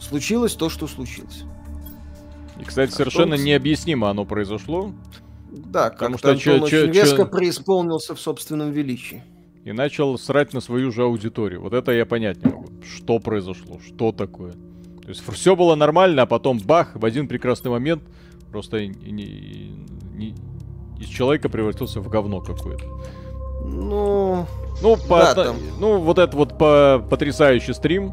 случилось 0.00 0.54
то, 0.54 0.70
что 0.70 0.86
случилось. 0.86 1.42
И, 2.60 2.64
кстати, 2.64 2.90
совершенно 2.90 3.32
потом- 3.32 3.44
необъяснимо 3.46 4.10
оно 4.10 4.24
произошло. 4.24 4.92
Да, 5.50 5.90
Потому 5.90 6.18
что 6.18 6.36
чё- 6.36 6.54
Антон 6.54 6.68
чё- 6.68 6.84
очень 6.84 6.92
резко 6.92 7.16
чё- 7.16 7.26
преисполнился 7.26 8.14
в 8.14 8.20
собственном 8.20 8.70
величии. 8.72 9.22
И 9.64 9.72
начал 9.72 10.18
срать 10.18 10.52
на 10.54 10.60
свою 10.60 10.90
же 10.90 11.02
аудиторию. 11.02 11.60
Вот 11.62 11.72
это 11.72 11.92
я 11.92 12.06
понять 12.06 12.44
не 12.44 12.50
могу. 12.50 12.68
Что 12.82 13.18
произошло? 13.18 13.78
Что 13.86 14.12
такое? 14.12 14.52
То 14.52 15.08
есть 15.08 15.22
все 15.32 15.56
было 15.56 15.74
нормально, 15.74 16.22
а 16.22 16.26
потом 16.26 16.58
бах, 16.58 16.92
в 16.94 17.04
один 17.04 17.28
прекрасный 17.28 17.70
момент 17.70 18.02
просто 18.50 18.78
и- 18.78 18.88
не- 18.88 20.34
из 21.00 21.06
человека 21.06 21.48
превратился 21.48 22.00
в 22.00 22.08
говно 22.08 22.40
какое-то. 22.40 22.84
Ну, 23.64 24.46
Ну, 24.80 24.96
по, 24.96 25.18
Да, 25.18 25.34
там. 25.34 25.56
ну, 25.80 25.98
вот 25.98 26.18
это 26.18 26.36
вот 26.36 26.56
по, 26.56 27.04
потрясающий 27.10 27.72
стрим. 27.74 28.12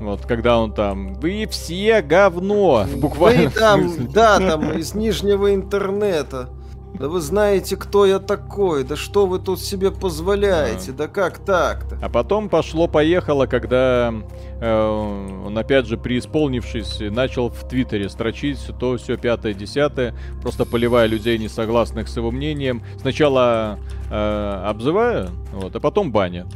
Вот, 0.00 0.26
когда 0.26 0.58
он 0.58 0.72
там, 0.72 1.14
вы 1.14 1.46
все 1.50 2.02
говно, 2.02 2.84
в 2.84 3.00
буквальном 3.00 3.46
Вы 3.46 3.50
там, 3.50 4.06
да, 4.12 4.38
там 4.38 4.72
из 4.72 4.94
нижнего 4.94 5.54
интернета. 5.54 6.50
Да 6.94 7.08
вы 7.08 7.20
знаете, 7.20 7.76
кто 7.76 8.06
я 8.06 8.18
такой. 8.18 8.82
Да 8.82 8.96
что 8.96 9.26
вы 9.26 9.38
тут 9.38 9.60
себе 9.60 9.90
позволяете? 9.90 10.92
Да 10.92 11.06
как 11.06 11.38
так-то? 11.38 11.98
А 12.02 12.08
потом 12.08 12.48
пошло-поехало, 12.48 13.46
когда 13.46 14.12
э, 14.60 15.42
он, 15.44 15.56
опять 15.56 15.86
же, 15.86 15.96
преисполнившись, 15.96 16.98
начал 17.10 17.50
в 17.50 17.68
Твиттере 17.68 18.08
строчить 18.08 18.58
то 18.80 18.96
все 18.96 19.16
пятое, 19.16 19.54
десятое, 19.54 20.14
просто 20.40 20.64
поливая 20.64 21.06
людей, 21.06 21.38
не 21.38 21.48
согласных 21.48 22.08
с 22.08 22.16
его 22.16 22.30
мнением. 22.30 22.82
Сначала 23.00 23.78
э, 24.10 24.62
обзывая, 24.66 25.28
вот, 25.52 25.76
а 25.76 25.80
потом 25.80 26.10
баня. 26.10 26.46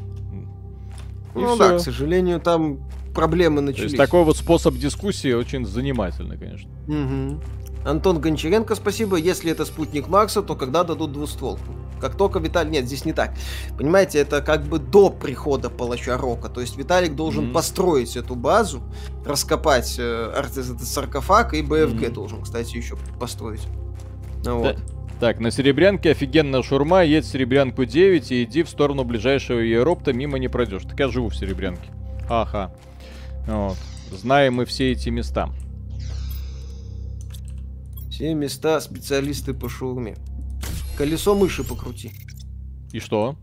И 1.34 1.38
ну 1.38 1.54
всё. 1.54 1.56
да, 1.56 1.76
к 1.76 1.80
сожалению, 1.80 2.40
там 2.40 2.78
проблемы 3.14 3.56
То 3.56 3.62
начались. 3.66 3.84
есть 3.92 3.96
такой 3.96 4.24
вот 4.24 4.36
способ 4.36 4.74
дискуссии 4.76 5.32
очень 5.32 5.64
занимательный, 5.66 6.36
конечно. 6.38 6.70
Мгм. 6.86 7.40
Антон 7.84 8.20
Гончаренко, 8.20 8.74
спасибо. 8.76 9.16
Если 9.16 9.50
это 9.50 9.64
спутник 9.64 10.08
Марса, 10.08 10.42
то 10.42 10.54
когда 10.54 10.84
дадут 10.84 11.12
двустволку? 11.12 11.62
Как 12.00 12.16
только 12.16 12.38
Виталий... 12.40 12.70
Нет, 12.70 12.86
здесь 12.86 13.04
не 13.04 13.12
так. 13.12 13.32
Понимаете, 13.76 14.18
это 14.18 14.40
как 14.40 14.64
бы 14.64 14.78
до 14.78 15.08
прихода 15.10 15.68
палача 15.70 16.16
Рока. 16.16 16.48
То 16.48 16.60
есть 16.60 16.76
Виталик 16.76 17.14
должен 17.14 17.44
Мгм. 17.46 17.52
построить 17.52 18.16
эту 18.16 18.34
базу, 18.34 18.82
раскопать 19.24 19.96
э, 19.98 20.32
арт- 20.36 20.58
этот 20.58 20.82
саркофаг, 20.82 21.54
и 21.54 21.62
БФГ 21.62 22.02
Мгм. 22.02 22.12
должен, 22.12 22.42
кстати, 22.42 22.76
еще 22.76 22.96
построить. 23.20 23.62
Вот. 24.44 24.78
Так, 25.20 25.38
на 25.38 25.52
Серебрянке 25.52 26.10
офигенная 26.10 26.62
шурма, 26.62 27.04
едь 27.04 27.24
в 27.24 27.28
Серебрянку 27.28 27.84
9 27.84 28.32
и 28.32 28.42
иди 28.42 28.64
в 28.64 28.68
сторону 28.68 29.04
ближайшего 29.04 29.60
аэропта, 29.60 30.12
мимо 30.12 30.38
не 30.38 30.48
пройдешь. 30.48 30.82
Так 30.82 30.98
я 30.98 31.08
живу 31.08 31.28
в 31.28 31.36
Серебрянке. 31.36 31.90
Ага. 32.28 32.74
Вот. 33.46 33.76
Знаем 34.10 34.54
мы 34.54 34.64
все 34.64 34.92
эти 34.92 35.08
места. 35.08 35.50
Все 38.10 38.34
места 38.34 38.80
специалисты 38.80 39.54
по 39.54 39.68
шаурме. 39.68 40.16
Колесо 40.96 41.34
мыши 41.34 41.64
покрути. 41.64 42.12
И 42.92 43.00
что? 43.00 43.36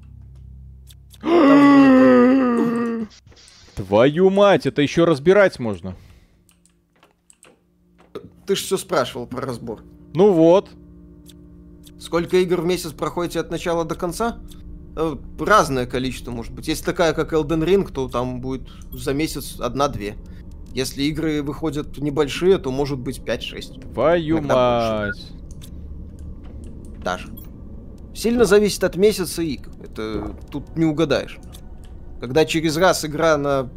Твою 3.76 4.30
мать, 4.30 4.66
это 4.66 4.82
еще 4.82 5.06
разбирать 5.06 5.60
можно. 5.60 5.96
Ты 8.46 8.56
же 8.56 8.64
все 8.64 8.78
спрашивал 8.78 9.28
про 9.28 9.42
разбор. 9.42 9.84
Ну 10.14 10.34
вот. 10.34 10.70
Сколько 12.00 12.38
игр 12.38 12.62
в 12.62 12.66
месяц 12.66 12.92
проходите 12.94 13.40
от 13.40 13.52
начала 13.52 13.86
до 13.86 13.96
конца? 13.96 14.40
Э, 14.95 15.16
Разное 15.40 15.86
количество, 15.86 16.32
может 16.32 16.53
быть. 16.53 16.68
Если 16.68 16.84
такая, 16.84 17.14
как 17.14 17.34
Elden 17.34 17.64
Ring, 17.64 17.91
то 17.91 18.07
там 18.10 18.41
будет 18.41 18.68
за 18.91 19.14
месяц 19.14 19.60
одна-две. 19.60 20.16
Если 20.74 21.03
игры 21.03 21.41
выходят 21.41 21.98
небольшие, 21.98 22.57
то 22.57 22.72
может 22.72 22.99
быть 22.99 23.20
5-6 23.20 23.91
Твою 23.94 24.41
мать. 24.41 25.32
даже. 27.03 27.30
Сильно 28.14 28.45
зависит 28.45 28.84
от 28.84 28.95
месяца 28.95 29.41
игр. 29.41 29.72
Это 29.82 30.36
тут 30.52 30.76
не 30.78 30.86
угадаешь. 30.86 31.40
Когда 32.20 32.45
через 32.45 32.76
раз 32.78 33.06
игра 33.06 33.38
на 33.38 33.70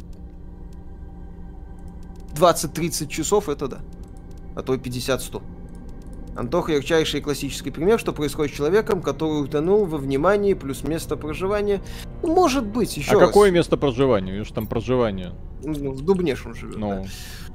20-30 2.35 3.07
часов, 3.07 3.47
это 3.49 3.67
да. 3.67 3.79
А 4.55 4.61
то 4.61 4.73
и 4.73 4.77
50-100. 4.77 5.41
Антоха 6.35 6.71
ярчайший 6.71 7.21
классический 7.21 7.69
пример, 7.69 7.99
что 7.99 8.11
происходит 8.11 8.53
с 8.53 8.57
человеком, 8.57 9.01
который 9.01 9.43
утонул 9.43 9.85
во 9.85 9.97
внимании 9.97 10.53
плюс 10.55 10.83
место 10.83 11.15
проживания. 11.15 11.81
Ну, 12.23 12.33
Может 12.33 12.65
быть, 12.65 12.97
еще 12.97 13.17
а 13.17 13.19
раз. 13.19 13.27
какое 13.29 13.51
место 13.51 13.77
проживания? 13.77 14.31
Видишь, 14.31 14.49
там 14.51 14.65
проживание. 14.65 15.33
Ну, 15.63 15.91
в 15.91 16.01
Дубнеш 16.01 16.45
он 16.45 16.55
живет, 16.55 16.77
Ну, 16.77 16.89
да, 16.89 17.05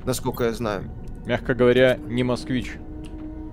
насколько 0.05 0.45
я 0.45 0.53
знаю. 0.53 0.91
мягко 1.27 1.55
говоря, 1.55 1.99
не 2.07 2.23
москвич. 2.23 2.75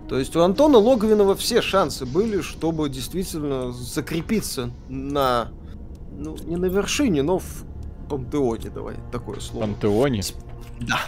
То 0.07 0.19
есть 0.19 0.35
у 0.35 0.41
Антона 0.41 0.77
Логвинова 0.77 1.35
все 1.35 1.61
шансы 1.63 2.05
были, 2.05 2.41
чтобы 2.41 2.87
действительно 2.89 3.71
закрепиться 3.71 4.69
на... 4.87 5.47
Ну, 6.17 6.37
не 6.45 6.55
на 6.55 6.67
вершине, 6.67 7.23
но 7.23 7.39
в 7.39 7.65
пантеоне, 8.07 8.69
давай, 8.69 8.95
такое 9.11 9.39
слово. 9.39 9.65
Пантеоне. 9.65 10.21
Да. 10.81 10.99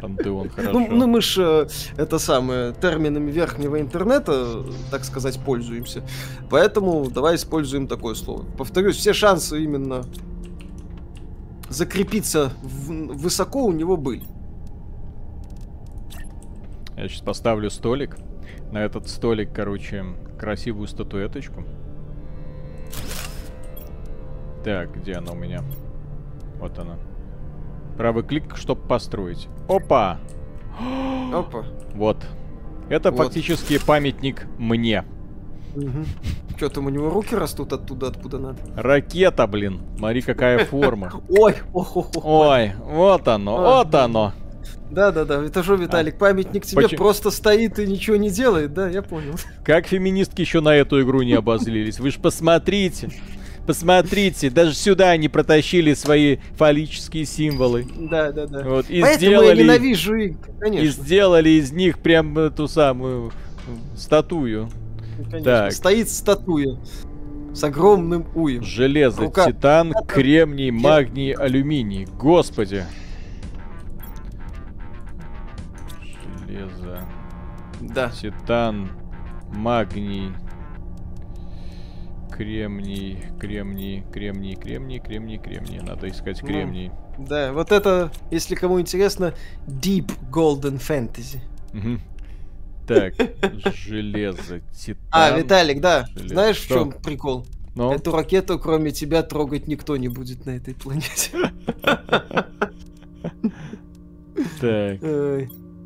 Пантеон, 0.00 0.48
хорошо. 0.48 0.72
Ну, 0.78 0.88
ну, 0.90 1.06
мы 1.06 1.20
же 1.20 1.68
это 1.96 2.18
самое 2.18 2.72
терминами 2.72 3.30
верхнего 3.30 3.80
интернета, 3.80 4.64
так 4.90 5.04
сказать, 5.04 5.38
пользуемся. 5.44 6.02
Поэтому 6.50 7.10
давай 7.10 7.34
используем 7.34 7.88
такое 7.88 8.14
слово. 8.14 8.44
Повторюсь, 8.56 8.96
все 8.96 9.12
шансы 9.12 9.62
именно 9.62 10.04
закрепиться 11.68 12.52
в- 12.62 13.16
высоко 13.18 13.64
у 13.64 13.72
него 13.72 13.96
были. 13.96 14.22
Я 16.96 17.08
сейчас 17.08 17.22
поставлю 17.22 17.70
столик. 17.70 18.16
На 18.72 18.78
этот 18.84 19.08
столик, 19.08 19.52
короче, 19.52 20.04
красивую 20.38 20.86
статуэточку. 20.88 21.64
Так, 24.64 24.94
где 25.00 25.14
она 25.14 25.32
у 25.32 25.34
меня? 25.36 25.62
Вот 26.60 26.78
она. 26.78 26.96
Правый 27.98 28.22
клик, 28.22 28.56
чтобы 28.56 28.80
построить. 28.82 29.48
Опа! 29.68 30.18
Опа. 31.34 31.64
Вот. 31.94 32.16
Это 32.88 33.10
Вот. 33.10 33.24
фактически 33.24 33.78
памятник 33.84 34.46
мне. 34.56 35.04
Что 36.56 36.68
там 36.70 36.86
у 36.86 36.88
него 36.88 37.10
руки 37.10 37.34
растут 37.36 37.72
оттуда, 37.72 38.08
откуда 38.08 38.38
надо? 38.38 38.58
Ракета, 38.76 39.46
блин. 39.46 39.80
Смотри, 39.98 40.22
какая 40.22 40.64
форма. 40.64 41.12
Ой. 41.28 41.54
Ой, 41.72 42.72
вот 42.84 43.28
оно, 43.28 43.56
А. 43.58 43.84
вот 43.84 43.94
оно. 43.94 44.32
Да-да-да, 44.90 45.44
это 45.44 45.62
же, 45.62 45.76
Виталик, 45.76 46.16
памятник 46.18 46.64
тебе 46.64 46.82
Почему? 46.82 46.98
просто 46.98 47.30
стоит 47.30 47.78
и 47.78 47.86
ничего 47.86 48.16
не 48.16 48.30
делает, 48.30 48.72
да, 48.72 48.88
я 48.88 49.02
понял. 49.02 49.34
Как 49.62 49.86
феминистки 49.86 50.40
еще 50.40 50.60
на 50.60 50.74
эту 50.74 51.02
игру 51.02 51.20
не 51.22 51.34
обозлились. 51.34 52.00
Вы 52.00 52.10
ж 52.10 52.16
посмотрите. 52.16 53.10
Посмотрите, 53.68 54.48
даже 54.48 54.72
сюда 54.74 55.10
они 55.10 55.28
протащили 55.28 55.92
свои 55.92 56.38
фаллические 56.56 57.26
символы. 57.26 57.86
Да-да-да. 58.10 58.62
Вот, 58.64 58.88
и 58.88 59.02
Поэтому 59.02 59.30
я 59.30 59.36
сделали, 59.38 59.62
ненавижу 59.62 60.14
игры, 60.14 60.38
и 60.56 60.58
конечно. 60.60 60.86
сделали 60.90 61.50
из 61.50 61.70
них 61.70 61.98
прям 61.98 62.38
эту 62.38 62.66
самую 62.66 63.30
статую. 63.94 64.70
конечно. 65.18 65.42
так. 65.44 65.72
Стоит 65.72 66.08
статуя 66.08 66.78
с 67.52 67.62
огромным 67.62 68.26
уем. 68.34 68.62
Железо, 68.64 69.20
Рука. 69.20 69.44
титан, 69.52 69.92
кремний, 70.06 70.70
магний, 70.70 71.32
алюминий. 71.32 72.06
Господи. 72.18 72.84
Железо, 76.46 77.00
Да. 77.82 78.10
титан, 78.10 78.88
магний, 79.52 80.32
кремний, 82.38 83.18
кремний, 83.40 84.04
кремний, 84.12 84.54
кремний, 84.54 85.00
кремний, 85.00 85.38
кремний. 85.38 85.80
Надо 85.80 86.08
искать 86.08 86.38
Ну, 86.42 86.48
кремний. 86.48 86.92
Да, 87.18 87.52
вот 87.52 87.72
это, 87.72 88.12
если 88.30 88.54
кому 88.54 88.80
интересно, 88.80 89.34
Deep 89.66 90.12
Golden 90.30 90.78
Fantasy. 90.78 91.40
Так, 92.86 93.14
железо, 93.74 94.60
титан. 94.72 95.02
А, 95.10 95.36
Виталик, 95.36 95.80
да. 95.80 96.06
железо. 96.14 96.28
Знаешь, 96.28 96.58
в 96.58 96.68
чем 96.68 96.92
прикол? 96.92 97.44
Ну, 97.74 97.92
Эту 97.92 98.12
ракету, 98.12 98.58
кроме 98.58 98.92
тебя, 98.92 99.22
трогать 99.22 99.66
никто 99.66 99.96
не 99.96 100.08
будет 100.08 100.46
на 100.46 100.50
этой 100.50 100.74
планете. 100.74 101.32
так. 104.60 105.00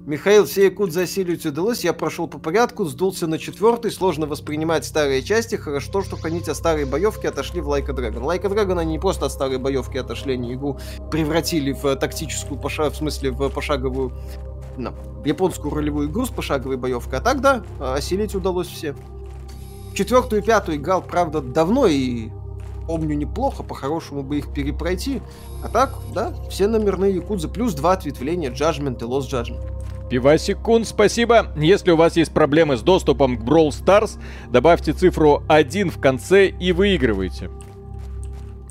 Михаил, 0.04 0.46
все 0.46 0.64
якут 0.64 0.92
засилить 0.92 1.46
удалось, 1.46 1.84
я 1.84 1.92
прошел 1.92 2.26
по 2.26 2.38
порядку, 2.38 2.84
сдулся 2.86 3.28
на 3.28 3.38
четвертый, 3.38 3.92
сложно 3.92 4.26
воспринимать 4.26 4.84
старые 4.84 5.22
части, 5.22 5.54
хорошо, 5.54 6.02
что 6.02 6.16
хранить 6.16 6.48
о 6.48 6.56
старой 6.56 6.86
боевке 6.86 7.28
отошли 7.28 7.60
в 7.60 7.68
Dragon. 7.68 8.24
Like 8.24 8.44
a 8.44 8.48
Dragon 8.48 8.80
они 8.80 8.92
не 8.92 8.98
просто 8.98 9.26
от 9.26 9.32
старой 9.32 9.58
боевки 9.58 9.98
отошли, 9.98 10.34
они 10.34 10.54
игру 10.54 10.80
превратили 11.12 11.72
в 11.72 11.84
э, 11.86 11.94
тактическую, 11.94 12.60
поша... 12.60 12.90
в 12.90 12.96
смысле, 12.96 13.30
в 13.30 13.48
пошаговую, 13.48 14.12
ну, 14.76 14.90
в 14.90 15.24
японскую 15.24 15.72
ролевую 15.72 16.08
игру 16.08 16.26
с 16.26 16.30
пошаговой 16.30 16.78
боевкой, 16.78 17.20
а 17.20 17.22
так 17.22 17.40
да, 17.40 17.62
осилить 17.78 18.34
удалось 18.34 18.66
все. 18.66 18.96
Четвертую 19.94 20.42
и 20.42 20.44
пятую 20.44 20.78
играл, 20.78 21.02
правда, 21.02 21.40
давно 21.40 21.86
и 21.86 22.30
помню 22.88 23.14
неплохо, 23.14 23.62
по-хорошему 23.62 24.24
бы 24.24 24.38
их 24.38 24.52
перепройти. 24.52 25.22
А 25.62 25.68
так, 25.68 25.94
да, 26.14 26.32
все 26.50 26.66
номерные 26.66 27.14
якудзы, 27.14 27.48
плюс 27.48 27.74
два 27.74 27.92
ответвления 27.92 28.50
Judgment 28.50 28.98
и 29.00 29.04
Lost 29.04 29.30
Judgment. 29.30 29.60
Пивасикун, 30.10 30.84
спасибо. 30.84 31.52
Если 31.56 31.90
у 31.90 31.96
вас 31.96 32.16
есть 32.16 32.32
проблемы 32.32 32.76
с 32.76 32.82
доступом 32.82 33.38
к 33.38 33.42
Brawl 33.42 33.68
Stars, 33.68 34.18
добавьте 34.50 34.92
цифру 34.92 35.42
1 35.48 35.90
в 35.90 35.98
конце 36.00 36.48
и 36.48 36.72
выигрывайте. 36.72 37.48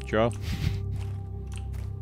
Чё? 0.08 0.32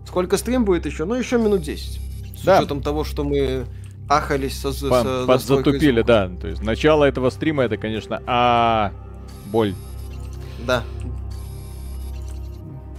Сколько 0.06 0.38
стрим 0.38 0.66
будет 0.66 0.86
еще? 0.86 1.06
Ну, 1.06 1.14
еще 1.14 1.38
минут 1.38 1.62
10. 1.62 2.02
С 2.38 2.44
Да. 2.44 2.58
учетом 2.60 2.82
того, 2.82 3.04
что 3.04 3.24
мы 3.24 3.66
ахались 4.10 4.60
со, 4.60 4.74
со 4.74 4.90
По- 4.90 4.96
настройкой 4.96 5.28
подзатупили, 5.28 6.02
да. 6.02 6.30
То 6.42 6.48
есть 6.48 6.64
начало 6.64 7.06
этого 7.06 7.30
стрима 7.30 7.64
это, 7.64 7.78
конечно, 7.78 8.22
а 8.26 8.92
боль. 9.46 9.74
Да. 10.66 10.84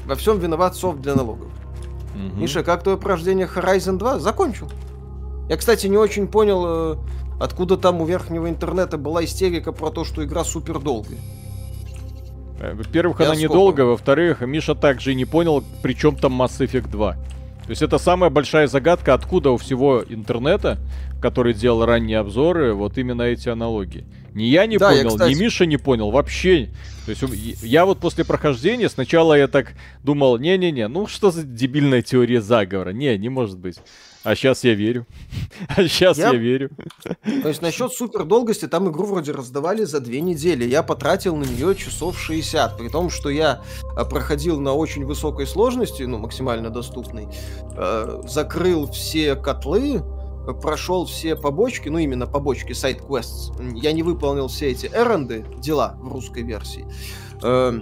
Во 0.06 0.14
всем 0.14 0.38
виноват 0.38 0.76
софт 0.76 1.00
для 1.00 1.14
налогов. 1.14 1.49
Мгм. 2.20 2.40
Миша, 2.40 2.62
как 2.62 2.82
твое 2.82 2.98
прохождение 2.98 3.46
Horizon 3.46 3.96
2? 3.98 4.18
Закончил. 4.18 4.70
Я, 5.48 5.56
кстати, 5.56 5.86
не 5.86 5.96
очень 5.96 6.28
понял, 6.28 6.64
э, 6.66 6.96
откуда 7.40 7.76
там 7.76 8.00
у 8.00 8.04
верхнего 8.04 8.48
интернета 8.48 8.98
была 8.98 9.24
истерика 9.24 9.72
про 9.72 9.90
то, 9.90 10.04
что 10.04 10.24
игра 10.24 10.44
супер 10.44 10.78
долгая. 10.78 11.18
Э, 12.60 12.74
Во-первых, 12.74 13.20
Я 13.20 13.26
она 13.26 13.34
сколько? 13.34 13.52
недолго, 13.52 13.80
во-вторых, 13.82 14.40
Миша 14.42 14.74
также 14.74 15.12
и 15.12 15.14
не 15.14 15.24
понял, 15.24 15.64
при 15.82 15.94
чем 15.94 16.16
там 16.16 16.40
Mass 16.40 16.60
Effect 16.60 16.90
2. 16.90 17.16
То 17.64 17.70
есть 17.70 17.82
это 17.82 17.98
самая 17.98 18.30
большая 18.30 18.66
загадка, 18.66 19.14
откуда 19.14 19.50
у 19.50 19.56
всего 19.56 20.04
интернета, 20.08 20.78
который 21.20 21.54
делал 21.54 21.84
ранние 21.84 22.18
обзоры, 22.18 22.74
вот 22.74 22.98
именно 22.98 23.22
эти 23.22 23.48
аналогии. 23.48 24.04
Ни 24.34 24.44
я 24.44 24.66
не 24.66 24.78
да, 24.78 24.90
понял, 24.90 25.02
я, 25.02 25.08
кстати... 25.08 25.34
ни 25.34 25.40
Миша 25.40 25.66
не 25.66 25.76
понял, 25.76 26.10
вообще. 26.10 26.70
То 27.06 27.10
есть 27.10 27.62
я 27.62 27.84
вот 27.84 27.98
после 27.98 28.24
прохождения 28.24 28.88
сначала 28.88 29.34
я 29.34 29.48
так 29.48 29.74
думал, 30.02 30.38
не-не-не, 30.38 30.88
ну 30.88 31.06
что 31.06 31.30
за 31.30 31.42
дебильная 31.42 32.02
теория 32.02 32.40
заговора? 32.40 32.90
Не, 32.90 33.16
не 33.18 33.28
может 33.28 33.58
быть. 33.58 33.76
А 34.22 34.34
сейчас 34.34 34.64
я 34.64 34.74
верю. 34.74 35.06
А 35.68 35.82
сейчас 35.82 36.16
я... 36.18 36.30
я 36.30 36.38
верю. 36.38 36.70
То 37.42 37.48
есть 37.48 37.60
насчет 37.60 37.92
супер 37.92 38.24
долгости, 38.24 38.66
там 38.66 38.90
игру 38.90 39.06
вроде 39.06 39.32
раздавали 39.32 39.84
за 39.84 40.00
две 40.00 40.20
недели. 40.20 40.64
Я 40.64 40.82
потратил 40.82 41.36
на 41.36 41.44
нее 41.44 41.74
часов 41.74 42.18
60. 42.18 42.78
При 42.78 42.88
том, 42.88 43.10
что 43.10 43.28
я 43.28 43.62
а, 43.96 44.04
проходил 44.04 44.60
на 44.60 44.72
очень 44.72 45.04
высокой 45.04 45.46
сложности, 45.46 46.02
ну, 46.02 46.18
максимально 46.18 46.70
доступной. 46.70 47.28
Э, 47.76 48.22
закрыл 48.26 48.90
все 48.90 49.36
котлы, 49.36 50.02
прошел 50.62 51.04
все 51.04 51.36
побочки, 51.36 51.88
ну 51.88 51.98
именно 51.98 52.26
побочки, 52.26 52.72
сайт-квест. 52.72 53.52
Я 53.74 53.92
не 53.92 54.02
выполнил 54.02 54.48
все 54.48 54.70
эти 54.70 54.86
эренды, 54.86 55.44
дела 55.58 55.96
в 56.00 56.12
русской 56.12 56.42
версии. 56.42 56.86
Э, 57.42 57.72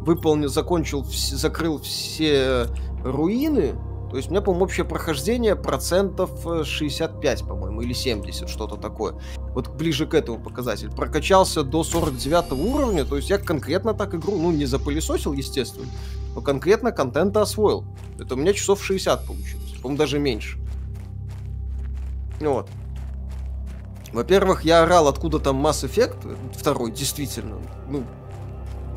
выполнил, 0.00 0.48
закончил, 0.48 1.04
закрыл 1.04 1.78
все 1.78 2.66
руины, 3.04 3.74
то 4.10 4.16
есть 4.16 4.28
у 4.28 4.32
меня, 4.32 4.40
по-моему, 4.40 4.64
общее 4.64 4.84
прохождение 4.84 5.54
процентов 5.54 6.30
65, 6.66 7.42
э, 7.42 7.44
по-моему, 7.44 7.80
или 7.80 7.92
70, 7.92 8.48
что-то 8.48 8.76
такое. 8.76 9.14
Вот 9.54 9.68
ближе 9.68 10.06
к 10.06 10.14
этому 10.14 10.38
показатель. 10.38 10.90
Прокачался 10.90 11.62
до 11.62 11.84
49 11.84 12.52
уровня, 12.52 13.04
то 13.04 13.16
есть 13.16 13.30
я 13.30 13.38
конкретно 13.38 13.94
так 13.94 14.14
игру, 14.16 14.36
ну, 14.36 14.50
не 14.50 14.64
запылесосил, 14.64 15.32
естественно, 15.32 15.86
но 16.34 16.40
конкретно 16.40 16.90
контента 16.90 17.40
освоил. 17.40 17.84
Это 18.18 18.34
у 18.34 18.36
меня 18.36 18.52
часов 18.52 18.82
60 18.82 19.26
получилось, 19.26 19.72
по-моему, 19.80 19.98
даже 19.98 20.18
меньше. 20.18 20.58
Вот. 22.40 22.68
Во-первых, 24.12 24.64
я 24.64 24.82
орал, 24.82 25.06
откуда 25.06 25.38
там 25.38 25.64
Mass 25.64 25.86
Effect, 25.86 26.36
второй, 26.56 26.90
действительно. 26.90 27.58
Ну, 27.88 28.02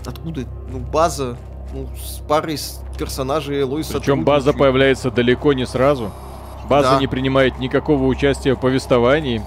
откуда? 0.05 0.45
Ну, 0.71 0.79
база, 0.79 1.37
ну, 1.73 1.87
с 1.97 2.19
парой 2.27 2.57
персонажей 2.97 3.63
Луиса. 3.63 3.99
Причем 3.99 4.23
база 4.23 4.53
появляется 4.53 5.11
далеко 5.11 5.53
не 5.53 5.65
сразу. 5.65 6.11
База 6.69 6.91
да. 6.91 6.99
не 6.99 7.07
принимает 7.07 7.59
никакого 7.59 8.05
участия 8.05 8.53
в 8.53 8.59
повествовании. 8.59 9.41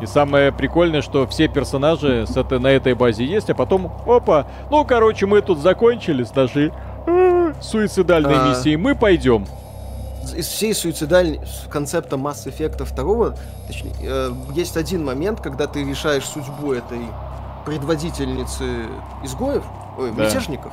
И 0.00 0.06
самое 0.06 0.50
прикольное, 0.50 1.02
что 1.02 1.26
все 1.26 1.46
персонажи 1.46 2.26
с 2.26 2.36
этой, 2.36 2.58
на 2.58 2.68
этой 2.68 2.94
базе 2.94 3.24
есть, 3.24 3.50
а 3.50 3.54
потом, 3.54 3.92
опа, 4.06 4.46
ну, 4.70 4.84
короче, 4.86 5.26
мы 5.26 5.42
тут 5.42 5.58
закончили 5.58 6.24
с 6.24 6.34
нашей 6.34 6.72
э, 7.06 7.52
суицидальной 7.60 8.34
а... 8.34 8.48
миссией, 8.48 8.76
мы 8.76 8.94
пойдем. 8.94 9.46
Из 10.34 10.46
всей 10.46 10.74
суицидальной 10.74 11.40
концепта 11.70 12.16
Mass 12.16 12.46
Effect 12.46 12.94
2, 12.94 13.34
точнее, 13.66 13.92
э, 14.02 14.32
есть 14.54 14.78
один 14.78 15.04
момент, 15.04 15.42
когда 15.42 15.66
ты 15.66 15.84
решаешь 15.84 16.24
судьбу 16.24 16.72
этой 16.72 17.00
предводительницы 17.66 18.86
изгоев, 19.22 19.64
ой, 19.98 20.12
да. 20.12 20.24
мятежников, 20.24 20.72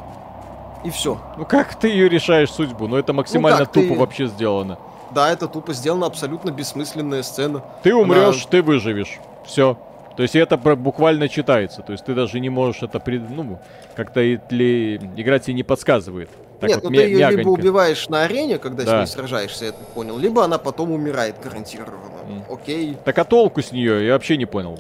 и 0.84 0.90
все. 0.90 1.20
Ну 1.38 1.46
как 1.46 1.76
ты 1.80 1.90
ее 1.90 2.10
решаешь 2.10 2.52
судьбу? 2.52 2.88
Ну 2.88 2.98
это 2.98 3.14
максимально 3.14 3.60
ну, 3.60 3.66
тупо 3.66 3.94
ты... 3.94 4.00
вообще 4.00 4.28
сделано. 4.28 4.78
Да, 5.12 5.32
это 5.32 5.48
тупо 5.48 5.74
сделано, 5.74 6.06
абсолютно 6.06 6.52
бессмысленная 6.52 7.24
сцена. 7.24 7.64
Ты 7.84 7.94
умрешь, 7.96 8.42
Она... 8.42 8.52
ты 8.52 8.62
выживешь. 8.62 9.20
Все. 9.46 9.78
То 10.18 10.24
есть 10.24 10.36
это 10.36 10.58
буквально 10.58 11.30
читается. 11.30 11.82
То 11.82 11.92
есть 11.92 12.04
ты 12.04 12.16
даже 12.16 12.40
не 12.40 12.50
можешь 12.50 12.82
это, 12.82 13.02
ну, 13.06 13.60
как-то 13.96 14.22
ли... 14.22 14.96
игра 15.16 15.40
тебе 15.40 15.54
не 15.54 15.64
подсказывает. 15.64 16.30
Так 16.60 16.70
Нет, 16.70 16.84
вот, 16.84 16.90
ну 16.90 16.96
ты 16.96 17.04
ее 17.04 17.20
мягонько. 17.20 17.38
либо 17.38 17.50
убиваешь 17.50 18.10
на 18.10 18.24
арене, 18.24 18.58
когда 18.58 18.84
да. 18.84 18.98
с 18.98 19.00
ней 19.00 19.14
сражаешься, 19.14 19.66
я 19.66 19.72
так 19.74 19.88
понял, 19.90 20.18
либо 20.18 20.44
она 20.44 20.58
потом 20.58 20.92
умирает 20.92 21.36
гарантированно. 21.44 22.18
Mm. 22.28 22.54
Окей. 22.54 22.98
Так 23.06 23.18
а 23.20 23.26
толку 23.26 23.62
с 23.62 23.72
нее? 23.72 24.08
Я 24.08 24.14
вообще 24.14 24.38
не 24.38 24.48
понял. 24.48 24.80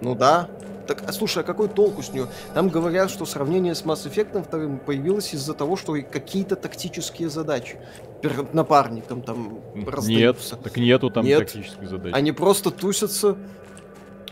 Ну 0.00 0.14
да. 0.14 0.48
Так, 0.88 1.04
а 1.06 1.12
слушай, 1.12 1.42
а 1.42 1.42
какой 1.42 1.68
толку 1.68 2.02
с 2.02 2.14
нее? 2.14 2.28
Там 2.54 2.70
говорят, 2.70 3.10
что 3.10 3.26
сравнение 3.26 3.74
с 3.74 3.82
Mass 3.82 4.10
Effect 4.10 4.50
2 4.50 4.78
появилось 4.78 5.34
из-за 5.34 5.52
того, 5.52 5.76
что 5.76 5.92
какие-то 6.10 6.56
тактические 6.56 7.28
задачи 7.28 7.76
перед 8.22 8.54
напарником 8.54 9.20
там 9.20 9.60
раздаются. 9.86 10.54
Нет, 10.54 10.64
так 10.64 10.76
нету 10.78 11.10
там 11.10 11.26
Нет. 11.26 11.40
тактических 11.40 11.86
задач. 11.90 12.14
Они 12.14 12.32
просто 12.32 12.70
тусятся, 12.70 13.36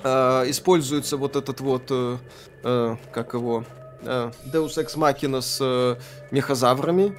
э, 0.03 0.51
используется 0.51 1.19
вот 1.19 1.37
этот 1.37 1.61
вот, 1.61 1.83
э, 1.91 2.17
э, 2.65 2.97
как 3.13 3.35
его, 3.35 3.67
э, 4.01 4.31
Deus 4.47 4.79
Ex 4.79 4.97
Machina 4.97 5.43
с 5.43 5.59
э, 5.61 5.97
мехозаврами 6.31 7.15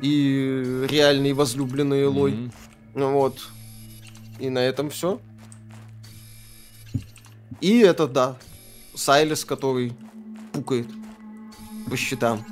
и 0.00 0.86
реальные 0.88 1.34
возлюбленные 1.34 2.06
Лой. 2.06 2.48
Mm-hmm. 2.94 3.12
Вот. 3.12 3.38
И 4.38 4.48
на 4.50 4.60
этом 4.60 4.90
все. 4.90 5.18
И 7.60 7.80
это, 7.80 8.06
да, 8.06 8.36
Сайлес, 8.98 9.44
который 9.44 9.92
пукает 10.52 10.86
по 11.88 11.96
счетам. 11.96 12.44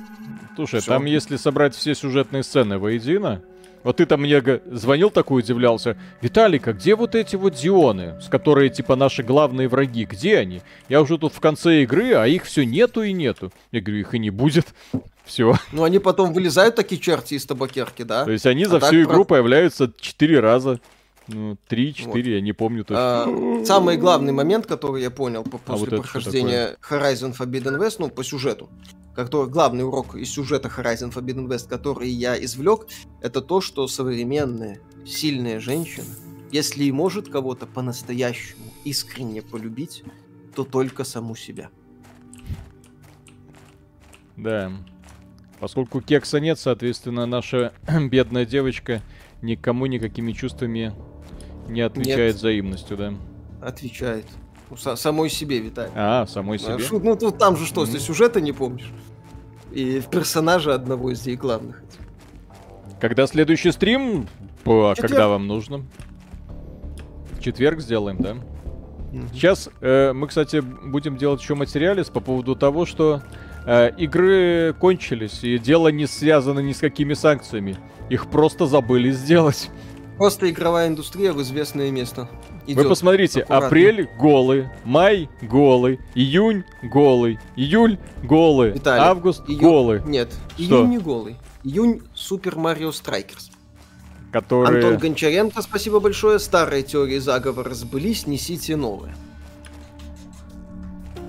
Слушай, 0.55 0.79
Всё. 0.79 0.93
там 0.93 1.05
если 1.05 1.35
собрать 1.35 1.75
все 1.75 1.93
сюжетные 1.93 2.41
сцены 2.41 2.79
воедино, 2.79 3.43
вот 3.83 3.97
ты 3.97 4.05
там 4.05 4.21
мне 4.21 4.41
звонил 4.71 5.11
такой, 5.11 5.41
удивлялся. 5.41 5.97
Виталик, 6.21 6.67
а 6.67 6.73
где 6.73 6.95
вот 6.95 7.15
эти 7.15 7.35
вот 7.35 7.53
Дионы, 7.53 8.19
с 8.21 8.27
которые 8.27 8.69
типа 8.69 8.95
наши 8.95 9.23
главные 9.23 9.67
враги? 9.67 10.05
Где 10.05 10.37
они? 10.39 10.61
Я 10.89 11.01
уже 11.01 11.17
тут 11.17 11.33
в 11.33 11.39
конце 11.39 11.83
игры, 11.83 12.13
а 12.13 12.25
их 12.27 12.45
все 12.45 12.65
нету 12.65 13.03
и 13.03 13.13
нету. 13.13 13.51
Я 13.71 13.81
говорю, 13.81 13.99
их 13.99 14.13
и 14.13 14.19
не 14.19 14.29
будет. 14.29 14.67
Все. 15.25 15.55
Ну, 15.73 15.83
они 15.83 15.99
потом 15.99 16.31
вылезают 16.31 16.75
такие 16.75 17.01
черти 17.01 17.33
из 17.33 17.45
табакерки, 17.45 18.03
да? 18.03 18.23
То 18.23 18.31
есть 18.31 18.45
они 18.45 18.63
а 18.63 18.69
за 18.69 18.79
всю 18.79 19.03
игру 19.03 19.25
про... 19.25 19.35
появляются 19.35 19.91
четыре 19.99 20.39
раза. 20.39 20.79
Ну, 21.27 21.57
3-4, 21.69 22.05
вот. 22.05 22.15
я 22.17 22.41
не 22.41 22.53
помню 22.53 22.85
точно. 22.85 22.99
А, 22.99 23.65
самый 23.65 23.97
главный 23.97 24.31
момент, 24.31 24.65
который 24.65 25.01
я 25.01 25.11
понял 25.11 25.43
по, 25.43 25.57
после 25.57 25.73
а 25.73 25.77
вот 25.77 25.89
прохождения 25.89 26.77
Horizon 26.89 27.35
Forbidden 27.37 27.79
West, 27.79 27.97
ну, 27.99 28.09
по 28.09 28.23
сюжету, 28.23 28.69
который, 29.15 29.49
главный 29.49 29.83
урок 29.83 30.15
из 30.15 30.29
сюжета 30.29 30.69
Horizon 30.69 31.13
Forbidden 31.13 31.47
West, 31.47 31.67
который 31.67 32.09
я 32.09 32.41
извлек, 32.41 32.87
это 33.21 33.41
то, 33.41 33.59
что 33.61 33.87
современная 33.87 34.79
сильная 35.05 35.59
женщина, 35.59 36.05
если 36.51 36.85
и 36.85 36.91
может 36.91 37.27
кого-то 37.29 37.65
по-настоящему 37.65 38.63
искренне 38.85 39.41
полюбить, 39.41 40.03
то 40.55 40.63
только 40.63 41.03
саму 41.03 41.35
себя. 41.35 41.69
Да. 44.37 44.71
Поскольку 45.59 46.01
кекса 46.01 46.39
нет, 46.39 46.59
соответственно, 46.59 47.25
наша 47.25 47.73
бедная 48.09 48.45
девочка 48.45 49.01
никому 49.41 49.85
никакими 49.87 50.31
чувствами 50.31 50.93
не 51.67 51.81
отвечает 51.81 52.33
Нет. 52.33 52.35
взаимностью, 52.35 52.97
да? 52.97 53.13
Отвечает. 53.61 54.25
Ну, 54.69 54.75
самой 54.77 55.29
себе, 55.29 55.59
Виталий. 55.59 55.91
А, 55.95 56.25
самой 56.27 56.59
себе? 56.59 56.77
Ну, 56.91 56.99
ну 56.99 57.15
тут 57.15 57.37
там 57.37 57.55
же 57.55 57.65
что, 57.65 57.83
mm-hmm. 57.83 57.91
ты 57.91 57.99
сюжета 57.99 58.41
не 58.41 58.51
помнишь? 58.51 58.91
И 59.71 60.01
персонажа 60.09 60.73
одного 60.73 61.11
из 61.11 61.25
них 61.25 61.39
главных. 61.39 61.81
Когда 62.99 63.27
следующий 63.27 63.71
стрим? 63.71 64.27
По, 64.63 64.93
когда 64.97 65.27
вам 65.27 65.47
нужно? 65.47 65.85
Четверг 67.39 67.79
сделаем, 67.79 68.17
да? 68.17 68.31
Mm-hmm. 68.31 69.29
Сейчас 69.33 69.69
э, 69.79 70.11
мы, 70.13 70.27
кстати, 70.27 70.59
будем 70.59 71.17
делать 71.17 71.41
еще 71.41 71.55
материалис 71.55 72.07
по 72.09 72.19
поводу 72.19 72.55
того, 72.55 72.85
что 72.85 73.21
э, 73.65 73.91
игры 73.97 74.75
кончились, 74.77 75.43
и 75.43 75.57
дело 75.57 75.87
не 75.89 76.07
связано 76.07 76.59
ни 76.59 76.73
с 76.73 76.79
какими 76.79 77.13
санкциями. 77.13 77.77
Их 78.09 78.29
просто 78.29 78.65
забыли 78.65 79.11
сделать. 79.11 79.69
Просто 80.17 80.49
игровая 80.49 80.87
индустрия 80.87 81.31
в 81.31 81.41
известное 81.43 81.91
место. 81.91 82.27
Идет 82.65 82.83
Вы 82.83 82.89
посмотрите, 82.89 83.41
аккуратно. 83.41 83.67
апрель 83.67 84.09
голый, 84.17 84.69
май 84.83 85.29
голый, 85.43 85.99
июнь 86.15 86.63
голый, 86.83 87.39
июль 87.55 87.99
голый, 88.23 88.71
Виталий, 88.71 89.03
август 89.03 89.47
июнь... 89.47 89.61
голый. 89.61 90.01
Нет, 90.05 90.33
Что? 90.55 90.63
июнь 90.63 90.89
не 90.89 90.97
голый. 90.97 91.37
Июнь 91.63 92.01
Super 92.15 92.55
Mario 92.55 92.91
Strikers. 92.91 93.51
Который... 94.31 94.83
Антон 94.83 94.97
Гончаренко, 94.97 95.61
спасибо 95.61 95.99
большое. 95.99 96.39
Старые 96.39 96.83
теории 96.83 97.19
заговора 97.19 97.73
сбылись, 97.73 98.25
несите 98.25 98.75
новые. 98.75 99.15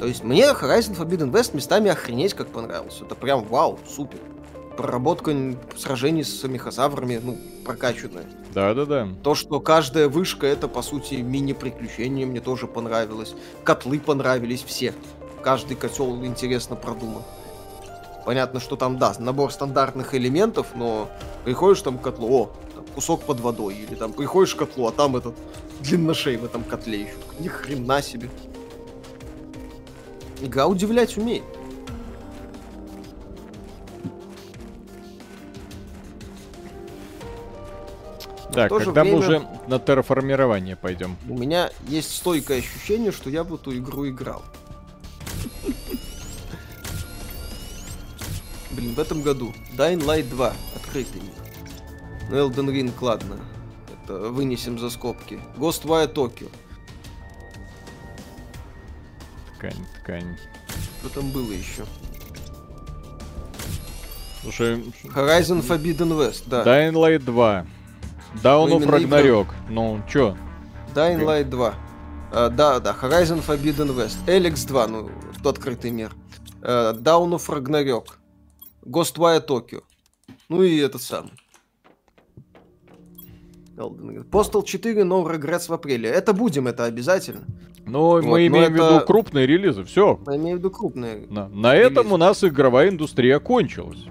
То 0.01 0.07
есть 0.07 0.25
мне 0.25 0.45
Horizon 0.47 0.97
Forbidden 0.97 1.31
West 1.31 1.55
местами 1.55 1.91
охренеть 1.91 2.35
как 2.35 2.49
понравился. 2.49 3.05
Это 3.05 3.15
прям 3.15 3.45
вау, 3.45 3.79
супер 3.87 4.19
проработка 4.79 5.35
сражений 5.77 6.23
с 6.23 6.45
мехозаврами, 6.45 7.21
ну, 7.21 7.37
прокачанная. 7.65 8.27
Да-да-да. 8.55 9.09
То, 9.25 9.35
что 9.35 9.59
каждая 9.59 10.09
вышка, 10.09 10.47
это, 10.47 10.69
по 10.69 10.83
сути, 10.83 11.17
мини-приключение, 11.17 12.27
мне 12.27 12.41
тоже 12.41 12.69
понравилось. 12.69 13.35
Котлы 13.65 13.99
понравились 13.99 14.63
все. 14.63 14.95
Каждый 15.43 15.77
котел 15.77 16.25
интересно 16.25 16.77
продуман. 16.77 17.25
Понятно, 18.25 18.61
что 18.61 18.77
там, 18.77 18.99
да, 18.99 19.13
набор 19.19 19.51
стандартных 19.51 20.15
элементов, 20.15 20.69
но 20.77 21.09
приходишь 21.45 21.83
там 21.83 21.99
к 21.99 22.03
котлу, 22.03 22.29
о, 22.29 22.51
там, 22.73 22.85
кусок 22.95 23.23
под 23.23 23.41
водой, 23.41 23.75
или 23.75 23.97
там 23.97 24.13
приходишь 24.13 24.55
к 24.55 24.59
котлу, 24.59 24.87
а 24.87 24.93
там 24.93 25.17
этот 25.17 25.35
длинношей 25.81 26.37
в 26.37 26.45
этом 26.45 26.63
котле 26.63 27.01
еще. 27.01 27.15
Ни 27.41 27.49
хрена 27.49 28.01
себе. 28.01 28.31
Игра 30.41 30.69
удивлять 30.69 31.17
умеет. 31.17 31.43
Так, 38.53 38.71
когда 38.71 39.03
время... 39.03 39.17
мы 39.17 39.19
уже 39.19 39.49
на 39.67 39.79
терраформирование 39.79 40.77
пойдем? 40.77 41.17
У 41.29 41.37
меня 41.37 41.71
есть 41.87 42.17
стойкое 42.17 42.59
ощущение, 42.59 43.13
что 43.13 43.31
я 43.31 43.45
в 43.45 43.55
эту 43.55 43.77
игру 43.77 44.09
играл. 44.09 44.43
Блин, 48.71 48.95
в 48.95 49.01
этом 49.01 49.23
году 49.23 49.53
Dying 49.77 50.05
Light 50.05 50.29
2 50.29 50.53
открытый 50.77 51.21
мир. 51.21 51.33
Ну, 52.31 52.37
Elden 52.37 52.69
Ring, 52.73 52.93
ладно. 53.01 53.37
Это 54.05 54.15
вынесем 54.31 54.79
за 54.79 54.91
скобки. 54.91 55.41
Ghostwire 55.57 56.13
Tokyo. 56.13 56.51
Ткань, 59.57 59.87
ткань. 60.01 60.39
Что 61.01 61.21
там 61.21 61.31
было 61.31 61.51
еще? 61.51 61.85
Слушай... 64.43 64.77
Horizon 65.05 65.67
Forbidden 65.67 66.17
West, 66.17 66.45
да. 66.47 66.65
Dying 66.65 66.93
Light 66.93 67.19
2. 67.19 67.67
Down 68.43 68.71
of 68.71 68.87
Ragnarok. 68.87 69.49
Ну, 69.69 70.01
чё? 70.09 70.37
Dying 70.95 71.25
Light 71.25 71.49
2. 71.51 71.75
Uh, 72.31 72.51
да, 72.51 72.79
да, 72.79 72.95
Horizon 73.01 73.43
Forbidden 73.45 73.97
West. 73.97 74.19
Alex 74.27 74.67
2, 74.67 74.87
ну, 74.87 75.11
открытый 75.45 75.91
мир. 75.91 76.13
Uh, 76.61 76.93
Down 77.01 77.31
of 77.31 77.49
Ragnarok. 77.49 78.19
Ghostwire 78.85 79.45
Tokyo. 79.47 79.83
Ну 80.49 80.63
и 80.63 80.79
этот 80.79 81.03
самый. 81.03 81.33
Postal 83.77 84.65
4 84.65 85.03
No 85.05 85.25
Regrets 85.25 85.69
в 85.69 85.73
апреле. 85.73 86.09
Это 86.09 86.33
будем, 86.33 86.67
это 86.67 86.85
обязательно. 86.85 87.45
Но 87.87 88.11
вот, 88.11 88.25
мы 88.25 88.47
имеем 88.47 88.75
но 88.75 88.89
в 88.89 88.93
виду 88.95 89.07
крупные 89.07 89.47
релизы, 89.47 89.85
все. 89.85 90.19
Мы 90.27 90.37
имеем 90.37 90.57
в 90.57 90.61
виду 90.61 90.71
крупные. 90.71 91.27
На, 91.31 91.49
на 91.49 91.75
этом 91.75 92.13
у 92.13 92.17
нас 92.17 92.45
игровая 92.45 92.91
индустрия 92.91 93.39
кончилась. 93.39 94.05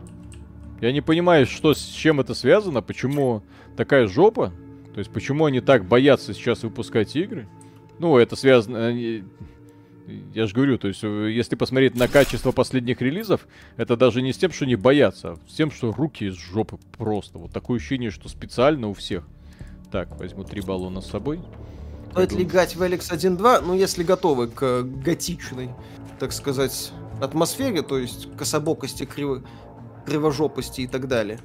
Я 0.81 0.91
не 0.91 1.01
понимаю, 1.01 1.45
что 1.45 1.73
с 1.73 1.83
чем 1.83 2.19
это 2.19 2.33
связано, 2.33 2.81
почему 2.81 3.43
такая 3.77 4.07
жопа. 4.07 4.51
То 4.93 4.99
есть, 4.99 5.11
почему 5.11 5.45
они 5.45 5.61
так 5.61 5.85
боятся 5.85 6.33
сейчас 6.33 6.63
выпускать 6.63 7.15
игры. 7.15 7.47
Ну, 7.99 8.17
это 8.17 8.35
связано... 8.35 8.91
Я 10.33 10.47
же 10.47 10.55
говорю, 10.55 10.77
то 10.77 10.87
есть, 10.87 11.03
э, 11.03 11.31
если 11.33 11.57
посмотреть 11.57 11.95
на 11.95 12.07
качество 12.07 12.53
последних 12.53 13.01
релизов, 13.01 13.45
это 13.75 13.97
даже 13.97 14.21
не 14.21 14.31
с 14.31 14.37
тем, 14.37 14.51
что 14.51 14.65
не 14.65 14.77
боятся, 14.77 15.31
а 15.31 15.37
с 15.49 15.53
тем, 15.53 15.69
что 15.69 15.91
руки 15.91 16.27
из 16.27 16.35
жопы 16.35 16.77
просто. 16.97 17.37
Вот 17.37 17.51
такое 17.51 17.77
ощущение, 17.77 18.09
что 18.09 18.29
специально 18.29 18.87
у 18.87 18.93
всех. 18.93 19.27
Так, 19.91 20.17
возьму 20.17 20.45
три 20.45 20.61
баллона 20.61 21.01
с 21.01 21.07
собой. 21.07 21.41
Стоит 22.11 22.31
ли 22.31 22.45
гать 22.45 22.77
в 22.77 22.81
Alex 22.81 23.11
1.2? 23.11 23.63
Ну, 23.65 23.73
если 23.73 24.03
готовы 24.03 24.47
к 24.47 24.83
готичной, 24.83 25.71
так 26.19 26.31
сказать, 26.31 26.93
атмосфере, 27.21 27.81
то 27.81 27.97
есть 27.97 28.29
кособокости, 28.37 29.05
криво... 29.05 29.43
кривожопости 30.05 30.81
и 30.81 30.87
так 30.87 31.09
далее. 31.09 31.39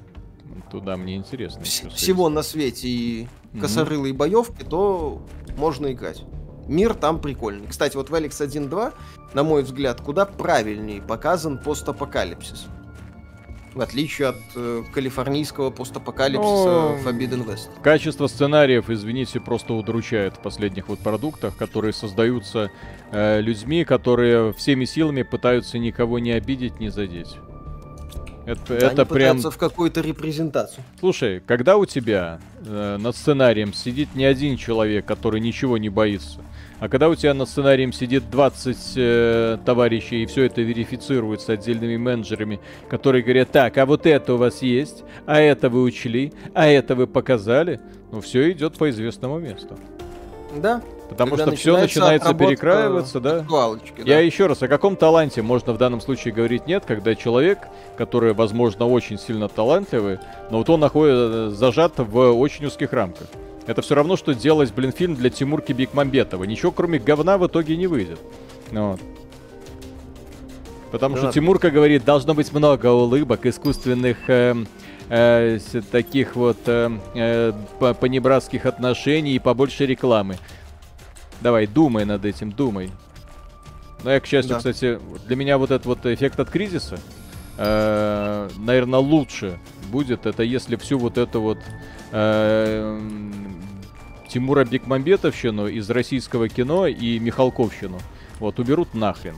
Туда 0.70 0.96
мне 0.96 1.16
интересно. 1.16 1.60
Вс- 1.60 1.90
всего 1.94 2.28
на 2.28 2.42
свете 2.42 2.88
и 2.88 3.28
косорылые 3.60 4.12
mm-hmm. 4.12 4.16
боевки, 4.16 4.64
то 4.64 5.22
можно 5.56 5.92
играть. 5.92 6.24
Мир 6.66 6.94
там 6.94 7.20
прикольный. 7.20 7.66
Кстати, 7.66 7.96
вот 7.96 8.10
в 8.10 8.14
Alex 8.14 8.30
1.2, 8.30 8.94
на 9.34 9.42
мой 9.42 9.62
взгляд, 9.62 10.00
куда 10.00 10.24
правильнее 10.24 11.02
показан 11.02 11.58
постапокалипсис. 11.58 12.66
В 13.74 13.80
отличие 13.80 14.28
от 14.28 14.36
э, 14.54 14.82
калифорнийского 14.92 15.70
постапокалипсиса 15.70 16.44
Но... 16.44 16.98
Forbidden 17.02 17.46
West. 17.46 17.70
Качество 17.82 18.26
сценариев, 18.26 18.90
извините, 18.90 19.40
просто 19.40 19.72
удручает 19.72 20.34
в 20.34 20.40
последних 20.40 20.88
вот 20.88 20.98
продуктах, 20.98 21.56
которые 21.56 21.94
создаются 21.94 22.70
э, 23.10 23.40
людьми, 23.40 23.84
которые 23.84 24.52
всеми 24.52 24.84
силами 24.84 25.22
пытаются 25.22 25.78
никого 25.78 26.18
не 26.18 26.32
обидеть, 26.32 26.80
не 26.80 26.90
задеть. 26.90 27.38
Это, 28.44 28.60
да, 28.68 28.74
это 28.74 29.06
прям... 29.06 29.38
в 29.38 29.56
какую-то 29.56 30.00
репрезентацию. 30.00 30.82
Слушай, 30.98 31.40
когда 31.46 31.76
у 31.76 31.86
тебя 31.86 32.40
э, 32.66 32.96
над 32.98 33.14
сценарием 33.16 33.72
сидит 33.72 34.14
не 34.14 34.24
один 34.24 34.56
человек, 34.56 35.06
который 35.06 35.40
ничего 35.40 35.78
не 35.78 35.88
боится, 35.88 36.40
а 36.80 36.88
когда 36.88 37.08
у 37.08 37.14
тебя 37.14 37.34
над 37.34 37.48
сценарием 37.48 37.92
сидит 37.92 38.28
20 38.30 38.76
э, 38.96 39.58
товарищей, 39.64 40.24
и 40.24 40.26
все 40.26 40.44
это 40.44 40.62
верифицируется 40.62 41.52
отдельными 41.52 41.96
менеджерами, 41.96 42.58
которые 42.90 43.22
говорят, 43.22 43.52
так, 43.52 43.78
а 43.78 43.86
вот 43.86 44.06
это 44.06 44.34
у 44.34 44.36
вас 44.36 44.62
есть, 44.62 45.04
а 45.24 45.38
это 45.40 45.68
вы 45.68 45.82
учли, 45.82 46.32
а 46.54 46.66
это 46.66 46.96
вы 46.96 47.06
показали, 47.06 47.80
ну 48.10 48.20
все 48.20 48.50
идет 48.50 48.76
по 48.76 48.90
известному 48.90 49.38
месту. 49.38 49.78
Да. 50.56 50.82
Потому 51.12 51.36
что 51.36 51.52
все 51.54 51.76
начинается 51.76 52.34
перекраиваться, 52.34 53.20
да? 53.20 53.40
да. 53.40 53.76
Я 54.04 54.20
еще 54.20 54.46
раз, 54.46 54.62
о 54.62 54.68
каком 54.68 54.96
таланте 54.96 55.42
можно 55.42 55.72
в 55.72 55.78
данном 55.78 56.00
случае 56.00 56.34
говорить 56.34 56.66
нет, 56.66 56.84
когда 56.86 57.14
человек, 57.14 57.58
который, 57.96 58.34
возможно, 58.34 58.86
очень 58.86 59.18
сильно 59.18 59.48
талантливый, 59.48 60.18
но 60.50 60.58
вот 60.58 60.70
он 60.70 60.80
находится 60.80 61.48
э, 61.48 61.50
зажат 61.50 61.94
в 61.98 62.18
очень 62.32 62.66
узких 62.66 62.92
рамках. 62.92 63.26
Это 63.66 63.82
все 63.82 63.94
равно, 63.94 64.16
что 64.16 64.34
делать, 64.34 64.72
блин, 64.74 64.92
фильм 64.92 65.14
для 65.14 65.30
Тимурки 65.30 65.72
Бекмамбетова. 65.72 66.44
Ничего, 66.44 66.72
кроме 66.72 66.98
говна, 66.98 67.38
в 67.38 67.46
итоге 67.46 67.76
не 67.76 67.86
выйдет. 67.86 68.18
Вот. 68.70 69.00
Потому 70.90 71.14
да. 71.14 71.22
что 71.22 71.32
Тимурка 71.32 71.70
говорит, 71.70 72.04
должно 72.04 72.34
быть 72.34 72.52
много 72.52 72.86
улыбок, 72.86 73.46
искусственных 73.46 74.18
э, 74.28 74.54
э, 75.08 75.58
таких 75.90 76.36
вот 76.36 76.58
э, 76.66 76.90
э, 77.14 77.52
понебратских 78.00 78.66
отношений 78.66 79.32
и 79.32 79.38
побольше 79.38 79.86
рекламы. 79.86 80.36
Давай, 81.42 81.66
думай 81.66 82.04
над 82.04 82.24
этим, 82.24 82.52
думай. 82.52 82.90
Ну, 84.04 84.10
я, 84.10 84.20
к 84.20 84.26
счастью, 84.26 84.54
да. 84.54 84.58
кстати, 84.58 84.98
для 85.26 85.36
меня 85.36 85.58
вот 85.58 85.70
этот 85.70 85.86
вот 85.86 86.06
эффект 86.06 86.40
от 86.40 86.50
кризиса, 86.50 86.98
э, 87.58 88.48
наверное, 88.58 89.00
лучше 89.00 89.58
будет, 89.90 90.26
это 90.26 90.42
если 90.42 90.76
всю 90.76 90.98
вот 90.98 91.18
эту 91.18 91.40
вот 91.40 91.58
э, 92.12 93.00
Тимура 94.28 94.64
Бекмамбетовщину 94.64 95.66
из 95.66 95.90
российского 95.90 96.48
кино 96.48 96.86
и 96.86 97.18
Михалковщину. 97.18 97.98
Вот, 98.40 98.58
уберут 98.58 98.94
нахрен. 98.94 99.36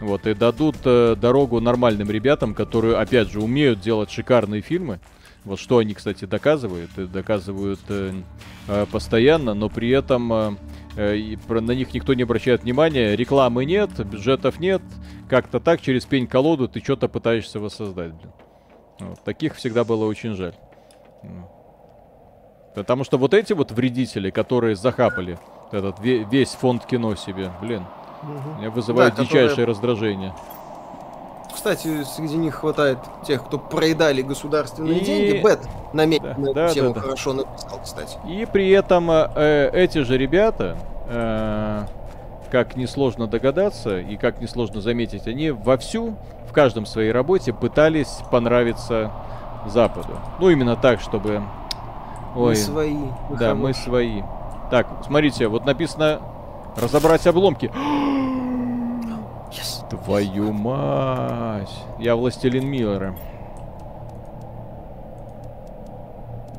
Вот, 0.00 0.26
и 0.26 0.34
дадут 0.34 0.76
э, 0.84 1.14
дорогу 1.20 1.60
нормальным 1.60 2.10
ребятам, 2.10 2.54
которые, 2.54 2.96
опять 2.96 3.30
же, 3.30 3.40
умеют 3.40 3.80
делать 3.80 4.10
шикарные 4.10 4.62
фильмы. 4.62 4.98
Вот 5.44 5.60
что 5.60 5.78
они, 5.78 5.94
кстати, 5.94 6.24
доказывают. 6.24 6.90
И 6.96 7.06
доказывают 7.06 7.80
э, 7.88 8.14
э, 8.66 8.86
постоянно, 8.90 9.54
но 9.54 9.68
при 9.68 9.90
этом 9.90 10.32
э, 10.32 10.56
и 10.96 11.36
про, 11.46 11.60
на 11.60 11.72
них 11.72 11.94
никто 11.94 12.14
не 12.14 12.22
обращает 12.22 12.62
внимания. 12.62 13.16
Рекламы 13.16 13.64
нет, 13.64 13.90
бюджетов 14.04 14.58
нет. 14.58 14.82
Как-то 15.28 15.60
так 15.60 15.80
через 15.80 16.04
пень-колоду 16.04 16.68
ты 16.68 16.80
что-то 16.80 17.08
пытаешься 17.08 17.60
воссоздать. 17.60 18.12
Блин. 18.12 18.32
Вот, 19.00 19.24
таких 19.24 19.54
всегда 19.56 19.84
было 19.84 20.06
очень 20.06 20.34
жаль. 20.34 20.54
Потому 22.74 23.04
что 23.04 23.18
вот 23.18 23.34
эти 23.34 23.52
вот 23.52 23.72
вредители, 23.72 24.30
которые 24.30 24.76
захапали 24.76 25.38
этот 25.72 25.98
весь 26.00 26.50
фонд 26.50 26.84
кино 26.86 27.14
себе, 27.14 27.50
блин, 27.60 27.84
угу. 28.22 28.58
меня 28.58 28.70
вызывает 28.70 29.14
да, 29.14 29.22
дичайшее 29.22 29.48
которые... 29.48 29.66
раздражение. 29.66 30.34
Кстати, 31.60 32.04
среди 32.04 32.38
них 32.38 32.54
хватает 32.54 32.96
тех, 33.26 33.44
кто 33.44 33.58
проедали 33.58 34.22
государственные 34.22 35.00
и... 35.00 35.04
деньги. 35.04 35.42
Бет 35.42 35.60
намеренно 35.92 36.54
да, 36.54 36.68
да, 36.68 36.68
тему 36.70 36.94
да, 36.94 36.94
да. 36.94 37.00
хорошо 37.02 37.34
написал, 37.34 37.80
кстати. 37.84 38.16
И 38.26 38.46
при 38.50 38.70
этом 38.70 39.10
э, 39.10 39.68
эти 39.74 39.98
же 39.98 40.16
ребята, 40.16 40.78
э, 41.06 41.82
как 42.50 42.76
несложно 42.76 43.26
догадаться 43.26 43.98
и 43.98 44.16
как 44.16 44.40
несложно 44.40 44.80
заметить, 44.80 45.26
они 45.26 45.50
вовсю 45.50 46.16
в 46.48 46.52
каждом 46.54 46.86
своей 46.86 47.12
работе 47.12 47.52
пытались 47.52 48.20
понравиться 48.30 49.12
Западу. 49.66 50.18
Ну, 50.38 50.48
именно 50.48 50.76
так, 50.76 51.02
чтобы 51.02 51.42
Ой. 52.34 52.48
Мы 52.48 52.56
свои. 52.56 52.96
Да, 53.38 53.54
мы 53.54 53.74
свои. 53.74 54.22
Так, 54.70 54.86
смотрите, 55.04 55.46
вот 55.46 55.66
написано 55.66 56.22
разобрать 56.78 57.26
обломки. 57.26 57.70
Yes. 59.50 59.88
Твою 59.88 60.52
мать. 60.52 61.72
Я 61.98 62.14
властелин 62.16 62.66
Миллера. 62.68 63.16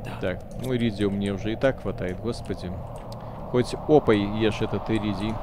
Да. 0.03 0.11
Так, 0.19 0.39
ну 0.61 0.75
иридио 0.75 1.09
мне 1.09 1.31
уже 1.31 1.53
и 1.53 1.55
так 1.55 1.81
хватает, 1.81 2.19
господи. 2.19 2.71
Хоть 3.51 3.73
опой 3.73 4.19
ешь 4.19 4.61
этот 4.61 4.89
иридий. 4.89 5.33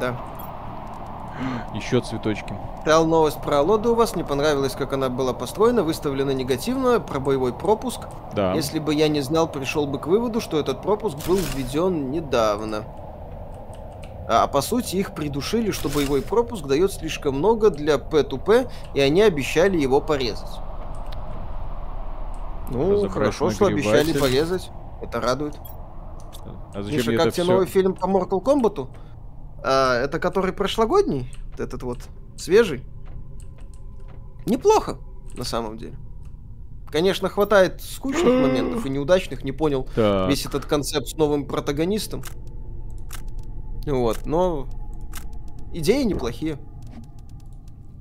Да. 0.00 0.16
Еще 1.74 2.00
цветочки. 2.00 2.52
Тал 2.84 3.06
новость 3.06 3.40
про 3.40 3.60
Лоду 3.60 3.92
у 3.92 3.94
вас. 3.94 4.16
Не 4.16 4.24
понравилось, 4.24 4.72
как 4.72 4.92
она 4.92 5.08
была 5.08 5.32
построена. 5.32 5.82
Выставлена 5.82 6.30
негативно 6.30 7.00
про 7.00 7.20
боевой 7.20 7.52
пропуск. 7.52 8.00
Да. 8.34 8.54
Если 8.54 8.78
бы 8.78 8.94
я 8.94 9.08
не 9.08 9.20
знал, 9.20 9.46
пришел 9.46 9.86
бы 9.86 9.98
к 9.98 10.06
выводу, 10.06 10.40
что 10.40 10.58
этот 10.58 10.82
пропуск 10.82 11.16
был 11.26 11.36
введен 11.36 12.10
недавно. 12.10 12.84
А, 14.28 14.46
по 14.46 14.60
сути 14.60 14.96
их 14.96 15.14
придушили, 15.14 15.70
что 15.70 15.88
боевой 15.88 16.20
пропуск 16.20 16.66
дает 16.66 16.92
слишком 16.92 17.36
много 17.36 17.70
для 17.70 17.94
P2P, 17.94 18.70
и 18.94 19.00
они 19.00 19.22
обещали 19.22 19.78
его 19.78 20.02
порезать. 20.02 20.60
Ну, 22.70 23.08
хорошо, 23.08 23.50
что 23.50 23.66
обещали 23.66 24.12
порезать. 24.12 24.70
Это 25.00 25.20
радует. 25.20 25.54
А 26.74 26.82
зачем 26.82 26.98
Миша, 26.98 27.16
как 27.16 27.32
тебе 27.32 27.44
все... 27.44 27.44
новый 27.44 27.66
фильм 27.66 27.94
по 27.94 28.04
Mortal 28.04 28.42
Kombat? 28.42 28.88
А, 29.64 29.94
это 29.94 30.20
который 30.20 30.52
прошлогодний, 30.52 31.32
этот 31.56 31.82
вот 31.82 32.00
свежий. 32.36 32.84
Неплохо, 34.44 34.98
на 35.34 35.44
самом 35.44 35.78
деле. 35.78 35.96
Конечно, 36.90 37.30
хватает 37.30 37.82
скучных 37.82 38.42
моментов 38.42 38.84
и 38.84 38.90
неудачных, 38.90 39.44
не 39.44 39.52
понял 39.52 39.88
Так. 39.94 40.28
весь 40.28 40.44
этот 40.44 40.66
концепт 40.66 41.08
с 41.08 41.16
новым 41.16 41.46
протагонистом. 41.46 42.22
Вот, 43.88 44.26
но 44.26 44.68
идеи 45.72 46.02
неплохие. 46.04 46.58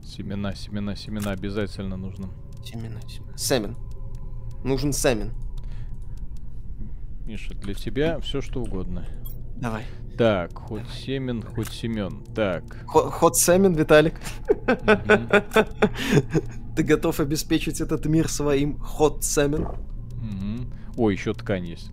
Семена, 0.03 0.53
семена, 0.55 0.95
семена 0.95 1.31
обязательно 1.31 1.95
нужно. 1.97 2.29
Семена, 2.63 2.99
семена. 3.07 3.37
Семен. 3.37 3.77
Нужен 4.63 4.91
семен. 4.91 5.31
Миша, 7.25 7.53
для 7.55 7.73
тебя 7.73 8.19
все 8.19 8.41
что 8.41 8.61
угодно. 8.61 9.05
Давай. 9.55 9.83
Так, 10.17 10.57
хоть 10.57 10.87
семен, 10.89 11.41
хоть 11.43 11.69
семен. 11.69 12.23
Так. 12.35 12.63
Хо- 12.87 13.09
Ход 13.11 13.37
семен, 13.37 13.73
Виталик. 13.73 14.15
мгм, 14.49 15.29
Ты 16.75 16.83
готов 16.83 17.19
обеспечить 17.19 17.81
этот 17.81 18.05
мир 18.07 18.27
своим 18.29 18.77
ход 18.79 19.23
семен? 19.23 19.67
мгм. 20.21 20.73
О, 20.97 21.09
еще 21.11 21.33
ткань 21.33 21.65
есть. 21.67 21.91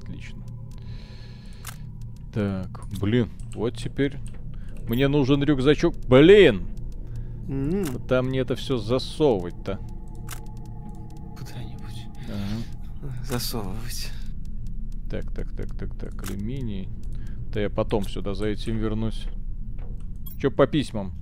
Так, 2.34 2.82
блин, 3.00 3.30
вот 3.54 3.76
теперь 3.76 4.16
мне 4.88 5.08
нужен 5.08 5.42
рюкзачок. 5.42 5.94
Блин, 6.08 6.66
М, 7.48 7.84
куда 7.86 8.22
мне 8.22 8.40
это 8.40 8.56
все 8.56 8.76
засовывать-то? 8.78 9.78
Куда-нибудь 11.38 12.06
Ага. 12.28 13.12
засовывать. 13.24 14.10
Так, 15.10 15.30
так, 15.32 15.50
так, 15.54 15.76
так, 15.76 15.94
так, 15.96 16.22
алюминий. 16.30 16.88
Да 17.52 17.60
я 17.60 17.70
потом 17.70 18.08
сюда 18.08 18.34
за 18.34 18.46
этим 18.46 18.78
вернусь. 18.78 19.26
Че 20.40 20.50
по 20.50 20.66
письмам? 20.66 21.12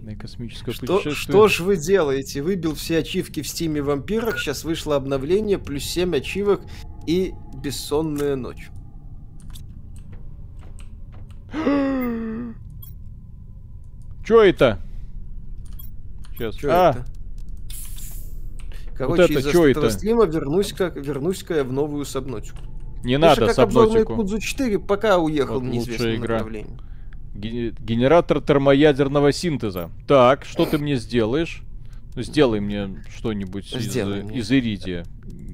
На 0.00 0.16
космическое 0.16 0.72
Что, 0.72 0.86
путешествие. 0.96 1.14
что 1.14 1.48
ж 1.48 1.60
вы 1.60 1.76
делаете? 1.76 2.40
Выбил 2.42 2.74
все 2.74 2.98
ачивки 2.98 3.42
в 3.42 3.48
стиме 3.48 3.82
вампирах, 3.82 4.38
сейчас 4.38 4.64
вышло 4.64 4.96
обновление, 4.96 5.58
плюс 5.58 5.82
7 5.84 6.16
ачивок 6.16 6.62
и 7.06 7.34
бессонная 7.62 8.34
ночь. 8.36 8.70
Чё 14.24 14.40
это? 14.42 14.78
Сейчас. 16.32 16.54
Чё 16.56 16.68
а, 16.72 16.90
это? 16.90 17.04
Короче, 18.96 19.22
это 19.24 19.32
из-за 19.34 19.50
чё 19.52 19.66
этого 19.66 19.86
это? 19.86 19.94
стрима 19.94 20.24
вернусь-ка 20.24 20.86
вернусь-ка 20.94 21.54
я 21.56 21.64
в 21.64 21.72
новую 21.72 22.04
сабнотику. 22.04 22.58
не 23.04 23.16
Знаешь, 23.16 23.36
надо 23.38 23.46
как 23.46 23.56
сабнотику. 23.56 24.12
Якудзу 24.12 24.38
4, 24.38 24.78
пока 24.78 25.18
уехал 25.18 25.54
Вот 25.54 25.64
в 25.64 25.66
неизвестном 25.66 26.14
игра. 26.16 26.34
направлении. 26.38 26.78
Ге- 27.34 27.74
Генератор 27.80 28.40
термоядерного 28.40 29.32
синтеза. 29.32 29.90
Так, 30.06 30.44
что 30.44 30.64
ты 30.66 30.78
мне 30.78 30.96
сделаешь? 30.96 31.62
Сделай 32.16 32.60
мне 32.60 33.02
что-нибудь 33.16 33.72
из, 33.74 33.94
мне. 33.96 34.38
из 34.38 34.52
иридия. 34.52 35.04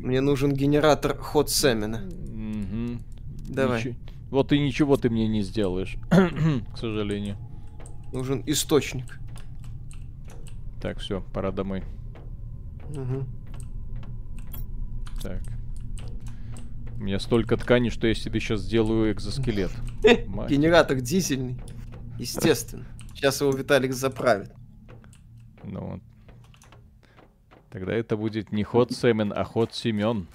Мне 0.03 0.21
нужен 0.21 0.53
генератор 0.53 1.17
ход 1.17 1.49
семена. 1.51 2.01
Мгм. 2.33 3.01
Давай. 3.49 3.79
Ниче- 3.81 3.97
Вот 4.31 4.53
и 4.53 4.59
ничего 4.59 4.97
ты 4.97 5.09
мне 5.09 5.27
не 5.27 5.43
сделаешь, 5.43 5.97
к 6.11 6.77
сожалению. 6.79 7.37
Нужен 8.13 8.43
источник. 8.47 9.21
Так, 10.81 10.99
все, 10.99 11.21
пора 11.33 11.53
домой. 11.53 11.85
Мгм. 12.89 13.29
Так. 15.23 15.43
У 16.97 17.03
меня 17.03 17.19
столько 17.19 17.57
ткани, 17.57 17.89
что 17.89 18.07
я 18.07 18.15
себе 18.15 18.41
сейчас 18.41 18.61
сделаю 18.61 19.13
экзоскелет. 19.13 19.71
Генератор 20.03 21.01
дизельный. 21.01 21.59
Естественно. 22.19 22.87
Сейчас 23.15 23.41
его 23.41 23.51
Виталик 23.53 23.93
заправит. 23.93 24.53
Ну 25.63 25.81
вот. 25.81 26.01
Тогда 27.71 27.95
это 27.95 28.17
будет 28.17 28.51
не 28.51 28.65
ход 28.65 28.93
Семен, 28.93 29.33
а 29.35 29.45
ход 29.45 29.75
Семен. 29.75 30.27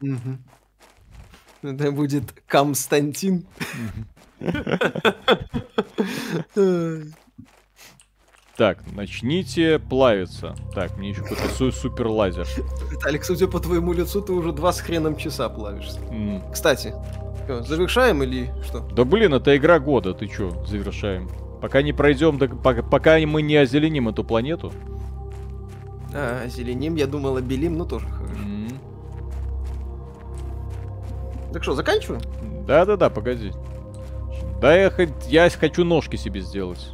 Мгм. 0.00 0.44
Это 1.62 1.92
будет 1.92 2.32
Константин. 2.46 3.46
Ай. 3.60 4.13
Так, 8.56 8.78
начните 8.94 9.80
плавиться. 9.80 10.54
Так, 10.74 10.96
мне 10.96 11.10
еще 11.10 11.22
какой-то 11.22 11.48
су- 11.48 11.72
супер 11.72 12.06
лазер. 12.06 12.46
Виталик, 12.90 13.24
судя 13.24 13.48
по 13.48 13.58
твоему 13.58 13.92
лицу, 13.92 14.20
ты 14.22 14.32
уже 14.32 14.52
два 14.52 14.72
с 14.72 14.80
хреном 14.80 15.16
часа 15.16 15.48
плавишься. 15.48 15.98
М. 16.10 16.40
Кстати, 16.52 16.94
завершаем 17.66 18.22
или 18.22 18.52
что? 18.64 18.80
Да 18.92 19.04
блин, 19.04 19.34
это 19.34 19.56
игра 19.56 19.80
года, 19.80 20.14
ты 20.14 20.28
чё, 20.28 20.64
завершаем. 20.66 21.28
Пока 21.60 21.82
не 21.82 21.92
пройдем, 21.92 22.38
до- 22.38 22.46
пока, 22.48 22.82
пока 22.82 23.18
мы 23.26 23.42
не 23.42 23.56
озеленим 23.56 24.08
эту 24.08 24.22
планету. 24.22 24.72
А, 26.14 26.46
зеленим, 26.46 26.94
я 26.94 27.08
думал, 27.08 27.40
белим, 27.40 27.76
ну 27.76 27.84
тоже 27.86 28.06
хорошо. 28.06 28.34
М. 28.34 28.68
Так 31.52 31.64
что, 31.64 31.74
заканчиваем? 31.74 32.22
Да-да-да, 32.68 33.10
погоди. 33.10 33.50
Да 34.64 34.74
я, 34.74 34.90
хоть- 34.90 35.10
я 35.28 35.50
хочу 35.50 35.84
ножки 35.84 36.16
себе 36.16 36.40
сделать. 36.40 36.88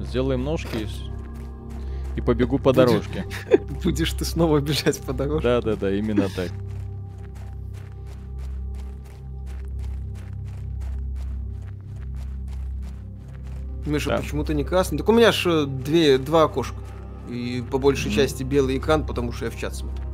Сделаем 0.00 0.44
ножки 0.44 0.76
и, 0.76 2.18
и 2.18 2.20
побегу 2.20 2.58
по 2.58 2.74
Будет- 2.74 2.88
дорожке. 2.88 3.24
Будешь 3.82 4.12
ты 4.12 4.26
снова 4.26 4.60
бежать 4.60 5.00
по 5.00 5.14
дорожке. 5.14 5.44
Да-да-да, 5.48 5.90
именно 5.94 6.28
так. 6.36 6.50
Миша, 13.86 14.10
Да. 14.10 14.18
почему 14.18 14.44
ты 14.44 14.54
не 14.54 14.64
красный? 14.64 14.98
Так 14.98 15.08
у 15.08 15.12
меня 15.12 15.32
ж 15.32 15.64
две, 15.66 16.18
два 16.18 16.44
окошка. 16.44 16.76
И 17.28 17.62
по 17.70 17.78
большей 17.78 18.08
Мгм. 18.08 18.16
части 18.16 18.42
белый 18.42 18.76
экран, 18.78 19.06
потому 19.06 19.32
что 19.32 19.46
я 19.46 19.50
в 19.50 19.56
чат 19.58 19.74
смотрю. 19.74 20.04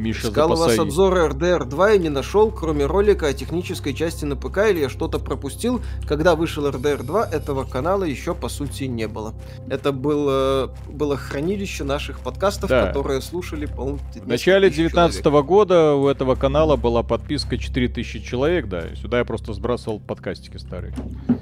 Миша, 0.00 0.28
Искал 0.28 0.52
у 0.52 0.56
вас 0.56 0.78
обзоры 0.78 1.26
RDR 1.28 1.64
2 1.66 1.92
и 1.92 1.98
не 1.98 2.08
нашел, 2.08 2.50
кроме 2.50 2.86
ролика 2.86 3.26
о 3.26 3.32
технической 3.34 3.92
части 3.92 4.24
на 4.24 4.34
ПК, 4.36 4.58
или 4.70 4.80
я 4.80 4.88
что-то 4.88 5.18
пропустил. 5.18 5.82
Когда 6.06 6.34
вышел 6.34 6.66
RDR 6.66 7.02
2, 7.02 7.26
этого 7.26 7.64
канала 7.64 8.04
еще 8.04 8.34
по 8.34 8.48
сути 8.48 8.84
не 8.84 9.06
было. 9.06 9.34
Это 9.68 9.92
было, 9.92 10.74
было 10.88 11.16
хранилище 11.16 11.84
наших 11.84 12.20
подкастов, 12.20 12.70
Да. 12.70 12.86
которые 12.86 13.20
слушали, 13.20 13.66
по-моему, 13.66 13.98
В 14.14 14.26
начале 14.26 14.68
2019 14.70 15.22
человек. 15.22 15.46
года 15.46 15.94
у 15.94 16.08
этого 16.08 16.34
канала 16.34 16.76
была 16.76 17.02
подписка 17.02 17.58
4000 17.58 18.20
человек, 18.24 18.68
да, 18.68 18.88
и 18.88 18.96
сюда 18.96 19.18
я 19.18 19.24
просто 19.24 19.52
сбрасывал 19.52 20.00
подкастики 20.00 20.56
старые. 20.56 20.94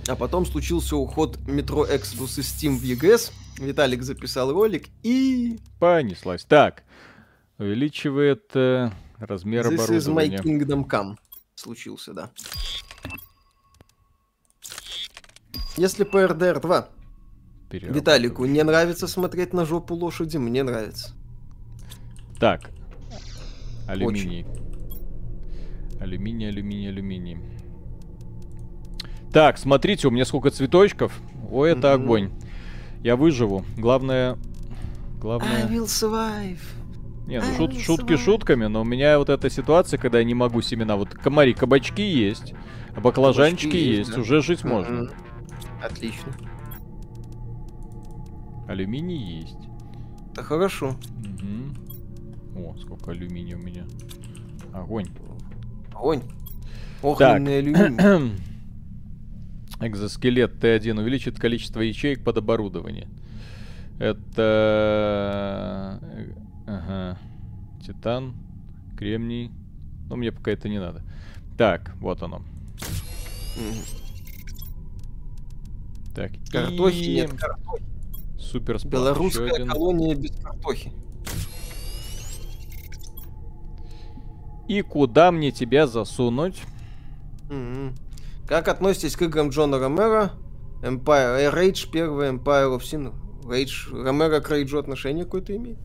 А 0.08 0.16
потом 0.16 0.44
случился 0.46 0.96
уход 0.96 1.36
Metro 1.46 1.88
Exodus 1.88 2.40
из 2.40 2.46
Steam 2.52 2.76
в 2.76 2.82
EGS. 2.82 3.30
Виталик 3.58 4.02
записал 4.02 4.52
ролик 4.52 4.86
и... 5.02 5.58
Понеслась. 5.80 6.44
Так, 6.44 6.84
увеличивает 7.58 8.50
э, 8.54 8.90
размер 9.18 9.66
This 9.66 9.88
is 9.90 10.08
my 10.08 10.26
оборудования. 10.26 10.38
kingdom 10.38 10.86
come. 10.88 11.16
Случился, 11.54 12.12
да. 12.12 12.30
Если 15.76 16.04
по 16.04 16.18
RDR 16.24 16.60
2 16.60 16.88
Переработка. 17.70 17.98
Виталику 17.98 18.44
не 18.46 18.62
нравится 18.62 19.06
смотреть 19.06 19.52
на 19.52 19.64
жопу 19.64 19.94
лошади, 19.94 20.36
мне 20.38 20.62
нравится. 20.62 21.12
Так, 22.40 22.70
алюминий. 23.86 24.46
Алюминий, 26.00 26.48
алюминий, 26.48 26.88
алюминий. 26.88 27.38
Так, 29.32 29.58
смотрите, 29.58 30.08
у 30.08 30.10
меня 30.10 30.24
сколько 30.24 30.50
цветочков. 30.50 31.12
О, 31.50 31.64
это 31.66 31.94
Мгм. 31.96 32.04
огонь. 32.04 32.30
Я 33.02 33.16
выживу. 33.16 33.64
Главное... 33.76 34.38
Главное... 35.20 35.66
will 35.68 35.84
survive. 35.86 36.60
Не, 37.28 37.40
ну 37.40 37.46
I 37.46 37.56
шут- 37.58 37.78
шутки 37.78 38.16
шутками, 38.16 38.66
но 38.66 38.80
у 38.80 38.84
меня 38.84 39.18
вот 39.18 39.28
эта 39.28 39.50
ситуация, 39.50 39.98
когда 39.98 40.18
я 40.18 40.24
не 40.24 40.32
могу 40.32 40.62
семена. 40.62 40.96
Вот 40.96 41.10
комари, 41.10 41.52
кабачки 41.52 42.02
есть, 42.02 42.54
а 42.96 43.00
баклажанчики 43.02 43.66
Кабачки 43.66 43.86
есть, 43.86 43.98
есть, 43.98 44.14
да. 44.14 44.20
уже 44.22 44.40
жить 44.40 44.64
можно. 44.64 45.10
Отлично. 45.84 46.32
Алюминий 48.66 49.40
есть. 49.42 49.58
Это 50.32 50.42
хорошо. 50.42 50.96
Мгм. 51.18 51.74
О, 52.56 52.74
сколько 52.78 53.10
алюминия 53.10 53.56
у 53.56 53.60
меня. 53.60 53.84
Огонь. 54.72 55.08
Огонь. 55.92 56.22
Огненный 57.02 57.58
алюминий. 57.58 58.38
Экзоскелет 59.80 60.64
Т1 60.64 60.98
увеличит 60.98 61.38
количество 61.38 61.82
ячеек 61.82 62.24
под 62.24 62.38
оборудование. 62.38 63.06
Это... 63.98 66.00
э, 66.68 66.76
Ага. 66.76 67.18
Титан, 67.84 68.34
кремний. 68.96 69.50
Но 70.08 70.16
мне 70.16 70.32
пока 70.32 70.50
это 70.50 70.68
не 70.68 70.78
надо. 70.78 71.02
Так, 71.56 71.94
вот 72.00 72.22
оно. 72.22 72.42
Так, 76.14 76.32
Картохи 76.50 76.96
и 76.96 77.14
нет 77.16 77.32
картохи. 77.32 77.84
Супер 78.38 78.78
сплав. 78.78 78.92
Белорусская 78.92 79.66
колония 79.66 80.14
без 80.14 80.36
картохи. 80.36 80.92
И 84.68 84.82
куда 84.82 85.30
мне 85.32 85.50
тебя 85.50 85.86
засунуть? 85.86 86.62
Мгм. 87.48 87.94
Как 88.46 88.68
относитесь 88.68 89.16
к 89.16 89.22
играм 89.22 89.48
Джона 89.50 89.78
Ромеро? 89.78 90.32
Empire 90.82 91.38
Air 91.40 91.54
Rage, 91.54 91.90
первый 91.90 92.30
Empire 92.30 92.76
of 92.76 92.80
Sin. 92.80 93.14
Рейдж, 93.50 93.90
Ромеро 93.92 94.40
к 94.40 94.50
Рейджу 94.50 94.78
отношение 94.78 95.24
какое-то 95.24 95.56
имеет? 95.56 95.78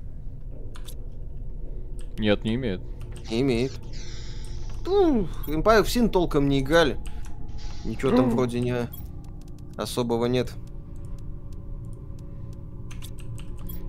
Нет, 2.17 2.43
не 2.43 2.55
имеет. 2.55 2.81
Не 3.29 3.41
имеет. 3.41 3.79
Ну, 4.85 5.27
Empire 5.47 5.81
of 5.81 5.85
Sin 5.85 6.09
толком 6.09 6.49
не 6.49 6.59
играли. 6.59 6.97
Ничего 7.85 8.15
там 8.15 8.29
вроде 8.29 8.59
не 8.59 8.89
особого 9.77 10.25
нет. 10.25 10.53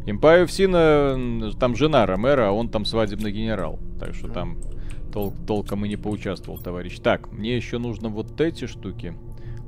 Empire 0.07 0.44
of 0.44 0.49
Sin, 0.49 0.75
э, 0.75 1.53
там 1.59 1.75
жена 1.75 2.05
Ромера, 2.07 2.49
а 2.49 2.53
он 2.53 2.69
там 2.69 2.85
свадебный 2.85 3.33
генерал. 3.33 3.78
Так 3.99 4.15
что 4.15 4.28
там 4.28 4.59
тол 5.12 5.33
толком 5.47 5.85
и 5.85 5.89
не 5.89 5.97
поучаствовал, 5.97 6.59
товарищ. 6.59 6.99
Так, 6.99 7.33
мне 7.33 7.57
еще 7.57 7.78
нужно 7.78 8.09
вот 8.09 8.41
эти 8.41 8.67
штуки. 8.67 9.15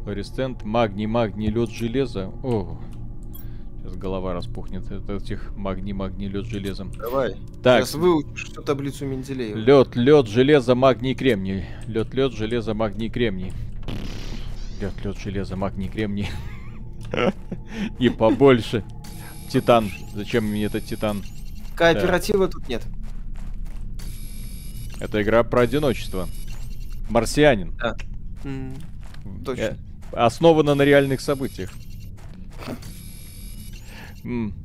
Флоресцент, 0.02 0.62
магний, 0.62 1.06
магний, 1.06 1.48
лед, 1.48 1.70
железо. 1.70 2.32
О, 2.42 2.78
сейчас 3.86 3.96
голова 3.96 4.32
распухнет 4.34 4.90
от 4.90 5.08
этих 5.10 5.52
магний, 5.56 5.92
магний, 5.92 6.28
лед, 6.28 6.46
железом. 6.46 6.90
Давай. 6.92 7.36
Так. 7.62 7.82
Сейчас 7.84 7.94
выучишь 7.94 8.50
всю 8.50 8.62
таблицу 8.62 9.06
Менделеева. 9.06 9.56
Лед, 9.56 9.96
лед, 9.96 10.26
железо, 10.26 10.74
магний, 10.74 11.14
кремний. 11.14 11.64
Лед, 11.86 12.12
лед, 12.14 12.32
железо, 12.32 12.74
магний, 12.74 13.08
кремний. 13.08 13.52
Лед, 14.80 15.04
лед, 15.04 15.18
железо, 15.18 15.56
магний, 15.56 15.88
кремний. 15.88 16.28
И 17.98 18.08
побольше. 18.08 18.84
Титан. 19.50 19.90
Зачем 20.14 20.44
мне 20.44 20.64
этот 20.64 20.84
титан? 20.84 21.22
Кооператива 21.76 22.48
тут 22.48 22.68
нет. 22.68 22.82
Это 24.98 25.22
игра 25.22 25.44
про 25.44 25.60
одиночество. 25.62 26.28
Марсианин. 27.08 27.74
М, 28.44 28.74
Э, 29.24 29.44
Точно. 29.44 29.76
Основана 30.12 30.74
на 30.74 30.82
реальных 30.82 31.20
событиях. 31.20 31.70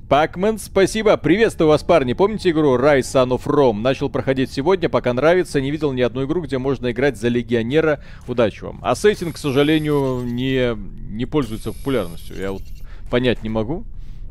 Пакмен, 0.10 0.58
спасибо. 0.58 1.16
Приветствую 1.18 1.68
вас, 1.70 1.84
парни. 1.84 2.14
Помните 2.14 2.50
игру 2.50 2.76
Rise 2.78 3.02
Son 3.02 3.30
of 3.30 3.44
Rome? 3.46 3.80
Начал 3.80 4.10
проходить 4.10 4.52
сегодня, 4.52 4.90
пока 4.90 5.14
нравится. 5.14 5.62
Не 5.62 5.72
видел 5.72 5.94
ни 5.94 6.02
одну 6.02 6.26
игру, 6.26 6.42
где 6.42 6.58
можно 6.58 6.92
играть 6.92 7.18
за 7.18 7.28
легионера. 7.28 8.04
Удачи 8.28 8.64
вам. 8.64 8.80
А 8.82 8.96
сеттинг, 8.96 9.36
к 9.36 9.38
сожалению, 9.38 10.24
не, 10.24 10.76
не 11.14 11.26
пользуется 11.26 11.72
популярностью. 11.74 12.38
Я 12.38 12.52
вот 12.52 12.64
понять 13.10 13.44
не 13.44 13.50
могу. 13.50 13.86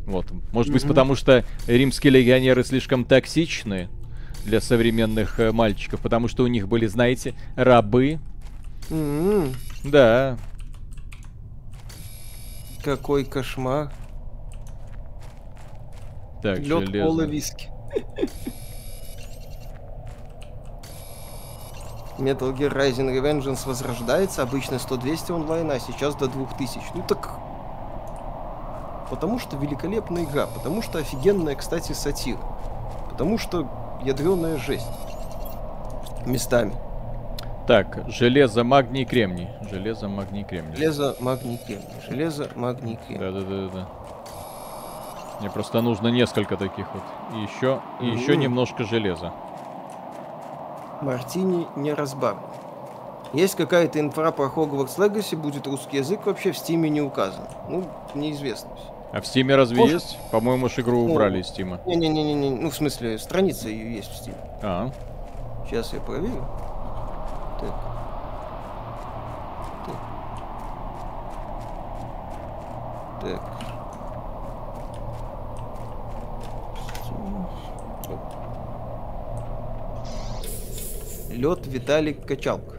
Вот. 0.06 0.26
Может 0.52 0.72
быть, 0.72 0.82
Мгм. 0.82 0.88
потому 0.88 1.14
что 1.14 1.44
римские 1.66 2.12
легионеры 2.12 2.64
слишком 2.64 3.04
токсичны 3.04 3.88
для 4.44 4.60
современных 4.60 5.38
э, 5.38 5.52
мальчиков, 5.52 6.00
потому 6.00 6.26
что 6.28 6.42
у 6.42 6.46
них 6.48 6.66
были, 6.66 6.86
знаете, 6.86 7.34
рабы. 7.56 8.18
М, 8.90 9.52
Да, 9.84 10.36
Какой 12.82 13.24
кошмар. 13.24 13.92
Так, 16.42 16.58
Лед, 16.58 16.86
железо. 16.86 17.06
кола, 17.06 17.22
виски. 17.22 17.68
Metal 22.18 22.54
Gear 22.54 22.72
Rising 22.74 23.10
Revengeance 23.18 23.66
возрождается, 23.66 24.42
обычно 24.42 24.74
100-200 24.74 25.32
онлайн, 25.32 25.70
а 25.70 25.78
сейчас 25.78 26.14
до 26.14 26.26
2000. 26.28 26.80
Ну 26.94 27.02
так... 27.06 27.30
Потому 29.08 29.38
что 29.40 29.56
великолепная 29.56 30.22
игра, 30.24 30.46
потому 30.46 30.82
что 30.82 30.98
офигенная, 30.98 31.56
кстати, 31.56 31.92
сатира. 31.92 32.38
Потому 33.10 33.38
что 33.38 33.66
ядреная 34.04 34.56
жесть. 34.56 34.86
Местами. 36.26 36.72
Так, 37.66 38.04
железо, 38.08 38.62
магний, 38.64 39.04
кремний. 39.04 39.48
Железо, 39.68 40.08
магний, 40.08 40.44
кремний. 40.44 40.76
Железо, 40.76 41.16
магний, 41.20 41.58
кремний. 41.66 41.86
Железо, 42.08 42.48
магний, 42.54 42.98
кремний. 43.06 43.32
Да, 43.32 43.40
да, 43.40 43.40
да, 43.40 43.68
да. 43.74 43.88
Мне 45.40 45.50
просто 45.50 45.80
нужно 45.80 46.08
несколько 46.08 46.56
таких 46.56 46.86
вот. 46.92 47.02
И 47.34 47.40
еще, 47.42 47.80
и 48.00 48.06
еще 48.06 48.32
Мгм. 48.32 48.40
немножко 48.40 48.84
железа. 48.84 49.32
Мартини 51.00 51.66
не 51.76 51.94
разбавлен. 51.94 52.42
Есть 53.32 53.54
какая-то 53.54 54.00
инфа 54.00 54.32
про 54.32 54.46
Hogwarts 54.46 54.98
Legacy, 54.98 55.36
будет 55.36 55.66
русский 55.66 55.98
язык, 55.98 56.26
вообще 56.26 56.52
в 56.52 56.58
стиме 56.58 56.90
не 56.90 57.00
указан. 57.00 57.44
Ну, 57.68 57.84
неизвестно. 58.14 58.70
А 59.12 59.20
в 59.20 59.26
Стиме 59.26 59.56
разве 59.56 59.76
Может- 59.76 60.02
есть? 60.02 60.18
По-моему, 60.30 60.68
ж 60.68 60.78
игру 60.80 61.06
Ну, 61.06 61.12
убрали 61.12 61.40
из 61.40 61.48
Стима. 61.48 61.80
Не-не-не, 61.86 62.50
ну 62.50 62.70
в 62.70 62.74
смысле, 62.76 63.18
страница 63.18 63.68
ее 63.68 63.96
есть 63.96 64.08
в 64.10 64.16
стиме. 64.16 64.36
А, 64.62 64.90
Сейчас 65.68 65.92
я 65.92 66.00
проверю. 66.00 66.44
Так. 67.60 67.74
Так. 69.86 69.96
Так. 73.22 73.40
Лед 81.30 81.66
Виталик 81.66 82.26
Качалка. 82.26 82.78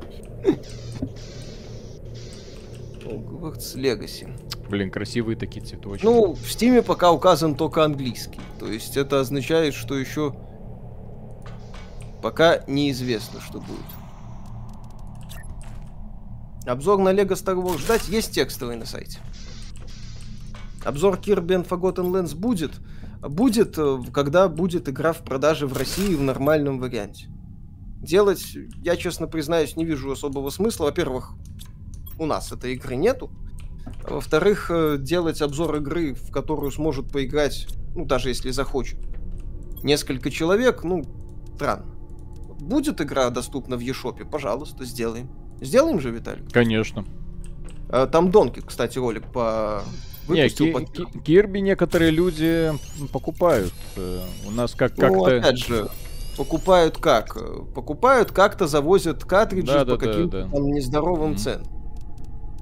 Hogwarts 3.04 3.76
Legacy. 3.76 4.30
блин, 4.70 4.90
красивые 4.90 5.36
такие 5.36 5.66
цветочки. 5.66 6.06
Ну, 6.06 6.34
в 6.34 6.52
Стиме 6.52 6.82
пока 6.82 7.12
указан 7.12 7.56
только 7.56 7.84
английский. 7.84 8.40
То 8.60 8.68
есть 8.68 8.96
это 8.98 9.20
означает, 9.20 9.74
что 9.74 9.98
еще 9.98 10.36
пока 12.22 12.64
неизвестно, 12.68 13.42
что 13.42 13.60
будет. 13.60 13.80
Обзор 16.66 17.00
на 17.00 17.10
Lego 17.10 17.32
Star 17.32 17.56
Wars 17.56 17.80
ждать 17.80 18.08
есть 18.08 18.34
текстовый 18.34 18.76
на 18.76 18.86
сайте. 18.86 19.20
Обзор 20.86 21.16
Kirby 21.16 21.64
and 21.64 21.68
Forgotten 21.68 22.12
Lands 22.12 22.36
будет. 22.36 22.74
Будет, 23.22 23.78
э, 23.78 24.00
когда 24.14 24.48
будет 24.48 24.90
игра 24.90 25.14
в 25.14 25.20
продаже 25.20 25.68
в 25.68 25.78
России 25.78 26.16
в 26.16 26.22
нормальном 26.22 26.80
варианте. 26.80 27.31
Делать, 28.02 28.58
я 28.84 28.96
честно 28.96 29.28
признаюсь, 29.28 29.76
не 29.76 29.86
вижу 29.86 30.12
особого 30.12 30.50
смысла. 30.50 30.86
Во-первых, 30.86 31.34
у 32.18 32.26
нас 32.26 32.52
этой 32.52 32.74
игры 32.74 32.96
нету. 32.96 33.30
Во-вторых, 34.08 34.70
э, 34.72 34.98
делать 35.00 35.42
обзор 35.42 35.76
игры, 35.78 36.14
в 36.14 36.32
которую 36.32 36.72
сможет 36.72 37.12
поиграть, 37.12 37.68
ну, 37.96 38.06
даже 38.06 38.30
если 38.30 38.52
захочет, 38.52 39.00
несколько 39.84 40.32
человек, 40.32 40.84
ну, 40.84 41.04
странно. 41.56 41.86
Будет 42.60 43.02
игра 43.02 43.30
доступна 43.30 43.78
в 43.78 43.82
eShop, 43.82 44.28
пожалуйста, 44.30 44.86
сделаем. 44.86 45.30
Сделаем 45.62 46.00
же, 46.00 46.12
Виталий? 46.12 46.44
Конечно. 46.52 47.06
А, 47.90 48.08
Там 48.08 48.32
Донки, 48.32 48.62
кстати, 48.62 48.98
ролик 48.98 49.32
по... 49.32 49.84
Не, 50.28 50.44
выпустил 50.44 50.66
Ки- 50.66 50.72
по- 50.72 50.82
Ки- 50.82 51.20
Кирби 51.24 51.60
некоторые 51.60 52.12
люди 52.12 52.72
покупают. 53.12 53.74
Э, 53.96 54.22
У 54.48 54.52
нас 54.52 54.74
как 54.74 54.96
Ну, 54.98 55.24
как-то... 55.24 55.38
опять 55.38 55.58
же, 55.58 55.90
покупают 56.38 56.98
как? 56.98 57.38
Покупают 57.74 58.32
как-то, 58.32 58.68
завозят 58.68 59.24
картриджи 59.24 59.68
Да-да-да, 59.74 59.92
по 59.94 59.98
каким-то 59.98 60.44
да. 60.46 60.50
там 60.50 60.68
нездоровым 60.68 61.32
Мгм. 61.32 61.38
ценам. 61.38 61.66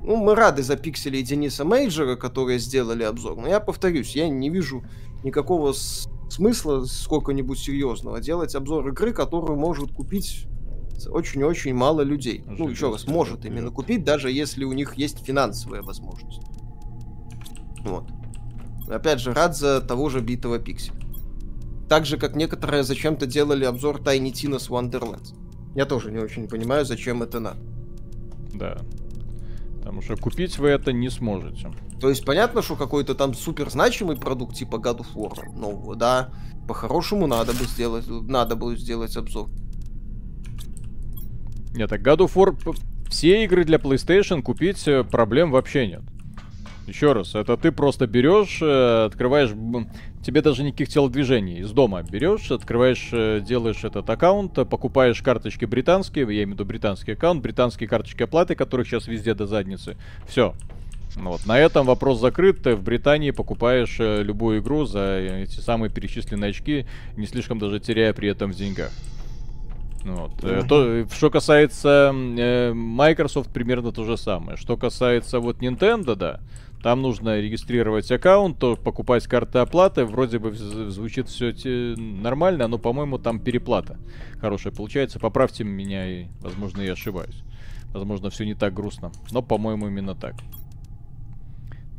Ну, 0.01 0.15
мы 0.15 0.33
рады 0.35 0.63
за 0.63 0.75
пиксели 0.77 1.21
Дениса 1.21 1.65
Мейджера, 1.65 2.15
которые 2.15 2.59
сделали 2.59 3.03
обзор. 3.03 3.37
Но 3.37 3.47
я 3.47 3.59
повторюсь, 3.59 4.15
я 4.15 4.29
не 4.29 4.49
вижу 4.49 4.83
никакого 5.23 5.73
смысла 6.29 6.85
сколько-нибудь 6.85 7.59
серьезного 7.59 8.21
делать 8.21 8.55
обзор 8.55 8.87
игры, 8.89 9.13
которую 9.13 9.59
может 9.59 9.91
купить 9.91 10.47
очень-очень 11.09 11.73
мало 11.73 12.01
людей. 12.01 12.43
Ну, 12.45 12.69
еще 12.69 12.91
раз, 12.91 13.07
может 13.07 13.41
да, 13.41 13.47
именно 13.47 13.67
вперед. 13.67 13.75
купить, 13.75 14.03
даже 14.03 14.31
если 14.31 14.63
у 14.63 14.73
них 14.73 14.95
есть 14.95 15.19
финансовая 15.25 15.81
возможность. 15.81 16.41
Вот. 17.83 18.05
Опять 18.89 19.19
же, 19.19 19.33
рад 19.33 19.55
за 19.55 19.81
того 19.81 20.09
же 20.09 20.19
битого 20.21 20.59
пикселя. 20.59 20.97
Так 21.89 22.05
же, 22.05 22.17
как 22.17 22.35
некоторые 22.35 22.83
зачем-то 22.83 23.25
делали 23.25 23.65
обзор 23.65 23.99
Tiny 23.99 24.31
Tina's 24.31 24.69
Wonderlands. 24.69 25.35
Я 25.75 25.85
тоже 25.85 26.11
не 26.11 26.19
очень 26.19 26.47
понимаю, 26.47 26.85
зачем 26.85 27.23
это 27.23 27.39
надо. 27.39 27.59
Да. 28.53 28.77
Потому 29.79 30.01
что 30.01 30.15
купить 30.15 30.59
вы 30.59 30.69
это 30.69 30.93
не 30.93 31.09
сможете. 31.09 31.71
То 31.99 32.09
есть 32.09 32.23
понятно, 32.23 32.61
что 32.61 32.75
какой-то 32.75 33.15
там 33.15 33.33
супер 33.33 33.69
значимый 33.71 34.15
продукт 34.17 34.55
типа 34.55 34.75
God 34.75 34.99
of 34.99 35.15
War 35.15 35.51
нового, 35.55 35.95
да, 35.95 36.31
по-хорошему 36.67 37.25
надо 37.25 37.53
бы 37.53 37.65
сделать, 37.65 38.05
надо 38.07 38.55
было 38.55 38.75
сделать 38.75 39.17
обзор. 39.17 39.49
Нет, 41.73 41.89
так 41.89 42.01
God 42.01 42.19
of 42.19 42.33
War... 42.35 42.77
Все 43.09 43.43
игры 43.43 43.63
для 43.63 43.79
PlayStation 43.79 44.43
купить 44.43 44.87
э, 44.87 45.03
проблем 45.03 45.49
вообще 45.49 45.87
нет. 45.87 46.01
Еще 46.89 47.13
раз, 47.13 47.35
это 47.35 47.55
ты 47.55 47.71
просто 47.71 48.07
берешь, 48.07 48.59
э, 48.61 49.05
открываешь, 49.05 49.51
тебе 50.23 50.41
даже 50.41 50.63
никаких 50.63 50.89
телодвижений 50.89 51.59
из 51.59 51.71
дома 51.71 52.01
берешь, 52.01 52.49
открываешь, 52.49 53.09
э, 53.11 53.41
делаешь 53.45 53.83
этот 53.83 54.09
аккаунт, 54.09 54.53
покупаешь 54.53 55.21
карточки 55.21 55.65
британские, 55.65 56.23
я 56.23 56.43
имею 56.43 56.47
в 56.47 56.51
виду 56.53 56.65
британский 56.65 57.11
аккаунт, 57.11 57.43
британские 57.43 57.87
карточки 57.87 58.23
оплаты, 58.23 58.55
которых 58.55 58.87
сейчас 58.87 59.07
везде 59.07 59.35
до 59.35 59.45
задницы. 59.45 59.97
Все. 60.27 60.55
Вот. 61.15 61.45
На 61.45 61.59
этом 61.59 61.85
вопрос 61.85 62.19
закрыт. 62.19 62.63
Ты 62.63 62.75
в 62.75 62.83
Британии 62.83 63.31
покупаешь 63.31 63.97
э, 63.99 64.23
любую 64.23 64.61
игру 64.61 64.85
за 64.85 65.19
эти 65.19 65.59
самые 65.59 65.91
перечисленные 65.91 66.49
очки, 66.49 66.87
не 67.17 67.27
слишком 67.27 67.59
даже 67.59 67.79
теряя 67.79 68.13
при 68.13 68.29
этом 68.29 68.51
в 68.51 68.55
деньгах. 68.55 68.91
Вот. 70.03 70.43
Мгм. 70.43 70.67
То, 70.67 71.05
что 71.13 71.29
касается 71.29 72.13
э, 72.13 72.73
Microsoft, 72.73 73.51
примерно 73.51 73.91
то 73.91 74.05
же 74.05 74.17
самое. 74.17 74.57
Что 74.57 74.77
касается 74.77 75.39
вот 75.39 75.57
Nintendo, 75.57 76.15
да, 76.15 76.39
Там 76.81 77.01
нужно 77.01 77.39
регистрировать 77.39 78.09
аккаунт, 78.09 78.57
то 78.57 78.77
покупать 78.77 79.27
карты 79.27 79.59
оплаты. 79.59 80.05
Вроде 80.05 80.39
бы 80.39 80.53
звучит 80.53 81.27
все 81.27 81.53
нормально, 81.97 82.67
но, 82.67 82.77
по-моему, 82.77 83.17
там 83.17 83.39
переплата 83.39 83.97
хорошая 84.39 84.71
получается. 84.71 85.19
Поправьте 85.19 85.63
меня, 85.63 86.07
и, 86.07 86.27
возможно, 86.39 86.81
я 86.81 86.93
ошибаюсь. 86.93 87.43
Возможно, 87.91 88.29
все 88.29 88.45
не 88.45 88.53
так 88.53 88.73
грустно. 88.73 89.11
Но, 89.31 89.41
по-моему, 89.41 89.87
именно 89.87 90.15
так. 90.15 90.35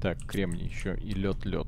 Так, 0.00 0.18
кремний 0.26 0.68
еще 0.68 0.96
и 0.96 1.10
лед-лед. 1.10 1.66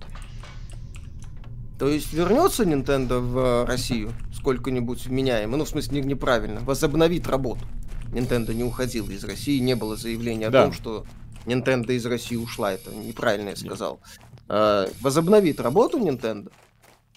То 1.79 1.89
есть 1.89 2.13
вернется 2.13 2.63
Nintendo 2.63 3.19
в 3.19 3.67
Россию 3.67 4.13
сколько-нибудь 4.33 5.05
вменяемо? 5.05 5.57
Ну, 5.57 5.65
в 5.65 5.69
смысле, 5.69 6.01
неправильно. 6.01 6.61
Возобновит 6.61 7.27
работу. 7.27 7.67
Nintendo 8.13 8.55
не 8.55 8.63
уходила 8.63 9.11
из 9.11 9.25
России, 9.25 9.59
не 9.59 9.75
было 9.75 9.97
заявления 9.97 10.49
да. 10.49 10.61
о 10.61 10.65
том, 10.65 10.73
что 10.73 11.05
Nintendo 11.47 11.93
из 11.93 12.07
России 12.07 12.37
ушла. 12.37 12.73
Это 12.73 12.91
неправильно 12.91 13.51
я 13.51 13.57
сказал. 13.57 14.01
А, 14.49 14.89
возобновит 15.01 15.61
работу 15.61 15.99
Nintendo. 15.99 16.51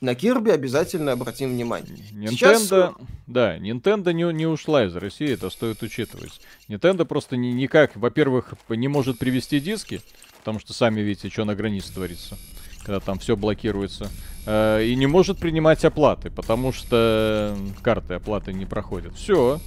На 0.02 0.14
Кирби 0.14 0.50
обязательно 0.50 1.14
обратим 1.14 1.52
внимание. 1.52 1.98
Nintendo, 2.12 2.32
Сейчас... 2.32 2.70
да, 3.28 3.58
Nintendo 3.58 4.12
не, 4.12 4.32
не 4.34 4.46
ушла 4.46 4.86
из 4.86 4.96
России, 4.96 5.32
это 5.32 5.50
стоит 5.50 5.82
учитывать. 5.84 6.42
Nintendo 6.68 7.06
просто 7.06 7.38
ни, 7.38 7.48
никак, 7.48 7.96
во-первых, 7.96 8.54
не 8.70 8.90
может 8.90 9.18
привести 9.18 9.62
диски, 9.62 10.02
потому 10.40 10.60
что 10.60 10.74
сами 10.74 11.00
видите, 11.00 11.30
что 11.30 11.46
на 11.46 11.56
границе 11.56 11.94
творится, 11.94 12.38
когда 12.84 13.00
там 13.00 13.20
все 13.20 13.38
блокируется. 13.38 14.12
Э, 14.46 14.84
и 14.84 14.96
не 14.96 15.08
может 15.08 15.40
принимать 15.40 15.86
оплаты, 15.86 16.30
потому 16.30 16.74
что 16.74 17.58
карты 17.82 18.16
оплаты 18.16 18.52
не 18.52 18.66
проходят. 18.66 19.16
Все. 19.16 19.62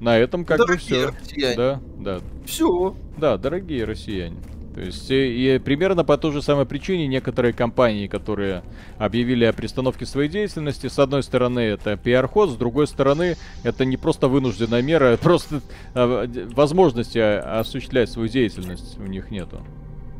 На 0.00 0.18
этом 0.18 0.44
как 0.44 0.58
дорогие 0.58 1.06
бы 1.06 1.12
все. 1.12 1.20
Россияне. 1.20 1.56
Да, 1.56 1.80
да. 1.98 2.20
Все. 2.44 2.94
Да, 3.16 3.38
дорогие 3.38 3.84
россияне. 3.84 4.36
То 4.76 4.82
есть 4.82 5.10
и, 5.10 5.54
и 5.54 5.58
примерно 5.58 6.04
по 6.04 6.18
той 6.18 6.32
же 6.32 6.42
самой 6.42 6.66
причине 6.66 7.06
некоторые 7.06 7.54
компании, 7.54 8.08
которые 8.08 8.62
объявили 8.98 9.46
о 9.46 9.54
пристановке 9.54 10.04
своей 10.04 10.28
деятельности, 10.28 10.88
с 10.88 10.98
одной 10.98 11.22
стороны 11.22 11.60
это 11.60 11.96
пиар-ход, 11.96 12.50
с 12.50 12.56
другой 12.56 12.86
стороны 12.86 13.38
это 13.64 13.86
не 13.86 13.96
просто 13.96 14.28
вынужденная 14.28 14.82
мера, 14.82 15.14
а 15.14 15.16
просто 15.16 15.62
а, 15.94 16.28
возможности 16.54 17.16
осуществлять 17.16 18.10
свою 18.10 18.28
деятельность 18.28 18.98
у 18.98 19.04
них 19.04 19.30
нету. 19.30 19.62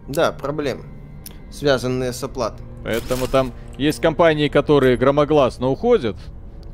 Да, 0.08 0.32
проблемы, 0.32 0.84
связанные 1.50 2.14
с 2.14 2.24
оплатой. 2.24 2.64
Поэтому 2.82 3.26
там 3.26 3.52
есть 3.76 4.00
компании, 4.00 4.48
которые 4.48 4.96
громогласно 4.96 5.68
уходят, 5.68 6.16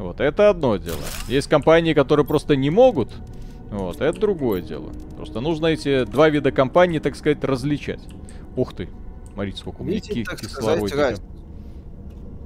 вот, 0.02 0.20
это 0.20 0.50
одно 0.50 0.76
дело. 0.76 1.00
Есть 1.28 1.48
компании, 1.48 1.94
которые 1.94 2.26
просто 2.26 2.56
не 2.56 2.70
могут, 2.70 3.10
вот, 3.70 4.00
это 4.00 4.18
другое 4.20 4.60
дело. 4.60 4.90
Просто 5.16 5.40
нужно 5.40 5.66
эти 5.66 6.04
два 6.04 6.28
вида 6.28 6.52
компаний, 6.52 6.98
так 6.98 7.16
сказать, 7.16 7.42
различать. 7.44 8.00
Ух 8.56 8.74
ты, 8.74 8.88
смотрите, 9.32 9.58
сколько 9.58 9.80
у 9.80 9.84
меня 9.84 9.94
Видите, 9.94 10.24
ки- 10.24 10.36
кислородика. 10.36 11.14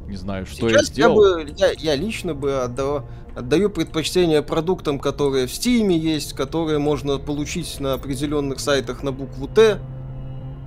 Не 0.06 0.16
знаю, 0.16 0.46
что 0.46 0.68
Сейчас 0.68 0.82
я 0.82 0.94
сделал. 0.94 1.38
Я, 1.38 1.44
бы, 1.44 1.54
я, 1.56 1.72
я 1.76 1.96
лично 1.96 2.32
бы 2.32 2.62
отдал, 2.62 3.08
отдаю 3.34 3.70
предпочтение 3.70 4.40
продуктам, 4.40 5.00
которые 5.00 5.48
в 5.48 5.50
Steam 5.50 5.92
есть, 5.92 6.32
которые 6.32 6.78
можно 6.78 7.18
получить 7.18 7.80
на 7.80 7.94
определенных 7.94 8.60
сайтах 8.60 9.02
на 9.02 9.10
букву 9.10 9.48
Т. 9.48 9.78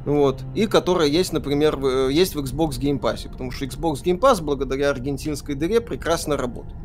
Вот. 0.10 0.44
И 0.56 0.66
которая 0.66 1.08
есть, 1.08 1.34
например, 1.34 1.76
в, 1.78 2.10
есть 2.10 2.34
в 2.34 2.40
Xbox 2.40 2.80
Game 2.80 3.00
Pass. 3.00 3.30
Потому 3.30 3.52
что 3.52 3.66
Xbox 3.66 4.04
Game 4.04 4.20
Pass, 4.20 4.42
благодаря 4.42 4.90
аргентинской 4.90 5.54
дыре, 5.54 5.82
прекрасно 5.82 6.36
работает. 6.36 6.76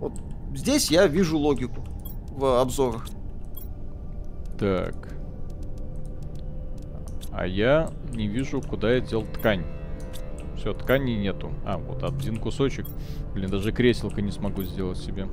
Вот 0.00 0.14
здесь 0.52 0.90
я 0.90 1.06
вижу 1.06 1.38
логику 1.38 1.84
в 2.30 2.60
обзорах. 2.60 3.06
Так. 4.58 5.14
А 7.30 7.46
я 7.46 7.92
не 8.12 8.26
вижу, 8.26 8.60
куда 8.60 8.94
я 8.94 9.00
дел 9.00 9.22
ткань. 9.22 9.62
Все, 10.56 10.72
ткани 10.72 11.12
нету. 11.12 11.52
А, 11.64 11.78
вот 11.78 12.02
один 12.02 12.38
кусочек. 12.38 12.86
Блин, 13.32 13.48
даже 13.48 13.70
креселка 13.70 14.20
не 14.20 14.32
смогу 14.32 14.64
сделать 14.64 14.98
себе. 14.98 15.28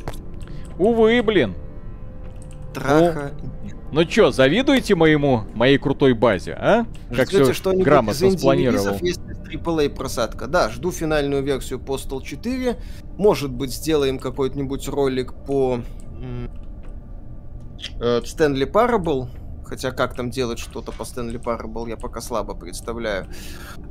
Увы, 0.77 1.23
блин. 1.23 1.55
Траха. 2.73 3.31
Ну, 3.63 3.69
ну 3.91 4.05
чё, 4.05 4.31
завидуете 4.31 4.95
моему, 4.95 5.43
моей 5.53 5.77
крутой 5.77 6.13
базе, 6.13 6.53
а? 6.53 6.85
Как 7.15 7.29
все 7.29 7.53
грамотно 7.73 8.31
спланировал. 8.31 8.97
Есть 9.01 9.19
AAA 9.19 9.89
просадка. 9.89 10.47
Да, 10.47 10.69
жду 10.69 10.91
финальную 10.91 11.43
версию 11.43 11.79
Postal 11.79 12.21
4. 12.21 12.77
Может 13.17 13.51
быть, 13.51 13.73
сделаем 13.73 14.19
какой-нибудь 14.19 14.87
ролик 14.87 15.33
по 15.45 15.81
Стэнли 18.23 18.65
Парабл, 18.65 19.29
хотя 19.65 19.91
как 19.91 20.15
там 20.15 20.29
делать 20.29 20.59
что-то 20.59 20.91
по 20.91 21.05
Стэнли 21.05 21.37
Парабл, 21.37 21.87
я 21.87 21.97
пока 21.97 22.21
слабо 22.21 22.53
представляю. 22.55 23.27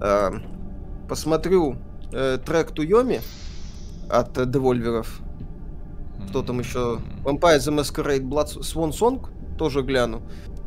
Э, 0.01 0.31
посмотрю 1.09 1.77
э, 2.13 2.39
трек 2.45 2.73
Туйоми 2.73 3.21
от 4.09 4.37
э, 4.39 4.47
Девольверов. 4.47 5.21
Кто 6.29 6.43
там 6.43 6.61
еще? 6.61 7.01
Vampire 7.25 7.59
the 7.59 7.75
Masquerade 7.75 8.23
Blood 8.23 8.61
Swan 8.61 8.91
Song 8.91 9.29
тоже 9.59 9.83
гляну. 9.83 10.23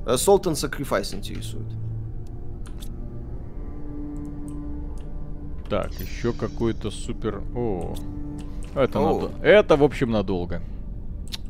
Salt 0.06 0.44
and 0.44 0.54
Sacrifice 0.54 1.16
интересует. 1.16 1.68
Так, 5.70 5.92
еще 5.94 6.34
какой-то 6.34 6.92
супер... 6.92 7.42
О, 7.56 7.96
это, 8.76 9.00
О. 9.00 9.22
Надо... 9.22 9.48
это 9.48 9.76
в 9.76 9.84
общем 9.84 10.12
надолго. 10.12 10.62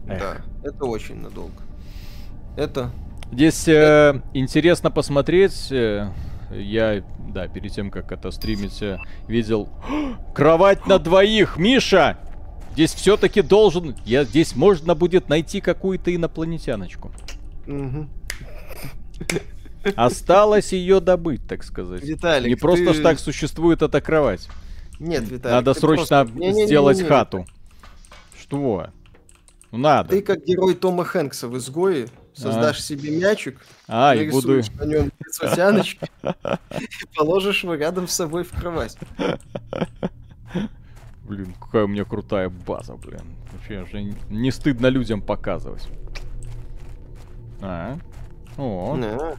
Эх. 0.08 0.20
Да, 0.20 0.38
это 0.64 0.86
очень 0.86 1.22
надолго. 1.22 1.62
Это... 2.56 2.92
Здесь 3.32 3.68
э, 3.68 4.22
интересно 4.34 4.92
посмотреть. 4.92 5.72
Э, 5.72 6.12
я, 6.52 7.04
да, 7.30 7.48
перед 7.48 7.72
тем, 7.72 7.90
как 7.90 8.12
это 8.12 8.32
стримить, 8.32 8.82
э, 8.82 9.00
видел... 9.28 9.70
Кровать 10.36 10.86
на 10.86 11.00
двоих! 11.00 11.58
Миша! 11.58 12.18
Здесь 12.74 12.94
все-таки 12.94 13.42
должен... 13.42 13.96
Я, 14.04 14.24
здесь 14.24 14.56
можно 14.56 14.96
будет 14.96 15.30
найти 15.30 15.62
какую-то 15.62 16.14
инопланетяночку. 16.14 17.12
Угу. 17.68 18.08
Осталось 19.96 20.74
ее 20.74 21.00
добыть, 21.00 21.46
так 21.48 21.64
сказать. 21.64 22.04
Виталик, 22.04 22.48
Не 22.48 22.56
просто 22.56 22.94
ты... 22.94 23.02
так 23.02 23.20
существует 23.20 23.82
эта 23.82 24.02
кровать. 24.02 24.48
Нет, 25.00 25.24
Виталик. 25.24 25.56
Надо 25.56 25.74
срочно 25.74 26.26
просто... 26.26 26.66
сделать 26.66 26.98
не, 26.98 27.04
не, 27.04 27.04
не, 27.04 27.10
хату. 27.10 27.46
Что? 28.40 28.88
Ну 29.72 29.78
надо. 29.78 30.10
Ты 30.10 30.22
как 30.22 30.44
герой 30.44 30.76
Тома 30.76 31.04
Хэнкса 31.04 31.48
в 31.48 31.58
изгое 31.58 32.08
создашь 32.34 32.80
а. 32.80 32.82
себе 32.82 33.18
мячик, 33.18 33.60
а, 33.88 34.16
и 34.16 34.30
буду... 34.30 34.62
на 34.80 34.86
нем 34.86 35.12
лицо 35.20 35.56
тяночки 35.56 36.10
и 36.24 37.06
положишь 37.16 37.64
его 37.64 37.76
рядом 37.76 38.08
с 38.08 38.14
собой 38.14 38.44
в 38.44 38.52
кровать. 38.52 38.98
Блин, 41.24 41.54
какая 41.60 41.86
у 41.86 41.88
меня 41.88 42.04
крутая 42.04 42.50
база, 42.50 42.96
блин. 42.96 43.22
Вообще 43.54 43.82
уже 43.82 44.04
не 44.30 44.52
стыдно 44.52 44.88
людям 44.88 45.22
показывать. 45.22 45.88
А, 47.62 47.98
о. 48.58 48.98
Да. 49.00 49.38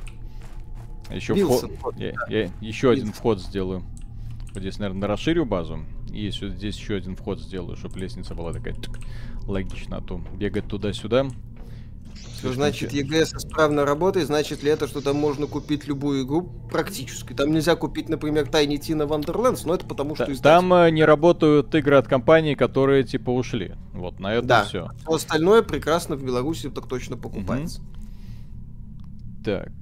Еще 1.15 1.35
вход. 1.35 1.71
Я, 1.97 2.15
я 2.29 2.51
еще 2.61 2.91
один 2.91 3.13
вход 3.13 3.41
сделаю. 3.41 3.83
Вот 4.53 4.61
здесь, 4.61 4.79
наверное, 4.79 5.09
расширю 5.09 5.45
базу. 5.45 5.81
И 6.11 6.31
здесь 6.31 6.79
еще 6.79 6.95
один 6.95 7.17
вход 7.17 7.41
сделаю, 7.41 7.77
чтобы 7.77 7.99
лестница 7.99 8.35
была 8.35 8.53
такая 8.53 8.77
логично, 9.47 9.99
а 9.99 10.01
то 10.01 10.21
бегать 10.39 10.67
туда-сюда. 10.67 11.27
Что 12.44 12.55
значит 12.55 12.92
EGS 12.92 13.36
исправно 13.36 13.84
работает, 13.84 14.26
значит 14.26 14.62
ли 14.62 14.70
это, 14.70 14.86
что 14.86 15.00
там 15.00 15.16
можно 15.16 15.47
купить 15.47 15.86
любую 15.86 16.24
игру 16.24 16.50
практически? 16.70 17.32
Там 17.32 17.52
нельзя 17.52 17.76
купить, 17.76 18.08
например, 18.08 18.44
Tiny 18.44 18.78
Tina 18.78 19.08
Wonderlands, 19.08 19.62
но 19.64 19.74
это 19.74 19.86
потому 19.86 20.14
что... 20.14 20.24
Издатель... 20.24 20.42
Там 20.42 20.73
э, 20.74 20.90
не 20.90 21.05
работают 21.05 21.74
игры 21.74 21.97
от 21.97 22.06
компаний, 22.06 22.55
которые 22.55 23.05
типа 23.05 23.31
ушли. 23.31 23.74
Вот 23.92 24.20
на 24.20 24.34
это 24.34 24.47
да. 24.47 24.64
все. 24.64 24.89
Все 25.00 25.12
остальное 25.12 25.62
прекрасно 25.62 26.16
в 26.16 26.24
Беларуси 26.24 26.70
так 26.70 26.86
точно 26.86 27.16
покупается. 27.16 27.81
Угу. 27.81 27.89
Так. 29.44 29.73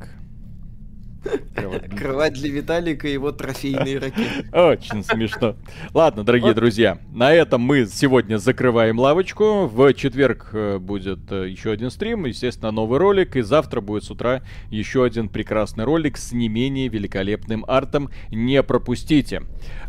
Кровать 1.96 2.34
для 2.34 2.50
Виталика 2.50 3.06
и 3.06 3.12
его 3.12 3.30
трофейные 3.30 3.98
ракеты. 3.98 4.48
Очень 4.52 5.04
смешно. 5.04 5.54
Ладно, 5.94 6.24
дорогие 6.24 6.54
друзья, 6.54 6.98
на 7.12 7.32
этом 7.32 7.60
мы 7.60 7.86
сегодня 7.86 8.38
закрываем 8.38 8.98
лавочку. 8.98 9.66
В 9.66 9.94
четверг 9.94 10.50
э, 10.52 10.78
будет 10.78 11.30
э, 11.30 11.48
еще 11.48 11.70
один 11.70 11.90
стрим, 11.90 12.24
естественно, 12.24 12.72
новый 12.72 12.98
ролик. 12.98 13.36
И 13.36 13.42
завтра 13.42 13.80
будет 13.80 14.04
с 14.04 14.10
утра 14.10 14.42
еще 14.70 15.04
один 15.04 15.28
прекрасный 15.28 15.84
ролик 15.84 16.16
с 16.16 16.32
не 16.32 16.48
менее 16.48 16.88
великолепным 16.88 17.64
артом. 17.68 18.10
Не 18.30 18.62
пропустите. 18.62 19.42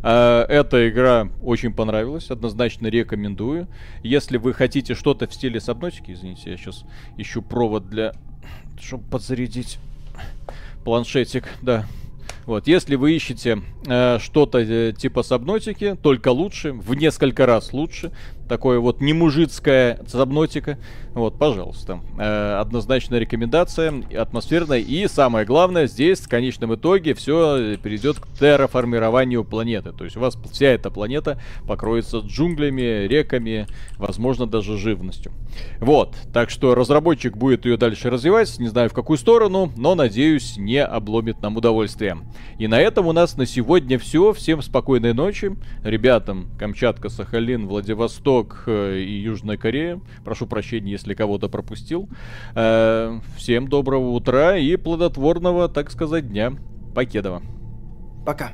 Э, 0.03 0.45
эта 0.47 0.87
игра 0.89 1.29
очень 1.41 1.73
понравилась, 1.73 2.29
однозначно 2.29 2.87
рекомендую. 2.87 3.67
Если 4.03 4.37
вы 4.37 4.53
хотите 4.53 4.93
что-то 4.93 5.27
в 5.27 5.33
стиле 5.33 5.59
сабнотики, 5.59 6.11
извините, 6.11 6.51
я 6.51 6.57
сейчас 6.57 6.85
ищу 7.17 7.41
провод 7.41 7.89
для... 7.89 8.13
чтобы 8.79 9.03
подзарядить 9.09 9.79
планшетик, 10.83 11.45
да. 11.61 11.85
Вот, 12.45 12.67
если 12.67 12.95
вы 12.95 13.13
ищете 13.13 13.61
э, 13.87 14.19
что-то 14.19 14.59
э, 14.59 14.91
типа 14.91 15.23
сабнотики, 15.23 15.95
только 16.01 16.29
лучше, 16.29 16.73
в 16.73 16.93
несколько 16.93 17.45
раз 17.45 17.71
лучше, 17.71 18.11
такое 18.49 18.79
вот 18.79 18.99
немужицкое 18.99 19.99
забнотика, 20.05 20.77
вот, 21.13 21.37
пожалуйста. 21.37 21.99
Э, 22.17 22.59
однозначная 22.59 23.19
рекомендация, 23.19 23.93
атмосферная. 24.17 24.79
И 24.79 25.07
самое 25.07 25.45
главное, 25.45 25.85
здесь 25.85 26.21
в 26.21 26.29
конечном 26.29 26.73
итоге 26.73 27.13
все 27.13 27.77
перейдет 27.77 28.19
к 28.19 28.27
терраформированию 28.39 29.43
планеты. 29.43 29.91
То 29.91 30.05
есть 30.05 30.17
у 30.17 30.19
вас 30.19 30.37
вся 30.51 30.67
эта 30.67 30.89
планета 30.89 31.39
покроется 31.67 32.19
джунглями, 32.19 33.07
реками, 33.07 33.67
возможно, 33.97 34.47
даже 34.47 34.77
живностью. 34.77 35.31
Вот, 35.79 36.15
так 36.33 36.49
что 36.49 36.73
разработчик 36.73 37.37
будет 37.37 37.65
ее 37.65 37.77
дальше 37.77 38.09
развивать, 38.09 38.57
не 38.57 38.67
знаю 38.67 38.89
в 38.89 38.93
какую 38.93 39.17
сторону, 39.17 39.71
но 39.77 39.93
надеюсь, 39.93 40.57
не 40.57 40.83
обломит 40.83 41.41
нам 41.41 41.57
удовольствие. 41.57 42.17
И 42.57 42.67
на 42.67 42.79
этом 42.79 43.07
у 43.07 43.11
нас 43.11 43.37
на 43.37 43.45
сегодня 43.45 43.99
все. 43.99 44.33
Всем 44.33 44.61
спокойной 44.61 45.13
ночи. 45.13 45.55
Ребятам 45.83 46.49
Камчатка, 46.57 47.09
Сахалин, 47.09 47.67
Владивосток 47.67 48.63
э, 48.65 48.99
и 48.99 49.19
Южная 49.19 49.57
Корея. 49.57 49.99
Прошу 50.23 50.47
прощения, 50.47 50.91
если 51.03 51.13
кого-то 51.13 51.49
пропустил. 51.49 52.09
Э, 52.55 53.19
всем 53.37 53.67
доброго 53.67 54.11
утра 54.11 54.57
и 54.57 54.75
плодотворного, 54.77 55.69
так 55.69 55.91
сказать, 55.91 56.29
дня. 56.29 56.53
Покедова. 56.95 57.41
Пока. 58.25 58.51